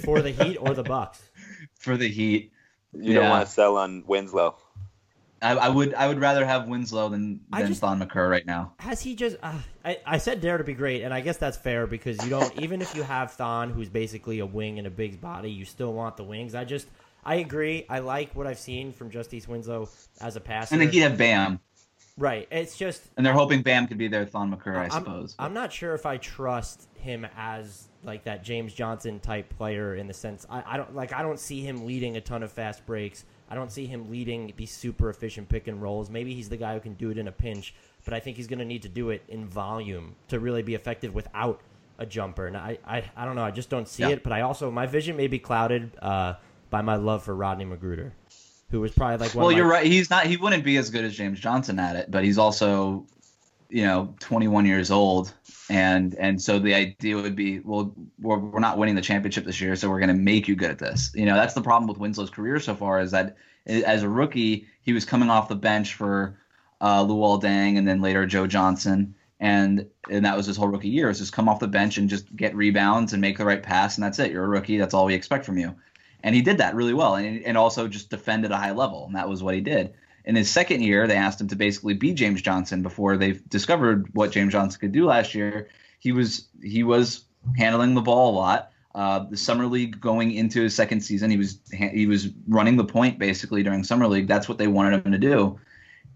for 0.05 0.23
the 0.23 0.31
Heat 0.39 0.57
or 0.59 0.75
the 0.75 0.83
Bucks? 0.83 1.31
For 1.79 1.97
the 1.97 2.09
Heat. 2.09 2.53
You 2.93 3.12
yeah. 3.12 3.21
don't 3.21 3.31
want 3.31 3.47
to 3.47 3.53
sell 3.53 3.77
on 3.77 4.05
Winslow. 4.07 4.57
I, 5.43 5.53
I, 5.57 5.68
would 5.68 5.93
I 5.95 6.09
would 6.09 6.18
rather 6.18 6.47
have 6.47 6.66
Winslow 6.66 7.11
than 7.11 7.41
than 7.51 7.66
just, 7.68 7.80
Thon 7.80 7.99
Maker 7.99 8.26
right 8.28 8.47
now. 8.47 8.72
Has 8.78 9.03
he 9.03 9.14
just? 9.14 9.37
Uh, 9.43 9.59
I 9.84 9.99
I 10.07 10.18
said 10.18 10.41
dare 10.41 10.59
to 10.59 10.64
be 10.64 10.72
great, 10.72 11.03
and 11.03 11.12
I 11.12 11.20
guess 11.20 11.37
that's 11.37 11.57
fair 11.57 11.87
because 11.87 12.22
you 12.24 12.30
don't 12.30 12.59
even 12.61 12.80
if 12.80 12.95
you 12.95 13.03
have 13.03 13.32
Thon, 13.32 13.70
who's 13.70 13.89
basically 13.89 14.39
a 14.39 14.47
wing 14.47 14.78
and 14.78 14.87
a 14.87 14.91
big 14.91 15.20
body, 15.20 15.51
you 15.51 15.64
still 15.64 15.93
want 15.93 16.16
the 16.16 16.24
wings. 16.24 16.55
I 16.55 16.64
just 16.64 16.89
I 17.26 17.37
agree. 17.37 17.84
I 17.91 17.99
like 17.99 18.34
what 18.34 18.47
I've 18.47 18.59
seen 18.59 18.93
from 18.93 19.11
Justice 19.11 19.49
Winslow 19.49 19.89
as 20.20 20.37
a 20.37 20.41
passer. 20.41 20.74
And 20.74 20.80
then 20.80 20.93
you 20.93 21.03
have 21.03 21.18
Bam. 21.18 21.59
Right. 22.16 22.49
It's 22.51 22.78
just 22.78 23.03
And 23.16 23.26
they're 23.26 23.34
hoping 23.34 23.62
Bam 23.62 23.89
could 23.89 23.99
be 23.99 24.09
their 24.09 24.24
Thon 24.24 24.49
Maker, 24.49 24.78
I 24.78 24.89
suppose. 24.89 25.34
I'm, 25.39 25.47
I'm 25.47 25.55
not 25.55 25.72
sure 25.72 25.93
if 25.93 26.07
I 26.07 26.16
trust 26.16 26.89
him 26.95 27.26
as 27.37 27.89
like 28.05 28.24
that 28.24 28.45
James 28.45 28.72
Johnson 28.72 29.20
type 29.20 29.55
player 29.57 29.97
in 29.97 30.07
the 30.07 30.14
sense 30.14 30.47
I, 30.49 30.62
I 30.66 30.76
don't 30.76 30.95
like 30.95 31.12
I 31.12 31.22
don't 31.22 31.39
see 31.39 31.61
him 31.61 31.84
leading 31.84 32.16
a 32.16 32.20
ton 32.20 32.43
of 32.43 32.53
fast 32.53 32.87
breaks. 32.87 33.24
I 33.49 33.55
don't 33.55 33.71
see 33.71 33.87
him 33.87 34.11
leading 34.11 34.53
these 34.57 34.71
super 34.71 35.09
efficient 35.09 35.49
pick 35.49 35.69
and 35.69 35.81
rolls. 35.81 36.11
Maybe 36.11 36.35
he's 36.35 36.49
the 36.49 36.57
guy 36.57 36.75
who 36.75 36.81
can 36.81 36.95
do 36.95 37.11
it 37.11 37.19
in 37.19 37.29
a 37.29 37.33
pinch, 37.33 37.75
but 38.05 38.13
I 38.13 38.21
think 38.21 38.37
he's 38.37 38.47
going 38.47 38.59
to 38.59 38.65
need 38.65 38.83
to 38.83 38.89
do 38.89 39.11
it 39.11 39.23
in 39.29 39.47
volume 39.47 40.17
to 40.29 40.41
really 40.41 40.63
be 40.63 40.75
effective 40.75 41.15
without 41.15 41.61
a 41.99 42.07
jumper. 42.07 42.47
And 42.47 42.57
I, 42.57 42.79
I, 42.87 43.05
I 43.17 43.25
don't 43.25 43.37
know. 43.37 43.45
I 43.45 43.53
just 43.53 43.71
don't 43.71 43.89
see 43.89 44.03
yeah. 44.03 44.11
it. 44.11 44.23
But 44.23 44.33
I 44.33 44.41
also 44.41 44.71
my 44.71 44.87
vision 44.87 45.17
may 45.17 45.29
be 45.29 45.39
clouded 45.39 45.93
uh, 46.01 46.35
by 46.71 46.83
my 46.83 46.97
love 46.97 47.23
for 47.23 47.35
Rodney 47.35 47.65
McGruder 47.65 48.13
who 48.71 48.81
was 48.81 48.93
probably 48.93 49.25
like. 49.25 49.35
well, 49.35 49.53
you're 49.53 49.65
my... 49.65 49.75
right. 49.75 49.87
He's 49.87 50.11
not. 50.11 50.27
He 50.27 50.37
wouldn't 50.37 50.65
be 50.65 50.77
as 50.77 50.91
good 50.91 51.05
as 51.05 51.15
James 51.15 51.39
Johnson 51.39 51.79
at 51.79 51.97
it, 51.97 52.11
but 52.11 52.25
he's 52.25 52.39
also, 52.39 53.07
you 53.69 53.85
know, 53.85 54.14
21 54.21 54.67
years 54.67 54.91
old, 54.91 55.33
and 55.69 56.14
and 56.14 56.41
so 56.41 56.59
the 56.59 56.75
idea 56.75 57.17
would 57.17 57.37
be, 57.37 57.61
well, 57.61 57.95
we're, 58.21 58.39
we're 58.39 58.61
not 58.61 58.79
winning 58.79 58.95
the 58.95 59.03
championship 59.03 59.45
this 59.45 59.61
year, 59.61 59.77
so 59.77 59.89
we're 59.89 60.01
going 60.01 60.09
to 60.09 60.14
make 60.14 60.49
you 60.49 60.57
good 60.57 60.71
at 60.71 60.79
this. 60.79 61.11
You 61.14 61.27
know, 61.27 61.35
that's 61.35 61.55
the 61.55 61.62
problem 61.62 61.89
with 61.89 61.99
Winslow's 61.99 62.31
career 62.31 62.61
so 62.61 62.75
far 62.75 63.01
is 63.01 63.11
that 63.11 63.37
as 63.67 64.03
a 64.03 64.09
rookie, 64.09 64.67
he 64.83 64.93
was 64.93 65.05
coming 65.05 65.31
off 65.31 65.49
the 65.49 65.57
bench 65.57 65.95
for 65.95 66.39
uh, 66.81 67.05
Luol 67.05 67.43
Deng 67.43 67.79
and 67.79 67.87
then 67.87 68.01
later 68.01 68.27
Joe 68.27 68.47
Johnson. 68.47 69.14
And 69.39 69.87
and 70.11 70.25
that 70.25 70.37
was 70.37 70.47
his 70.47 70.57
whole 70.57 70.69
rookie 70.69 70.89
year. 70.89 71.09
Was 71.09 71.19
just 71.19 71.33
come 71.33 71.49
off 71.49 71.61
the 71.61 71.69
bench 71.69 71.99
and 71.99 72.09
just 72.09 72.35
get 72.35 72.55
rebounds 72.57 73.12
and 73.12 73.21
make 73.21 73.37
the 73.37 73.45
right 73.45 73.62
pass, 73.62 73.97
and 73.97 74.05
that's 74.05 74.19
it. 74.19 74.31
You're 74.31 74.45
a 74.45 74.49
rookie. 74.49 74.79
That's 74.79 74.95
all 74.95 75.05
we 75.05 75.14
expect 75.14 75.45
from 75.45 75.59
you 75.59 75.75
and 76.27 76.35
he 76.35 76.43
did 76.43 76.59
that 76.59 76.75
really 76.75 76.93
well, 76.93 77.14
and 77.14 77.43
and 77.45 77.57
also 77.57 77.87
just 77.87 78.11
defend 78.11 78.45
at 78.45 78.51
a 78.51 78.57
high 78.57 78.73
level, 78.73 79.07
and 79.07 79.14
that 79.14 79.29
was 79.29 79.45
what 79.45 79.55
he 79.55 79.61
did. 79.61 79.95
In 80.27 80.35
his 80.35 80.51
second 80.51 80.83
year, 80.83 81.07
they 81.07 81.16
asked 81.16 81.41
him 81.41 81.49
to 81.49 81.57
basically 81.57 81.95
be 81.95 82.12
James 82.12 82.43
Johnson 82.43 82.83
before 82.83 83.16
they 83.16 83.33
discovered 83.49 84.12
what 84.12 84.33
James 84.33 84.53
Johnson 84.53 84.81
could 84.81 84.93
do 84.93 85.07
last 85.07 85.35
year. 85.35 85.68
He 86.01 86.11
was 86.12 86.49
he 86.62 86.83
was 86.83 87.24
handling 87.57 87.95
the 87.95 88.01
ball 88.01 88.35
a 88.35 88.37
lot. 88.37 88.72
Uh, 88.95 89.20
the 89.31 89.37
summer 89.37 89.66
league 89.66 90.01
going 90.01 90.33
into 90.33 90.62
his 90.62 90.74
second 90.74 91.01
season, 91.01 91.31
he 91.31 91.37
was 91.37 91.61
he 91.70 92.07
was 92.07 92.29
running 92.49 92.77
the 92.77 92.85
point 92.85 93.18
basically 93.18 93.62
during 93.62 93.85
summer 93.85 94.09
league. 94.09 94.27
That's 94.27 94.49
what 94.49 94.59
they 94.59 94.66
wanted 94.66 95.07
him 95.07 95.12
to 95.12 95.18
do, 95.18 95.61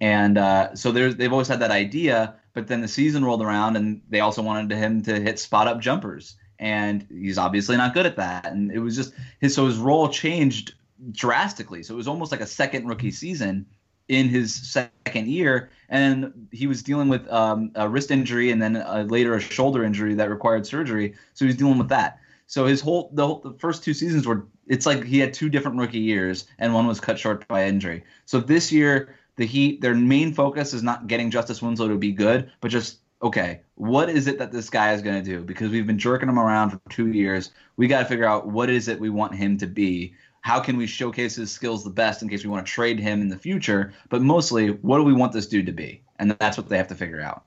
and 0.01 0.37
uh, 0.37 0.75
so 0.75 0.91
they've 0.91 1.33
always 1.33 1.49
had 1.49 1.61
that 1.61 1.71
idea. 1.71 2.35
But 2.53 2.67
then 2.67 2.81
the 2.81 2.89
season 2.89 3.25
rolled 3.25 3.43
around, 3.43 3.77
and 3.77 4.03
they 4.09 4.19
also 4.19 4.43
wanted 4.43 4.77
him 4.77 5.03
to 5.05 5.21
hit 5.21 5.39
spot 5.39 5.69
up 5.69 5.81
jumpers 5.81 6.35
and 6.61 7.07
he's 7.11 7.39
obviously 7.39 7.77
not 7.77 7.95
good 7.95 8.05
at 8.05 8.17
that. 8.17 8.53
And 8.53 8.71
it 8.71 8.81
was 8.81 8.95
just 8.95 9.15
his 9.41 9.55
so 9.55 9.67
his 9.67 9.79
role 9.79 10.09
changed 10.09 10.75
drastically. 11.11 11.83
So 11.83 11.95
it 11.95 11.97
was 11.97 12.07
almost 12.07 12.31
like 12.31 12.43
a 12.43 12.47
second 12.47 12.87
rookie 12.87 13.11
season 13.11 13.67
in 14.11 14.29
his 14.29 14.53
second 14.53 15.29
year, 15.29 15.71
and 15.89 16.49
he 16.51 16.67
was 16.67 16.83
dealing 16.83 17.09
with 17.09 17.27
um, 17.29 17.71
a 17.77 17.89
wrist 17.89 18.11
injury 18.11 18.51
and 18.51 18.61
then 18.61 18.77
uh, 18.77 19.07
later 19.09 19.35
a 19.35 19.41
shoulder 19.41 19.85
injury 19.85 20.15
that 20.15 20.29
required 20.29 20.67
surgery. 20.67 21.15
So 21.35 21.45
he 21.45 21.47
was 21.47 21.57
dealing 21.57 21.79
with 21.79 21.89
that. 21.89 22.19
So 22.49 22.67
his 22.67 22.81
whole 22.81 23.11
the, 23.15 23.25
whole, 23.25 23.39
the 23.39 23.53
first 23.53 23.85
two 23.85 23.95
seasons 23.95 24.27
were 24.27 24.47
it's 24.67 24.85
like 24.85 25.05
he 25.05 25.21
had 25.21 25.33
two 25.33 25.49
different 25.49 25.79
rookie 25.79 26.01
years, 26.01 26.47
and 26.59 26.75
one 26.75 26.89
was 26.89 26.99
cut 26.99 27.21
short 27.21 27.47
by 27.47 27.65
injury. 27.65 28.03
So 28.27 28.41
this 28.41 28.73
year 28.73 29.15
the 29.37 29.47
Heat 29.47 29.81
their 29.81 29.95
main 29.95 30.35
focus 30.35 30.75
is 30.75 30.83
not 30.83 31.07
getting 31.07 31.31
Justice 31.31 31.63
Winslow 31.63 31.89
to 31.89 31.97
be 31.97 32.11
good, 32.11 32.51
but 32.61 32.73
just 32.73 32.99
okay, 33.23 33.61
what 33.77 34.11
is 34.11 34.27
it 34.27 34.39
that 34.39 34.51
this 34.51 34.71
guy 34.71 34.93
is 34.93 35.03
going 35.03 35.23
to 35.23 35.31
do? 35.31 35.45
Because 35.45 35.71
we've 35.71 35.87
been 35.87 35.99
jerking 35.99 36.29
him 36.29 36.39
around 36.39 36.71
for 36.71 36.81
two 36.89 37.09
years. 37.09 37.53
We 37.77 37.87
got 37.87 38.01
to 38.01 38.07
figure 38.07 38.27
out 38.27 38.49
what 38.49 38.71
is 38.71 38.89
it 38.89 38.99
we 38.99 39.11
want 39.11 39.37
him 39.37 39.57
to 39.59 39.67
be. 39.67 40.15
How 40.43 40.61
can 40.61 40.77
we 40.77 40.87
showcase 40.87 41.37
his 41.37 41.51
skills 41.51 41.85
the 41.85 41.91
best 41.91 42.23
in 42.23 42.29
case 42.29 42.45
we 42.45 42.51
want 42.51 42.67
to 42.67 42.73
trade 42.73 42.99
him 42.99 43.21
in 43.21 43.29
the 43.29 43.37
future? 43.37 43.93
But 44.09 44.23
mostly, 44.23 44.69
what 44.69 44.99
do 44.99 45.05
we 45.05 45.13
want 45.13 45.33
this 45.33 45.47
dude 45.47 45.67
to 45.67 45.73
be? 45.73 46.03
And 46.19 46.33
that's 46.33 46.57
what 46.57 46.69
they 46.69 46.77
have 46.77 46.89
to 46.89 46.95
figure 46.95 47.21
out. 47.21 47.45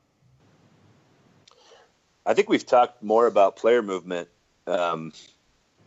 I 2.25 2.33
think 2.33 2.49
we've 2.49 2.65
talked 2.65 3.03
more 3.03 3.27
about 3.27 3.55
player 3.55 3.81
movement, 3.81 4.29
um, 4.67 5.11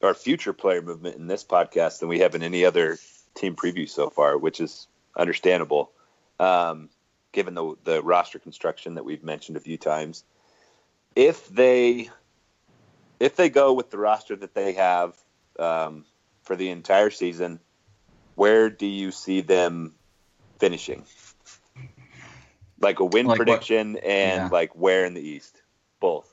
or 0.02 0.12
future 0.14 0.52
player 0.52 0.82
movement 0.82 1.16
in 1.16 1.26
this 1.26 1.44
podcast 1.44 2.00
than 2.00 2.08
we 2.08 2.18
have 2.18 2.34
in 2.34 2.42
any 2.42 2.64
other 2.64 2.98
team 3.34 3.56
preview 3.56 3.88
so 3.88 4.10
far, 4.10 4.36
which 4.36 4.60
is 4.60 4.86
understandable. 5.16 5.92
Um, 6.38 6.90
given 7.32 7.54
the 7.54 7.74
the 7.84 8.02
roster 8.02 8.38
construction 8.38 8.94
that 8.94 9.04
we've 9.04 9.22
mentioned 9.22 9.56
a 9.56 9.60
few 9.60 9.76
times. 9.76 10.24
if 11.14 11.48
they 11.48 12.10
if 13.20 13.36
they 13.36 13.48
go 13.48 13.72
with 13.72 13.90
the 13.90 13.98
roster 13.98 14.36
that 14.36 14.54
they 14.54 14.74
have 14.74 15.14
um, 15.58 16.04
for 16.46 16.56
the 16.56 16.70
entire 16.70 17.10
season, 17.10 17.58
where 18.36 18.70
do 18.70 18.86
you 18.86 19.10
see 19.10 19.40
them 19.40 19.94
finishing? 20.58 21.04
Like 22.80 23.00
a 23.00 23.04
win 23.04 23.26
Like 23.26 23.38
what- 23.38 23.46
prediction 23.46 23.96
and 23.98 24.42
Yeah. 24.42 24.48
like 24.50 24.74
where 24.76 25.04
in 25.04 25.14
the 25.14 25.20
East? 25.20 25.60
Both. 26.00 26.32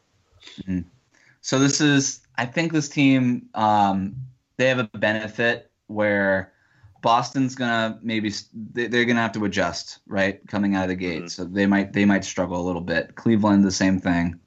So 1.42 1.58
this 1.60 1.82
is, 1.82 2.22
I 2.38 2.46
think 2.46 2.72
this 2.74 2.90
team, 2.90 3.50
um, 3.56 4.16
they 4.58 4.68
have 4.68 4.80
a 4.80 4.90
benefit 4.98 5.72
where 5.88 6.54
Boston's 7.02 7.56
gonna 7.56 8.00
maybe 8.02 8.32
they- 8.74 8.88
they're 8.88 9.04
gonna 9.06 9.22
have 9.22 9.34
to 9.34 9.44
adjust 9.46 10.00
right 10.08 10.46
coming 10.48 10.76
out 10.76 10.84
of 10.84 10.90
the 10.90 10.96
gate. 10.96 11.32
So 11.32 11.44
they 11.44 11.66
might 11.66 11.92
they 11.92 12.06
might 12.06 12.24
struggle 12.24 12.62
a 12.62 12.66
little 12.66 12.82
bit. 12.82 13.16
Cleveland 13.16 13.64
the 13.66 13.72
same 13.72 14.00
thing. 14.00 14.40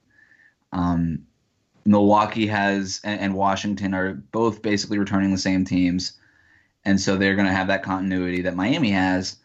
Um, 0.71 1.27
Milwaukee 1.87 2.47
has 2.47 3.01
and, 3.03 3.19
and 3.19 3.33
Washington 3.33 3.93
are 3.93 4.13
both 4.13 4.61
basically 4.61 4.99
returning 4.99 5.31
the 5.31 5.37
same 5.37 5.65
teams, 5.65 6.13
and 6.85 6.99
so 6.99 7.15
they're 7.15 7.35
gonna 7.35 7.53
have 7.53 7.67
that 7.67 7.83
continuity 7.83 8.41
that 8.41 8.55
Miami 8.55 8.91
has. 8.91 9.37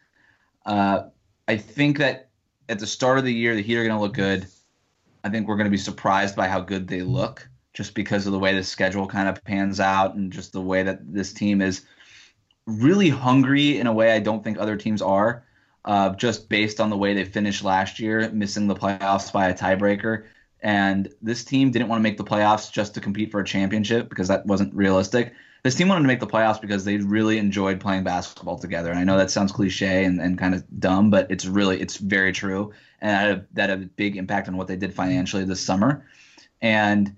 Uh, 0.66 1.04
I 1.48 1.56
think 1.56 1.98
that 1.98 2.28
at 2.68 2.78
the 2.78 2.86
start 2.86 3.18
of 3.18 3.24
the 3.24 3.32
year 3.32 3.54
the 3.54 3.62
Heat 3.62 3.76
are 3.76 3.86
gonna 3.86 4.00
look 4.00 4.14
good. 4.14 4.46
I 5.24 5.28
think 5.30 5.46
we're 5.46 5.56
going 5.56 5.66
to 5.66 5.70
be 5.70 5.76
surprised 5.76 6.34
by 6.34 6.48
how 6.48 6.60
good 6.60 6.88
they 6.88 7.02
look 7.02 7.48
just 7.74 7.94
because 7.94 8.26
of 8.26 8.32
the 8.32 8.38
way 8.38 8.54
the 8.54 8.64
schedule 8.64 9.06
kind 9.06 9.28
of 9.28 9.42
pans 9.44 9.80
out 9.80 10.14
and 10.14 10.32
just 10.32 10.52
the 10.52 10.60
way 10.60 10.82
that 10.82 11.12
this 11.12 11.32
team 11.32 11.62
is 11.62 11.84
really 12.66 13.08
hungry 13.08 13.78
in 13.78 13.86
a 13.86 13.92
way 13.92 14.12
I 14.12 14.18
don't 14.18 14.44
think 14.44 14.58
other 14.58 14.76
teams 14.76 15.00
are, 15.00 15.44
uh, 15.84 16.10
just 16.14 16.48
based 16.48 16.80
on 16.80 16.90
the 16.90 16.96
way 16.96 17.14
they 17.14 17.24
finished 17.24 17.64
last 17.64 17.98
year, 17.98 18.28
missing 18.30 18.66
the 18.66 18.74
playoffs 18.74 19.32
by 19.32 19.48
a 19.48 19.54
tiebreaker. 19.54 20.24
And 20.62 21.12
this 21.20 21.44
team 21.44 21.70
didn't 21.70 21.88
want 21.88 21.98
to 21.98 22.02
make 22.02 22.16
the 22.16 22.24
playoffs 22.24 22.70
just 22.70 22.94
to 22.94 23.00
compete 23.00 23.30
for 23.30 23.40
a 23.40 23.44
championship 23.44 24.08
because 24.08 24.28
that 24.28 24.46
wasn't 24.46 24.72
realistic. 24.74 25.34
This 25.64 25.74
team 25.74 25.88
wanted 25.88 26.02
to 26.02 26.06
make 26.06 26.20
the 26.20 26.26
playoffs 26.26 26.60
because 26.60 26.84
they 26.84 26.96
really 26.96 27.38
enjoyed 27.38 27.80
playing 27.80 28.04
basketball 28.04 28.58
together. 28.58 28.90
And 28.90 28.98
I 28.98 29.04
know 29.04 29.16
that 29.16 29.30
sounds 29.30 29.52
cliche 29.52 30.04
and, 30.04 30.20
and 30.20 30.38
kind 30.38 30.54
of 30.54 30.64
dumb, 30.80 31.10
but 31.10 31.30
it's 31.30 31.46
really 31.46 31.80
it's 31.80 31.96
very 31.96 32.32
true. 32.32 32.72
And 33.00 33.10
that 33.10 33.20
had, 33.20 33.30
a, 33.30 33.46
that 33.54 33.70
had 33.70 33.82
a 33.82 33.86
big 33.86 34.16
impact 34.16 34.48
on 34.48 34.56
what 34.56 34.68
they 34.68 34.76
did 34.76 34.94
financially 34.94 35.44
this 35.44 35.60
summer. 35.60 36.06
And 36.60 37.16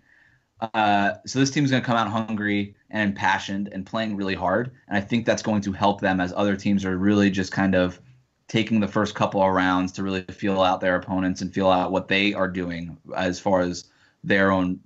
uh, 0.61 1.15
so 1.27 1.39
this 1.39 1.51
team's 1.51 1.71
going 1.71 1.83
to 1.83 1.87
come 1.87 1.97
out 1.97 2.09
hungry 2.09 2.75
and 2.91 3.11
impassioned 3.11 3.69
and 3.73 3.85
playing 3.85 4.17
really 4.17 4.35
hard. 4.35 4.73
And 4.89 4.97
I 4.97 5.01
think 5.01 5.27
that's 5.27 5.43
going 5.43 5.61
to 5.63 5.73
help 5.73 6.01
them 6.01 6.21
as 6.21 6.33
other 6.35 6.57
teams 6.57 6.85
are 6.85 6.97
really 6.97 7.31
just 7.31 7.53
kind 7.53 7.75
of 7.75 8.01
taking 8.49 8.81
the 8.81 8.89
first 8.89 9.15
couple 9.15 9.43
of 9.43 9.53
rounds 9.53 9.93
to 9.93 10.03
really 10.03 10.23
feel 10.23 10.61
out 10.61 10.81
their 10.81 10.97
opponents 10.97 11.41
and 11.41 11.53
feel 11.53 11.71
out 11.71 11.91
what 11.91 12.09
they 12.09 12.35
are 12.35 12.49
doing 12.49 12.97
as 13.17 13.41
far 13.41 13.61
as 13.61 13.85
their 14.23 14.51
own 14.51 14.81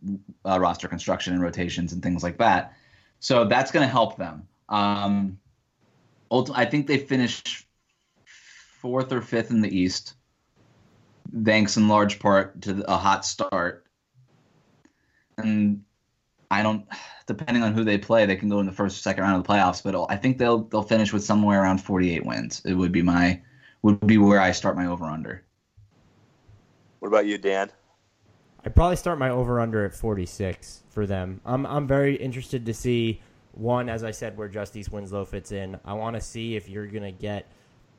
uh, 0.44 0.58
roster 0.58 0.88
construction 0.88 1.32
and 1.32 1.42
rotations 1.42 1.92
and 1.92 2.02
things 2.02 2.22
like 2.22 2.38
that. 2.38 2.74
So 3.20 3.44
that's 3.44 3.70
going 3.70 3.84
to 3.84 3.90
help 3.90 4.16
them. 4.16 4.46
Um, 4.68 5.38
I 6.30 6.64
think 6.66 6.86
they 6.86 6.98
finished 6.98 7.66
fourth 8.80 9.12
or 9.12 9.20
fifth 9.20 9.50
in 9.50 9.60
the 9.60 9.76
East, 9.76 10.14
thanks 11.44 11.76
in 11.76 11.88
large 11.88 12.18
part 12.18 12.62
to 12.62 12.84
a 12.90 12.96
hot 12.96 13.24
start. 13.24 13.86
And 15.36 15.84
I 16.50 16.62
don't, 16.62 16.86
depending 17.26 17.62
on 17.62 17.74
who 17.74 17.84
they 17.84 17.98
play, 17.98 18.26
they 18.26 18.36
can 18.36 18.48
go 18.48 18.60
in 18.60 18.66
the 18.66 18.72
first 18.72 18.98
or 18.98 19.02
second 19.02 19.24
round 19.24 19.36
of 19.36 19.44
the 19.44 19.52
playoffs. 19.52 19.82
But 19.82 20.10
I 20.10 20.16
think 20.16 20.38
they'll 20.38 20.64
they'll 20.64 20.82
finish 20.82 21.12
with 21.12 21.24
somewhere 21.24 21.62
around 21.62 21.78
48 21.78 22.24
wins. 22.26 22.62
It 22.64 22.74
would 22.74 22.92
be 22.92 23.02
my 23.02 23.40
would 23.82 24.06
be 24.06 24.18
where 24.18 24.40
I 24.40 24.52
start 24.52 24.76
my 24.76 24.86
over 24.86 25.04
under. 25.04 25.44
What 26.98 27.08
about 27.08 27.26
you, 27.26 27.38
Dan? 27.38 27.70
I'd 28.64 28.74
probably 28.74 28.96
start 28.96 29.18
my 29.18 29.30
over 29.30 29.60
under 29.60 29.84
at 29.84 29.94
46 29.94 30.82
for 30.90 31.06
them. 31.06 31.40
I'm 31.44 31.64
I'm 31.66 31.86
very 31.86 32.16
interested 32.16 32.66
to 32.66 32.74
see 32.74 33.20
one, 33.52 33.88
as 33.88 34.04
I 34.04 34.10
said, 34.10 34.36
where 34.36 34.48
Justice 34.48 34.88
Winslow 34.88 35.24
fits 35.24 35.52
in. 35.52 35.78
I 35.84 35.94
want 35.94 36.16
to 36.16 36.20
see 36.20 36.56
if 36.56 36.68
you're 36.68 36.86
gonna 36.86 37.12
get 37.12 37.46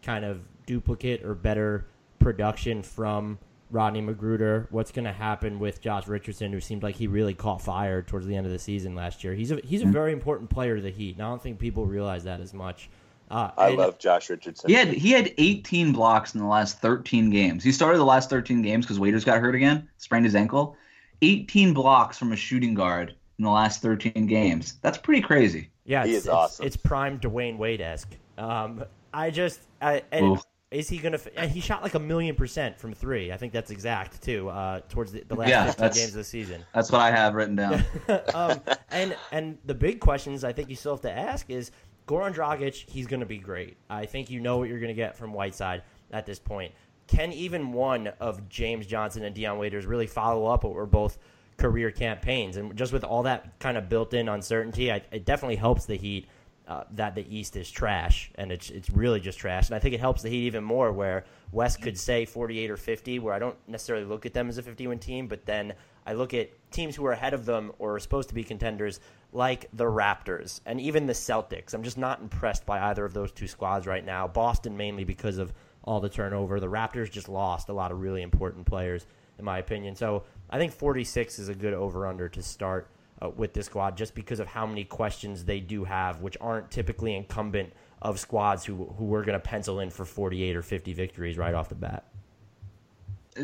kind 0.04 0.26
of 0.26 0.42
duplicate 0.66 1.24
or 1.24 1.34
better 1.34 1.86
production 2.20 2.84
from 2.84 3.40
Rodney 3.72 4.02
McGruder. 4.02 4.68
What's 4.70 4.92
gonna 4.92 5.14
happen 5.14 5.60
with 5.60 5.82
Josh 5.82 6.08
Richardson, 6.08 6.52
who 6.52 6.60
seemed 6.60 6.84
like 6.84 6.96
he 6.96 7.08
really 7.08 7.34
caught 7.34 7.62
fire 7.62 8.02
towards 8.02 8.28
the 8.28 8.36
end 8.36 8.46
of 8.46 8.52
the 8.52 8.60
season 8.60 8.96
last 8.96 9.24
year. 9.24 9.34
He's 9.34 9.52
a 9.52 9.62
he's 9.64 9.82
a 9.82 9.86
mm. 9.86 9.94
very 9.94 10.12
important 10.12 10.50
player 10.50 10.76
to 10.76 10.82
the 10.82 10.92
Heat, 10.92 11.16
and 11.16 11.24
I 11.24 11.30
don't 11.30 11.42
think 11.42 11.58
people 11.58 11.86
realize 11.86 12.26
that 12.26 12.42
as 12.42 12.54
much. 12.54 12.90
Uh, 13.30 13.52
I 13.58 13.70
and- 13.70 13.78
love 13.78 14.00
Josh 14.00 14.30
Richardson. 14.30 14.70
He 14.70 14.76
had 14.76 14.88
he 14.90 15.12
had 15.12 15.34
18 15.38 15.92
blocks 15.94 16.34
in 16.34 16.42
the 16.42 16.48
last 16.48 16.80
13 16.82 17.30
games. 17.30 17.64
He 17.64 17.72
started 17.72 17.98
the 18.00 18.06
last 18.06 18.30
13 18.30 18.62
games 18.62 18.86
because 18.86 19.00
Waiters 19.00 19.24
got 19.24 19.40
hurt 19.40 19.56
again, 19.56 19.88
sprained 19.98 20.26
his 20.26 20.36
ankle. 20.36 20.76
18 21.22 21.74
blocks 21.74 22.18
from 22.18 22.32
a 22.32 22.36
shooting 22.36 22.74
guard 22.74 23.14
in 23.38 23.44
the 23.46 23.52
last 23.52 23.82
13 23.82 24.26
games. 24.26 24.76
That's 24.82 24.98
pretty 24.98 25.22
crazy. 25.22 25.70
Yeah, 25.86 26.06
He 26.06 26.12
it's, 26.12 26.20
is 26.20 26.26
it's- 26.28 26.36
awesome. 26.38 26.66
It's 26.66 26.78
prime 26.78 27.20
Dwyane 27.20 27.58
Wade 27.58 27.82
esque. 27.82 28.16
Um, 28.38 28.84
I 29.14 29.30
just, 29.32 29.60
I, 29.82 30.04
and 30.12 30.26
Oof. 30.26 30.44
is 30.72 30.88
he 30.88 30.98
gonna? 31.00 31.20
And 31.36 31.50
he 31.52 31.60
shot 31.62 31.82
like 31.84 31.96
a 31.96 32.00
million 32.00 32.36
percent 32.36 32.80
from 32.80 32.94
three. 32.94 33.32
I 33.34 33.38
think 33.38 33.52
that's 33.54 33.70
exact 33.72 34.22
too. 34.22 34.50
Uh, 34.50 34.80
towards 34.88 35.12
the, 35.12 35.24
the 35.28 35.36
last 35.36 35.50
Yeah, 35.50 35.66
15 35.66 35.82
that's- 35.82 35.98
games 35.98 36.10
of 36.12 36.16
the 36.16 36.24
season. 36.24 36.64
That's 36.74 36.92
what 36.92 37.02
I 37.02 37.12
have 37.12 37.34
written 37.34 37.56
down. 37.56 37.84
um, 38.34 38.62
and 38.92 39.16
and 39.32 39.58
the 39.66 39.74
big 39.74 40.00
questions 40.00 40.44
I 40.44 40.54
think 40.54 40.70
you 40.70 40.76
still 40.76 40.94
have 40.94 41.02
to 41.02 41.12
ask 41.12 41.50
is 41.50 41.72
Goran 42.10 42.34
Dragic. 42.34 42.90
He's 42.90 43.06
going 43.06 43.20
to 43.20 43.28
be 43.28 43.38
great. 43.38 43.78
I 43.88 44.08
think 44.08 44.32
you 44.32 44.40
know 44.40 44.58
what 44.58 44.68
you're 44.68 44.80
going 44.80 44.88
to 44.88 44.96
get 44.96 45.16
from 45.16 45.32
Whiteside 45.32 45.84
at 46.10 46.26
this 46.26 46.40
point. 46.40 46.74
Can 47.06 47.32
even 47.32 47.72
one 47.72 48.08
of 48.20 48.50
James 48.50 48.88
Johnson 48.88 49.24
and 49.24 49.36
Dion 49.36 49.60
Waiters 49.60 49.86
really 49.86 50.08
follow 50.08 50.48
up 50.48 50.64
what 50.64 50.74
were 50.74 50.88
both 50.88 51.20
career 51.58 51.92
campaigns? 51.92 52.58
And 52.58 52.76
just 52.76 52.92
with 52.92 53.04
all 53.04 53.24
that 53.24 53.60
kind 53.60 53.78
of 53.78 53.90
built-in 53.90 54.28
uncertainty, 54.28 54.92
I, 54.92 55.04
it 55.12 55.24
definitely 55.24 55.58
helps 55.58 55.86
the 55.86 55.96
Heat. 55.96 56.28
Uh, 56.68 56.84
that 56.92 57.16
the 57.16 57.26
East 57.36 57.56
is 57.56 57.68
trash, 57.72 58.30
and 58.36 58.52
it's 58.52 58.70
it's 58.70 58.92
really 58.92 59.20
just 59.20 59.40
trash. 59.40 59.70
And 59.70 59.76
I 59.76 59.80
think 59.80 59.96
it 59.96 60.00
helps 60.00 60.22
the 60.22 60.30
Heat 60.30 60.46
even 60.46 60.64
more, 60.64 60.92
where 60.92 61.26
West 61.52 61.82
could 61.82 61.98
say 61.98 62.26
48 62.26 62.70
or 62.70 62.78
50, 62.78 63.18
where 63.18 63.34
I 63.34 63.40
don't 63.40 63.56
necessarily 63.68 64.06
look 64.06 64.28
at 64.28 64.36
them 64.36 64.50
as 64.50 64.60
a 64.60 64.62
50-win 64.62 65.00
team, 65.00 65.28
but 65.28 65.48
then 65.48 65.74
I 66.06 66.14
look 66.14 66.36
at 66.36 66.52
teams 66.70 66.96
who 66.96 67.08
are 67.08 67.12
ahead 67.12 67.34
of 67.34 67.46
them 67.46 67.72
or 67.80 67.96
are 67.96 68.00
supposed 68.00 68.30
to 68.30 68.36
be 68.36 68.44
contenders, 68.44 69.00
like 69.32 69.68
the 69.74 69.86
Raptors 69.86 70.62
and 70.66 70.82
even 70.82 71.06
the 71.06 71.14
Celtics. 71.14 71.74
I'm 71.74 71.84
just 71.84 71.98
not 71.98 72.22
impressed 72.22 72.66
by 72.66 72.80
either 72.90 73.06
of 73.06 73.14
those 73.14 73.32
two 73.32 73.48
squads 73.48 73.86
right 73.86 74.04
now. 74.04 74.28
Boston 74.28 74.76
mainly 74.76 75.04
because 75.04 75.38
of 75.38 75.54
all 75.84 76.00
the 76.00 76.10
turnover. 76.10 76.60
The 76.60 76.68
Raptors 76.68 77.12
just 77.12 77.30
lost 77.30 77.70
a 77.70 77.74
lot 77.74 77.92
of 77.92 78.02
really 78.02 78.22
important 78.22 78.66
players, 78.66 79.06
in 79.38 79.46
my 79.46 79.60
opinion. 79.60 79.96
So 79.96 80.24
I 80.50 80.58
think 80.58 80.74
46 80.74 81.40
is 81.40 81.50
a 81.50 81.56
good 81.56 81.74
over/under 81.74 82.30
to 82.30 82.42
start 82.42 82.90
uh, 83.22 83.30
with 83.30 83.54
this 83.54 83.68
squad, 83.68 83.98
just 83.98 84.16
because 84.16 84.40
of 84.40 84.48
how 84.48 84.66
many 84.66 84.84
questions 84.84 85.46
they 85.46 85.60
do 85.60 85.84
have, 85.84 86.22
which 86.22 86.38
aren't 86.42 86.72
typically 86.72 87.16
incumbent 87.16 87.74
of 88.02 88.20
squads 88.20 88.66
who 88.66 88.86
who 88.98 89.06
we're 89.06 89.24
going 89.24 89.40
to 89.40 89.46
pencil 89.48 89.80
in 89.80 89.90
for 89.90 90.06
48 90.06 90.56
or 90.56 90.62
50 90.62 90.94
victories 90.94 91.38
right 91.38 91.54
off 91.54 91.70
the 91.70 91.76
bat. 91.76 92.06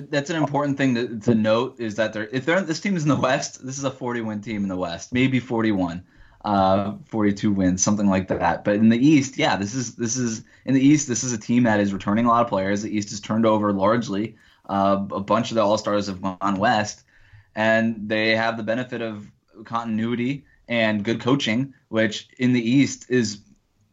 That's 0.10 0.30
an 0.30 0.36
important 0.36 0.78
thing 0.78 0.96
to, 0.96 1.20
to 1.20 1.36
note 1.36 1.80
is 1.80 1.96
that 1.96 2.14
they're 2.14 2.28
if 2.32 2.46
they're 2.46 2.62
this 2.62 2.80
team 2.80 2.96
is 2.96 3.04
in 3.04 3.10
the 3.10 3.16
West, 3.16 3.66
this 3.66 3.78
is 3.78 3.84
a 3.84 3.91
40 3.91 4.22
win 4.22 4.41
team 4.41 4.64
in 4.64 4.70
the 4.70 4.76
West, 4.76 5.14
maybe 5.14 5.39
41, 5.39 6.04
uh, 6.43 6.93
42 7.06 7.52
wins, 7.52 7.84
something 7.84 8.08
like 8.08 8.28
that. 8.28 8.64
But 8.64 8.76
in 8.76 8.89
the 8.89 8.98
East, 8.98 9.38
yeah, 9.38 9.56
this 9.56 9.74
is 9.74 9.96
this 9.96 10.18
is 10.18 10.43
in 10.66 10.74
the 10.74 10.82
East, 10.82 11.08
this 11.08 11.24
is 11.24 11.34
a 11.34 11.38
team 11.38 11.64
that 11.64 11.80
is 11.80 11.93
returning 11.93 12.26
a 12.26 12.30
lot 12.30 12.43
of 12.43 12.50
players. 12.50 12.82
The 12.82 12.96
East 12.96 13.12
is 13.12 13.20
turned 13.20 13.46
over 13.46 13.72
largely. 13.72 14.36
Uh, 14.68 15.06
a 15.12 15.20
bunch 15.22 15.52
of 15.52 15.56
the 15.56 15.62
All 15.62 15.78
Stars 15.78 16.08
have 16.08 16.22
gone 16.22 16.58
West, 16.58 17.04
and 17.56 18.10
they 18.10 18.36
have 18.36 18.58
the 18.58 18.64
benefit 18.64 19.02
of 19.02 19.32
continuity 19.64 20.46
and 20.68 21.04
good 21.04 21.22
coaching, 21.22 21.74
which 21.89 22.28
in 22.39 22.54
the 22.54 22.62
East 22.62 23.06
is 23.10 23.41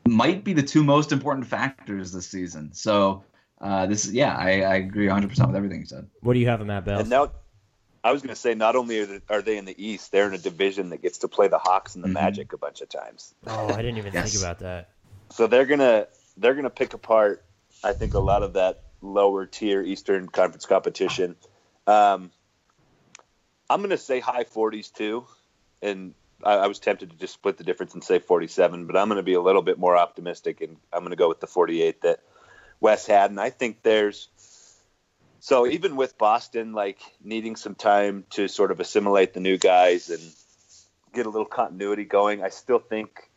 might 0.07 0.43
be 0.43 0.53
the 0.53 0.63
two 0.63 0.83
most 0.83 1.13
important 1.13 1.47
factors 1.47 2.13
this 2.13 2.29
season. 2.29 2.73
So 2.73 3.23
uh, 3.63 3.87
this 3.87 4.05
is 4.05 4.13
yeah, 4.13 4.37
I, 4.37 4.61
I 4.63 4.75
agree 4.77 5.07
100 5.07 5.29
percent 5.29 5.49
with 5.49 5.57
everything 5.57 5.81
you 5.81 5.87
said. 5.87 6.09
What 6.21 6.35
do 6.35 6.41
you 6.41 6.49
have 6.49 6.61
in 6.61 6.67
Matt 6.67 6.85
Bell? 6.85 7.01
And 7.01 7.09
now, 7.09 7.33
I 8.05 8.11
was 8.13 8.21
going 8.21 8.35
to 8.35 8.41
say, 8.41 8.55
not 8.55 8.75
only 8.75 8.99
are 8.99 9.07
they, 9.07 9.21
are 9.31 9.43
they 9.43 9.57
in 9.57 9.65
the 9.65 9.83
East, 9.83 10.11
they're 10.11 10.27
in 10.27 10.35
a 10.35 10.39
division 10.39 10.91
that 10.91 11.01
gets 11.03 11.19
to 11.19 11.29
play 11.29 11.47
the 11.47 11.59
Hawks 11.59 11.95
and 11.95 12.03
the 12.03 12.09
Mhm. 12.09 12.15
Magic 12.15 12.53
a 12.53 12.59
bunch 12.59 12.81
of 12.81 12.89
times. 12.89 13.33
Oh, 13.47 13.69
I 13.73 13.77
didn't 13.77 13.99
even 13.99 14.13
Yes. 14.13 14.33
think 14.33 14.43
about 14.43 14.59
that. 14.59 14.91
So 15.31 15.47
they're 15.47 15.67
gonna 15.67 16.09
they're 16.37 16.55
gonna 16.55 16.71
pick 16.71 16.95
apart. 16.95 17.45
I 17.85 17.93
think 17.93 18.15
a 18.15 18.19
lot 18.21 18.43
of 18.43 18.55
that 18.55 18.83
lower 19.01 19.47
tier 19.47 19.83
Eastern 19.83 20.29
Conference 20.29 20.67
competition. 20.67 21.37
Um, 21.87 22.31
I'm 23.71 23.81
gonna 23.81 23.97
say 23.97 24.21
high 24.21 24.45
40s 24.45 24.93
too, 24.93 25.25
and 25.81 26.15
I, 26.45 26.55
I 26.55 26.67
was 26.67 26.79
tempted 26.79 27.11
to 27.11 27.17
just 27.17 27.35
split 27.35 27.57
the 27.57 27.65
difference 27.65 27.95
and 27.95 28.03
say 28.05 28.19
47, 28.19 28.87
but 28.87 28.97
I'm 28.97 29.09
gonna 29.09 29.23
be 29.23 29.35
a 29.35 29.41
little 29.41 29.63
bit 29.63 29.79
more 29.79 29.97
optimistic 29.97 30.61
and 30.61 30.77
I'm 30.93 31.03
gonna 31.05 31.17
go 31.17 31.29
with 31.29 31.41
the 31.41 31.47
48 31.47 32.03
that 32.03 32.21
Wes 32.83 33.07
had, 33.07 33.31
and 33.31 33.41
I 33.41 33.51
think 33.51 33.83
there's. 33.83 34.29
So 35.41 35.67
even 35.67 35.97
with 35.97 36.19
Boston, 36.19 36.73
like 36.73 37.01
needing 37.23 37.57
some 37.57 37.75
time 37.75 38.25
to 38.31 38.49
sort 38.49 38.71
of 38.71 38.81
assimilate 38.81 39.35
the 39.35 39.41
new 39.41 39.57
guys 39.57 40.11
and 40.11 40.21
get 41.15 41.27
a 41.27 41.31
little 41.31 41.47
continuity 41.47 42.05
going, 42.05 42.43
I 42.43 42.51
still 42.51 42.79
think 42.79 43.31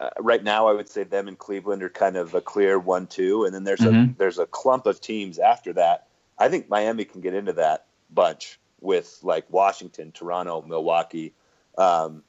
uh, 0.00 0.10
right 0.20 0.42
now 0.42 0.68
I 0.68 0.72
would 0.72 0.88
say 0.88 1.04
them 1.04 1.28
and 1.28 1.38
Cleveland 1.38 1.82
are 1.82 1.88
kind 1.88 2.16
of 2.16 2.34
a 2.34 2.40
clear 2.40 2.78
one-two, 2.78 3.44
and 3.44 3.54
then 3.54 3.64
there's 3.64 3.84
a 3.84 3.92
Mhm. 3.92 4.16
there's 4.18 4.38
a 4.38 4.46
clump 4.46 4.86
of 4.86 5.00
teams 5.00 5.38
after 5.38 5.72
that. 5.74 6.06
I 6.38 6.48
think 6.48 6.68
Miami 6.68 7.04
can 7.04 7.20
get 7.20 7.34
into 7.34 7.54
that 7.54 7.86
bunch. 8.10 8.58
with 8.78 9.18
like 9.22 9.50
Washington, 9.50 10.12
Toronto, 10.12 10.62
Milwaukee, 10.62 11.32
um, 11.78 12.22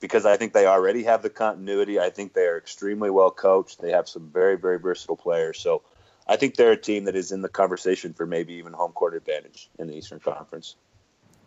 because 0.00 0.26
I 0.26 0.36
think 0.36 0.52
they 0.52 0.66
already 0.66 1.04
have 1.04 1.22
the 1.22 1.30
continuity. 1.30 2.00
I 2.00 2.10
think 2.10 2.32
they 2.32 2.46
are 2.46 2.56
extremely 2.56 3.10
well 3.10 3.30
coached. 3.30 3.80
They 3.80 3.92
have 3.92 4.08
some 4.08 4.30
very, 4.32 4.56
very 4.56 4.78
versatile 4.78 5.16
players. 5.16 5.60
So 5.60 5.82
I 6.26 6.36
think 6.36 6.56
they're 6.56 6.72
a 6.72 6.76
team 6.76 7.04
that 7.04 7.16
is 7.16 7.32
in 7.32 7.42
the 7.42 7.48
conversation 7.48 8.14
for 8.14 8.26
maybe 8.26 8.54
even 8.54 8.72
home 8.72 8.92
court 8.92 9.14
advantage 9.14 9.70
in 9.78 9.86
the 9.86 9.96
Eastern 9.96 10.20
Conference. 10.20 10.76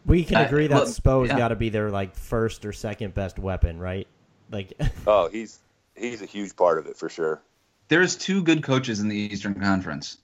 We 0.06 0.24
can 0.24 0.38
I- 0.38 0.44
agree 0.44 0.68
that 0.68 0.76
well, 0.76 0.86
Spo's 0.86 1.30
yeah. 1.30 1.38
got 1.38 1.48
to 1.50 1.56
be 1.56 1.70
their 1.70 1.90
like 1.90 2.16
first 2.16 2.66
or 2.66 2.74
second 2.74 3.14
best 3.14 3.40
weapon, 3.40 3.80
right? 3.80 4.08
Like, 4.52 4.74
Oh, 5.08 5.30
he's 5.30 5.60
he's 5.96 6.22
a 6.22 6.26
huge 6.26 6.56
part 6.56 6.78
of 6.78 6.88
it 6.88 6.98
for 6.98 7.10
sure. 7.10 7.42
There's 7.88 8.16
two 8.16 8.44
good 8.44 8.64
coaches 8.64 9.00
in 9.00 9.08
the 9.08 9.16
Eastern 9.16 9.56
Conference. 9.60 10.18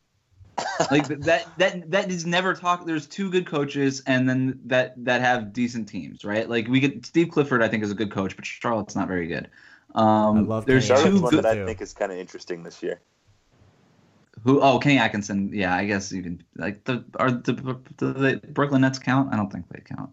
Like 0.92 1.08
that 1.08 1.48
that 1.58 1.92
that 1.92 2.12
is 2.12 2.26
never 2.26 2.54
talk. 2.54 2.86
There's 2.86 3.08
two 3.08 3.30
good 3.30 3.46
coaches, 3.46 4.02
and 4.06 4.28
then 4.30 4.60
that 4.66 4.94
that 5.06 5.22
have 5.22 5.54
decent 5.54 5.88
teams, 5.88 6.24
right? 6.26 6.50
Like 6.50 6.68
we 6.68 6.80
get 6.80 7.06
Steve 7.06 7.30
Clifford, 7.30 7.62
I 7.62 7.68
think 7.68 7.84
is 7.84 7.92
a 7.92 7.96
good 7.96 8.12
coach, 8.12 8.36
but 8.36 8.46
Charlotte's 8.46 8.96
not 8.96 9.08
very 9.08 9.28
good. 9.28 9.50
Um, 9.96 10.38
I 10.38 10.40
love 10.42 10.66
there's 10.66 10.88
Kenny 10.88 11.04
two 11.04 11.22
one 11.22 11.32
good. 11.32 11.44
that 11.44 11.52
I 11.52 11.56
too. 11.56 11.66
think 11.66 11.82
is 11.82 11.94
kind 11.94 12.12
of 12.12 12.18
interesting 12.18 12.64
this 12.64 12.82
year. 12.84 13.02
Who? 14.44 14.62
Oh, 14.62 14.80
Kenny 14.80 14.98
Atkinson. 14.98 15.52
Yeah, 15.54 15.76
I 15.76 15.86
guess 15.86 16.12
you 16.12 16.24
can. 16.24 16.44
Like 16.56 16.84
the 16.86 17.04
are 17.16 17.32
the, 17.32 17.54
the, 17.98 18.06
the 18.14 18.42
Brooklyn 18.50 18.82
Nets 18.82 19.00
count? 19.00 19.34
I 19.34 19.38
don't 19.38 19.52
think 19.52 19.66
they 19.70 19.82
count. 19.82 20.12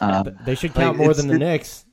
Um, 0.00 0.36
they 0.44 0.54
should 0.56 0.74
Like, 0.74 0.84
count 0.86 0.98
more 0.98 1.14
than 1.14 1.28
the 1.28 1.34
it- 1.34 1.38
Knicks. 1.38 1.84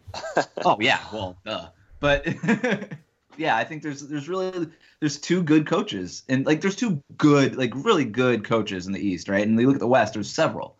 oh 0.64 0.76
yeah, 0.80 0.98
well, 1.12 1.38
duh. 1.44 1.68
But 2.00 2.26
yeah, 3.36 3.56
I 3.56 3.64
think 3.64 3.82
there's 3.82 4.02
there's 4.08 4.28
really 4.28 4.68
there's 5.00 5.18
two 5.18 5.42
good 5.42 5.66
coaches, 5.66 6.22
and 6.28 6.46
like 6.46 6.60
there's 6.60 6.76
two 6.76 7.02
good 7.16 7.56
like 7.56 7.72
really 7.74 8.04
good 8.04 8.44
coaches 8.44 8.86
in 8.86 8.92
the 8.92 9.00
East, 9.00 9.28
right? 9.28 9.46
And 9.46 9.58
you 9.58 9.66
look 9.66 9.76
at 9.76 9.80
the 9.80 9.86
West, 9.86 10.14
there's 10.14 10.30
several. 10.30 10.76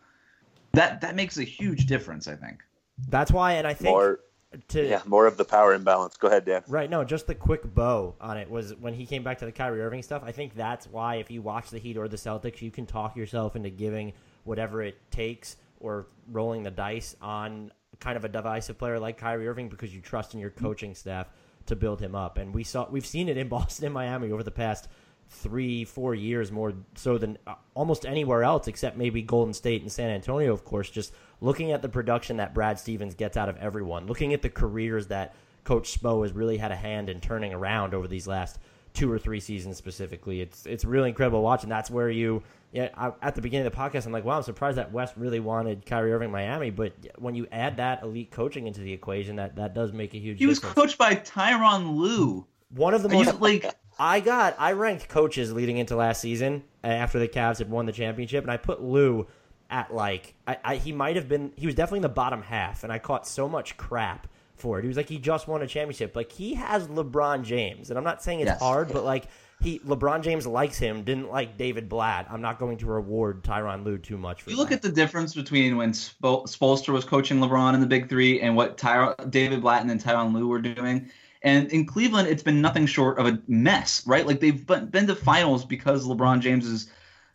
That 0.72 1.00
that 1.00 1.14
makes 1.14 1.38
a 1.38 1.44
huge 1.44 1.86
difference, 1.86 2.28
I 2.28 2.36
think. 2.36 2.62
That's 3.08 3.32
why, 3.32 3.54
and 3.54 3.66
I 3.66 3.74
think 3.74 3.90
More, 3.90 4.20
to 4.68 4.86
yeah, 4.86 5.02
more 5.06 5.26
of 5.26 5.36
the 5.36 5.44
power 5.44 5.74
imbalance. 5.74 6.16
Go 6.16 6.28
ahead, 6.28 6.44
Dan. 6.44 6.62
Right, 6.68 6.88
no, 6.88 7.04
just 7.04 7.26
the 7.26 7.34
quick 7.34 7.74
bow 7.74 8.14
on 8.20 8.36
it 8.36 8.50
was 8.50 8.74
when 8.76 8.94
he 8.94 9.06
came 9.06 9.22
back 9.22 9.38
to 9.38 9.44
the 9.44 9.52
Kyrie 9.52 9.80
Irving 9.80 10.02
stuff. 10.02 10.22
I 10.24 10.32
think 10.32 10.54
that's 10.54 10.86
why 10.86 11.16
if 11.16 11.30
you 11.30 11.42
watch 11.42 11.70
the 11.70 11.78
Heat 11.78 11.96
or 11.96 12.08
the 12.08 12.16
Celtics, 12.16 12.60
you 12.62 12.70
can 12.70 12.86
talk 12.86 13.16
yourself 13.16 13.56
into 13.56 13.70
giving 13.70 14.12
whatever 14.44 14.82
it 14.82 14.98
takes 15.10 15.56
or 15.80 16.06
rolling 16.30 16.62
the 16.62 16.70
dice 16.70 17.16
on 17.20 17.72
kind 18.00 18.16
of 18.16 18.24
a 18.24 18.28
divisive 18.28 18.78
player 18.78 18.98
like 18.98 19.18
Kyrie 19.18 19.48
Irving 19.48 19.68
because 19.68 19.94
you 19.94 20.00
trust 20.00 20.34
in 20.34 20.40
your 20.40 20.50
coaching 20.50 20.94
staff 20.94 21.28
to 21.66 21.76
build 21.76 22.00
him 22.00 22.14
up. 22.14 22.38
And 22.38 22.54
we 22.54 22.64
saw 22.64 22.88
we've 22.90 23.06
seen 23.06 23.28
it 23.28 23.36
in 23.36 23.48
Boston 23.50 23.86
and 23.86 23.94
Miami 23.94 24.30
over 24.30 24.42
the 24.42 24.50
past 24.50 24.88
three, 25.28 25.84
four 25.84 26.14
years 26.14 26.52
more 26.52 26.74
so 26.94 27.16
than 27.16 27.38
uh, 27.46 27.54
almost 27.74 28.04
anywhere 28.04 28.42
else 28.42 28.68
except 28.68 28.96
maybe 28.96 29.22
Golden 29.22 29.54
State 29.54 29.82
and 29.82 29.90
San 29.90 30.10
Antonio, 30.10 30.52
of 30.52 30.64
course. 30.64 30.90
Just 30.90 31.12
looking 31.40 31.72
at 31.72 31.82
the 31.82 31.88
production 31.88 32.36
that 32.36 32.54
Brad 32.54 32.78
Stevens 32.78 33.14
gets 33.14 33.36
out 33.36 33.48
of 33.48 33.56
everyone, 33.56 34.06
looking 34.06 34.34
at 34.34 34.42
the 34.42 34.50
careers 34.50 35.06
that 35.08 35.34
Coach 35.64 35.98
Spo 35.98 36.22
has 36.22 36.32
really 36.32 36.58
had 36.58 36.72
a 36.72 36.76
hand 36.76 37.08
in 37.08 37.20
turning 37.20 37.52
around 37.52 37.94
over 37.94 38.08
these 38.08 38.26
last 38.26 38.58
two 38.94 39.10
or 39.10 39.18
three 39.18 39.40
seasons 39.40 39.76
specifically. 39.76 40.40
It's 40.40 40.66
it's 40.66 40.84
really 40.84 41.08
incredible 41.08 41.42
watching. 41.42 41.68
that's 41.68 41.90
where 41.90 42.10
you. 42.10 42.42
Yeah, 42.72 42.88
I, 42.96 43.12
at 43.20 43.34
the 43.34 43.42
beginning 43.42 43.66
of 43.66 43.72
the 43.74 43.78
podcast, 43.78 44.06
I'm 44.06 44.12
like, 44.12 44.24
wow, 44.24 44.38
I'm 44.38 44.42
surprised 44.42 44.78
that 44.78 44.92
West 44.92 45.12
really 45.18 45.40
wanted 45.40 45.84
Kyrie 45.84 46.10
Irving 46.10 46.30
Miami, 46.30 46.70
but 46.70 46.94
when 47.18 47.34
you 47.34 47.46
add 47.52 47.76
that 47.76 48.02
elite 48.02 48.30
coaching 48.30 48.66
into 48.66 48.80
the 48.80 48.92
equation, 48.92 49.36
that 49.36 49.56
that 49.56 49.74
does 49.74 49.92
make 49.92 50.14
a 50.14 50.18
huge. 50.18 50.38
He 50.38 50.46
was 50.46 50.58
difference. 50.58 50.74
coached 50.74 50.98
by 50.98 51.16
Tyronn 51.16 51.96
Lue. 51.96 52.46
One 52.70 52.94
of 52.94 53.02
the 53.02 53.10
most 53.10 53.40
like 53.40 53.66
I 53.98 54.20
got 54.20 54.56
I 54.58 54.72
ranked 54.72 55.08
coaches 55.08 55.52
leading 55.52 55.76
into 55.76 55.96
last 55.96 56.20
season 56.20 56.64
uh, 56.82 56.86
after 56.86 57.18
the 57.18 57.28
Cavs 57.28 57.58
had 57.58 57.70
won 57.70 57.86
the 57.86 57.92
championship, 57.92 58.42
and 58.42 58.50
I 58.50 58.56
put 58.56 58.82
Lue 58.82 59.26
at 59.68 59.94
like 59.94 60.34
I, 60.46 60.58
I 60.64 60.76
he 60.76 60.92
might 60.92 61.16
have 61.16 61.28
been 61.28 61.52
he 61.56 61.66
was 61.66 61.74
definitely 61.74 61.98
in 61.98 62.02
the 62.02 62.08
bottom 62.08 62.42
half, 62.42 62.84
and 62.84 62.92
I 62.92 62.98
caught 62.98 63.26
so 63.26 63.48
much 63.48 63.76
crap 63.76 64.28
for 64.62 64.78
it. 64.78 64.82
He 64.82 64.88
was 64.88 64.96
like 64.96 65.08
he 65.08 65.18
just 65.18 65.46
won 65.48 65.60
a 65.60 65.66
championship, 65.66 66.16
like 66.16 66.32
he 66.32 66.54
has 66.54 66.86
LeBron 66.88 67.44
James, 67.44 67.90
and 67.90 67.98
I'm 67.98 68.04
not 68.04 68.22
saying 68.22 68.40
it's 68.40 68.48
Yes. 68.48 68.60
hard, 68.60 68.90
but 68.92 69.04
like 69.04 69.26
he 69.62 69.78
LeBron 69.80 70.22
James 70.22 70.46
likes 70.46 70.78
him, 70.78 71.02
didn't 71.04 71.30
like 71.30 71.56
David 71.58 71.88
Blatt. 71.88 72.26
I'm 72.30 72.40
not 72.40 72.58
going 72.58 72.78
to 72.78 72.86
reward 72.86 73.42
Tyronn 73.44 73.84
Lue 73.84 73.98
too 73.98 74.16
much 74.16 74.42
for 74.42 74.50
you 74.50 74.56
look 74.56 74.70
that. 74.70 74.76
at 74.76 74.82
the 74.82 74.88
difference 74.90 75.34
between 75.34 75.76
when 75.76 75.92
Spo- 75.92 76.44
Spolster 76.48 76.92
was 76.92 77.04
coaching 77.04 77.38
LeBron 77.38 77.74
in 77.74 77.80
the 77.80 77.86
Big 77.86 78.08
Three 78.08 78.40
and 78.40 78.56
what 78.56 78.78
Ty- 78.78 79.14
David 79.30 79.60
Blatt 79.60 79.84
and 79.84 80.00
Tyronn 80.00 80.32
Lue 80.34 80.48
were 80.48 80.60
doing. 80.60 81.10
And 81.44 81.70
in 81.72 81.86
Cleveland, 81.86 82.28
it's 82.28 82.42
been 82.42 82.60
nothing 82.60 82.86
short 82.86 83.18
of 83.18 83.26
a 83.26 83.38
mess, 83.48 84.06
right? 84.06 84.26
Like 84.26 84.40
they've 84.40 84.64
been 84.66 84.86
been 84.86 85.06
to 85.08 85.14
finals 85.16 85.64
because 85.64 86.06
LeBron 86.06 86.40
James 86.40 86.66
is 86.66 86.88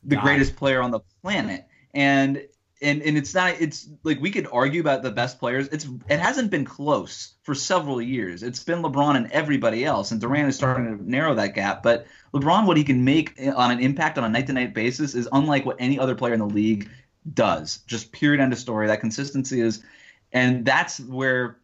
the 0.04 0.16
God. 0.16 0.24
greatest 0.24 0.56
player 0.56 0.82
on 0.82 0.92
the 0.92 1.02
planet, 1.22 1.66
and 1.94 2.42
and 2.82 3.02
and 3.02 3.18
it's 3.18 3.34
not. 3.34 3.56
It's 3.60 3.88
like 4.04 4.20
we 4.22 4.32
could 4.32 4.48
argue 4.52 4.82
about 4.82 5.02
the 5.02 5.12
best 5.12 5.40
players. 5.40 5.68
It's 5.70 5.88
it 6.10 6.20
hasn't 6.20 6.52
been 6.52 6.66
close 6.66 7.34
for 7.44 7.56
several 7.56 8.02
years. 8.02 8.44
It's 8.44 8.64
been 8.64 8.82
LeBron 8.82 9.16
and 9.16 9.32
everybody 9.32 9.84
else, 9.84 10.12
and 10.12 10.22
Durant 10.22 10.50
is 10.50 10.56
starting 10.56 10.98
to 10.98 11.10
narrow 11.10 11.34
that 11.36 11.56
gap. 11.56 11.82
But 11.82 12.06
LeBron, 12.34 12.68
what 12.68 12.78
he 12.78 12.84
can 12.84 13.04
make 13.04 13.34
on 13.56 13.72
an 13.72 13.80
impact 13.80 14.18
on 14.18 14.24
a 14.24 14.30
night 14.30 14.48
to 14.48 14.54
night 14.54 14.74
basis 14.74 15.16
is 15.16 15.28
unlike 15.32 15.66
what 15.66 15.78
any 15.80 15.98
other 15.98 16.16
player 16.16 16.34
in 16.34 16.40
the 16.40 16.46
league 16.46 16.90
does. 17.34 17.80
Just 17.88 18.12
period 18.12 18.42
end 18.42 18.54
of 18.54 18.60
story. 18.60 18.88
That 18.88 19.00
consistency 19.00 19.62
is, 19.62 19.84
and 20.32 20.64
that's 20.64 21.00
where 21.00 21.58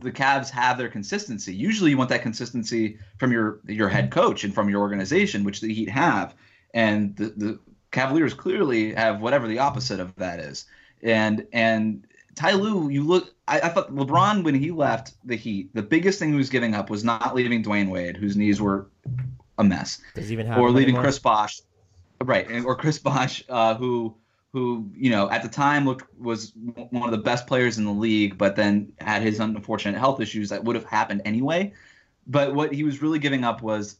the 0.00 0.12
Cavs 0.12 0.48
have 0.50 0.78
their 0.78 0.88
consistency. 0.88 1.54
Usually, 1.54 1.90
you 1.90 1.96
want 1.96 2.10
that 2.10 2.22
consistency 2.22 2.98
from 3.18 3.32
your 3.32 3.60
your 3.66 3.88
head 3.88 4.10
coach 4.12 4.44
and 4.44 4.54
from 4.54 4.68
your 4.68 4.80
organization, 4.80 5.42
which 5.42 5.60
the 5.60 5.74
Heat 5.74 5.88
have, 5.88 6.34
and 6.72 7.16
the, 7.16 7.32
the 7.36 7.58
Cavaliers 7.92 8.34
clearly 8.34 8.92
have 8.94 9.20
whatever 9.20 9.46
the 9.46 9.58
opposite 9.60 10.00
of 10.00 10.14
that 10.16 10.40
is. 10.40 10.64
And 11.02 11.46
and 11.52 12.06
Ty 12.34 12.52
Lue, 12.52 12.88
you 12.88 13.04
look. 13.04 13.34
I, 13.46 13.60
I 13.60 13.68
thought 13.68 13.94
LeBron 13.94 14.44
when 14.44 14.54
he 14.54 14.70
left 14.70 15.14
the 15.24 15.36
Heat, 15.36 15.74
the 15.74 15.82
biggest 15.82 16.18
thing 16.18 16.30
he 16.30 16.36
was 16.36 16.48
giving 16.48 16.74
up 16.74 16.90
was 16.90 17.04
not 17.04 17.34
leaving 17.34 17.62
Dwyane 17.62 17.90
Wade, 17.90 18.16
whose 18.16 18.36
knees 18.36 18.60
were 18.60 18.88
a 19.58 19.64
mess 19.64 20.00
Does 20.14 20.28
he 20.28 20.32
even 20.32 20.46
have 20.46 20.58
or 20.58 20.70
leaving 20.70 20.90
anymore? 20.90 21.02
Chris 21.02 21.18
Bosh, 21.18 21.60
right? 22.22 22.48
and- 22.48 22.64
Or 22.64 22.74
Chris 22.74 22.98
Bosh, 22.98 23.44
uh, 23.48 23.74
who 23.74 24.14
who 24.52 24.90
you 24.94 25.10
know 25.10 25.30
at 25.30 25.42
the 25.42 25.48
time 25.48 25.84
looked 25.84 26.06
was 26.18 26.52
one 26.90 27.04
of 27.04 27.10
the 27.10 27.18
best 27.18 27.46
players 27.46 27.78
in 27.78 27.84
the 27.84 27.92
league, 27.92 28.38
but 28.38 28.56
then 28.56 28.92
had 29.00 29.22
his 29.22 29.40
unfortunate 29.40 29.98
health 29.98 30.20
issues 30.20 30.48
that 30.50 30.64
would 30.64 30.76
have 30.76 30.84
happened 30.86 31.22
anyway. 31.24 31.72
But 32.26 32.54
what 32.54 32.72
he 32.72 32.84
was 32.84 33.02
really 33.02 33.18
giving 33.18 33.44
up 33.44 33.62
was 33.62 33.96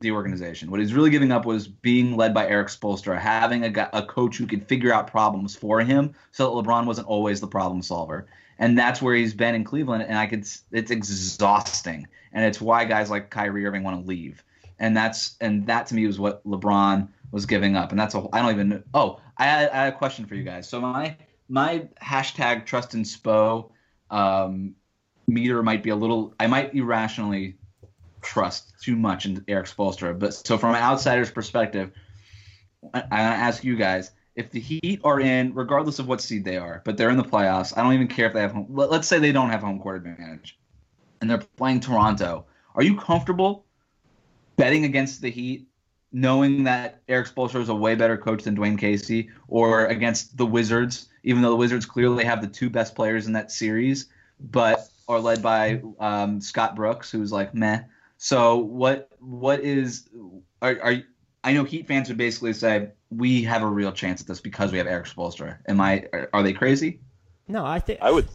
the 0.00 0.10
organization. 0.10 0.70
What 0.70 0.80
he's 0.80 0.94
really 0.94 1.10
giving 1.10 1.32
up 1.32 1.44
was 1.44 1.68
being 1.68 2.16
led 2.16 2.34
by 2.34 2.48
Erik 2.48 2.68
Spoelstra, 2.68 3.18
having 3.18 3.64
a, 3.64 3.90
a 3.92 4.04
coach 4.04 4.36
who 4.36 4.46
could 4.46 4.66
figure 4.66 4.92
out 4.92 5.06
problems 5.06 5.56
for 5.56 5.80
him, 5.80 6.14
so 6.32 6.44
that 6.44 6.66
LeBron 6.66 6.86
wasn't 6.86 7.06
always 7.06 7.40
the 7.40 7.48
problem 7.48 7.82
solver. 7.82 8.26
And 8.58 8.78
that's 8.78 9.02
where 9.02 9.14
he's 9.14 9.34
been 9.34 9.54
in 9.54 9.64
Cleveland, 9.64 10.04
and 10.04 10.18
I 10.18 10.26
could. 10.26 10.46
It's 10.72 10.90
exhausting, 10.90 12.06
and 12.32 12.44
it's 12.44 12.60
why 12.60 12.84
guys 12.84 13.10
like 13.10 13.30
Kyrie 13.30 13.66
Irving 13.66 13.82
want 13.82 14.00
to 14.00 14.06
leave 14.06 14.42
and 14.78 14.96
that's 14.96 15.36
and 15.40 15.66
that 15.66 15.86
to 15.86 15.94
me 15.94 16.06
was 16.06 16.18
what 16.18 16.44
LeBron 16.46 17.08
was 17.30 17.46
giving 17.46 17.76
up, 17.76 17.90
and 17.90 18.00
that's 18.00 18.14
a 18.14 18.26
I 18.32 18.42
don't 18.42 18.52
even 18.52 18.84
oh 18.94 19.20
I 19.36 19.44
had, 19.44 19.70
I 19.70 19.76
had 19.84 19.92
a 19.92 19.96
question 19.96 20.26
for 20.26 20.34
you 20.34 20.42
guys. 20.42 20.68
So 20.68 20.80
my 20.80 21.16
my 21.48 21.88
hashtag 22.02 22.66
trust 22.66 22.94
in 22.94 23.02
Spo 23.02 23.70
um, 24.10 24.74
meter 25.26 25.62
might 25.62 25.82
be 25.82 25.90
a 25.90 25.96
little 25.96 26.34
I 26.38 26.46
might 26.46 26.74
irrationally 26.74 27.56
trust 28.26 28.74
too 28.82 28.96
much 28.96 29.24
in 29.24 29.44
Erik 29.48 29.66
Spoelstra, 29.66 30.18
but 30.18 30.34
so 30.34 30.58
from 30.58 30.74
an 30.74 30.82
outsider's 30.82 31.30
perspective, 31.30 31.92
I, 32.92 33.00
I 33.10 33.20
ask 33.20 33.64
you 33.64 33.76
guys. 33.76 34.10
If 34.34 34.50
the 34.50 34.60
Heat 34.60 35.00
are 35.02 35.18
in, 35.18 35.54
regardless 35.54 35.98
of 35.98 36.08
what 36.08 36.20
seed 36.20 36.44
they 36.44 36.58
are, 36.58 36.82
but 36.84 36.98
they're 36.98 37.08
in 37.08 37.16
the 37.16 37.24
playoffs, 37.24 37.72
I 37.74 37.82
don't 37.82 37.94
even 37.94 38.08
care 38.08 38.26
if 38.26 38.34
they 38.34 38.42
have 38.42 38.52
home. 38.52 38.66
let- 38.68 38.90
Let's 38.90 39.08
say 39.08 39.18
they 39.18 39.32
don't 39.32 39.48
have 39.48 39.62
home 39.62 39.80
court 39.80 39.96
advantage, 39.96 40.58
and 41.20 41.30
they're 41.30 41.38
playing 41.56 41.80
Toronto. 41.80 42.44
Are 42.74 42.82
you 42.82 42.96
comfortable 42.98 43.64
betting 44.56 44.84
against 44.84 45.22
the 45.22 45.30
Heat, 45.30 45.66
knowing 46.12 46.64
that 46.64 47.00
Erik 47.08 47.28
Spoelstra 47.28 47.62
is 47.62 47.70
a 47.70 47.74
way 47.74 47.94
better 47.94 48.18
coach 48.18 48.42
than 48.42 48.54
Dwane 48.54 48.78
Casey, 48.78 49.30
or 49.48 49.86
against 49.86 50.36
the 50.36 50.44
Wizards, 50.44 51.08
even 51.22 51.40
though 51.40 51.50
the 51.50 51.56
Wizards 51.56 51.86
clearly 51.86 52.24
have 52.24 52.42
the 52.42 52.46
two 52.46 52.68
best 52.68 52.94
players 52.94 53.26
in 53.26 53.32
that 53.32 53.50
series, 53.50 54.08
but 54.38 54.86
are 55.08 55.20
led 55.20 55.40
by 55.42 55.80
um, 55.98 56.42
Scott 56.42 56.76
Brooks, 56.76 57.10
who's 57.10 57.32
like 57.32 57.54
meh. 57.54 57.80
So 58.16 58.56
what 58.56 59.08
what 59.18 59.60
is 59.60 60.08
are, 60.62 60.78
are 60.82 60.96
I 61.44 61.52
know 61.52 61.64
Heat 61.64 61.86
fans 61.86 62.08
would 62.08 62.16
basically 62.16 62.52
say 62.52 62.88
we 63.10 63.42
have 63.42 63.62
a 63.62 63.66
real 63.66 63.92
chance 63.92 64.20
at 64.20 64.26
this 64.26 64.40
because 64.40 64.72
we 64.72 64.78
have 64.78 64.86
Erik 64.86 65.06
Spoelstra. 65.06 65.58
Am 65.68 65.80
I 65.80 66.06
are, 66.12 66.28
are 66.32 66.42
they 66.42 66.52
crazy? 66.52 67.00
No, 67.48 67.64
I 67.64 67.78
think 67.78 68.00
I 68.02 68.10
would 68.10 68.28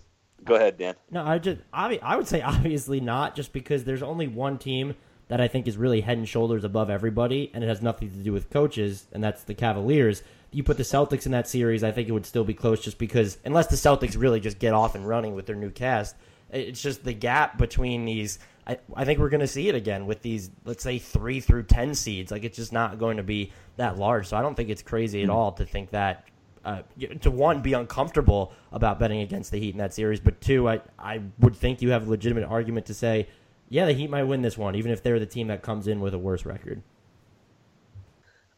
go 0.44 0.56
ahead, 0.56 0.78
Dan. 0.78 0.96
No, 1.10 1.24
I 1.26 1.38
just 1.38 1.60
obvi- 1.74 2.02
I 2.02 2.16
would 2.16 2.28
say 2.28 2.42
obviously 2.42 3.00
not, 3.00 3.36
just 3.36 3.54
because 3.54 3.84
there's 3.84 4.04
only 4.04 4.28
one 4.28 4.58
team 4.58 4.96
that 5.28 5.40
I 5.40 5.48
think 5.48 5.68
is 5.68 5.78
really 5.78 6.02
head 6.02 6.18
and 6.18 6.28
shoulders 6.28 6.66
above 6.66 6.90
everybody, 6.90 7.52
and 7.54 7.64
it 7.64 7.68
has 7.68 7.82
nothing 7.82 8.10
to 8.10 8.18
do 8.18 8.34
with 8.34 8.50
coaches, 8.50 9.08
and 9.14 9.24
that's 9.24 9.44
the 9.44 9.54
Cavaliers. 9.54 10.24
You 10.52 10.62
put 10.62 10.76
the 10.76 10.84
Celtics 10.84 11.26
in 11.26 11.32
that 11.32 11.48
series, 11.48 11.86
I 11.86 11.92
think 11.92 12.10
it 12.10 12.12
would 12.12 12.26
still 12.26 12.44
be 12.44 12.54
close, 12.54 12.82
just 12.82 12.98
because 12.98 13.38
unless 13.46 13.68
the 13.68 13.78
Celtics 13.78 14.20
really 14.20 14.42
just 14.42 14.60
get 14.60 14.74
off 14.74 14.94
and 14.94 15.08
running 15.08 15.34
with 15.34 15.46
their 15.46 15.56
new 15.56 15.70
cast, 15.70 16.18
it's 16.50 16.82
just 16.82 17.06
the 17.06 17.14
gap 17.14 17.58
between 17.58 18.04
these. 18.04 18.40
I, 18.68 18.78
I 18.96 19.06
think 19.06 19.20
we're 19.20 19.30
going 19.30 19.42
to 19.42 19.48
see 19.48 19.70
it 19.70 19.76
again 19.76 20.06
with 20.06 20.22
these, 20.22 20.52
let's 20.66 20.84
say 20.84 21.00
three 21.00 21.40
through 21.40 21.64
ten 21.64 21.96
seeds. 21.96 22.32
Like 22.32 22.44
it's 22.44 22.58
just 22.58 22.72
not 22.72 23.00
going 23.00 23.18
to 23.18 23.24
be 23.24 23.52
that 23.78 23.98
large. 23.98 24.28
So 24.28 24.38
I 24.38 24.42
don't 24.42 24.56
think 24.56 24.70
it's 24.70 24.84
crazy 24.84 25.24
at 25.24 25.30
all 25.30 25.52
to 25.54 25.66
think 25.66 25.92
that 25.92 26.28
uh, 26.64 26.84
to 27.22 27.32
one 27.32 27.62
be 27.62 27.74
uncomfortable 27.74 28.54
about 28.72 29.00
betting 29.00 29.22
against 29.22 29.52
the 29.52 29.58
Heat 29.58 29.74
in 29.74 29.80
that 29.80 29.94
series, 29.94 30.20
but 30.20 30.40
two, 30.42 30.70
I 30.70 30.82
I 31.00 31.22
would 31.40 31.56
think 31.56 31.82
you 31.82 31.92
have 31.92 32.08
a 32.08 32.10
legitimate 32.10 32.44
argument 32.44 32.86
to 32.88 32.94
say, 32.94 33.28
yeah, 33.70 33.86
the 33.86 33.94
Heat 33.94 34.10
might 34.10 34.24
win 34.24 34.42
this 34.42 34.58
one, 34.58 34.76
even 34.76 34.92
if 34.92 35.02
they're 35.02 35.20
the 35.20 35.26
team 35.26 35.48
that 35.48 35.64
comes 35.64 35.88
in 35.88 36.00
with 36.02 36.14
a 36.14 36.20
worse 36.20 36.46
record. 36.46 36.84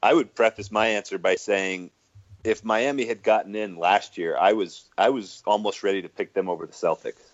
I 0.01 0.13
would 0.13 0.35
preface 0.35 0.69
my 0.69 0.87
answer 0.87 1.17
by 1.17 1.35
saying, 1.35 1.91
if 2.43 2.65
Miami 2.65 3.05
had 3.05 3.23
gotten 3.23 3.55
in 3.55 3.77
last 3.77 4.17
year, 4.17 4.35
I 4.37 4.51
was 4.51 4.89
I 4.97 5.09
was 5.09 5.41
almost 5.45 5.81
ready 5.81 6.01
to 6.01 6.09
pick 6.09 6.33
them 6.33 6.49
over 6.49 6.65
the 6.65 6.73
Celtics 6.73 7.31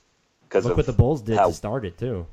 because 0.47 0.65
look 0.65 0.77
what 0.77 0.85
the 0.85 0.93
Bulls 0.93 1.23
did 1.23 1.37
how, 1.37 1.47
to 1.47 1.53
start 1.53 1.83
it 1.83 1.97
too. 1.97 2.27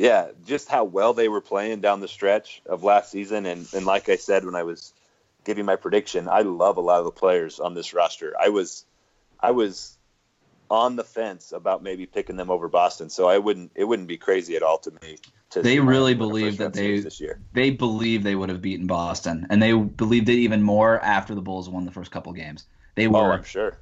Yeah, 0.00 0.28
just 0.46 0.70
how 0.70 0.84
well 0.84 1.12
they 1.12 1.28
were 1.28 1.42
playing 1.42 1.82
down 1.82 2.00
the 2.00 2.08
stretch 2.08 2.62
of 2.64 2.82
last 2.82 3.10
season, 3.10 3.44
and 3.44 3.68
and 3.74 3.84
like 3.84 4.08
I 4.08 4.16
said 4.16 4.46
when 4.46 4.54
I 4.54 4.62
was 4.62 4.94
giving 5.44 5.66
my 5.66 5.76
prediction, 5.76 6.26
I 6.26 6.40
love 6.40 6.78
a 6.78 6.80
lot 6.80 7.00
of 7.00 7.04
the 7.04 7.10
players 7.10 7.60
on 7.60 7.74
this 7.74 7.92
roster. 7.92 8.32
I 8.40 8.48
was 8.48 8.86
I 9.38 9.50
was 9.50 9.98
on 10.70 10.96
the 10.96 11.04
fence 11.04 11.52
about 11.52 11.82
maybe 11.82 12.06
picking 12.06 12.36
them 12.36 12.50
over 12.50 12.66
Boston, 12.66 13.10
so 13.10 13.28
I 13.28 13.36
wouldn't 13.36 13.72
it 13.74 13.84
wouldn't 13.84 14.08
be 14.08 14.16
crazy 14.16 14.56
at 14.56 14.62
all 14.62 14.78
to 14.78 14.90
me 15.02 15.18
To 15.50 15.60
they 15.60 15.80
really 15.80 16.14
believe 16.14 16.56
that 16.56 16.72
they 16.72 17.04
they 17.52 17.68
believe 17.68 18.22
they 18.22 18.36
would 18.36 18.48
have 18.48 18.62
beaten 18.62 18.86
Boston, 18.86 19.48
and 19.50 19.62
they 19.62 19.74
believed 19.74 20.30
it 20.30 20.36
even 20.36 20.62
more 20.62 20.98
after 21.00 21.34
the 21.34 21.42
Bulls 21.42 21.68
won 21.68 21.84
the 21.84 21.92
first 21.92 22.10
couple 22.10 22.32
games. 22.32 22.64
They 22.94 23.06
oh, 23.06 23.10
were, 23.10 23.18
oh, 23.18 23.32
I'm 23.32 23.44
sure, 23.44 23.76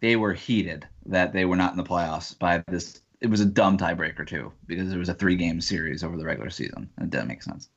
they 0.00 0.16
were 0.16 0.32
heated 0.32 0.88
that 1.06 1.32
they 1.32 1.44
were 1.44 1.54
not 1.54 1.70
in 1.70 1.76
the 1.76 1.84
playoffs 1.84 2.36
by 2.36 2.64
this. 2.66 3.00
It 3.22 3.30
was 3.30 3.40
a 3.40 3.46
dumb 3.46 3.78
tiebreaker 3.78 4.26
too, 4.26 4.52
because 4.66 4.92
it 4.92 4.98
was 4.98 5.08
a 5.08 5.14
three 5.14 5.36
game 5.36 5.60
series 5.60 6.02
over 6.02 6.16
the 6.16 6.24
regular 6.24 6.50
season. 6.50 6.90
And 6.96 7.06
It 7.06 7.10
didn't 7.10 7.28
make 7.28 7.42
sense. 7.42 7.68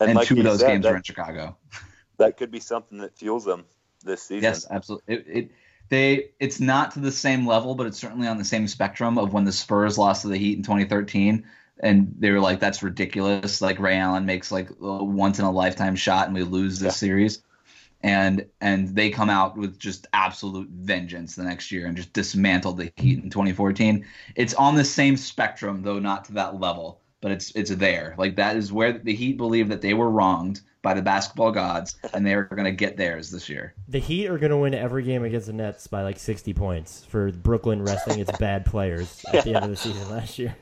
And, 0.00 0.10
and 0.10 0.16
like 0.16 0.28
two 0.28 0.38
of 0.38 0.44
those 0.44 0.60
said, 0.60 0.68
games 0.68 0.82
that, 0.84 0.90
were 0.90 0.96
in 0.96 1.02
Chicago. 1.02 1.56
That 2.18 2.36
could 2.36 2.50
be 2.50 2.60
something 2.60 2.98
that 2.98 3.16
fuels 3.16 3.44
them 3.44 3.64
this 4.04 4.22
season. 4.22 4.42
Yes, 4.42 4.66
absolutely. 4.70 5.14
It, 5.14 5.26
it 5.26 5.50
they 5.88 6.30
it's 6.38 6.60
not 6.60 6.92
to 6.92 7.00
the 7.00 7.10
same 7.10 7.46
level, 7.46 7.74
but 7.74 7.86
it's 7.86 7.98
certainly 7.98 8.28
on 8.28 8.36
the 8.36 8.44
same 8.44 8.68
spectrum 8.68 9.16
of 9.16 9.32
when 9.32 9.44
the 9.44 9.52
Spurs 9.52 9.96
lost 9.96 10.22
to 10.22 10.28
the 10.28 10.36
Heat 10.36 10.58
in 10.58 10.62
2013 10.62 11.46
and 11.80 12.14
they 12.18 12.30
were 12.30 12.40
like, 12.40 12.60
"That's 12.60 12.82
ridiculous!" 12.82 13.60
Like 13.60 13.78
Ray 13.78 13.96
Allen 13.96 14.26
makes 14.26 14.52
like 14.52 14.70
a 14.80 15.04
once 15.04 15.38
in 15.38 15.44
a 15.44 15.50
lifetime 15.50 15.96
shot, 15.96 16.26
and 16.26 16.34
we 16.34 16.42
lose 16.42 16.78
this 16.78 16.94
yeah. 16.94 17.08
series. 17.08 17.42
And 18.02 18.46
and 18.60 18.94
they 18.94 19.10
come 19.10 19.28
out 19.28 19.56
with 19.56 19.78
just 19.78 20.06
absolute 20.12 20.68
vengeance 20.70 21.36
the 21.36 21.44
next 21.44 21.70
year 21.70 21.86
and 21.86 21.96
just 21.96 22.12
dismantle 22.12 22.72
the 22.72 22.92
Heat 22.96 23.22
in 23.22 23.30
2014. 23.30 24.06
It's 24.36 24.54
on 24.54 24.74
the 24.74 24.84
same 24.84 25.16
spectrum, 25.16 25.82
though 25.82 25.98
not 25.98 26.24
to 26.26 26.32
that 26.32 26.58
level, 26.58 27.00
but 27.20 27.30
it's 27.30 27.50
it's 27.54 27.70
there. 27.70 28.14
Like 28.16 28.36
that 28.36 28.56
is 28.56 28.72
where 28.72 28.92
the 28.92 29.14
Heat 29.14 29.36
believe 29.36 29.68
that 29.68 29.82
they 29.82 29.94
were 29.94 30.10
wronged 30.10 30.62
by 30.82 30.94
the 30.94 31.02
basketball 31.02 31.52
gods, 31.52 31.96
and 32.14 32.26
they're 32.26 32.44
going 32.44 32.64
to 32.64 32.72
get 32.72 32.96
theirs 32.96 33.30
this 33.30 33.48
year. 33.48 33.74
The 33.88 33.98
Heat 33.98 34.28
are 34.28 34.38
going 34.38 34.50
to 34.50 34.56
win 34.56 34.74
every 34.74 35.02
game 35.02 35.24
against 35.24 35.46
the 35.46 35.52
Nets 35.52 35.86
by 35.86 36.02
like 36.02 36.18
60 36.18 36.54
points 36.54 37.04
for 37.04 37.30
Brooklyn 37.30 37.82
resting 37.82 38.18
its 38.18 38.32
bad 38.38 38.64
players 38.64 39.22
at 39.32 39.44
the 39.44 39.54
end 39.54 39.64
of 39.64 39.70
the 39.70 39.76
season 39.76 40.08
last 40.10 40.38
year. 40.38 40.56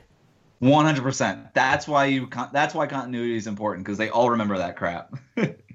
One 0.59 0.83
hundred 0.83 1.03
percent. 1.03 1.53
That's 1.53 1.87
why 1.87 2.05
you. 2.05 2.27
That's 2.51 2.75
why 2.75 2.85
continuity 2.85 3.37
is 3.37 3.47
important 3.47 3.85
because 3.85 3.97
they 3.97 4.09
all 4.09 4.29
remember 4.29 4.57
that 4.57 4.75
crap. 4.75 5.13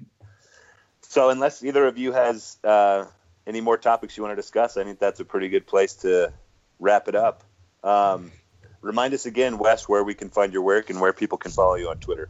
so, 1.15 1.29
unless 1.29 1.63
either 1.63 1.87
of 1.87 1.97
you 1.97 2.11
has 2.11 2.57
uh, 2.65 3.05
any 3.47 3.61
more 3.61 3.77
topics 3.77 4.17
you 4.17 4.23
want 4.23 4.33
to 4.33 4.35
discuss, 4.35 4.75
I 4.75 4.83
think 4.83 4.99
that's 4.99 5.21
a 5.21 5.23
pretty 5.23 5.47
good 5.47 5.65
place 5.65 5.93
to 5.93 6.33
wrap 6.77 7.07
it 7.07 7.15
up. 7.15 7.45
Um, 7.85 8.33
remind 8.81 9.13
us 9.13 9.25
again, 9.25 9.57
Wes, 9.57 9.87
where 9.87 10.03
we 10.03 10.13
can 10.13 10.27
find 10.27 10.51
your 10.51 10.63
work 10.63 10.89
and 10.89 10.99
where 10.99 11.13
people 11.13 11.37
can 11.37 11.51
follow 11.51 11.75
you 11.75 11.87
on 11.87 11.99
Twitter. 11.99 12.27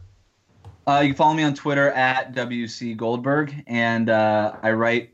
Uh, 0.86 1.00
you 1.00 1.08
can 1.08 1.16
follow 1.16 1.34
me 1.34 1.42
on 1.42 1.52
Twitter 1.52 1.90
at 1.90 2.32
WC 2.32 2.96
Goldberg, 2.96 3.64
and 3.66 4.08
uh, 4.08 4.54
I 4.62 4.70
write 4.70 5.10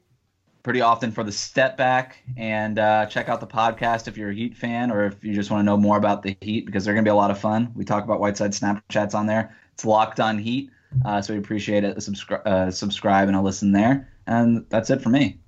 pretty 0.63 0.83
often 0.83 1.11
for 1.11 1.25
the 1.25 1.33
step 1.33 1.79
back 1.79 2.19
and 2.37 2.79
uh, 2.79 3.07
check 3.07 3.31
out 3.31 3.41
the 3.41 3.47
podcast 3.47 4.07
if 4.07 4.19
you're 4.19 4.33
a 4.33 4.35
heat 4.35 4.55
fan 4.55 4.91
or 4.91 5.07
if 5.07 5.25
you 5.25 5.33
just 5.33 5.51
want 5.51 5.61
to 5.61 5.65
know 5.65 5.79
more 5.79 5.97
about 5.97 6.23
the 6.23 6.37
heat 6.43 6.67
because 6.67 6.85
they're 6.85 6.93
going 6.93 7.05
to 7.05 7.09
be 7.09 7.11
a 7.11 7.17
lot 7.17 7.31
of 7.33 7.39
fun 7.39 7.73
we 7.75 7.85
talk 7.85 8.05
about 8.05 8.21
whiteside 8.21 8.53
snapchats 8.53 9.13
on 9.13 9.27
there 9.27 9.57
it's 9.75 9.85
locked 9.85 10.21
on 10.21 10.39
heat 10.39 10.71
uh, 11.05 11.21
so 11.23 11.33
we 11.33 11.39
appreciate 11.39 11.85
it 11.85 12.03
subscribe 12.03 12.47
uh, 12.47 12.71
subscribe 12.71 13.29
and 13.29 13.37
a 13.37 13.41
listen 13.41 13.73
there 13.73 14.13
and 14.27 14.65
that's 14.69 14.91
it 14.91 15.01
for 15.01 15.11
me 15.11 15.39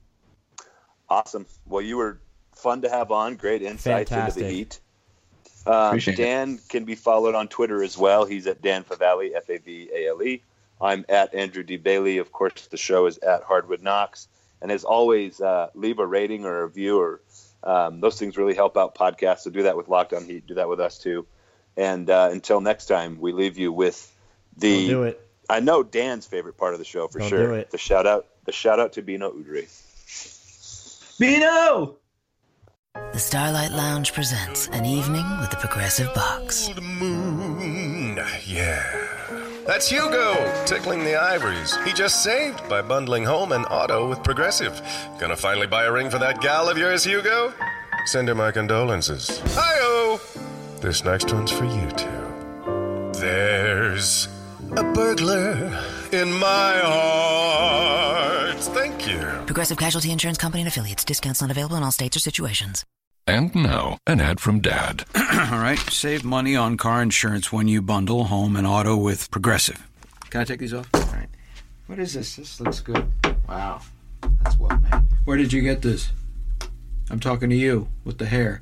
awesome 1.09 1.47
well 1.67 1.83
you 1.83 1.97
were 1.97 2.19
fun 2.55 2.83
to 2.83 2.89
have 2.89 3.11
on 3.11 3.37
great 3.37 3.63
insights 3.63 4.11
Fantastic. 4.11 4.43
into 4.43 4.51
the 4.51 4.57
heat 4.57 4.81
um, 5.67 5.99
Dan 5.99 6.55
it. 6.55 6.69
can 6.69 6.85
be 6.85 6.95
followed 6.95 7.35
on 7.35 7.49
Twitter 7.49 7.83
as 7.83 7.97
well. 7.97 8.25
He's 8.27 8.47
at 8.47 8.61
Dan 8.61 8.85
Favale, 8.85 9.35
F 9.35 9.49
A 9.49 9.59
V 9.59 9.89
A 9.95 10.09
L 10.09 10.23
E. 10.23 10.43
I'm 10.81 11.05
at 11.09 11.35
Andrew 11.35 11.63
D. 11.63 11.77
Bailey. 11.77 12.19
Of 12.19 12.33
course, 12.33 12.67
the 12.67 12.77
show 12.77 13.07
is 13.07 13.19
at 13.19 13.43
Hardwood 13.43 13.83
Knocks. 13.83 14.29
And 14.61 14.71
as 14.71 14.85
always, 14.85 15.41
uh, 15.41 15.69
leave 15.75 15.99
a 15.99 16.07
rating 16.07 16.45
or 16.45 16.61
a 16.61 16.67
review, 16.67 16.99
or 16.99 17.21
um, 17.63 18.01
those 18.01 18.19
things 18.19 18.37
really 18.37 18.55
help 18.55 18.77
out 18.77 18.95
podcasts. 18.95 19.41
So 19.41 19.51
do 19.51 19.63
that 19.63 19.77
with 19.77 19.89
Locked 19.89 20.13
On 20.13 20.25
Heat. 20.25 20.47
Do 20.47 20.55
that 20.55 20.69
with 20.69 20.81
us 20.81 20.99
too. 20.99 21.27
And 21.77 22.09
uh, 22.09 22.29
until 22.31 22.61
next 22.61 22.87
time, 22.87 23.19
we 23.21 23.33
leave 23.33 23.59
you 23.59 23.73
with 23.73 24.13
the. 24.57 25.17
Don't 25.49 25.59
do 25.59 25.63
it. 25.63 25.63
I 25.63 25.65
know 25.65 25.83
Dan's 25.83 26.27
favorite 26.27 26.57
part 26.57 26.73
of 26.75 26.79
the 26.79 26.85
show 26.85 27.09
for 27.09 27.19
Don't 27.21 27.29
sure. 27.29 27.47
Do 27.49 27.55
it. 27.55 27.71
The 27.71 27.79
shout 27.79 28.07
out. 28.07 28.27
The 28.45 28.53
shout 28.53 28.79
out 28.81 28.93
to 28.95 29.03
Beno 29.03 29.33
Udrih. 29.33 29.69
Beno. 31.21 31.97
The 33.13 33.19
Starlight 33.19 33.73
Lounge 33.73 34.13
presents 34.13 34.69
an 34.69 34.85
evening 34.85 35.25
with 35.41 35.51
the 35.51 35.57
Progressive 35.57 36.13
Box. 36.15 36.69
Old 36.69 36.83
moon, 36.83 38.21
yeah. 38.47 39.09
That's 39.67 39.89
Hugo, 39.89 40.65
tickling 40.67 41.03
the 41.05 41.17
ivories. 41.17 41.77
He 41.85 41.93
just 41.93 42.23
saved 42.23 42.69
by 42.69 42.83
bundling 42.83 43.25
home 43.25 43.51
and 43.53 43.67
auto 43.67 44.09
with 44.09 44.23
Progressive. 44.23 44.81
Gonna 45.19 45.37
finally 45.37 45.67
buy 45.67 45.85
a 45.85 45.93
ring 45.93 46.09
for 46.11 46.19
that 46.19 46.41
gal 46.41 46.69
of 46.69 46.79
yours, 46.79 47.03
Hugo? 47.03 47.53
Send 48.07 48.29
her 48.29 48.35
my 48.35 48.53
condolences. 48.53 49.41
Hi-oh! 49.55 50.21
This 50.81 51.05
next 51.05 51.33
one's 51.33 51.51
for 51.51 51.65
you 51.65 51.91
two. 51.93 53.19
There's 53.19 54.29
a 54.77 54.83
burglar 54.93 55.81
in 56.13 56.33
my 56.33 56.79
heart. 56.83 58.59
Thank 58.59 59.07
you. 59.07 59.21
Progressive 59.47 59.79
Casualty 59.79 60.11
Insurance 60.11 60.39
Company 60.39 60.63
and 60.63 60.69
affiliates. 60.69 61.05
Discounts 61.05 61.41
not 61.41 61.51
available 61.51 61.77
in 61.77 61.83
all 61.83 61.93
states 61.93 62.17
or 62.17 62.21
situations. 62.21 62.85
And 63.27 63.55
now, 63.55 63.99
an 64.07 64.21
ad 64.21 64.39
from 64.41 64.61
Dad. 64.61 65.05
All 65.15 65.59
right, 65.59 65.79
save 65.79 66.25
money 66.25 66.57
on 66.57 66.77
car 66.77 67.01
insurance 67.01 67.51
when 67.51 67.69
you 67.69 67.81
bundle 67.81 68.25
home 68.25 68.55
and 68.55 68.67
auto 68.67 68.97
with 68.97 69.31
Progressive. 69.31 69.83
Can 70.29 70.43
I 70.43 70.45
take 70.45 70.61
these 70.61 70.75
off? 70.75 70.87
All 70.93 71.01
right. 71.01 71.29
What 71.87 71.99
is 71.99 72.13
this? 72.13 72.37
This 72.37 72.61
looks 72.61 72.81
good. 72.81 73.07
Wow. 73.49 73.81
That's 74.43 74.59
well 74.59 74.79
made. 74.79 75.03
Where 75.25 75.39
did 75.39 75.55
you 75.55 75.63
get 75.63 75.81
this? 75.81 76.11
I'm 77.09 77.19
talking 77.21 77.49
to 77.49 77.57
you 77.57 77.89
with 78.05 78.19
the 78.19 78.27
hair. 78.27 78.61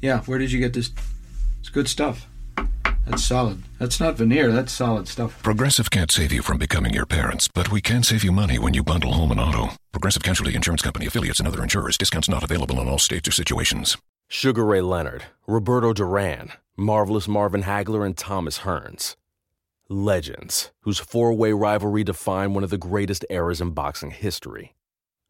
Yeah, 0.00 0.20
where 0.22 0.38
did 0.38 0.52
you 0.52 0.60
get 0.60 0.74
this? 0.74 0.90
It's 1.58 1.68
good 1.68 1.88
stuff. 1.88 2.28
That's 3.08 3.24
solid. 3.24 3.62
That's 3.78 4.00
not 4.00 4.16
veneer, 4.16 4.52
that's 4.52 4.70
solid 4.70 5.08
stuff. 5.08 5.42
Progressive 5.42 5.90
can't 5.90 6.10
save 6.10 6.30
you 6.30 6.42
from 6.42 6.58
becoming 6.58 6.92
your 6.92 7.06
parents, 7.06 7.48
but 7.48 7.72
we 7.72 7.80
can 7.80 8.02
save 8.02 8.22
you 8.22 8.30
money 8.30 8.58
when 8.58 8.74
you 8.74 8.82
bundle 8.82 9.14
home 9.14 9.30
and 9.30 9.40
auto. 9.40 9.68
Progressive 9.92 10.22
Casualty 10.22 10.54
Insurance 10.54 10.82
Company 10.82 11.06
affiliates 11.06 11.38
and 11.38 11.48
other 11.48 11.62
insurers. 11.62 11.96
Discounts 11.96 12.28
not 12.28 12.44
available 12.44 12.78
in 12.80 12.86
all 12.86 12.98
states 12.98 13.26
or 13.26 13.30
situations. 13.30 13.96
Sugar 14.28 14.62
Ray 14.62 14.82
Leonard, 14.82 15.24
Roberto 15.46 15.94
Duran, 15.94 16.52
Marvelous 16.76 17.26
Marvin 17.26 17.62
Hagler, 17.62 18.04
and 18.04 18.14
Thomas 18.14 18.58
Hearns. 18.58 19.16
Legends, 19.88 20.70
whose 20.82 20.98
four 20.98 21.32
way 21.32 21.52
rivalry 21.52 22.04
defined 22.04 22.54
one 22.54 22.62
of 22.62 22.68
the 22.68 22.76
greatest 22.76 23.24
eras 23.30 23.62
in 23.62 23.70
boxing 23.70 24.10
history. 24.10 24.74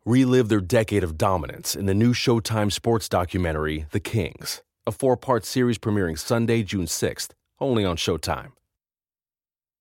Relive 0.04 0.48
their 0.48 0.60
decade 0.60 1.04
of 1.04 1.16
dominance 1.16 1.76
in 1.76 1.86
the 1.86 1.94
new 1.94 2.12
Showtime 2.12 2.72
sports 2.72 3.08
documentary, 3.08 3.86
The 3.92 4.00
Kings, 4.00 4.62
a 4.84 4.90
four 4.90 5.16
part 5.16 5.44
series 5.44 5.78
premiering 5.78 6.18
Sunday, 6.18 6.64
June 6.64 6.86
6th 6.86 7.28
only 7.60 7.84
on 7.84 7.96
Showtime. 7.96 8.52